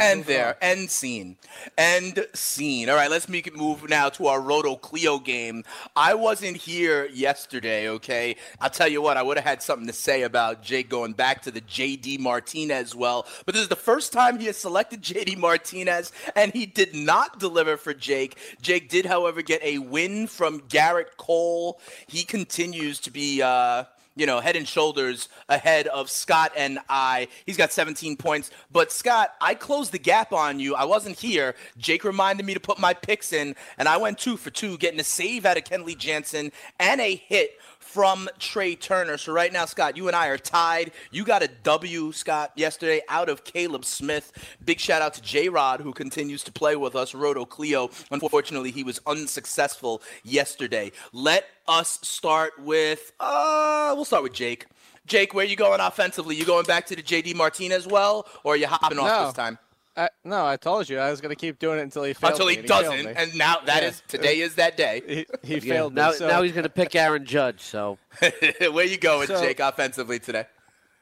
And 0.00 0.24
there, 0.24 0.56
end 0.60 0.90
scene, 0.90 1.36
end 1.78 2.26
scene. 2.34 2.88
All 2.88 2.96
right, 2.96 3.08
let's 3.08 3.28
make 3.28 3.46
it 3.46 3.54
move 3.54 3.88
now 3.88 4.08
to 4.08 4.26
our 4.26 4.40
Roto 4.40 4.74
Cleo 4.74 5.20
game. 5.20 5.62
I 5.94 6.14
wasn't 6.14 6.56
here 6.56 7.06
yesterday, 7.06 7.88
okay? 7.88 8.34
I'll 8.60 8.70
tell 8.70 8.88
you 8.88 9.00
what, 9.00 9.16
I 9.16 9.22
would 9.22 9.36
have 9.36 9.46
had 9.46 9.62
something 9.62 9.86
to 9.86 9.92
say 9.92 10.22
about 10.22 10.64
Jake 10.64 10.88
going 10.88 11.12
back 11.12 11.42
to 11.42 11.52
the 11.52 11.60
JD 11.60 12.18
Martinez 12.18 12.96
well, 12.96 13.24
but 13.46 13.54
this 13.54 13.62
is 13.62 13.68
the 13.68 13.76
first 13.76 14.12
time 14.12 14.40
he 14.40 14.46
has 14.46 14.56
selected 14.56 15.00
JD 15.02 15.38
Martinez, 15.38 16.10
and 16.34 16.52
he 16.52 16.66
did 16.66 16.92
not 16.92 17.38
deliver 17.38 17.76
for 17.76 17.94
Jake. 17.94 18.36
Jake 18.60 18.88
did, 18.88 19.06
however, 19.06 19.42
get 19.42 19.62
a 19.62 19.78
win 19.78 20.26
from 20.26 20.62
Gerrit 20.62 21.16
Cole. 21.18 21.80
He 22.08 22.24
continues 22.24 22.98
to 22.98 23.12
be, 23.12 23.42
uh, 23.42 23.84
you 24.16 24.26
know, 24.26 24.40
head 24.40 24.56
and 24.56 24.66
shoulders 24.66 25.28
ahead 25.48 25.86
of 25.88 26.10
Scott 26.10 26.52
and 26.56 26.78
I. 26.88 27.28
He's 27.46 27.56
got 27.56 27.72
17 27.72 28.16
points. 28.16 28.50
But 28.70 28.92
Scott, 28.92 29.34
I 29.40 29.54
closed 29.54 29.92
the 29.92 29.98
gap 29.98 30.32
on 30.32 30.60
you. 30.60 30.74
I 30.74 30.84
wasn't 30.84 31.18
here. 31.18 31.54
Jake 31.76 32.04
reminded 32.04 32.46
me 32.46 32.54
to 32.54 32.60
put 32.60 32.78
my 32.78 32.94
picks 32.94 33.32
in, 33.32 33.56
and 33.78 33.88
I 33.88 33.96
went 33.96 34.18
two 34.18 34.36
for 34.36 34.50
two, 34.50 34.78
getting 34.78 35.00
a 35.00 35.04
save 35.04 35.44
out 35.44 35.56
of 35.56 35.64
Kenley 35.64 35.96
Jansen 35.96 36.52
and 36.78 37.00
a 37.00 37.16
hit 37.16 37.58
from 37.94 38.28
Trea 38.40 38.74
Turner. 38.74 39.16
So 39.16 39.32
right 39.32 39.52
now, 39.52 39.66
Scott, 39.66 39.96
you 39.96 40.08
and 40.08 40.16
I 40.16 40.26
are 40.26 40.36
tied. 40.36 40.90
You 41.12 41.22
got 41.24 41.44
a 41.44 41.48
W, 41.62 42.10
Scott, 42.10 42.50
yesterday 42.56 43.02
out 43.08 43.28
of 43.28 43.44
Caleb 43.44 43.84
Smith. 43.84 44.32
Big 44.64 44.80
shout 44.80 45.00
out 45.00 45.14
to 45.14 45.22
J 45.22 45.48
Rod, 45.48 45.80
who 45.80 45.92
continues 45.92 46.42
to 46.42 46.50
play 46.50 46.74
with 46.74 46.96
us, 46.96 47.14
Roto 47.14 47.44
Cleo. 47.44 47.90
Unfortunately, 48.10 48.72
he 48.72 48.82
was 48.82 49.00
unsuccessful 49.06 50.02
yesterday. 50.24 50.90
Let 51.12 51.44
us 51.68 52.00
start 52.02 52.54
with, 52.58 53.12
uh, 53.20 53.92
we'll 53.94 54.04
start 54.04 54.24
with 54.24 54.32
Jake. 54.32 54.66
Jake, 55.06 55.32
where 55.32 55.44
you 55.44 55.54
going 55.54 55.80
offensively? 55.80 56.34
You 56.34 56.44
going 56.44 56.64
back 56.64 56.86
to 56.86 56.96
the 56.96 57.02
JD 57.02 57.36
Martinez 57.36 57.86
well, 57.86 58.26
or 58.42 58.54
are 58.54 58.56
you 58.56 58.66
hopping 58.66 58.98
off 58.98 59.06
No. 59.06 59.24
this 59.26 59.34
time? 59.34 59.58
I, 59.96 60.08
no, 60.24 60.44
I 60.44 60.56
told 60.56 60.88
you 60.88 60.98
I 60.98 61.10
was 61.10 61.20
going 61.20 61.30
to 61.30 61.36
keep 61.40 61.58
doing 61.60 61.78
it 61.78 61.82
until 61.82 62.02
he 62.02 62.14
failed 62.14 62.32
Until 62.32 62.46
me, 62.46 62.54
he 62.54 62.58
and 62.60 62.68
failed 62.68 62.84
doesn't, 62.84 63.04
me. 63.06 63.12
and 63.16 63.34
now 63.36 63.56
that 63.66 63.82
Yeah. 63.82 63.88
is 63.90 64.02
today 64.08 64.40
is 64.40 64.56
that 64.56 64.76
day. 64.76 65.02
He, 65.06 65.26
he 65.46 65.54
Yeah, 65.66 65.74
failed 65.74 65.94
now, 65.94 66.10
me. 66.10 66.16
So 66.16 66.26
now 66.26 66.42
he's 66.42 66.52
going 66.52 66.64
to 66.64 66.68
pick 66.68 66.96
Aaron 66.96 67.24
Judge. 67.24 67.60
So 67.60 67.98
where 68.72 68.84
you 68.84 68.96
going, 68.98 69.28
So- 69.28 69.40
Jake, 69.40 69.60
offensively 69.60 70.18
today? 70.18 70.46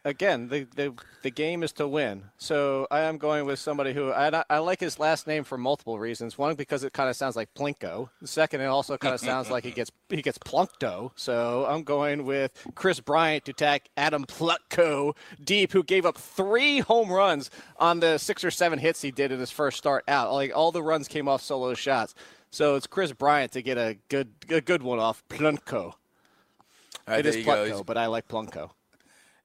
again, 0.04 0.48
the, 0.48 0.66
the 0.76 0.92
the 1.22 1.30
game 1.30 1.62
is 1.62 1.72
to 1.72 1.86
win. 1.88 2.24
So 2.36 2.86
I 2.90 3.00
am 3.00 3.18
going 3.18 3.46
with 3.46 3.58
somebody 3.58 3.92
who 3.92 4.10
I, 4.12 4.42
I 4.50 4.58
like 4.58 4.80
his 4.80 4.98
last 4.98 5.26
name 5.26 5.44
for 5.44 5.56
multiple 5.56 5.98
reasons. 5.98 6.36
One, 6.36 6.54
because 6.54 6.84
it 6.84 6.92
kind 6.92 7.08
of 7.08 7.16
sounds 7.16 7.36
like 7.36 7.52
Plinko. 7.54 8.10
Second, 8.24 8.60
it 8.60 8.66
also 8.66 8.96
kind 8.96 9.14
of 9.14 9.20
sounds 9.32 9.50
like 9.50 9.64
he 9.64 9.70
gets 9.70 9.90
he 10.08 10.22
gets 10.22 10.38
Plunkto. 10.38 11.12
So 11.16 11.66
I'm 11.68 11.82
going 11.82 12.24
with 12.24 12.52
Kris 12.74 13.00
Bryant 13.00 13.44
to 13.46 13.52
attack 13.52 13.88
Adam 13.96 14.24
Plutko 14.24 15.16
deep, 15.42 15.72
who 15.72 15.82
gave 15.82 16.04
up 16.04 16.18
three 16.18 16.80
home 16.80 17.10
runs 17.10 17.50
on 17.78 18.00
the 18.00 18.18
six 18.18 18.44
or 18.44 18.50
seven 18.50 18.78
hits 18.78 19.02
he 19.02 19.10
did 19.10 19.32
in 19.32 19.40
his 19.40 19.50
first 19.50 19.78
start 19.78 20.04
out. 20.08 20.32
Like 20.32 20.52
all 20.54 20.72
the 20.72 20.82
runs 20.82 21.08
came 21.08 21.28
off 21.28 21.42
solo 21.42 21.74
shots. 21.74 22.14
So 22.50 22.74
it's 22.76 22.86
Kris 22.86 23.12
Bryant 23.12 23.52
to 23.52 23.62
get 23.62 23.78
a 23.78 23.96
good 24.08 24.28
a 24.50 24.60
good 24.60 24.82
one 24.82 24.98
off 24.98 25.22
Plunko. 25.28 25.94
Right, 27.08 27.20
It 27.20 27.26
is. 27.26 27.36
Plutko, 27.44 27.84
but 27.84 27.96
I 27.96 28.06
like 28.06 28.28
Plunko. 28.28 28.70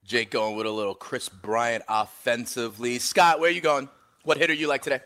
Jake 0.07 0.31
going 0.31 0.55
with 0.55 0.65
a 0.65 0.71
little 0.71 0.95
Kris 0.95 1.27
Bryant 1.27 1.83
offensively. 1.89 2.97
Scott, 2.97 3.41
where 3.41 3.49
are 3.49 3.53
you 3.53 3.59
going? 3.59 3.89
What 4.23 4.37
hitter 4.37 4.53
you 4.53 4.69
like 4.69 4.81
today? 4.81 5.01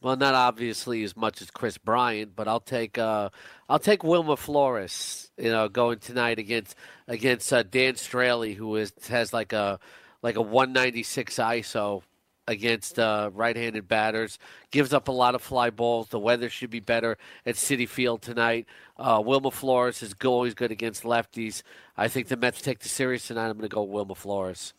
Well, 0.00 0.14
not 0.14 0.34
obviously 0.34 1.02
as 1.02 1.16
much 1.16 1.42
as 1.42 1.50
Kris 1.50 1.76
Bryant, 1.76 2.36
but 2.36 2.46
I'll 2.46 2.60
take 2.60 2.96
uh, 2.96 3.30
I'll 3.68 3.80
take 3.80 4.04
Wilmer 4.04 4.36
Flores. 4.36 5.32
You 5.36 5.50
know, 5.50 5.68
going 5.68 5.98
tonight 5.98 6.38
against 6.38 6.76
against 7.08 7.52
uh, 7.52 7.64
Dan 7.64 7.94
Straily, 7.94 8.54
who 8.54 8.76
is 8.76 8.92
has 9.08 9.32
like 9.32 9.52
a 9.52 9.80
like 10.22 10.36
a 10.36 10.42
196 10.42 11.34
ISO 11.34 12.02
against 12.46 12.98
uh, 12.98 13.30
right-handed 13.32 13.88
batters. 13.88 14.38
Gives 14.70 14.92
up 14.92 15.08
a 15.08 15.12
lot 15.12 15.34
of 15.34 15.42
fly 15.42 15.70
balls. 15.70 16.08
The 16.08 16.18
weather 16.18 16.48
should 16.48 16.70
be 16.70 16.80
better 16.80 17.16
at 17.46 17.54
Citi 17.54 17.88
Field 17.88 18.22
tonight. 18.22 18.66
Uh, 18.98 19.22
Wilmer 19.24 19.50
Flores 19.50 20.02
is 20.02 20.14
always 20.24 20.54
good 20.54 20.70
against 20.70 21.02
lefties. 21.04 21.62
I 21.96 22.08
think 22.08 22.28
the 22.28 22.36
Mets 22.36 22.60
take 22.60 22.80
the 22.80 22.88
series 22.88 23.26
tonight. 23.26 23.48
I'm 23.48 23.58
going 23.58 23.68
to 23.68 23.74
go 23.74 23.82
Wilmer 23.82 24.14
Flores. 24.14 24.72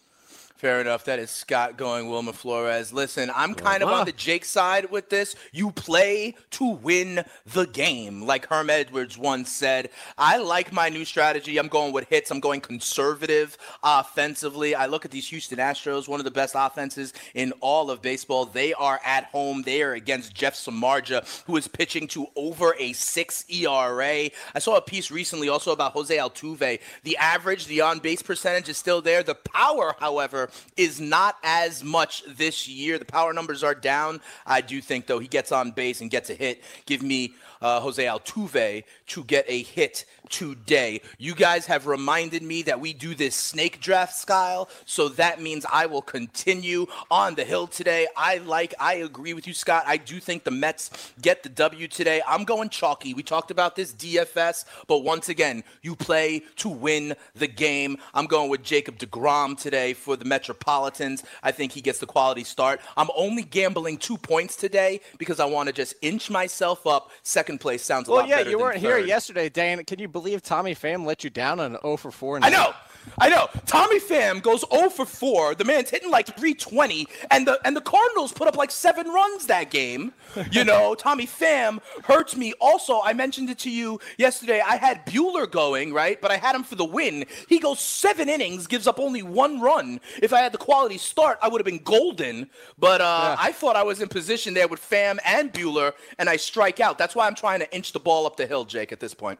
Fair 0.56 0.80
enough. 0.80 1.04
That 1.04 1.20
is 1.20 1.30
Scott 1.30 1.76
going 1.76 2.10
Wilmer 2.10 2.32
Flores. 2.32 2.94
Listen, 2.94 3.30
I'm 3.36 3.56
kind 3.56 3.84
of 3.84 3.90
on 3.90 4.06
the 4.06 4.14
Jake 4.14 4.46
side 4.46 4.90
with 4.90 5.10
this. 5.10 5.36
You 5.52 5.72
play 5.72 6.36
to 6.52 6.66
win 6.66 7.26
the 7.46 7.68
game, 7.68 8.22
like 8.22 8.48
Herm 8.48 8.70
Edwards 8.70 9.18
once 9.18 9.52
said. 9.52 9.90
I 10.18 10.38
like 10.38 10.72
my 10.72 10.88
new 10.88 11.04
strategy. 11.04 11.58
I'm 11.58 11.68
going 11.68 11.92
with 11.92 12.08
hits. 12.08 12.32
I'm 12.32 12.40
going 12.40 12.62
conservative 12.62 13.58
offensively. 13.84 14.76
I 14.76 14.86
look 14.86 15.04
at 15.04 15.12
these 15.12 15.28
Houston 15.28 15.58
Astros, 15.58 16.08
one 16.08 16.22
of 16.22 16.24
the 16.24 16.32
best 16.32 16.56
offenses 16.58 17.12
in 17.34 17.52
all 17.60 17.92
of 17.92 18.02
baseball. 18.02 18.46
They 18.46 18.74
are 18.74 19.02
at 19.04 19.26
home. 19.26 19.62
They 19.64 19.84
are 19.84 19.92
against 19.92 20.34
Jeff 20.34 20.56
Samardzija, 20.56 21.44
who 21.48 21.58
is 21.58 21.68
pitching 21.68 22.08
to 22.10 22.28
over 22.38 22.76
a 22.80 22.94
six 22.94 23.44
ERA. 23.50 24.30
I 24.56 24.60
saw 24.60 24.78
a 24.78 24.82
piece 24.82 25.12
recently 25.12 25.50
also 25.50 25.74
about 25.74 25.92
Jose 25.92 26.16
Altuve. 26.16 26.80
The 27.04 27.18
average, 27.18 27.66
the 27.66 27.82
on 27.82 28.00
base 28.00 28.22
percentage 28.22 28.70
is 28.70 28.78
still 28.78 29.02
there. 29.02 29.22
The 29.22 29.36
power, 29.36 29.96
however, 30.00 30.45
is 30.78 31.00
not 31.00 31.38
as 31.44 31.84
much 31.84 32.24
this 32.28 32.68
year. 32.68 32.98
The 32.98 33.06
power 33.06 33.34
numbers 33.34 33.64
are 33.64 33.76
down. 33.76 34.22
I 34.46 34.62
do 34.62 34.82
think, 34.82 35.08
though, 35.08 35.20
he 35.20 35.28
gets 35.28 35.52
on 35.52 35.72
base 35.72 36.02
and 36.02 36.10
gets 36.10 36.30
a 36.30 36.34
hit. 36.34 36.64
Give 36.86 37.02
me 37.02 37.34
uh, 37.62 37.80
Jose 37.80 38.04
Altuve 38.04 38.84
to 39.08 39.24
get 39.24 39.46
a 39.48 39.64
hit 39.64 40.06
today. 40.30 41.02
You 41.18 41.36
guys 41.36 41.66
have 41.66 41.88
reminded 41.88 42.44
me 42.44 42.64
that 42.64 42.80
we 42.80 42.94
do 42.94 43.16
this 43.16 43.36
snake 43.36 43.80
draft 43.80 44.16
style, 44.16 44.70
so 44.86 45.10
that 45.10 45.42
means 45.42 45.66
I 45.72 45.86
will 45.86 46.02
continue 46.02 46.88
on 47.12 47.36
the 47.36 47.44
hill 47.44 47.68
today. 47.68 48.08
I 48.16 48.38
like, 48.40 48.74
I 48.80 48.96
agree 48.96 49.34
with 49.34 49.48
you, 49.48 49.54
Scott. 49.54 49.84
I 49.86 49.98
do 49.98 50.20
think 50.20 50.44
the 50.44 50.52
Mets 50.52 51.14
get 51.22 51.44
the 51.44 51.50
W 51.50 51.88
today. 51.88 52.22
I'm 52.28 52.44
going 52.44 52.70
chalky. 52.70 53.14
We 53.14 53.24
talked 53.24 53.52
about 53.52 53.76
this 53.76 53.94
DFS, 53.94 54.66
but 54.88 55.00
once 55.00 55.30
again, 55.30 55.64
you 55.82 55.96
play 55.96 56.44
to 56.58 56.70
win 56.70 57.16
the 57.36 57.48
game. 57.48 57.98
I'm 58.14 58.26
going 58.26 58.50
with 58.50 58.64
Jacob 58.64 58.98
DeGrom 58.98 59.60
today 59.60 59.94
for 59.94 60.16
the 60.16 60.26
Metropolitans. 60.26 61.24
I 61.44 61.52
think 61.52 61.72
he 61.72 61.82
gets 61.82 62.00
the 62.00 62.06
quality 62.06 62.44
start. 62.44 62.82
I'm 62.98 63.10
only 63.16 63.44
gambling 63.44 63.98
two 63.98 64.18
points 64.18 64.56
today 64.56 65.02
because 65.18 65.40
I 65.40 65.46
want 65.46 65.68
to 65.68 65.74
just 65.74 65.96
inch 66.02 66.30
myself 66.30 66.86
up. 66.88 67.12
Second 67.24 67.60
place 67.60 67.84
sounds 67.84 68.08
a 68.08 68.12
lot 68.12 68.18
of 68.18 68.26
things. 68.26 68.36
Well, 68.36 68.46
yeah, 68.46 68.50
you 68.50 68.60
weren't 68.60 68.80
here 68.80 68.98
yesterday, 68.98 69.50
Dan. 69.50 69.84
Can 69.86 70.00
you 70.00 70.08
believe 70.16 70.42
Tommy 70.42 70.74
Pham 70.74 71.06
let 71.06 71.26
you 71.26 71.30
down 71.30 71.60
on 71.60 71.76
an 71.76 71.82
0 71.82 71.98
for 71.98 72.10
4? 72.10 72.40
I 72.42 72.50
know. 72.50 72.72
I 73.20 73.28
know. 73.28 73.50
Tommy 73.66 74.00
Pham 74.00 74.42
goes 74.42 74.64
0 74.74 74.90
for 74.90 75.06
4. 75.06 75.56
The 75.56 75.66
man's 75.66 75.90
hitting 75.90 76.10
like 76.10 76.28
320, 76.28 77.06
and 77.30 77.46
the 77.46 77.60
and 77.66 77.76
the 77.76 77.82
Cardinals 77.82 78.32
put 78.32 78.48
up 78.48 78.56
like 78.56 78.72
seven 78.72 79.08
runs 79.08 79.48
that 79.48 79.70
game. 79.70 80.14
You 80.52 80.64
know, 80.70 80.96
Tommy 80.96 81.28
Pham 81.28 81.82
hurts 82.06 82.38
me. 82.38 82.54
Also, 82.62 83.02
I 83.04 83.12
mentioned 83.12 83.50
it 83.50 83.60
to 83.60 83.70
you 83.70 84.00
yesterday. 84.18 84.62
I 84.66 84.78
had 84.78 85.06
Buehler 85.06 85.52
going 85.52 85.94
right, 85.94 86.20
but 86.22 86.32
I 86.32 86.38
had 86.38 86.56
him 86.56 86.64
for 86.64 86.76
the 86.76 86.86
win. 86.86 87.26
He 87.50 87.60
goes 87.60 87.82
seven 87.82 88.30
innings, 88.30 88.68
gives 88.68 88.88
up 88.88 88.98
only 89.00 89.22
one 89.22 89.60
run. 89.60 90.00
If 90.24 90.32
I 90.32 90.40
had 90.40 90.54
the 90.54 90.58
quality 90.58 90.98
start, 90.98 91.40
I 91.42 91.50
would 91.50 91.60
have 91.60 91.66
been 91.66 91.84
golden. 91.84 92.50
But 92.80 93.02
uh, 93.02 93.36
I 93.38 93.52
thought 93.52 93.76
I 93.76 93.84
was 93.84 94.02
in 94.02 94.08
position 94.08 94.54
there 94.54 94.70
with 94.70 94.80
Pham 94.80 95.20
and 95.26 95.52
Buehler, 95.52 95.92
and 96.18 96.30
I 96.30 96.38
strike 96.38 96.80
out. 96.80 96.98
That's 96.98 97.16
why 97.16 97.28
I'm 97.28 97.36
trying 97.36 97.60
to 97.60 97.76
inch 97.76 97.92
the 97.92 98.00
ball 98.00 98.26
up 98.26 98.38
the 98.38 98.48
hill, 98.48 98.64
Jake. 98.64 98.94
At 98.94 99.02
this 99.02 99.14
point. 99.14 99.40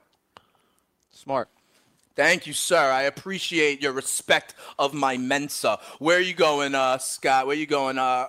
Smart. 1.16 1.50
Thank 2.16 2.46
you, 2.46 2.54
sir. 2.54 2.92
I 2.92 3.04
appreciate 3.04 3.82
your 3.82 3.92
respect 3.92 4.54
of 4.78 4.94
my 4.94 5.18
Mensa. 5.18 5.80
Where 6.00 6.18
are 6.18 6.22
you 6.22 6.34
going, 6.34 6.76
uh, 6.76 6.98
Scott? 6.98 7.48
Where 7.48 7.56
are 7.56 7.60
you 7.60 7.66
going? 7.66 7.98
Uh, 7.98 8.28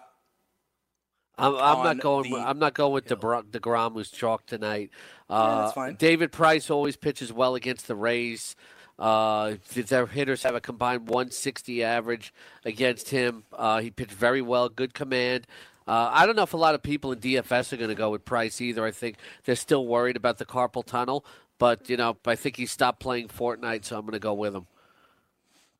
I'm, 1.38 1.54
I'm 1.56 1.84
not 1.84 2.00
going. 2.00 2.34
I'm 2.34 2.58
not 2.58 2.74
going 2.74 2.92
with 2.92 3.06
DeBr- 3.06 3.50
Degrom, 3.50 3.92
who's 3.94 4.10
chalk 4.10 4.46
tonight. 4.46 4.90
Uh, 5.28 5.62
that's 5.62 5.74
fine. 5.74 5.96
David 5.96 6.32
Price 6.32 6.70
always 6.70 6.96
pitches 6.96 7.32
well 7.32 7.54
against 7.54 7.86
the 7.88 7.94
Rays. 7.94 8.56
Uh, 8.98 9.54
their 9.74 10.06
hitters 10.06 10.42
have 10.42 10.54
a 10.54 10.60
combined 10.60 11.08
160 11.08 11.84
average 11.84 12.32
against 12.64 13.10
him. 13.10 13.44
Uh, 13.52 13.80
he 13.80 13.90
pitched 13.90 14.12
very 14.12 14.40
well, 14.40 14.68
good 14.68 14.94
command. 14.94 15.46
Uh, 15.86 16.10
I 16.12 16.26
don't 16.26 16.34
know 16.34 16.42
if 16.42 16.54
a 16.54 16.56
lot 16.56 16.74
of 16.74 16.82
people 16.82 17.12
in 17.12 17.20
DFS 17.20 17.72
are 17.72 17.76
going 17.76 17.90
to 17.90 17.94
go 17.94 18.10
with 18.10 18.24
Price 18.24 18.60
either. 18.60 18.84
I 18.84 18.90
think 18.90 19.18
they're 19.44 19.54
still 19.54 19.86
worried 19.86 20.16
about 20.16 20.38
the 20.38 20.44
carpal 20.44 20.84
tunnel, 20.84 21.24
but 21.58 21.88
you 21.88 21.96
know, 21.96 22.16
I 22.24 22.36
think 22.36 22.56
he 22.56 22.66
stopped 22.66 23.00
playing 23.00 23.28
Fortnite, 23.28 23.84
so 23.84 23.96
I'm 23.96 24.02
going 24.02 24.12
to 24.12 24.18
go 24.18 24.34
with 24.34 24.54
him. 24.54 24.66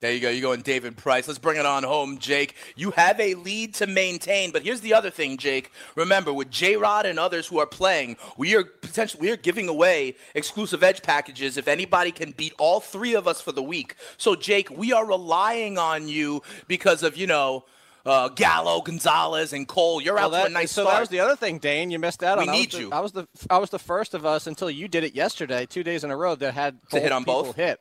There 0.01 0.13
you 0.13 0.21
go. 0.21 0.29
You're 0.29 0.43
going 0.43 0.61
David 0.61 0.99
Price. 0.99 1.27
Let's 1.27 1.39
bring 1.39 1.59
it 1.59 1.65
on 1.65 1.83
home, 1.83 2.19
Jake. 2.19 2.55
You 2.77 2.91
have 2.91 3.19
a 3.19 3.35
lead 3.35 3.75
to 3.77 3.87
maintain, 3.87 4.51
but 4.51 4.63
here's 4.63 4.83
the 4.83 4.93
other 4.93 5.09
thing, 5.09 5.39
Jake. 5.39 5.73
Remember, 5.95 6.35
with 6.35 6.51
J 6.51 6.77
Rod 6.77 7.07
and 7.07 7.19
others 7.19 7.47
who 7.47 7.59
are 7.61 7.67
playing, 7.67 8.19
we 8.37 8.55
are 8.55 8.65
potentially 8.65 9.23
we 9.23 9.31
are 9.31 9.39
giving 9.39 9.71
away 9.71 10.17
exclusive 10.35 10.83
edge 10.83 11.03
packages 11.03 11.57
if 11.57 11.67
anybody 11.67 12.13
can 12.13 12.33
beat 12.33 12.53
all 12.59 12.79
three 12.81 13.15
of 13.15 13.27
us 13.27 13.41
for 13.41 13.53
the 13.53 13.63
week. 13.63 13.97
So, 14.19 14.37
Jake, 14.37 14.69
we 14.69 14.93
are 14.93 15.07
relying 15.07 15.79
on 15.79 16.09
you 16.09 16.43
because 16.69 17.03
of 17.03 17.17
you 17.17 17.27
know. 17.27 17.65
Uh, 18.07 18.29
Gallo, 18.29 18.81
Gonzalez, 18.83 19.53
and 19.53 19.67
Cole, 19.67 20.01
you're 20.01 20.17
out 20.17 20.31
Well, 20.31 20.41
for 20.43 20.47
a 20.47 20.51
that- 20.51 20.55
nice 20.55 20.71
so 20.71 20.83
start. 20.83 20.95
that 20.95 21.01
was 21.01 21.09
the 21.09 21.19
other 21.21 21.35
thing, 21.35 21.59
Dane. 21.59 21.91
You 21.91 21.99
missed 21.99 22.23
out 22.23 22.39
We 22.39 22.45
on. 22.45 22.49
I 22.49 22.53
was 22.53 22.61
need 22.61 22.71
the- 22.73 22.79
you. 22.79 22.91
I 22.93 23.01
was 23.01 23.13
the 23.13 23.27
I 23.51 23.59
was 23.59 23.71
the 23.71 23.81
first 23.81 24.15
of 24.15 24.25
us 24.25 24.47
until 24.47 24.71
you 24.71 24.87
did 24.87 25.03
it 25.03 25.15
yesterday, 25.17 25.67
two 25.67 25.83
days 25.83 26.05
in 26.05 26.11
a 26.13 26.17
row 26.17 26.37
that 26.37 26.55
had 26.55 26.79
To 26.91 27.01
hit 27.01 27.11
on 27.11 27.25
both? 27.25 27.57
hit. 27.57 27.81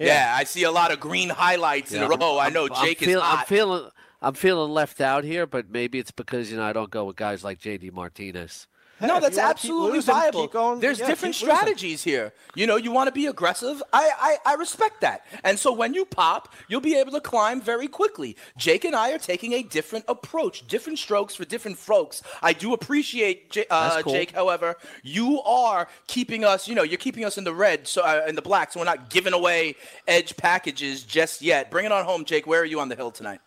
yeah. 0.00 0.34
I 0.36 0.42
see 0.44 0.64
a 0.64 0.72
lot 0.72 0.90
of 0.90 0.98
green 0.98 1.28
highlights 1.28 1.92
in 1.92 2.02
a 2.02 2.08
row. 2.08 2.38
I 2.38 2.48
know 2.48 2.68
I'm 2.74 2.84
Jake 2.84 2.98
feel- 2.98 3.20
is 3.20 3.24
hot. 3.24 3.38
I'm 3.40 3.46
feeling. 3.46 3.88
I'm 4.24 4.34
feeling 4.34 4.70
left 4.72 5.00
out 5.00 5.24
here, 5.24 5.46
but 5.46 5.68
maybe 5.70 5.98
it's 5.98 6.12
because 6.12 6.50
you 6.50 6.56
know 6.56 6.64
I 6.64 6.72
don't 6.72 6.90
go 6.90 7.04
with 7.04 7.16
guys 7.16 7.42
like 7.44 7.58
J.D. 7.60 7.90
Martinez. 7.90 8.66
No, 9.02 9.20
that's 9.20 9.38
absolutely 9.38 9.92
losing, 9.98 10.14
viable. 10.14 10.46
going- 10.46 10.80
There's 10.80 10.98
yeah, 11.00 11.06
different 11.06 11.34
strategies 11.34 12.02
here. 12.04 12.32
You 12.54 12.66
know, 12.66 12.76
you 12.76 12.90
want 12.92 13.08
to 13.08 13.12
be 13.12 13.26
aggressive. 13.26 13.82
I, 13.92 14.10
I 14.46 14.52
I 14.52 14.54
respect 14.54 15.00
that. 15.02 15.26
And 15.44 15.58
so 15.58 15.72
when 15.72 15.94
you 15.94 16.04
pop, 16.04 16.52
you'll 16.68 16.80
be 16.80 16.96
able 16.96 17.12
to 17.12 17.20
climb 17.20 17.60
very 17.60 17.88
quickly. 17.88 18.36
Jake 18.56 18.84
and 18.84 18.94
I 18.94 19.12
are 19.12 19.18
taking 19.18 19.52
a 19.54 19.62
different 19.62 20.04
approach, 20.08 20.66
different 20.68 20.98
strokes 20.98 21.34
for 21.34 21.44
different 21.44 21.78
folks. 21.78 22.22
I 22.42 22.52
do 22.52 22.72
appreciate 22.74 23.50
J- 23.50 23.66
uh, 23.70 24.02
cool. 24.02 24.12
Jake. 24.12 24.32
However, 24.32 24.76
you 25.02 25.42
are 25.42 25.88
keeping 26.06 26.44
us. 26.44 26.68
You 26.68 26.74
know, 26.74 26.82
you're 26.82 26.98
keeping 26.98 27.24
us 27.24 27.38
in 27.38 27.44
the 27.44 27.54
red, 27.54 27.86
so 27.88 28.02
uh, 28.02 28.24
in 28.28 28.34
the 28.34 28.42
black. 28.42 28.72
So 28.72 28.80
we're 28.80 28.86
not 28.86 29.10
giving 29.10 29.32
away 29.32 29.76
edge 30.06 30.36
packages 30.36 31.02
just 31.02 31.42
yet. 31.42 31.70
Bring 31.70 31.86
it 31.86 31.92
on 31.92 32.04
home, 32.04 32.24
Jake. 32.24 32.46
Where 32.46 32.60
are 32.60 32.64
you 32.64 32.80
on 32.80 32.88
the 32.88 32.96
hill 32.96 33.10
tonight? 33.10 33.40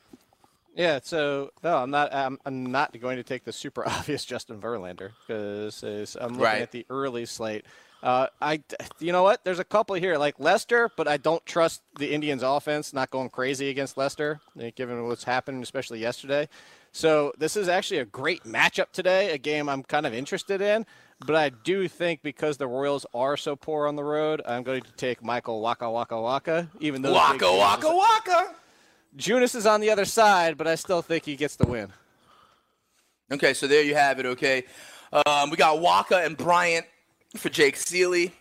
Yeah, 0.76 1.00
so 1.02 1.52
no, 1.64 1.78
I'm 1.78 1.90
not. 1.90 2.14
I'm, 2.14 2.38
I'm 2.46 2.66
not 2.66 3.00
going 3.00 3.16
to 3.18 3.24
take 3.24 3.46
the 3.46 3.54
super 3.54 3.84
obvious 3.88 4.26
Justin 4.26 4.60
Verlander 4.60 5.12
because 5.26 5.84
I'm 6.20 6.34
looking 6.34 6.44
Right. 6.44 6.62
at 6.62 6.72
the 6.72 6.86
early 6.90 7.26
slate. 7.26 7.66
Uh, 8.04 8.28
I, 8.40 8.62
you 9.00 9.12
know 9.12 9.24
what? 9.24 9.44
There's 9.44 9.58
a 9.58 9.64
couple 9.64 9.96
here 9.96 10.18
like 10.18 10.36
Lester, 10.38 10.92
but 10.96 11.08
I 11.08 11.18
don't 11.18 11.44
trust 11.46 11.82
the 11.98 12.14
Indians' 12.14 12.44
offense. 12.44 12.94
Not 12.94 13.10
going 13.10 13.30
crazy 13.30 13.70
against 13.70 13.98
Lester, 13.98 14.42
eh, 14.60 14.70
given 14.76 15.08
what's 15.08 15.24
happened, 15.24 15.64
especially 15.64 16.00
yesterday. 16.00 16.48
So 16.92 17.34
this 17.40 17.56
is 17.58 17.68
actually 17.68 18.00
a 18.02 18.06
great 18.06 18.44
matchup 18.44 18.92
today. 18.92 19.32
A 19.32 19.38
game 19.40 19.68
I'm 19.70 19.82
kind 19.82 20.06
of 20.06 20.14
interested 20.14 20.62
in, 20.62 20.86
but 21.26 21.36
I 21.36 21.50
do 21.50 21.88
think 21.88 22.22
because 22.22 22.58
the 22.58 22.68
Royals 22.68 23.06
are 23.14 23.38
so 23.38 23.56
poor 23.56 23.88
on 23.88 23.96
the 23.96 24.04
road, 24.04 24.42
I'm 24.46 24.62
going 24.64 24.82
to 24.84 24.92
take 24.92 25.24
Michael 25.24 25.62
Wacha 25.64 25.92
Waka 25.92 26.22
Waka. 26.22 26.70
Even 26.80 27.02
though 27.02 27.14
Waka 27.14 27.52
waka 27.58 27.88
waka. 27.96 28.56
Junis 29.18 29.56
is 29.56 29.66
on 29.66 29.82
the 29.82 29.90
other 29.90 30.06
side, 30.06 30.58
but 30.58 30.68
I 30.68 30.76
still 30.76 31.02
think 31.02 31.26
he 31.26 31.36
gets 31.36 31.56
the 31.56 31.66
win. 31.66 31.92
Okay, 33.32 33.54
so 33.54 33.68
there 33.68 33.84
you 33.84 33.96
have 33.96 34.20
it. 34.20 34.26
Okay, 34.26 34.64
um, 35.26 35.50
we 35.50 35.58
got 35.58 35.78
Wacha 35.78 36.26
and 36.26 36.36
Bryant 36.38 36.86
for 37.38 37.50
Jake 37.50 37.76
Ciely. 37.76 38.32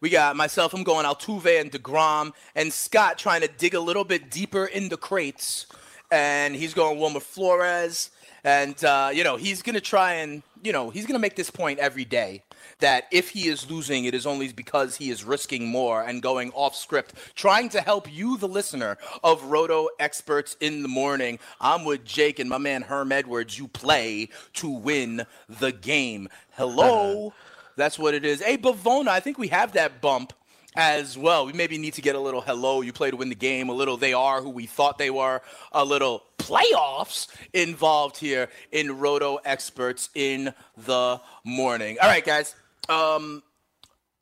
We 0.00 0.10
got 0.10 0.36
myself. 0.36 0.74
I'm 0.74 0.82
going 0.82 1.06
Altuve 1.06 1.60
and 1.60 1.70
Degrom, 1.70 2.32
and 2.54 2.72
Scott 2.72 3.18
trying 3.18 3.42
to 3.42 3.48
dig 3.48 3.74
a 3.74 3.80
little 3.80 4.04
bit 4.04 4.30
deeper 4.30 4.66
in 4.66 4.88
the 4.88 4.96
crates, 4.96 5.66
and 6.10 6.54
he's 6.54 6.74
going 6.74 6.98
Wilmer 6.98 7.20
Flores, 7.20 8.10
and 8.44 8.82
uh, 8.84 9.10
you 9.12 9.24
know 9.24 9.36
he's 9.36 9.62
gonna 9.62 9.80
try 9.80 10.14
and 10.14 10.42
you 10.62 10.72
know 10.72 10.90
he's 10.90 11.06
gonna 11.06 11.18
make 11.18 11.36
this 11.36 11.50
point 11.50 11.78
every 11.78 12.04
day 12.04 12.42
that 12.80 13.06
if 13.10 13.30
he 13.30 13.48
is 13.48 13.70
losing, 13.70 14.04
it 14.04 14.14
is 14.14 14.26
only 14.26 14.52
because 14.52 14.96
he 14.96 15.10
is 15.10 15.24
risking 15.24 15.66
more 15.68 16.02
and 16.02 16.22
going 16.22 16.50
off 16.52 16.74
script, 16.74 17.14
trying 17.34 17.68
to 17.70 17.80
help 17.80 18.12
you, 18.12 18.36
the 18.36 18.48
listener 18.48 18.98
of 19.22 19.44
Roto 19.44 19.88
Experts 19.98 20.56
in 20.60 20.82
the 20.82 20.88
Morning. 20.88 21.38
I'm 21.60 21.84
with 21.84 22.04
Jake 22.04 22.38
and 22.38 22.50
my 22.50 22.58
man 22.58 22.82
Herm 22.82 23.12
Edwards. 23.12 23.58
You 23.58 23.68
play 23.68 24.28
to 24.54 24.68
win 24.68 25.26
the 25.48 25.72
game. 25.72 26.28
Hello. 26.52 27.32
That's 27.76 27.98
what 27.98 28.14
it 28.14 28.24
is. 28.24 28.40
Hey, 28.40 28.56
Bavona, 28.56 29.08
I 29.08 29.20
think 29.20 29.38
we 29.38 29.48
have 29.48 29.72
that 29.72 30.00
bump 30.00 30.32
as 30.76 31.18
well. 31.18 31.46
We 31.46 31.52
maybe 31.52 31.78
need 31.78 31.94
to 31.94 32.02
get 32.02 32.14
a 32.14 32.20
little 32.20 32.40
hello, 32.40 32.80
you 32.80 32.92
play 32.92 33.10
to 33.10 33.16
win 33.16 33.28
the 33.28 33.34
game, 33.34 33.68
a 33.68 33.72
little 33.72 33.96
they 33.96 34.12
are 34.12 34.40
who 34.40 34.50
we 34.50 34.66
thought 34.66 34.98
they 34.98 35.10
were, 35.10 35.42
a 35.72 35.84
little 35.84 36.22
playoffs 36.38 37.28
involved 37.52 38.16
here 38.16 38.48
in 38.70 38.98
Roto 38.98 39.36
Experts 39.44 40.10
in 40.14 40.54
the 40.76 41.20
morning. 41.44 41.96
All 42.00 42.08
right, 42.08 42.24
guys. 42.24 42.54
Um, 42.88 43.42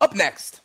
up 0.01 0.15
next 0.15 0.62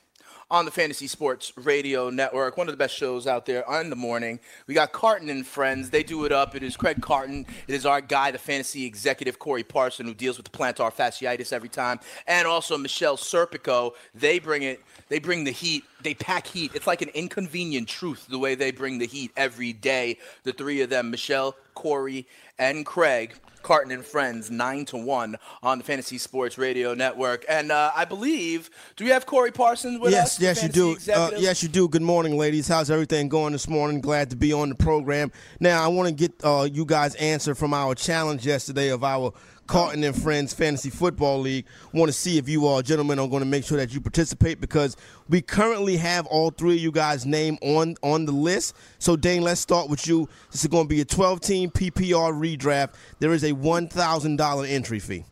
on 0.50 0.64
the 0.64 0.72
Fantasy 0.72 1.08
Sports 1.08 1.52
Radio 1.58 2.10
Network, 2.10 2.56
one 2.56 2.68
of 2.68 2.74
the 2.74 2.78
best 2.78 2.96
shows 2.96 3.28
out 3.28 3.46
there 3.46 3.66
in 3.82 3.90
the 3.90 3.98
morning. 3.98 4.40
We 4.66 4.74
got 4.74 4.94
Carton 4.94 5.30
and 5.30 5.46
Friends. 5.46 5.90
They 5.90 6.04
do 6.04 6.24
it 6.24 6.32
up. 6.32 6.56
It 6.56 6.64
is 6.64 6.78
Craig 6.78 7.02
Carton. 7.02 7.46
It 7.68 7.76
is 7.76 7.86
our 7.86 8.00
guy, 8.00 8.32
the 8.32 8.38
fantasy 8.38 8.86
executive 8.86 9.40
Corey 9.40 9.64
Parson, 9.64 10.06
who 10.06 10.14
deals 10.14 10.38
with 10.38 10.50
the 10.50 10.58
plantar 10.58 10.94
fasciitis 10.94 11.52
every 11.52 11.68
time, 11.68 12.00
and 12.28 12.48
also 12.48 12.78
Michelle 12.78 13.18
Serpico. 13.18 13.92
They 14.16 14.40
bring 14.40 14.64
it. 14.64 14.82
They 15.10 15.20
bring 15.20 15.44
the 15.44 15.52
heat. 15.52 15.84
They 16.02 16.14
pack 16.14 16.48
heat. 16.48 16.72
It's 16.74 16.88
like 16.88 17.02
an 17.02 17.10
inconvenient 17.10 17.90
truth 17.90 18.28
the 18.30 18.40
way 18.40 18.56
they 18.56 18.72
bring 18.72 19.00
the 19.00 19.08
heat 19.08 19.32
every 19.36 19.74
day. 19.74 20.18
The 20.44 20.54
three 20.54 20.82
of 20.82 20.90
them, 20.90 21.12
Michelle, 21.12 21.56
Corey, 21.74 22.26
and 22.58 22.86
Craig. 22.86 23.34
Carton 23.68 23.92
and 23.92 24.06
Friends, 24.06 24.50
nine 24.50 24.86
to 24.86 24.96
one 24.96 25.36
on 25.62 25.80
the 25.80 25.84
Fantasy 25.84 26.18
Sports 26.18 26.58
Radio 26.58 26.94
Network, 26.94 27.44
and 27.50 27.70
uh, 27.70 27.92
I 27.94 28.06
believe, 28.06 28.70
do 28.96 29.04
we 29.04 29.10
have 29.12 29.26
Corey 29.26 29.52
Parsons 29.52 30.00
with 30.00 30.14
yes, 30.14 30.38
us? 30.38 30.42
yes, 30.42 30.64
you 30.64 30.70
do. 30.70 30.98
Uh, 31.14 31.32
yes, 31.36 31.62
you 31.62 31.68
do. 31.68 31.90
Good 31.90 32.02
morning, 32.02 32.38
ladies. 32.38 32.70
How's 32.70 32.90
everything 32.90 33.28
going 33.28 33.52
this 33.52 33.68
morning? 33.68 34.00
Glad 34.00 34.30
to 34.30 34.38
be 34.38 34.54
on 34.54 34.70
the 34.70 34.76
program. 34.76 35.34
Now, 35.60 35.84
I 35.84 35.90
want 35.90 36.08
to 36.08 36.14
get 36.16 36.32
uh, 36.46 36.70
you 36.72 36.86
guys' 36.86 37.16
answer 37.16 37.56
from 37.56 37.74
our 37.74 37.94
challenge 37.94 38.46
yesterday 38.46 38.88
of 38.88 39.04
our 39.04 39.34
Carton 39.68 40.04
and 40.04 40.20
Friends 40.20 40.54
Fantasy 40.54 40.90
Football 40.90 41.40
League. 41.42 41.66
Want 41.94 42.10
to 42.10 42.14
see 42.14 42.38
if 42.38 42.50
you 42.50 42.66
all 42.66 42.82
gentlemen 42.82 43.20
are 43.20 43.28
going 43.28 43.42
to 43.44 43.48
make 43.48 43.64
sure 43.64 43.78
that 43.78 43.94
you 43.94 44.02
participate 44.02 44.60
because 44.62 44.96
we 45.30 45.42
currently 45.42 45.98
have 45.98 46.26
all 46.28 46.50
three 46.50 46.76
of 46.76 46.82
you 46.82 46.92
guys' 46.92 47.26
name 47.26 47.58
on 47.62 47.96
on 48.02 48.26
the 48.26 48.32
list. 48.32 48.76
So, 49.00 49.16
Dane, 49.16 49.42
let's 49.42 49.62
start 49.62 49.90
with 49.90 50.08
you. 50.08 50.28
This 50.52 50.62
is 50.62 50.68
going 50.68 50.86
to 50.86 50.90
be 50.90 51.02
a 51.02 51.06
12-team 51.06 51.72
PPR 51.72 52.34
redraft. 52.34 52.94
There 53.20 53.34
is 53.34 53.44
a 53.44 53.52
one 53.52 53.88
thousand 53.88 54.38
dollar 54.38 54.66
entry 54.66 55.00
fee. 55.00 55.26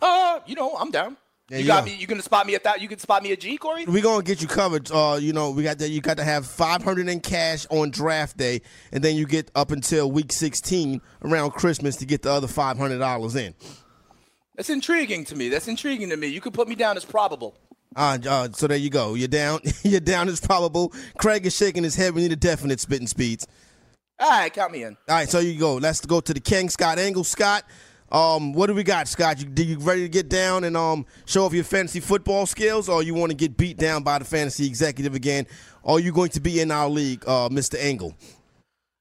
Uh, 0.00 0.40
you 0.46 0.54
know, 0.54 0.76
I'm 0.78 0.90
down. 0.90 1.16
You 1.50 1.58
you 1.58 1.66
got 1.66 1.84
go. 1.84 1.90
me. 1.90 1.96
You 1.96 2.06
gonna 2.06 2.22
spot 2.22 2.46
me 2.46 2.54
at 2.54 2.64
that? 2.64 2.80
You 2.82 2.88
can 2.88 2.98
spot 2.98 3.22
me 3.22 3.32
at 3.32 3.40
G, 3.40 3.56
Corey. 3.56 3.86
We're 3.86 4.02
gonna 4.02 4.22
get 4.22 4.42
you 4.42 4.48
covered. 4.48 4.90
Uh, 4.90 5.18
you 5.20 5.32
know, 5.32 5.50
we 5.50 5.62
got 5.62 5.78
that. 5.78 5.88
You 5.88 6.00
got 6.00 6.18
to 6.18 6.24
have 6.24 6.46
five 6.46 6.82
hundred 6.82 7.08
in 7.08 7.20
cash 7.20 7.66
on 7.70 7.90
draft 7.90 8.36
day, 8.36 8.60
and 8.92 9.02
then 9.02 9.16
you 9.16 9.26
get 9.26 9.50
up 9.54 9.70
until 9.70 10.10
week 10.12 10.30
sixteen 10.32 11.00
around 11.22 11.52
Christmas 11.52 11.96
to 11.96 12.06
get 12.06 12.22
the 12.22 12.30
other 12.30 12.48
five 12.48 12.76
hundred 12.76 12.98
dollars 12.98 13.34
in. 13.34 13.54
That's 14.56 14.70
intriguing 14.70 15.24
to 15.26 15.36
me. 15.36 15.48
That's 15.48 15.68
intriguing 15.68 16.10
to 16.10 16.16
me. 16.16 16.26
You 16.26 16.40
could 16.40 16.52
put 16.52 16.68
me 16.68 16.74
down 16.74 16.96
as 16.96 17.04
probable. 17.04 17.56
Uh, 17.96 18.18
uh, 18.28 18.48
so 18.52 18.66
there 18.66 18.76
you 18.76 18.90
go. 18.90 19.14
You're 19.14 19.28
down. 19.28 19.60
You're 19.82 20.00
down 20.00 20.28
as 20.28 20.40
probable. 20.40 20.92
Craig 21.16 21.46
is 21.46 21.56
shaking 21.56 21.82
his 21.82 21.94
head. 21.96 22.14
We 22.14 22.22
need 22.22 22.32
a 22.32 22.36
definite 22.36 22.80
spitting 22.80 23.06
speeds. 23.06 23.46
All 24.20 24.28
right, 24.28 24.52
count 24.52 24.72
me 24.72 24.82
in. 24.82 24.96
All 25.08 25.14
right, 25.14 25.28
so 25.28 25.38
you 25.38 25.58
go. 25.58 25.76
Let's 25.76 26.04
go 26.04 26.20
to 26.20 26.34
the 26.34 26.40
King, 26.40 26.68
Scott 26.68 26.98
Engel. 26.98 27.22
Scott, 27.22 27.62
um, 28.10 28.52
what 28.52 28.68
do 28.68 28.74
we 28.74 28.82
got, 28.82 29.08
Scott? 29.08 29.40
You, 29.40 29.64
you 29.64 29.78
ready 29.78 30.02
to 30.02 30.08
get 30.08 30.28
down 30.28 30.64
and 30.64 30.76
um 30.76 31.06
show 31.26 31.44
off 31.44 31.52
your 31.52 31.64
fantasy 31.64 32.00
football 32.00 32.46
skills, 32.46 32.88
or 32.88 33.02
you 33.02 33.14
want 33.14 33.30
to 33.30 33.36
get 33.36 33.56
beat 33.56 33.76
down 33.76 34.02
by 34.02 34.18
the 34.18 34.24
fantasy 34.24 34.66
executive 34.66 35.14
again? 35.14 35.46
Or 35.82 35.96
are 35.96 36.00
you 36.00 36.12
going 36.12 36.30
to 36.30 36.40
be 36.40 36.60
in 36.60 36.70
our 36.70 36.88
league, 36.88 37.24
uh, 37.26 37.48
Mr. 37.48 37.76
Engel? 37.78 38.14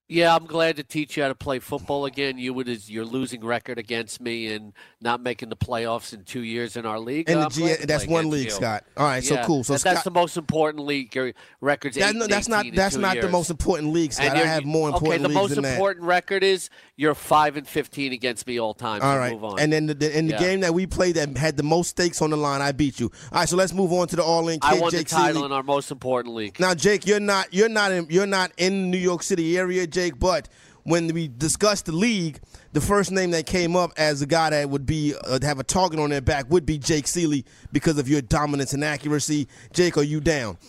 Yeah, 0.10 0.34
I'm 0.34 0.46
glad 0.46 0.78
to 0.78 0.84
teach 0.84 1.18
you 1.18 1.24
how 1.24 1.30
to 1.30 1.36
play 1.36 1.60
football 1.60 2.06
again. 2.06 2.38
You 2.38 2.54
with 2.54 2.90
your 2.90 3.04
losing 3.04 3.44
record 3.44 3.78
against 3.78 4.22
me 4.22 4.48
and 4.54 4.72
not 5.02 5.22
making 5.22 5.50
the 5.50 5.58
playoffs 5.58 6.14
in 6.14 6.24
two 6.24 6.44
years 6.44 6.78
in 6.78 6.86
our 6.86 6.98
league. 6.98 7.30
And 7.30 7.42
the 7.42 7.50
G- 7.50 7.86
that's 7.86 8.08
one 8.08 8.30
league, 8.30 8.46
you. 8.46 8.52
Scott. 8.52 8.86
All 8.96 9.06
right, 9.06 9.22
so 9.22 9.36
cool. 9.44 9.66
So 9.66 9.74
that- 9.74 9.84
that's 9.84 10.04
the 10.04 10.12
most 10.12 10.38
important 10.38 10.86
league. 10.86 11.14
Your 11.14 11.34
records. 11.60 11.98
That- 11.98 12.12
eight 12.12 12.20
no, 12.20 12.26
that's 12.26 12.48
not 12.48 12.66
that's 12.74 12.96
not 12.96 13.20
the 13.20 13.28
most 13.28 13.50
important 13.50 13.92
league, 13.92 14.14
Scott. 14.14 14.28
I 14.38 14.46
have 14.46 14.64
more 14.64 14.88
important 14.88 15.26
Okay, 15.26 15.34
the 15.34 15.40
most 15.40 15.56
than 15.56 15.64
that. 15.64 15.74
important 15.74 16.06
record 16.06 16.42
is 16.42 16.70
you're 16.96 17.14
five 17.14 17.58
and 17.58 17.68
fifteen 17.68 18.14
against 18.14 18.48
me 18.48 18.60
all 18.62 18.74
time. 18.74 19.02
All 19.02 19.14
so 19.14 19.18
right, 19.20 19.34
move 19.34 19.44
on. 19.44 19.60
and 19.60 19.74
then 19.74 19.88
the, 19.88 19.94
the, 19.94 20.18
in 20.18 20.28
the 20.28 20.34
Yeah. 20.36 20.40
game 20.40 20.62
that 20.62 20.74
we 20.74 20.88
played 20.88 21.16
that 21.16 21.36
had 21.38 21.58
the 21.58 21.64
most 21.64 21.90
stakes 21.90 22.22
on 22.22 22.30
the 22.30 22.38
line, 22.38 22.62
I 22.62 22.72
beat 22.72 22.98
you. 23.02 23.12
All 23.34 23.40
right, 23.40 23.50
so 23.50 23.58
let's 23.58 23.74
move 23.74 23.92
on 23.92 24.08
to 24.08 24.16
the 24.16 24.24
all-in 24.24 24.60
I 24.62 24.76
won 24.76 24.90
Jake 24.92 25.10
the 25.10 25.16
title 25.16 25.44
in 25.46 25.52
our 25.52 25.64
most 25.64 25.92
important 25.92 26.34
league. 26.34 26.58
Now, 26.62 26.74
Jake, 26.74 27.06
you're 27.06 27.20
not 27.20 27.54
you're 27.54 27.68
not 27.68 27.92
in, 27.92 28.08
you're 28.10 28.26
not 28.26 28.54
in 28.56 28.90
New 28.90 28.98
York 28.98 29.22
City 29.22 29.58
area, 29.58 29.86
Jake. 29.98 30.20
But 30.20 30.48
when 30.84 31.08
we 31.08 31.28
discussed 31.28 31.88
the 31.88 31.92
league, 31.92 32.40
the 32.72 32.82
first 32.82 33.12
name 33.12 33.32
that 33.32 33.48
came 33.48 33.76
up 33.76 33.94
as 33.98 34.22
a 34.22 34.28
guy 34.28 34.52
that 34.52 34.70
would 34.70 34.86
be 34.86 35.16
uh, 35.26 35.40
have 35.42 35.60
a 35.60 35.64
target 35.64 36.00
on 36.00 36.12
their 36.12 36.22
back 36.22 36.46
would 36.52 36.68
be 36.68 36.78
Jake 36.78 37.06
Ciely 37.06 37.46
because 37.72 37.98
of 37.98 38.08
your 38.08 38.22
dominance 38.22 38.74
and 38.74 38.84
accuracy. 38.84 39.48
Jake, 39.74 39.98
are 39.98 40.04
you 40.04 40.22
down? 40.22 40.60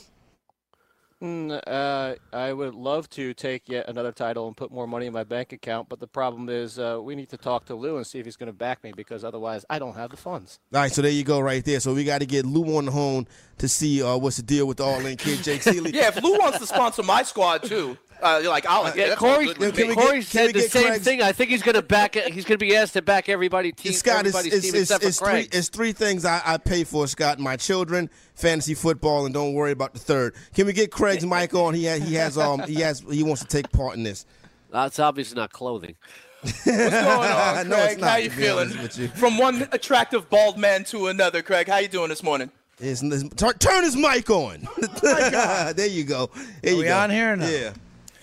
Mm, 1.22 1.60
uh, 1.66 2.14
I 2.32 2.52
would 2.52 2.74
love 2.74 3.10
to 3.10 3.34
take 3.34 3.68
yet 3.68 3.88
another 3.88 4.12
title 4.12 4.46
and 4.46 4.56
put 4.56 4.70
more 4.70 4.86
money 4.86 5.06
in 5.06 5.12
my 5.12 5.24
bank 5.24 5.52
account, 5.52 5.88
but 5.88 5.98
the 5.98 6.06
problem 6.06 6.48
is 6.48 6.78
uh, 6.78 7.00
we 7.02 7.16
need 7.16 7.28
to 7.30 7.36
talk 7.36 7.66
to 7.66 7.74
Lou 7.74 7.96
and 7.96 8.06
see 8.06 8.20
if 8.20 8.24
he's 8.24 8.36
going 8.36 8.46
to 8.46 8.52
back 8.52 8.84
me 8.84 8.92
because 8.96 9.24
otherwise 9.24 9.64
I 9.68 9.80
don't 9.80 9.96
have 9.96 10.10
the 10.10 10.16
funds. 10.16 10.60
All 10.72 10.80
right, 10.80 10.92
so 10.92 11.02
there 11.02 11.10
you 11.10 11.24
go, 11.24 11.40
right 11.40 11.64
there. 11.64 11.80
So 11.80 11.92
we 11.92 12.04
got 12.04 12.20
to 12.20 12.26
get 12.26 12.46
Lou 12.46 12.76
on 12.76 12.84
the 12.84 12.92
horn 12.92 13.26
to 13.58 13.66
see 13.66 14.00
uh, 14.00 14.16
what's 14.16 14.36
the 14.36 14.44
deal 14.44 14.66
with 14.66 14.76
the 14.76 14.84
all-in 14.84 15.16
kid, 15.16 15.42
Jake 15.42 15.62
Ciely. 15.62 15.92
Yeah, 15.98 16.08
if 16.08 16.22
Lou 16.22 16.38
wants 16.38 16.60
to 16.60 16.66
sponsor 16.66 17.02
my 17.02 17.24
squad 17.24 17.64
too, 17.64 17.98
uh, 18.22 18.40
you're 18.42 18.50
like, 18.50 18.66
I'll. 18.66 18.84
Yeah, 18.96 19.08
that's 19.08 19.22
all 19.22 19.34
Corey, 19.34 19.46
good 19.46 19.58
with 19.58 19.76
me. 19.76 19.94
Corey 19.94 20.22
said 20.22 20.54
the 20.54 20.62
same 20.62 21.00
thing. 21.00 21.22
I 21.22 21.32
think 21.32 21.50
he's 21.50 21.62
going 21.62 21.74
to 21.74 21.82
back. 21.82 22.14
He's 22.14 22.44
going 22.44 22.58
to 22.58 22.64
be 22.64 22.76
asked 22.76 22.94
to 22.94 23.02
back 23.02 23.28
everybody 23.28 23.72
team, 23.72 23.92
Scott, 23.92 24.26
it's, 24.26 24.34
everybody's 24.36 24.54
it's, 24.54 24.64
team 24.66 24.74
it's, 24.74 24.90
except 24.90 25.04
it's 25.04 25.18
for 25.18 25.30
three, 25.30 25.48
it's 25.52 25.68
three 25.68 25.92
things 25.92 26.24
I, 26.24 26.40
I 26.44 26.56
pay 26.58 26.84
for, 26.84 27.06
Scott. 27.06 27.38
My 27.38 27.56
children, 27.56 28.10
fantasy 28.34 28.74
football, 28.74 29.24
and 29.24 29.34
don't 29.34 29.54
worry 29.54 29.72
about 29.72 29.92
the 29.92 30.00
third. 30.00 30.34
Can 30.54 30.66
we 30.66 30.72
get 30.72 30.90
Craig's 30.90 31.24
mic 31.26 31.54
on? 31.54 31.74
He 31.74 31.84
has, 31.84 32.02
he 32.06 32.14
has 32.14 32.38
um 32.38 32.60
he 32.60 32.76
has 32.76 33.00
he 33.10 33.22
wants 33.22 33.42
to 33.42 33.48
take 33.48 33.70
part 33.72 33.96
in 33.96 34.02
this. 34.02 34.26
That's 34.70 34.98
obviously 34.98 35.36
not 35.36 35.52
clothing. 35.52 35.96
What's 36.42 36.64
going 36.64 36.92
on, 36.94 37.66
Craig? 37.66 37.90
it's 37.92 38.00
not, 38.00 38.10
how 38.10 38.16
you 38.16 38.30
feeling? 38.30 38.70
you. 38.94 39.08
From 39.08 39.38
one 39.38 39.66
attractive 39.72 40.28
bald 40.30 40.56
man 40.58 40.84
to 40.84 41.08
another, 41.08 41.42
Craig. 41.42 41.68
How 41.68 41.78
you 41.78 41.88
doing 41.88 42.08
this 42.10 42.22
morning? 42.22 42.50
It's- 42.80 43.02
it's- 43.02 43.24
turn, 43.36 43.54
turn 43.54 43.82
his 43.82 43.96
mic 43.96 44.30
on. 44.30 44.68
there 45.02 45.86
you 45.88 46.04
go. 46.04 46.30
There 46.62 46.72
Are 46.72 46.74
you 46.74 46.78
we 46.78 46.84
go. 46.84 46.96
on 46.96 47.10
here 47.10 47.32
or 47.32 47.36
no? 47.36 47.48
Yeah. 47.48 47.72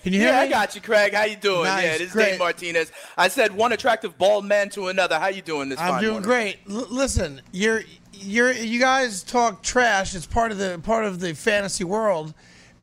Can 0.06 0.12
you 0.12 0.20
hear 0.20 0.28
yeah, 0.28 0.42
me? 0.42 0.46
I 0.46 0.50
got 0.50 0.72
you, 0.76 0.80
Craig. 0.80 1.14
How 1.14 1.24
you 1.24 1.34
doing? 1.34 1.64
Nice, 1.64 1.82
yeah, 1.82 1.92
this 1.98 2.00
is 2.02 2.12
great. 2.12 2.30
Dave 2.30 2.38
Martinez. 2.38 2.92
I 3.18 3.26
said 3.26 3.52
one 3.52 3.72
attractive 3.72 4.16
bald 4.16 4.44
man 4.44 4.68
to 4.70 4.86
another. 4.86 5.18
How 5.18 5.26
you 5.26 5.42
doing 5.42 5.68
this 5.68 5.80
I'm 5.80 6.00
doing 6.00 6.12
morning? 6.12 6.28
great. 6.28 6.58
L- 6.70 6.86
listen, 6.92 7.42
you're 7.50 7.82
you're 8.12 8.52
you 8.52 8.78
guys 8.78 9.24
talk 9.24 9.64
trash. 9.64 10.14
It's 10.14 10.24
part 10.24 10.52
of 10.52 10.58
the 10.58 10.78
part 10.84 11.06
of 11.06 11.18
the 11.18 11.34
fantasy 11.34 11.82
world. 11.82 12.34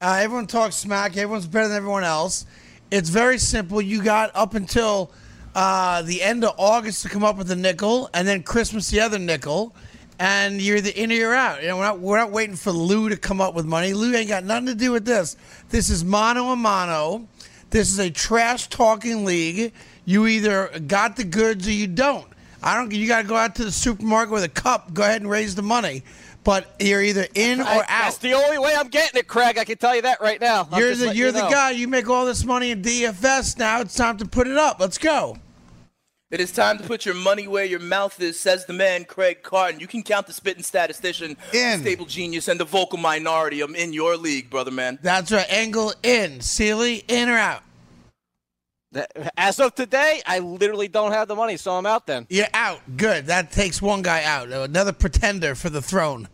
Uh, 0.01 0.19
everyone 0.19 0.47
talks 0.47 0.75
smack. 0.75 1.15
Everyone's 1.15 1.47
better 1.47 1.69
than 1.69 1.77
everyone 1.77 2.03
else. 2.03 2.45
It's 2.91 3.07
very 3.07 3.37
simple. 3.37 3.81
You 3.81 4.03
got 4.03 4.29
up 4.35 4.53
until 4.53 5.09
uh, 5.55 6.01
the 6.01 6.21
end 6.21 6.43
of 6.43 6.53
August 6.57 7.03
to 7.03 7.09
come 7.09 7.23
up 7.23 7.37
with 7.37 7.49
a 7.51 7.55
nickel, 7.55 8.09
and 8.13 8.27
then 8.27 8.43
Christmas 8.43 8.89
the 8.89 8.99
other 8.99 9.17
nickel, 9.17 9.73
and 10.23 10.61
you're 10.61 10.79
the 10.79 10.97
in 10.97 11.11
or 11.11 11.15
you're 11.15 11.35
out. 11.35 11.61
You 11.61 11.67
know, 11.67 11.77
we're 11.77 11.83
not 11.83 11.99
we're 11.99 12.17
not 12.17 12.31
waiting 12.31 12.55
for 12.55 12.71
Lou 12.71 13.09
to 13.09 13.17
come 13.17 13.41
up 13.41 13.53
with 13.53 13.65
money. 13.65 13.93
Lou 13.93 14.15
ain't 14.15 14.29
got 14.29 14.45
nothing 14.45 14.67
to 14.67 14.75
do 14.75 14.93
with 14.93 15.03
this. 15.03 15.35
This 15.69 15.89
is 15.89 16.05
mano 16.05 16.45
a 16.45 16.55
mano. 16.55 17.27
This 17.71 17.91
is 17.91 17.99
a 17.99 18.09
trash 18.09 18.69
talking 18.69 19.25
league. 19.25 19.73
You 20.05 20.27
either 20.27 20.79
got 20.87 21.17
the 21.17 21.25
goods 21.25 21.67
or 21.67 21.71
you 21.71 21.87
don't. 21.87 22.25
I 22.61 22.77
don't. 22.77 22.93
You 22.93 23.05
got 23.05 23.23
to 23.23 23.27
go 23.27 23.35
out 23.35 23.55
to 23.55 23.65
the 23.65 23.71
supermarket 23.71 24.31
with 24.31 24.45
a 24.45 24.49
cup. 24.49 24.93
Go 24.93 25.03
ahead 25.03 25.21
and 25.21 25.29
raise 25.29 25.55
the 25.55 25.61
money. 25.61 26.03
But 26.45 26.73
you're 26.79 27.01
either 27.01 27.27
in 27.35 27.59
or 27.59 27.65
I- 27.65 27.79
out. 27.79 27.87
That's 27.87 28.17
the 28.19 28.33
only 28.33 28.59
way 28.59 28.73
I'm 28.77 28.87
getting 28.87 29.19
it, 29.19 29.27
Craig. 29.27 29.57
I 29.57 29.65
can 29.65 29.77
tell 29.77 29.93
you 29.93 30.03
that 30.03 30.21
right 30.21 30.39
now. 30.39 30.69
I'm 30.71 30.79
You're 30.79 30.95
the 30.95 31.13
you're 31.13 31.27
you 31.27 31.31
the 31.33 31.41
guy. 31.41 31.71
You 31.71 31.89
make 31.89 32.09
all 32.09 32.25
this 32.25 32.45
money 32.45 32.71
in 32.71 32.81
DFS. 32.81 33.57
Now 33.57 33.81
it's 33.81 33.95
time 33.95 34.17
to 34.19 34.25
put 34.25 34.47
it 34.47 34.55
up. 34.55 34.79
Let's 34.79 34.97
go. 34.97 35.37
It 36.33 36.41
is 36.41 36.51
time 36.51 36.79
to 36.79 36.83
put 36.83 37.05
your 37.05 37.13
money 37.13 37.47
where 37.47 37.63
your 37.63 37.79
mouth 37.79 38.19
is, 38.19 38.39
says 38.39 38.65
the 38.65 38.73
man 38.73 39.05
Craig 39.05 39.43
Carton. 39.43 39.79
You 39.79 39.85
can 39.85 40.01
count 40.01 40.25
the 40.25 40.33
spitting 40.33 40.63
statistician, 40.63 41.37
the 41.51 41.77
stable 41.77 42.07
genius, 42.07 42.47
and 42.47 42.59
the 42.59 42.65
vocal 42.65 42.97
minority. 42.97 43.61
I'm 43.61 43.75
in 43.75 43.93
your 43.93 44.17
league, 44.17 44.49
brother 44.49 44.71
man. 44.71 44.97
That's 45.03 45.31
right. 45.31 45.45
Engel 45.47 45.93
in. 46.01 46.39
Ciely 46.39 47.03
in 47.07 47.29
or 47.29 47.37
out. 47.37 47.61
As 49.37 49.59
of 49.59 49.75
today, 49.75 50.23
I 50.25 50.39
literally 50.39 50.87
don't 50.87 51.11
have 51.11 51.27
the 51.27 51.35
money, 51.35 51.55
so 51.55 51.73
I'm 51.73 51.85
out 51.85 52.07
then. 52.07 52.25
You're 52.31 52.47
out. 52.55 52.79
Good. 52.97 53.27
That 53.27 53.51
takes 53.51 53.79
one 53.79 54.01
guy 54.01 54.23
out. 54.23 54.51
Another 54.51 54.91
pretender 54.91 55.53
for 55.53 55.69
the 55.69 55.83
throne. 55.83 56.29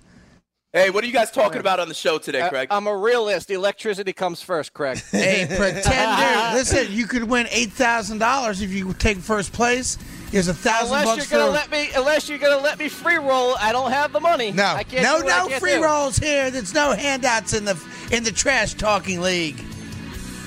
Hey, 0.72 0.92
what 0.92 1.04
are 1.04 1.08
you 1.08 1.14
guys 1.14 1.32
talking 1.32 1.60
about 1.60 1.80
on 1.80 1.88
the 1.88 1.96
show 1.96 2.20
today, 2.20 2.42
uh, 2.42 2.50
Craig? 2.50 2.68
I'm 2.70 2.86
a 2.86 2.96
realist. 2.96 3.50
Electricity 3.50 4.14
comes 4.14 4.44
first, 4.44 4.72
Craig. 4.72 5.00
A 5.14 5.48
pretender. 5.48 6.54
Listen, 6.54 6.86
you 6.92 7.08
could 7.08 7.24
win 7.24 7.48
eight 7.50 7.72
thousand 7.72 8.20
dollars 8.20 8.62
if 8.62 8.72
you 8.72 8.94
take 8.94 9.18
first 9.18 9.52
place. 9.52 9.98
Here's 10.32 10.48
a 10.48 10.54
thousand 10.54 10.96
Unless 11.00 11.06
bucks 11.06 11.32
you're 11.32 11.40
gonna 11.40 11.52
for. 11.52 11.56
let 11.58 11.72
me, 11.72 11.90
unless 11.96 12.30
you're 12.30 12.38
gonna 12.38 12.62
let 12.62 12.78
me 12.78 12.88
free 12.88 13.16
roll, 13.18 13.56
I 13.60 13.72
don't 13.72 13.90
have 13.90 14.14
the 14.14 14.20
money. 14.20 14.52
no, 14.52 14.64
I 14.64 14.84
can't 14.84 15.02
no, 15.02 15.24
do 15.24 15.28
I 15.28 15.40
no 15.40 15.48
can't 15.48 15.60
free 15.60 15.74
do. 15.74 15.84
rolls 15.84 16.18
here. 16.18 16.52
There's 16.52 16.76
no 16.76 16.92
handouts 16.92 17.54
in 17.54 17.66
the 17.66 17.76
in 18.12 18.24
the 18.24 18.32
trash 18.32 18.76
talking 18.76 19.22
league. 19.22 19.60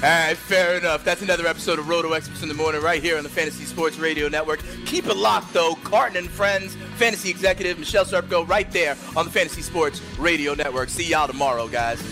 All 0.02 0.08
right, 0.08 0.36
fair 0.36 0.76
enough. 0.76 1.04
That's 1.04 1.22
another 1.22 1.46
episode 1.46 1.78
of 1.78 1.88
Roto 1.88 2.12
Experts 2.12 2.42
in 2.42 2.48
the 2.48 2.54
Morning 2.54 2.82
right 2.82 3.00
here 3.00 3.16
on 3.16 3.22
the 3.22 3.28
Fantasy 3.28 3.64
Sports 3.64 3.98
Radio 3.98 4.26
Network. 4.26 4.60
Keep 4.84 5.06
it 5.06 5.16
locked, 5.16 5.52
though. 5.52 5.76
Carton 5.84 6.16
and 6.16 6.28
Friends, 6.28 6.74
fantasy 6.96 7.30
executive 7.30 7.78
Michelle 7.78 8.04
Serpico 8.04 8.46
right 8.48 8.68
there 8.72 8.96
on 9.14 9.26
the 9.26 9.30
Fantasy 9.30 9.62
Sports 9.62 10.02
Radio 10.18 10.54
Network. 10.54 10.88
See 10.88 11.08
y'all 11.08 11.28
tomorrow, 11.28 11.68
guys. 11.68 12.02